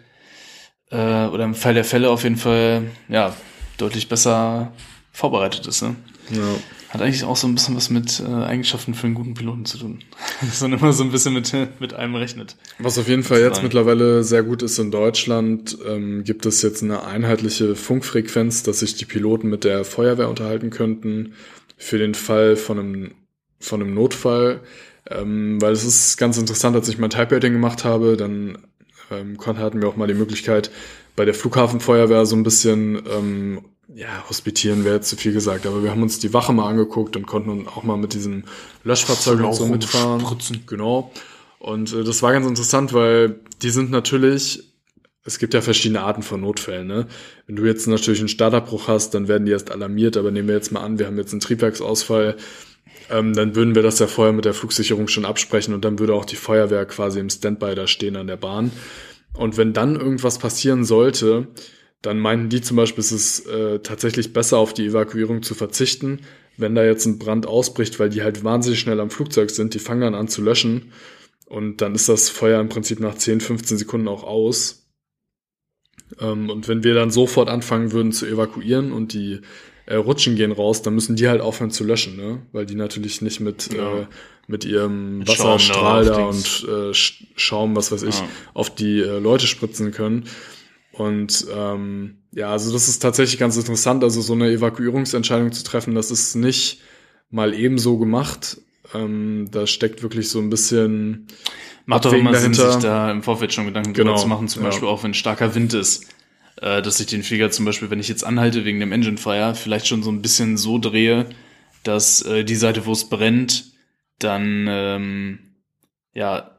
äh, 0.89 1.25
oder 1.25 1.43
im 1.43 1.53
Fall 1.53 1.75
der 1.75 1.85
Fälle 1.85 2.09
auf 2.09 2.23
jeden 2.23 2.37
Fall 2.37 2.89
ja 3.07 3.35
deutlich 3.77 4.09
besser 4.09 4.71
vorbereitet 5.11 5.67
ist. 5.67 5.81
Ne? 5.81 5.95
ja. 6.29 6.55
Hat 6.89 7.01
eigentlich 7.01 7.23
auch 7.23 7.37
so 7.37 7.47
ein 7.47 7.55
bisschen 7.55 7.77
was 7.77 7.89
mit 7.89 8.19
äh, 8.19 8.29
Eigenschaften 8.29 8.93
für 8.93 9.07
einen 9.07 9.15
guten 9.15 9.33
Piloten 9.33 9.63
zu 9.63 9.77
tun. 9.77 9.99
Dass 10.41 10.59
man 10.59 10.73
immer 10.73 10.91
so 10.91 11.03
ein 11.05 11.11
bisschen 11.11 11.33
mit, 11.33 11.53
mit 11.79 11.93
einem 11.93 12.15
rechnet. 12.15 12.57
Was 12.79 12.97
auf 12.97 13.07
jeden 13.07 13.23
Fall 13.23 13.37
jetzt 13.37 13.61
Sozusagen. 13.61 13.67
mittlerweile 13.67 14.23
sehr 14.25 14.43
gut 14.43 14.61
ist 14.61 14.77
in 14.77 14.91
Deutschland, 14.91 15.77
ähm, 15.87 16.25
gibt 16.25 16.45
es 16.45 16.61
jetzt 16.61 16.83
eine 16.83 17.05
einheitliche 17.05 17.75
Funkfrequenz, 17.75 18.63
dass 18.63 18.79
sich 18.79 18.95
die 18.95 19.05
Piloten 19.05 19.47
mit 19.47 19.63
der 19.63 19.85
Feuerwehr 19.85 20.27
unterhalten 20.27 20.69
könnten 20.69 21.33
für 21.77 21.97
den 21.97 22.13
Fall 22.13 22.57
von 22.57 22.77
einem, 22.77 23.11
von 23.61 23.81
einem 23.81 23.93
Notfall. 23.93 24.59
Ähm, 25.09 25.61
weil 25.61 25.71
es 25.71 25.85
ist 25.85 26.17
ganz 26.17 26.37
interessant, 26.37 26.75
als 26.75 26.89
ich 26.89 26.97
mein 26.97 27.09
Type-Rating 27.09 27.53
gemacht 27.53 27.85
habe, 27.85 28.17
dann 28.17 28.57
ähm, 29.09 29.37
hatten 29.39 29.81
wir 29.81 29.87
auch 29.87 29.95
mal 29.95 30.07
die 30.07 30.13
Möglichkeit, 30.13 30.71
bei 31.15 31.23
der 31.23 31.33
Flughafenfeuerwehr 31.33 32.25
so 32.25 32.35
ein 32.35 32.43
bisschen, 32.43 33.01
ähm, 33.09 33.61
ja, 33.95 34.23
hospitieren 34.29 34.85
wäre 34.85 34.95
jetzt 34.95 35.09
zu 35.09 35.15
viel 35.15 35.33
gesagt, 35.33 35.65
aber 35.65 35.83
wir 35.83 35.91
haben 35.91 36.01
uns 36.01 36.19
die 36.19 36.33
Wache 36.33 36.53
mal 36.53 36.69
angeguckt 36.69 37.15
und 37.15 37.27
konnten 37.27 37.67
auch 37.67 37.83
mal 37.83 37.97
mit 37.97 38.13
diesem 38.13 38.43
Löschfahrzeug 38.83 39.43
und 39.43 39.53
so 39.53 39.65
mitfahren. 39.65 40.21
rumspritzen. 40.21 40.63
Genau. 40.67 41.11
Und 41.59 41.93
äh, 41.93 42.03
das 42.03 42.23
war 42.23 42.31
ganz 42.31 42.47
interessant, 42.47 42.93
weil 42.93 43.39
die 43.61 43.69
sind 43.69 43.91
natürlich, 43.91 44.63
es 45.25 45.39
gibt 45.39 45.53
ja 45.53 45.61
verschiedene 45.61 46.01
Arten 46.01 46.23
von 46.23 46.41
Notfällen. 46.41 46.87
Ne? 46.87 47.07
Wenn 47.47 47.55
du 47.55 47.65
jetzt 47.65 47.87
natürlich 47.87 48.19
einen 48.19 48.29
Starterbruch 48.29 48.87
hast, 48.87 49.13
dann 49.13 49.27
werden 49.27 49.45
die 49.45 49.51
erst 49.51 49.71
alarmiert, 49.71 50.17
aber 50.17 50.31
nehmen 50.31 50.47
wir 50.47 50.55
jetzt 50.55 50.71
mal 50.71 50.81
an, 50.81 50.97
wir 50.97 51.07
haben 51.07 51.17
jetzt 51.17 51.33
einen 51.33 51.41
Triebwerksausfall, 51.41 52.37
ähm, 53.09 53.33
dann 53.33 53.55
würden 53.55 53.75
wir 53.75 53.83
das 53.83 53.99
ja 53.99 54.07
vorher 54.07 54.33
mit 54.33 54.45
der 54.45 54.53
Flugsicherung 54.53 55.07
schon 55.07 55.25
absprechen 55.25 55.73
und 55.73 55.83
dann 55.85 55.99
würde 55.99 56.13
auch 56.13 56.25
die 56.25 56.35
Feuerwehr 56.35 56.85
quasi 56.85 57.19
im 57.19 57.29
Standby 57.29 57.75
da 57.75 57.87
stehen 57.87 58.15
an 58.15 58.27
der 58.27 58.37
Bahn. 58.37 58.71
Und 59.33 59.57
wenn 59.57 59.73
dann 59.73 59.95
irgendwas 59.95 60.39
passieren 60.39 60.83
sollte, 60.83 61.47
dann 62.01 62.19
meinten 62.19 62.49
die 62.49 62.61
zum 62.61 62.77
Beispiel, 62.77 63.01
es 63.01 63.11
ist 63.11 63.47
äh, 63.47 63.79
tatsächlich 63.79 64.33
besser, 64.33 64.57
auf 64.57 64.73
die 64.73 64.85
Evakuierung 64.87 65.43
zu 65.43 65.53
verzichten, 65.55 66.19
wenn 66.57 66.75
da 66.75 66.83
jetzt 66.83 67.05
ein 67.05 67.19
Brand 67.19 67.45
ausbricht, 67.45 67.99
weil 67.99 68.09
die 68.09 68.23
halt 68.23 68.43
wahnsinnig 68.43 68.79
schnell 68.79 68.99
am 68.99 69.09
Flugzeug 69.09 69.49
sind, 69.51 69.73
die 69.73 69.79
fangen 69.79 70.01
dann 70.01 70.15
an 70.15 70.27
zu 70.27 70.41
löschen 70.41 70.91
und 71.45 71.81
dann 71.81 71.95
ist 71.95 72.09
das 72.09 72.29
Feuer 72.29 72.59
im 72.59 72.69
Prinzip 72.69 72.99
nach 72.99 73.15
10, 73.15 73.41
15 73.41 73.77
Sekunden 73.77 74.07
auch 74.07 74.23
aus. 74.23 74.89
Ähm, 76.19 76.49
und 76.49 76.67
wenn 76.67 76.83
wir 76.83 76.93
dann 76.93 77.11
sofort 77.11 77.49
anfangen 77.49 77.91
würden 77.91 78.11
zu 78.11 78.25
evakuieren 78.25 78.91
und 78.91 79.13
die 79.13 79.41
äh, 79.85 79.95
Rutschen 79.95 80.35
gehen 80.35 80.51
raus, 80.51 80.81
dann 80.81 80.95
müssen 80.95 81.15
die 81.15 81.27
halt 81.27 81.41
aufhören 81.41 81.71
zu 81.71 81.83
löschen, 81.83 82.15
ne? 82.17 82.41
Weil 82.51 82.65
die 82.65 82.75
natürlich 82.75 83.21
nicht 83.21 83.39
mit, 83.39 83.73
Ja. 83.73 84.01
äh, 84.01 84.07
mit 84.47 84.65
ihrem 84.65 85.19
Mit 85.19 85.27
Wasserstrahl 85.29 86.05
da 86.05 86.25
und 86.25 86.65
äh, 86.67 86.91
Sch- 86.91 87.25
Schaum, 87.35 87.75
was 87.75 87.91
weiß 87.91 88.03
ich, 88.03 88.19
Ja. 88.19 88.27
auf 88.53 88.73
die 88.73 88.99
äh, 88.99 89.19
Leute 89.19 89.47
spritzen 89.47 89.91
können. 89.91 90.25
Und 90.93 91.45
ähm, 91.55 92.17
ja, 92.31 92.51
also 92.51 92.71
das 92.71 92.87
ist 92.87 92.99
tatsächlich 92.99 93.39
ganz 93.39 93.57
interessant, 93.57 94.03
also 94.03 94.21
so 94.21 94.33
eine 94.33 94.51
Evakuierungsentscheidung 94.51 95.51
zu 95.51 95.63
treffen, 95.63 95.95
das 95.95 96.11
ist 96.11 96.35
nicht 96.35 96.81
mal 97.29 97.53
ebenso 97.53 97.97
gemacht. 97.97 98.57
Ähm, 98.93 99.47
da 99.51 99.67
steckt 99.67 100.03
wirklich 100.03 100.29
so 100.29 100.39
ein 100.39 100.49
bisschen 100.49 101.27
Macht 101.85 102.05
doch 102.05 102.13
immer 102.13 102.35
Sinn, 102.35 102.53
sich 102.53 102.75
da 102.75 103.09
im 103.09 103.23
Vorfeld 103.23 103.53
schon 103.53 103.65
Gedanken 103.65 103.93
Genau, 103.93 104.15
zu 104.15 104.27
machen, 104.27 104.47
zum 104.47 104.63
ja. 104.63 104.69
Beispiel 104.69 104.87
auch 104.87 105.03
wenn 105.03 105.13
starker 105.13 105.55
Wind 105.55 105.73
ist, 105.73 106.05
äh, 106.61 106.81
dass 106.81 106.99
ich 106.99 107.07
den 107.07 107.23
Flieger 107.23 107.51
zum 107.51 107.65
Beispiel, 107.65 107.89
wenn 107.89 107.99
ich 107.99 108.09
jetzt 108.09 108.25
anhalte 108.25 108.65
wegen 108.65 108.79
dem 108.79 108.91
Engine 108.91 109.17
Fire, 109.17 109.55
vielleicht 109.55 109.87
schon 109.87 110.03
so 110.03 110.11
ein 110.11 110.21
bisschen 110.21 110.57
so 110.57 110.77
drehe, 110.77 111.27
dass 111.83 112.21
äh, 112.21 112.43
die 112.43 112.55
Seite, 112.55 112.85
wo 112.85 112.91
es 112.91 113.09
brennt, 113.09 113.71
dann 114.19 114.67
ähm, 114.69 115.39
ja 116.13 116.50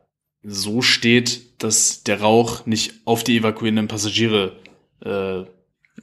so 0.42 0.82
steht, 0.82 1.62
dass 1.62 2.02
der 2.02 2.20
Rauch 2.20 2.66
nicht 2.66 2.94
auf 3.04 3.22
die 3.24 3.36
evakuierenden 3.36 3.88
Passagiere 3.88 4.56
äh, 5.04 5.44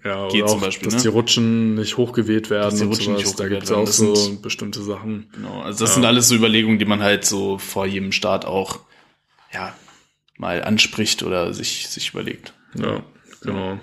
Ja, 0.05 0.27
Geht 0.29 0.43
oder 0.43 0.47
zum 0.47 0.59
auch, 0.59 0.61
Beispiel, 0.61 0.85
dass 0.85 0.95
ne? 0.95 1.01
die 1.01 1.07
Rutschen 1.15 1.75
nicht 1.75 1.97
hochgeweht 1.97 2.49
werden 2.49 2.69
Dass 2.69 2.79
die 2.79 2.85
Rutschen 2.85 3.13
nicht 3.15 3.25
sowas. 3.25 3.35
Da 3.35 3.43
hochgeweht 3.43 3.59
gibt's 3.59 3.69
werden. 3.71 3.81
auch 3.81 3.85
Das 3.85 3.97
so 3.97 4.15
sind- 4.15 4.41
bestimmte 4.41 4.81
Sachen. 4.83 5.29
Genau, 5.33 5.61
also 5.61 5.79
das 5.83 5.89
Ja. 5.91 5.95
sind 5.95 6.05
alles 6.05 6.27
so 6.29 6.35
Überlegungen, 6.35 6.79
die 6.79 6.85
man 6.85 7.01
halt 7.01 7.25
so 7.25 7.57
vor 7.57 7.85
jedem 7.85 8.11
Start 8.13 8.45
auch 8.45 8.79
ja 9.53 9.75
mal 10.37 10.63
anspricht 10.63 11.23
oder 11.23 11.53
sich 11.53 11.87
sich 11.89 12.11
überlegt. 12.11 12.53
Ja, 12.75 13.03
genau. 13.41 13.77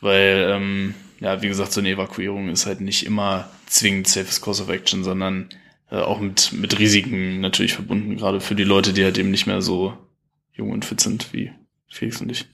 Weil, 0.00 0.48
ähm, 0.54 0.94
ja, 1.20 1.42
wie 1.42 1.48
gesagt, 1.48 1.72
so 1.72 1.80
eine 1.80 1.90
Evakuierung 1.90 2.48
ist 2.48 2.66
halt 2.66 2.80
nicht 2.80 3.04
immer 3.04 3.50
zwingend 3.66 4.06
safest 4.08 4.40
course 4.40 4.62
of 4.62 4.68
action, 4.68 5.02
sondern 5.04 5.48
äh, 5.90 5.96
auch 5.96 6.20
mit, 6.20 6.52
mit 6.52 6.78
Risiken 6.78 7.40
natürlich 7.40 7.74
verbunden, 7.74 8.16
gerade 8.16 8.40
für 8.40 8.54
die 8.54 8.64
Leute, 8.64 8.92
die 8.92 9.04
halt 9.04 9.18
eben 9.18 9.30
nicht 9.30 9.46
mehr 9.46 9.62
so 9.62 9.96
jung 10.52 10.70
und 10.70 10.84
fit 10.84 11.00
sind 11.00 11.32
wie 11.32 11.52
Felix 11.88 12.20
und 12.20 12.30
ich. 12.30 12.46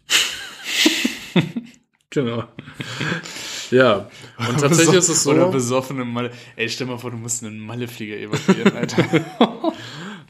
Genau. 2.11 2.45
ja, 3.73 4.09
und 4.39 4.61
tatsächlich 4.61 4.95
ist 4.95 5.09
es 5.09 5.27
Oder 5.27 5.47
so. 5.47 5.51
besoffene 5.51 6.05
Malle. 6.05 6.31
Ey, 6.55 6.69
stell 6.69 6.87
mal 6.87 6.97
vor, 6.97 7.11
du 7.11 7.17
musst 7.17 7.43
einen 7.43 7.59
Malleflieger 7.59 8.17
evakuieren, 8.17 8.77
Alter. 8.77 9.05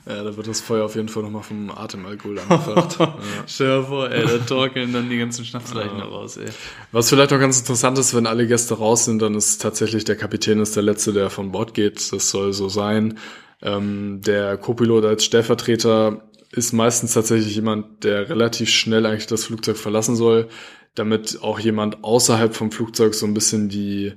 Ja, 0.06 0.22
da 0.22 0.36
wird 0.36 0.46
das 0.46 0.60
Feuer 0.60 0.84
auf 0.84 0.96
jeden 0.96 1.08
Fall 1.08 1.22
nochmal 1.22 1.42
vom 1.42 1.70
Atemalkohol 1.70 2.38
angefacht. 2.38 2.98
ja. 3.00 3.16
stell 3.46 3.80
dir 3.80 3.84
vor, 3.84 4.10
ey, 4.10 4.26
da 4.26 4.38
torkeln 4.38 4.92
dann 4.92 5.08
die 5.08 5.16
ganzen 5.16 5.46
Schnapsleichen 5.46 5.96
da 5.96 6.04
raus, 6.04 6.36
ey. 6.36 6.48
Was 6.92 7.08
vielleicht 7.08 7.30
noch 7.30 7.38
ganz 7.40 7.60
interessant 7.60 7.98
ist, 7.98 8.14
wenn 8.14 8.26
alle 8.26 8.46
Gäste 8.46 8.74
raus 8.74 9.06
sind, 9.06 9.22
dann 9.22 9.34
ist 9.34 9.62
tatsächlich 9.62 10.04
der 10.04 10.16
Kapitän 10.16 10.60
ist 10.60 10.76
der 10.76 10.82
Letzte, 10.82 11.14
der 11.14 11.30
von 11.30 11.52
Bord 11.52 11.72
geht. 11.72 12.12
Das 12.12 12.28
soll 12.28 12.52
so 12.52 12.68
sein. 12.68 13.18
Ähm, 13.62 14.20
der 14.20 14.58
Co-Pilot 14.58 15.06
als 15.06 15.24
Stellvertreter 15.24 16.22
ist 16.52 16.72
meistens 16.72 17.14
tatsächlich 17.14 17.54
jemand, 17.54 18.04
der 18.04 18.28
relativ 18.28 18.68
schnell 18.68 19.06
eigentlich 19.06 19.26
das 19.26 19.44
Flugzeug 19.44 19.78
verlassen 19.78 20.16
soll, 20.16 20.48
damit 20.94 21.38
auch 21.40 21.58
jemand 21.58 22.04
außerhalb 22.04 22.54
vom 22.54 22.70
Flugzeug 22.70 23.14
so 23.14 23.24
ein 23.26 23.34
bisschen 23.34 23.70
die, 23.70 24.12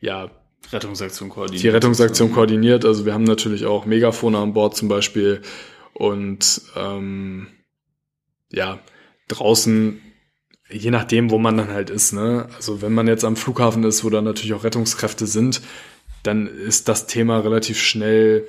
ja, 0.00 0.30
Rettungsaktion 0.72 1.28
koordiniert. 1.28 1.62
die 1.62 1.68
Rettungsaktion 1.68 2.32
koordiniert. 2.32 2.84
Also 2.84 3.06
wir 3.06 3.14
haben 3.14 3.24
natürlich 3.24 3.66
auch 3.66 3.86
Megafone 3.86 4.38
an 4.38 4.52
Bord 4.52 4.76
zum 4.76 4.88
Beispiel 4.88 5.42
und 5.92 6.62
ähm, 6.76 7.48
ja, 8.50 8.80
draußen, 9.28 10.00
je 10.70 10.90
nachdem, 10.90 11.30
wo 11.30 11.38
man 11.38 11.56
dann 11.56 11.68
halt 11.68 11.90
ist, 11.90 12.12
ne? 12.12 12.48
Also 12.56 12.82
wenn 12.82 12.92
man 12.92 13.06
jetzt 13.08 13.24
am 13.24 13.36
Flughafen 13.36 13.84
ist, 13.84 14.04
wo 14.04 14.10
dann 14.10 14.24
natürlich 14.24 14.54
auch 14.54 14.64
Rettungskräfte 14.64 15.26
sind, 15.26 15.62
dann 16.22 16.46
ist 16.46 16.88
das 16.88 17.06
Thema 17.06 17.38
relativ 17.40 17.80
schnell 17.80 18.46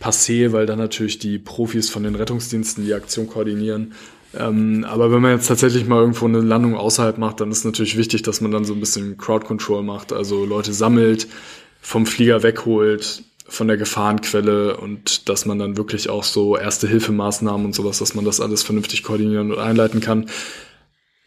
passé, 0.00 0.52
weil 0.52 0.66
dann 0.66 0.78
natürlich 0.78 1.18
die 1.18 1.38
Profis 1.38 1.88
von 1.88 2.02
den 2.02 2.14
Rettungsdiensten 2.14 2.84
die 2.84 2.94
Aktion 2.94 3.28
koordinieren. 3.28 3.94
Ähm, 4.38 4.84
aber 4.88 5.12
wenn 5.12 5.20
man 5.20 5.32
jetzt 5.32 5.48
tatsächlich 5.48 5.86
mal 5.86 6.00
irgendwo 6.00 6.26
eine 6.26 6.40
Landung 6.40 6.76
außerhalb 6.76 7.18
macht, 7.18 7.40
dann 7.40 7.50
ist 7.50 7.64
natürlich 7.64 7.96
wichtig, 7.96 8.22
dass 8.22 8.40
man 8.40 8.50
dann 8.50 8.64
so 8.64 8.72
ein 8.74 8.80
bisschen 8.80 9.18
Crowd 9.18 9.46
Control 9.46 9.82
macht, 9.82 10.12
also 10.12 10.44
Leute 10.44 10.72
sammelt, 10.72 11.28
vom 11.80 12.06
Flieger 12.06 12.42
wegholt, 12.42 13.24
von 13.46 13.68
der 13.68 13.76
Gefahrenquelle 13.76 14.76
und 14.78 15.28
dass 15.28 15.44
man 15.44 15.58
dann 15.58 15.76
wirklich 15.76 16.08
auch 16.08 16.24
so 16.24 16.56
Erste-Hilfemaßnahmen 16.56 17.66
und 17.66 17.74
sowas, 17.74 17.98
dass 17.98 18.14
man 18.14 18.24
das 18.24 18.40
alles 18.40 18.62
vernünftig 18.62 19.02
koordinieren 19.02 19.52
und 19.52 19.58
einleiten 19.58 20.00
kann. 20.00 20.26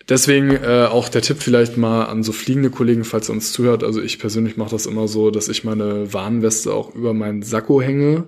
Deswegen 0.08 0.52
äh, 0.52 0.88
auch 0.90 1.10
der 1.10 1.22
Tipp 1.22 1.38
vielleicht 1.40 1.78
mal 1.78 2.06
an 2.06 2.24
so 2.24 2.32
fliegende 2.32 2.70
Kollegen, 2.70 3.04
falls 3.04 3.30
ihr 3.30 3.34
uns 3.34 3.52
zuhört. 3.52 3.84
Also 3.84 4.02
ich 4.02 4.20
persönlich 4.20 4.56
mache 4.56 4.72
das 4.72 4.86
immer 4.86 5.08
so, 5.08 5.32
dass 5.32 5.48
ich 5.48 5.64
meine 5.64 6.14
Warnweste 6.14 6.74
auch 6.74 6.94
über 6.94 7.14
meinen 7.14 7.42
Sakko 7.42 7.82
hänge. 7.82 8.26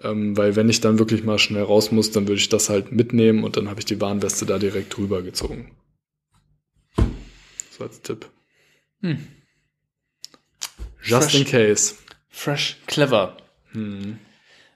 Ähm, 0.00 0.36
weil 0.36 0.56
wenn 0.56 0.68
ich 0.70 0.80
dann 0.80 0.98
wirklich 0.98 1.22
mal 1.22 1.38
schnell 1.38 1.62
raus 1.64 1.92
muss, 1.92 2.10
dann 2.12 2.26
würde 2.26 2.40
ich 2.40 2.48
das 2.48 2.70
halt 2.70 2.92
mitnehmen 2.92 3.44
und 3.44 3.56
dann 3.56 3.68
habe 3.68 3.80
ich 3.80 3.84
die 3.84 4.00
Warnweste 4.00 4.46
da 4.46 4.58
direkt 4.58 4.96
drüber 4.96 5.22
gezogen. 5.22 5.70
So 7.70 7.84
als 7.84 8.00
Tipp. 8.00 8.26
Hm. 9.02 9.26
Just 11.02 11.30
Fresh. 11.30 11.34
in 11.40 11.44
case. 11.46 11.94
Fresh, 12.30 12.76
clever. 12.86 13.36
Hm. 13.72 14.18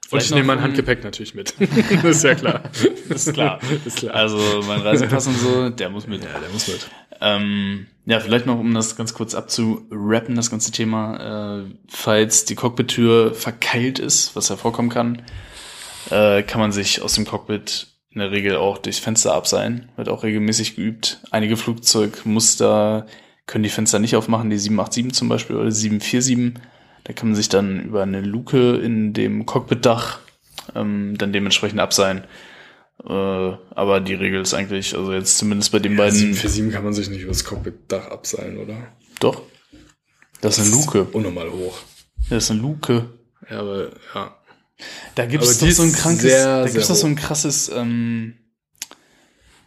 Und 0.09 0.21
ich 0.21 0.29
nehme 0.31 0.43
mein 0.45 0.59
ein- 0.59 0.63
Handgepäck 0.65 1.03
natürlich 1.03 1.33
mit. 1.35 1.51
ist 2.03 2.23
ja 2.23 2.35
klar. 2.35 2.63
Ist 3.09 3.33
klar. 3.33 3.59
ist 3.85 3.97
klar. 3.97 4.13
Also 4.15 4.61
mein 4.67 4.81
Reisepass 4.81 5.27
und 5.27 5.37
so, 5.37 5.69
der 5.69 5.89
muss 5.89 6.07
mit. 6.07 6.23
ja, 6.23 6.39
der 6.39 6.49
muss 6.49 6.67
mit. 6.67 6.87
Ähm, 7.19 7.87
ja, 8.07 8.21
vielleicht 8.21 8.45
noch, 8.45 8.57
um 8.57 8.73
das 8.73 8.95
ganz 8.95 9.13
kurz 9.13 9.35
abzurappen, 9.35 10.35
das 10.35 10.49
ganze 10.49 10.71
Thema. 10.71 11.59
Äh, 11.59 11.75
falls 11.89 12.45
die 12.45 12.55
Cockpit-Tür 12.55 13.33
verkeilt 13.33 13.99
ist, 13.99 14.33
was 14.33 14.47
ja 14.47 14.55
vorkommen 14.55 14.87
kann, 14.87 15.23
äh, 16.09 16.41
kann 16.43 16.61
man 16.61 16.71
sich 16.71 17.01
aus 17.01 17.15
dem 17.15 17.25
Cockpit 17.25 17.87
in 18.11 18.19
der 18.19 18.31
Regel 18.31 18.55
auch 18.55 18.77
durchs 18.77 18.99
Fenster 18.99 19.33
abseilen. 19.33 19.89
Wird 19.97 20.07
auch 20.07 20.23
regelmäßig 20.23 20.77
geübt. 20.77 21.19
Einige 21.31 21.57
Flugzeugmuster 21.57 23.07
können 23.45 23.63
die 23.63 23.69
Fenster 23.69 23.99
nicht 23.99 24.15
aufmachen, 24.15 24.49
die 24.49 24.57
787 24.57 25.13
zum 25.13 25.27
Beispiel 25.27 25.57
oder 25.57 25.69
747. 25.69 26.61
Da 27.03 27.11
kann 27.11 27.27
man 27.27 27.35
sich 27.35 27.49
dann 27.49 27.81
über 27.81 28.03
eine 28.03 28.21
Luke 28.21 28.77
in 28.77 29.11
dem 29.11 29.45
Cockpitdach 29.45 30.19
ähm, 30.75 31.15
dann 31.17 31.33
dementsprechend 31.33 31.81
abseilen. 31.81 32.23
Äh, 33.03 33.09
aber 33.09 33.99
die 34.01 34.15
Regel 34.15 34.41
ist 34.41 34.53
eigentlich, 34.53 34.95
also 34.95 35.13
jetzt 35.13 35.37
zumindest 35.37 35.71
bei 35.71 35.79
den 35.79 35.93
Ja, 35.93 35.97
beiden. 35.99 36.15
747 36.17 36.73
kann 36.73 36.83
man 36.83 36.93
sich 36.93 37.09
nicht 37.09 37.21
über 37.21 37.31
das 37.31 37.43
Cockpitdach 37.45 38.07
abseilen, 38.07 38.57
oder? 38.57 38.75
Doch. 39.19 39.43
Das 40.41 40.57
ist 40.57 40.65
eine 40.65 40.75
Luke. 40.75 41.03
Unnormal 41.13 41.51
hoch. 41.51 41.79
Das 42.29 42.45
ist 42.45 42.51
eine 42.51 42.61
Luke. 42.61 43.09
Ja, 43.49 43.59
aber 43.59 43.89
ja. 44.13 44.35
Da 45.15 45.25
gibt 45.25 45.43
es 45.43 45.59
so 45.59 45.65
ein 45.83 45.89
ist 45.89 45.95
krankes, 45.97 46.21
sehr, 46.21 46.59
da 46.59 46.65
gibt 46.65 46.77
es 46.77 46.87
sehr 46.87 46.95
doch 46.95 47.01
so 47.01 47.07
ein 47.07 47.15
krasses, 47.15 47.69
ähm, 47.69 48.35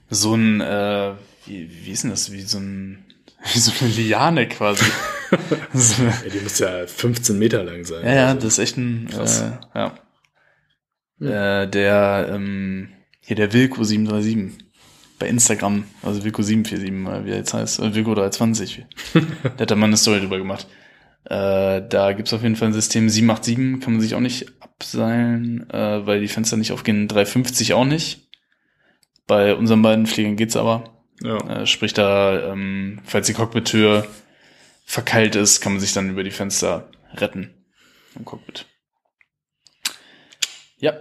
so 0.09 0.35
ein, 0.37 0.61
äh, 0.61 1.15
wie, 1.47 1.69
wie 1.85 1.91
ist 1.91 2.05
denn 2.05 2.11
das, 2.11 2.31
wie 2.31 2.43
so 2.43 2.59
ein, 2.59 3.05
wie 3.53 3.59
so 3.59 3.73
eine 3.81 3.91
Liane 3.91 4.49
quasi. 4.49 4.85
so 5.75 6.03
eine, 6.03 6.11
ja. 6.11 6.31
Die 6.33 6.41
muss 6.41 6.59
ja 6.61 6.87
15 6.87 7.39
Meter 7.39 7.65
lang 7.65 7.85
sein. 7.85 8.05
ja, 8.05 8.13
ja, 8.15 8.27
Also, 8.29 8.41
das 8.43 8.53
ist 8.55 8.59
echt 8.59 8.77
ein, 8.77 9.09
Krass. 9.11 9.41
äh, 9.41 9.51
ja. 9.75 11.63
Äh, 11.63 11.69
der, 11.69 12.29
ähm, 12.33 12.91
hier 13.31 13.37
der 13.37 13.53
Wilco 13.53 13.85
737 13.85 14.59
bei 15.21 15.29
Instagram, 15.29 15.85
also 16.03 16.25
Wilco 16.25 16.43
747, 16.43 16.91
äh, 16.91 17.25
wie 17.25 17.31
er 17.31 17.37
jetzt 17.37 17.55
heißt, 17.55 17.79
äh, 17.79 17.95
Wilco 17.95 18.13
320. 18.13 18.87
der 19.15 19.53
hat 19.61 19.71
da 19.71 19.77
mal 19.77 19.87
eine 19.87 19.97
Story 19.97 20.19
drüber 20.19 20.39
gemacht. 20.39 20.67
Äh, 21.27 21.83
da 21.89 22.13
gibt's 22.13 22.33
auf 22.33 22.43
jeden 22.43 22.57
Fall 22.57 22.69
ein 22.69 22.73
System 22.73 23.09
787, 23.09 23.81
kann 23.81 23.93
man 23.93 24.01
sich 24.01 24.17
auch 24.17 24.21
nicht 24.21 24.61
abseilen, 24.61 25.71
äh, 25.71 26.05
weil 26.05 26.21
die 26.21 26.27
Fenster 26.27 26.57
nicht 26.57 26.73
aufgehen, 26.73 27.07
350 27.07 27.73
auch 27.75 27.85
nicht. 27.85 28.29
Bei 29.29 29.55
unseren 29.55 29.83
beiden 29.83 30.07
Fliegern 30.07 30.35
geht's 30.35 30.57
aber. 30.57 31.05
ja. 31.23 31.37
Äh, 31.61 31.67
sprich 31.67 31.95
da, 31.95 32.53
ähm, 32.53 33.01
falls 33.05 33.29
die 33.29 33.35
Cockpit-Tür 33.35 34.09
verkeilt 34.85 35.37
ist, 35.37 35.61
kann 35.61 35.75
man 35.75 35.81
sich 35.81 35.93
dann 35.93 36.11
über 36.11 36.25
die 36.25 36.33
Fenster 36.33 36.91
retten 37.15 37.55
im 38.17 38.25
Cockpit. 38.25 38.67
Ja. 40.79 40.95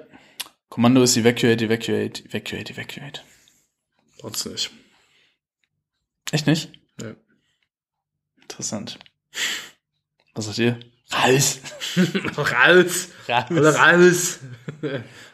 Kommando 0.69 1.01
ist 1.01 1.17
evacuate, 1.17 1.65
evacuate, 1.65 2.23
evacuate, 2.25 2.73
evacuate. 2.73 3.21
Braucht's 4.19 4.45
nicht. 4.45 4.69
Echt 6.31 6.45
nicht? 6.45 6.71
Ja. 7.01 7.15
Interessant. 8.41 8.99
Was 10.35 10.45
sagt 10.45 10.59
ihr? 10.59 10.79
Raus! 11.11 11.59
Raus! 12.37 13.09
Raus! 13.27 13.75
raus! 13.75 14.39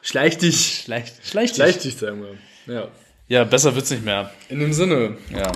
Schleich 0.01 0.37
dich! 0.37 0.83
Schlecht, 0.85 1.27
schlecht, 1.27 1.55
Schleich 1.55 1.79
dich, 1.79 1.97
sagen 1.97 2.21
wir. 2.21 2.73
Ja. 2.73 2.91
Ja, 3.27 3.43
besser 3.43 3.75
wird's 3.75 3.89
nicht 3.89 4.05
mehr. 4.05 4.31
In 4.47 4.59
dem 4.59 4.71
Sinne. 4.71 5.17
Ja. 5.31 5.51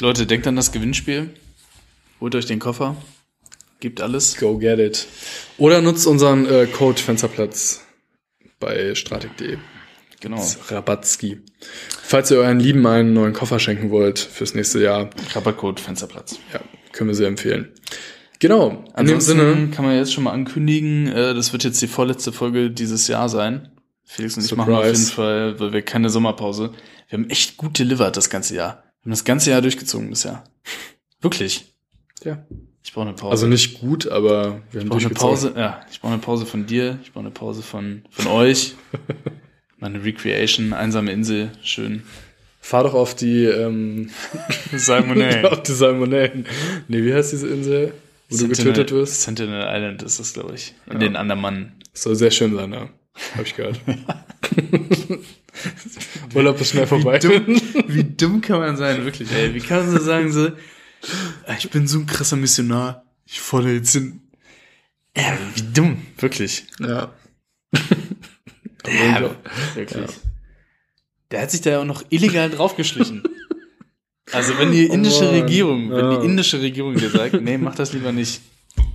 Leute, 0.00 0.26
denkt 0.26 0.46
an 0.46 0.56
das 0.56 0.70
Gewinnspiel. 0.70 1.30
Holt 2.20 2.34
euch 2.34 2.46
den 2.46 2.58
Koffer. 2.58 2.96
Gibt 3.80 4.02
alles. 4.02 4.36
Go 4.36 4.58
get 4.58 4.78
it. 4.78 5.06
Oder 5.56 5.80
nutzt 5.80 6.06
unseren 6.06 6.44
äh, 6.46 6.66
Code 6.66 7.00
Fensterplatz 7.00 7.80
bei 8.62 8.94
stratik.de. 8.94 9.58
Genau. 10.20 10.42
Rabatzki. 10.68 11.40
Falls 12.04 12.30
ihr 12.30 12.38
euren 12.38 12.60
Lieben 12.60 12.86
einen 12.86 13.12
neuen 13.12 13.32
Koffer 13.32 13.58
schenken 13.58 13.90
wollt 13.90 14.20
fürs 14.20 14.54
nächste 14.54 14.80
Jahr, 14.80 15.10
Rabattcode 15.34 15.80
Fensterplatz. 15.80 16.38
ja, 16.54 16.60
können 16.92 17.08
wir 17.10 17.14
sehr 17.14 17.26
empfehlen. 17.28 17.72
Genau. 18.38 18.84
In 18.96 19.06
dem 19.06 19.20
Sinne, 19.20 19.68
kann 19.74 19.84
man 19.84 19.96
jetzt 19.96 20.12
schon 20.12 20.24
mal 20.24 20.32
ankündigen, 20.32 21.08
äh, 21.08 21.34
das 21.34 21.52
wird 21.52 21.64
jetzt 21.64 21.82
die 21.82 21.88
vorletzte 21.88 22.32
Folge 22.32 22.70
dieses 22.70 23.08
Jahr 23.08 23.28
sein. 23.28 23.68
Felix 24.04 24.36
und 24.36 24.44
ich 24.44 24.56
machen 24.56 24.72
auf 24.74 24.84
Surprise. 24.84 25.02
jeden 25.02 25.14
Fall, 25.14 25.60
weil 25.60 25.72
wir 25.72 25.82
keine 25.82 26.10
Sommerpause. 26.10 26.72
Wir 27.08 27.18
haben 27.18 27.30
echt 27.30 27.56
gut 27.56 27.78
delivered 27.78 28.16
das 28.16 28.30
ganze 28.30 28.54
Jahr. 28.54 28.82
Wir 29.00 29.06
haben 29.06 29.10
das 29.10 29.24
ganze 29.24 29.50
Jahr 29.50 29.62
durchgezogen 29.62 30.08
bisher. 30.10 30.44
Wirklich. 31.20 31.74
ja. 32.24 32.44
Ich 32.84 32.92
brauche 32.92 33.06
eine 33.06 33.14
Pause. 33.14 33.30
Also 33.30 33.46
nicht 33.46 33.80
gut, 33.80 34.08
aber 34.08 34.60
wir 34.72 34.80
haben 34.80 34.86
ich 34.86 34.90
brauche 34.90 35.00
eine. 35.06 35.10
Pause, 35.14 35.54
ja, 35.56 35.80
ich 35.90 36.00
brauche 36.00 36.12
eine 36.12 36.22
Pause 36.22 36.46
von 36.46 36.66
dir, 36.66 36.98
ich 37.02 37.12
brauche 37.12 37.24
eine 37.24 37.30
Pause 37.30 37.62
von, 37.62 38.02
von 38.10 38.26
euch. 38.28 38.74
Meine 39.78 40.04
Recreation, 40.04 40.72
einsame 40.72 41.12
Insel, 41.12 41.50
schön. 41.62 42.02
Fahr 42.60 42.84
doch 42.84 42.94
auf 42.94 43.14
die, 43.16 43.44
ähm, 43.44 44.10
Salmonellen. 44.72 45.46
auf 45.52 45.62
die 45.62 45.72
Salmonellen. 45.72 46.46
Nee, 46.88 47.02
wie 47.04 47.12
heißt 47.12 47.32
diese 47.32 47.48
Insel, 47.48 47.92
wo 48.28 48.36
du 48.36 48.48
getötet 48.48 48.92
wirst? 48.92 49.22
Sentinel 49.22 49.62
Island 49.68 50.02
ist 50.02 50.20
das, 50.20 50.32
glaube 50.34 50.54
ich. 50.54 50.74
In 50.90 51.00
den 51.00 51.16
Andamannen. 51.16 51.72
Soll 51.92 52.14
sehr 52.14 52.30
schön 52.30 52.54
sein, 52.54 52.72
ja. 52.72 52.88
Hab 53.36 53.44
ich 53.44 53.54
gehört. 53.56 53.80
Urlaub 56.34 56.60
ist 56.60 56.70
schnell 56.70 56.86
vorbei. 56.86 57.20
Wie 57.22 58.04
dumm 58.04 58.40
kann 58.40 58.60
man 58.60 58.76
sein, 58.76 59.04
wirklich, 59.04 59.30
ey. 59.32 59.52
Wie 59.54 59.60
kann 59.60 59.78
man 59.86 59.90
so 59.90 59.98
sagen, 60.02 60.32
so, 60.32 60.46
"Ah, 60.46 60.52
ich 61.58 61.70
bin 61.70 61.86
so 61.88 61.98
ein 61.98 62.06
krasser 62.06 62.36
Missionar, 62.36 63.04
ich 63.26 63.40
fordere 63.40 63.72
jetzt 63.74 63.92
hin. 63.92 64.20
Ja, 65.16 65.36
wie 65.54 65.62
dumm, 65.72 66.02
wirklich. 66.18 66.66
Ja. 66.80 67.12
Ja, 68.84 69.30
wirklich. 69.76 70.10
Der 71.30 71.42
hat 71.42 71.50
sich 71.52 71.60
da 71.60 71.70
ja 71.70 71.80
auch 71.80 71.84
noch 71.84 72.02
illegal 72.10 72.50
draufgeschlichen. 72.50 73.22
Also 74.30 74.56
wenn 74.56 74.72
die 74.72 74.86
indische 74.86 75.24
Mann. 75.24 75.34
Regierung, 75.34 75.90
wenn 75.90 76.10
Ja. 76.12 76.20
die 76.20 76.26
indische 76.26 76.60
Regierung 76.62 76.94
dir 76.94 77.10
sagt, 77.10 77.42
nee, 77.42 77.58
mach 77.58 77.74
das 77.74 77.92
lieber 77.92 78.12
nicht. 78.12 78.40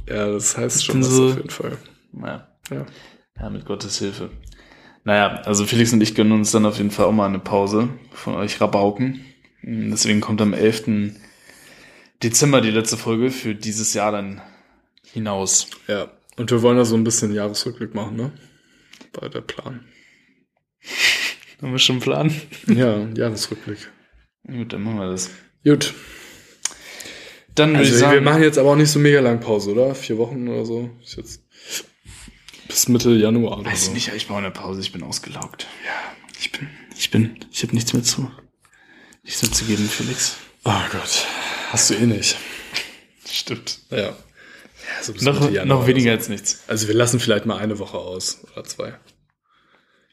Ja, 0.07 0.25
das 0.31 0.57
heißt 0.57 0.83
schon 0.83 1.01
was 1.01 1.09
so- 1.09 1.27
auf 1.29 1.35
jeden 1.37 1.49
Fall. 1.49 1.77
Naja, 2.11 2.47
Ja. 2.71 2.85
ja, 3.39 3.49
mit 3.51 3.65
Gottes 3.65 3.99
Hilfe. 3.99 4.31
Naja, 5.03 5.41
also 5.41 5.65
Felix 5.67 5.93
und 5.93 6.01
ich 6.01 6.15
gönnen 6.15 6.31
uns 6.31 6.51
dann 6.51 6.65
auf 6.65 6.77
jeden 6.77 6.89
Fall 6.91 7.05
auch 7.05 7.11
mal 7.11 7.27
eine 7.27 7.37
Pause 7.39 7.89
von 8.13 8.33
euch 8.35 8.59
Rabauken. 8.59 9.25
Deswegen 9.61 10.21
kommt 10.21 10.41
am 10.41 10.53
11. 10.53 10.87
Dezember 12.23 12.61
die 12.61 12.71
letzte 12.71 12.97
Folge 12.97 13.31
für 13.31 13.55
dieses 13.55 13.93
Jahr 13.93 14.11
dann 14.11 14.41
hinaus. 15.13 15.67
Ja. 15.87 16.11
Und 16.37 16.51
wir 16.51 16.61
wollen 16.61 16.77
da 16.77 16.85
so 16.85 16.95
ein 16.95 17.03
bisschen 17.03 17.33
Jahresrückblick 17.33 17.93
machen, 17.95 18.15
ne? 18.15 18.31
Bei 19.13 19.27
der 19.29 19.41
Plan. 19.41 19.85
Haben 21.61 21.71
wir 21.71 21.79
schon 21.79 21.95
einen 21.95 22.01
Plan? 22.01 22.41
Ja, 22.67 23.07
Jahresrückblick. 23.15 23.91
Gut, 24.45 24.73
dann 24.73 24.83
machen 24.83 24.97
wir 24.99 25.09
das. 25.09 25.31
Gut. 25.63 25.93
Dann 27.55 27.69
würde 27.71 27.79
Also 27.79 27.93
ich 27.93 27.99
sagen, 27.99 28.13
wir 28.13 28.21
machen 28.21 28.43
jetzt 28.43 28.59
aber 28.59 28.71
auch 28.71 28.75
nicht 28.75 28.91
so 28.91 28.99
mega 28.99 29.19
lang 29.19 29.39
Pause, 29.39 29.71
oder? 29.71 29.95
Vier 29.95 30.19
Wochen 30.19 30.47
oder 30.47 30.65
so. 30.65 30.91
Ist 31.01 31.17
jetzt 31.17 31.43
bis 32.67 32.87
Mitte 32.87 33.11
Januar 33.11 33.59
oder 33.59 33.71
weiß 33.71 33.87
so. 33.87 33.93
nicht, 33.93 34.11
ich 34.15 34.27
brauche 34.27 34.39
eine 34.39 34.51
Pause, 34.51 34.81
ich 34.81 34.91
bin 34.91 35.01
ausgelaugt. 35.01 35.67
Ja, 35.83 36.15
ich 36.39 36.51
bin, 36.51 36.69
ich 36.95 37.09
bin, 37.09 37.39
ich 37.51 37.63
habe 37.63 37.73
nichts 37.73 37.93
mehr 37.93 38.03
zu, 38.03 38.29
nichts 39.23 39.41
mehr 39.41 39.51
zu 39.51 39.65
geben, 39.65 39.87
Felix. 39.89 40.37
Oh 40.63 40.71
Gott. 40.91 41.25
Hast 41.71 41.89
du 41.89 41.95
eh 41.95 42.05
nicht. 42.05 42.37
Stimmt. 43.29 43.79
Ja. 43.89 43.97
ja 43.97 44.15
so 45.01 45.13
Noch, 45.21 45.49
noch 45.65 45.87
weniger 45.87 46.11
So. 46.11 46.17
als 46.17 46.29
nichts. 46.29 46.63
Also 46.67 46.87
wir 46.87 46.95
lassen 46.95 47.19
vielleicht 47.19 47.45
mal 47.45 47.57
eine 47.57 47.77
Woche 47.79 47.97
aus 47.97 48.43
oder 48.53 48.63
zwei. 48.63 48.89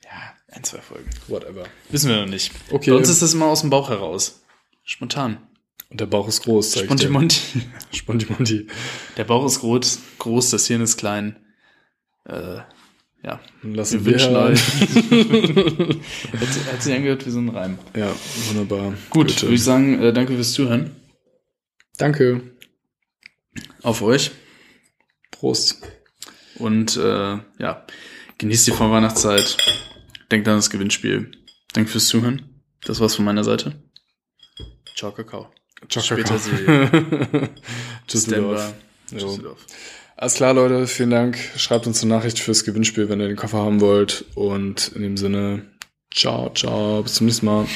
Ja, 0.04 0.34
ein, 0.48 0.64
zwei 0.64 0.80
Folgen. 0.80 1.08
Whatever. 1.28 1.64
Wissen 1.90 2.10
wir 2.10 2.16
noch 2.20 2.26
nicht. 2.26 2.50
Okay. 2.70 2.90
Bei 2.90 2.96
uns 2.96 3.08
ist 3.08 3.22
das 3.22 3.34
immer 3.34 3.46
aus 3.46 3.60
dem 3.60 3.70
Bauch 3.70 3.88
heraus. 3.88 4.42
Spontan. 4.84 5.38
Und 5.90 6.00
der 6.00 6.06
Bauch 6.06 6.26
ist 6.26 6.42
groß, 6.42 6.72
zeig. 6.72 6.84
Spontimonti. 6.86 7.40
Spontimonti. 7.92 8.66
Der 9.16 9.24
Bauch 9.24 9.46
ist 9.46 9.60
groß, 9.60 9.98
groß, 10.18 10.50
das 10.50 10.66
Hirn 10.66 10.80
ist 10.82 10.96
klein. 10.96 11.36
Äh, 12.28 12.56
ja. 13.22 13.40
Lassen 13.62 14.04
Wir 14.04 14.12
wünschen 14.12 14.34
euch. 14.36 14.60
hat, 16.32 16.72
hat 16.72 16.82
sich 16.82 16.94
angehört 16.94 17.24
wie 17.26 17.30
so 17.30 17.38
ein 17.38 17.48
Reim. 17.48 17.78
Ja, 17.96 18.12
wunderbar. 18.48 18.94
Gut, 19.10 19.28
Bitte. 19.28 19.42
würde 19.42 19.54
ich 19.54 19.62
sagen, 19.62 20.02
äh, 20.02 20.12
danke 20.12 20.34
fürs 20.34 20.52
Zuhören. 20.52 20.96
Danke. 21.98 22.42
Auf 23.82 24.02
euch. 24.02 24.32
Prost. 25.30 25.82
Und 26.56 26.96
äh, 26.96 27.38
ja, 27.58 27.86
genießt 28.38 28.66
die 28.66 28.72
Vorweihnachtszeit. 28.72 29.56
Denkt 30.30 30.48
an 30.48 30.56
das 30.56 30.70
Gewinnspiel. 30.70 31.32
Danke 31.72 31.90
fürs 31.90 32.08
Zuhören. 32.08 32.62
Das 32.84 33.00
war's 33.00 33.14
von 33.14 33.24
meiner 33.24 33.44
Seite. 33.44 33.82
Ciao, 34.96 35.12
Kakao. 35.12 35.52
Später 35.88 36.38
See. 36.38 36.64
Denver. 38.30 38.74
Jo. 39.10 39.18
Düsseldorf. 39.18 39.66
Alles 40.16 40.34
klar, 40.34 40.54
Leute. 40.54 40.86
Vielen 40.86 41.10
Dank. 41.10 41.38
Schreibt 41.56 41.86
uns 41.86 42.02
eine 42.02 42.14
Nachricht 42.14 42.38
fürs 42.38 42.64
Gewinnspiel, 42.64 43.08
wenn 43.08 43.20
ihr 43.20 43.28
den 43.28 43.36
Koffer 43.36 43.58
haben 43.58 43.80
wollt. 43.80 44.24
Und 44.34 44.88
in 44.88 45.02
dem 45.02 45.16
Sinne, 45.16 45.66
ciao, 46.12 46.50
ciao. 46.54 47.02
Bis 47.02 47.14
zum 47.14 47.26
nächsten 47.26 47.46
Mal. 47.46 47.66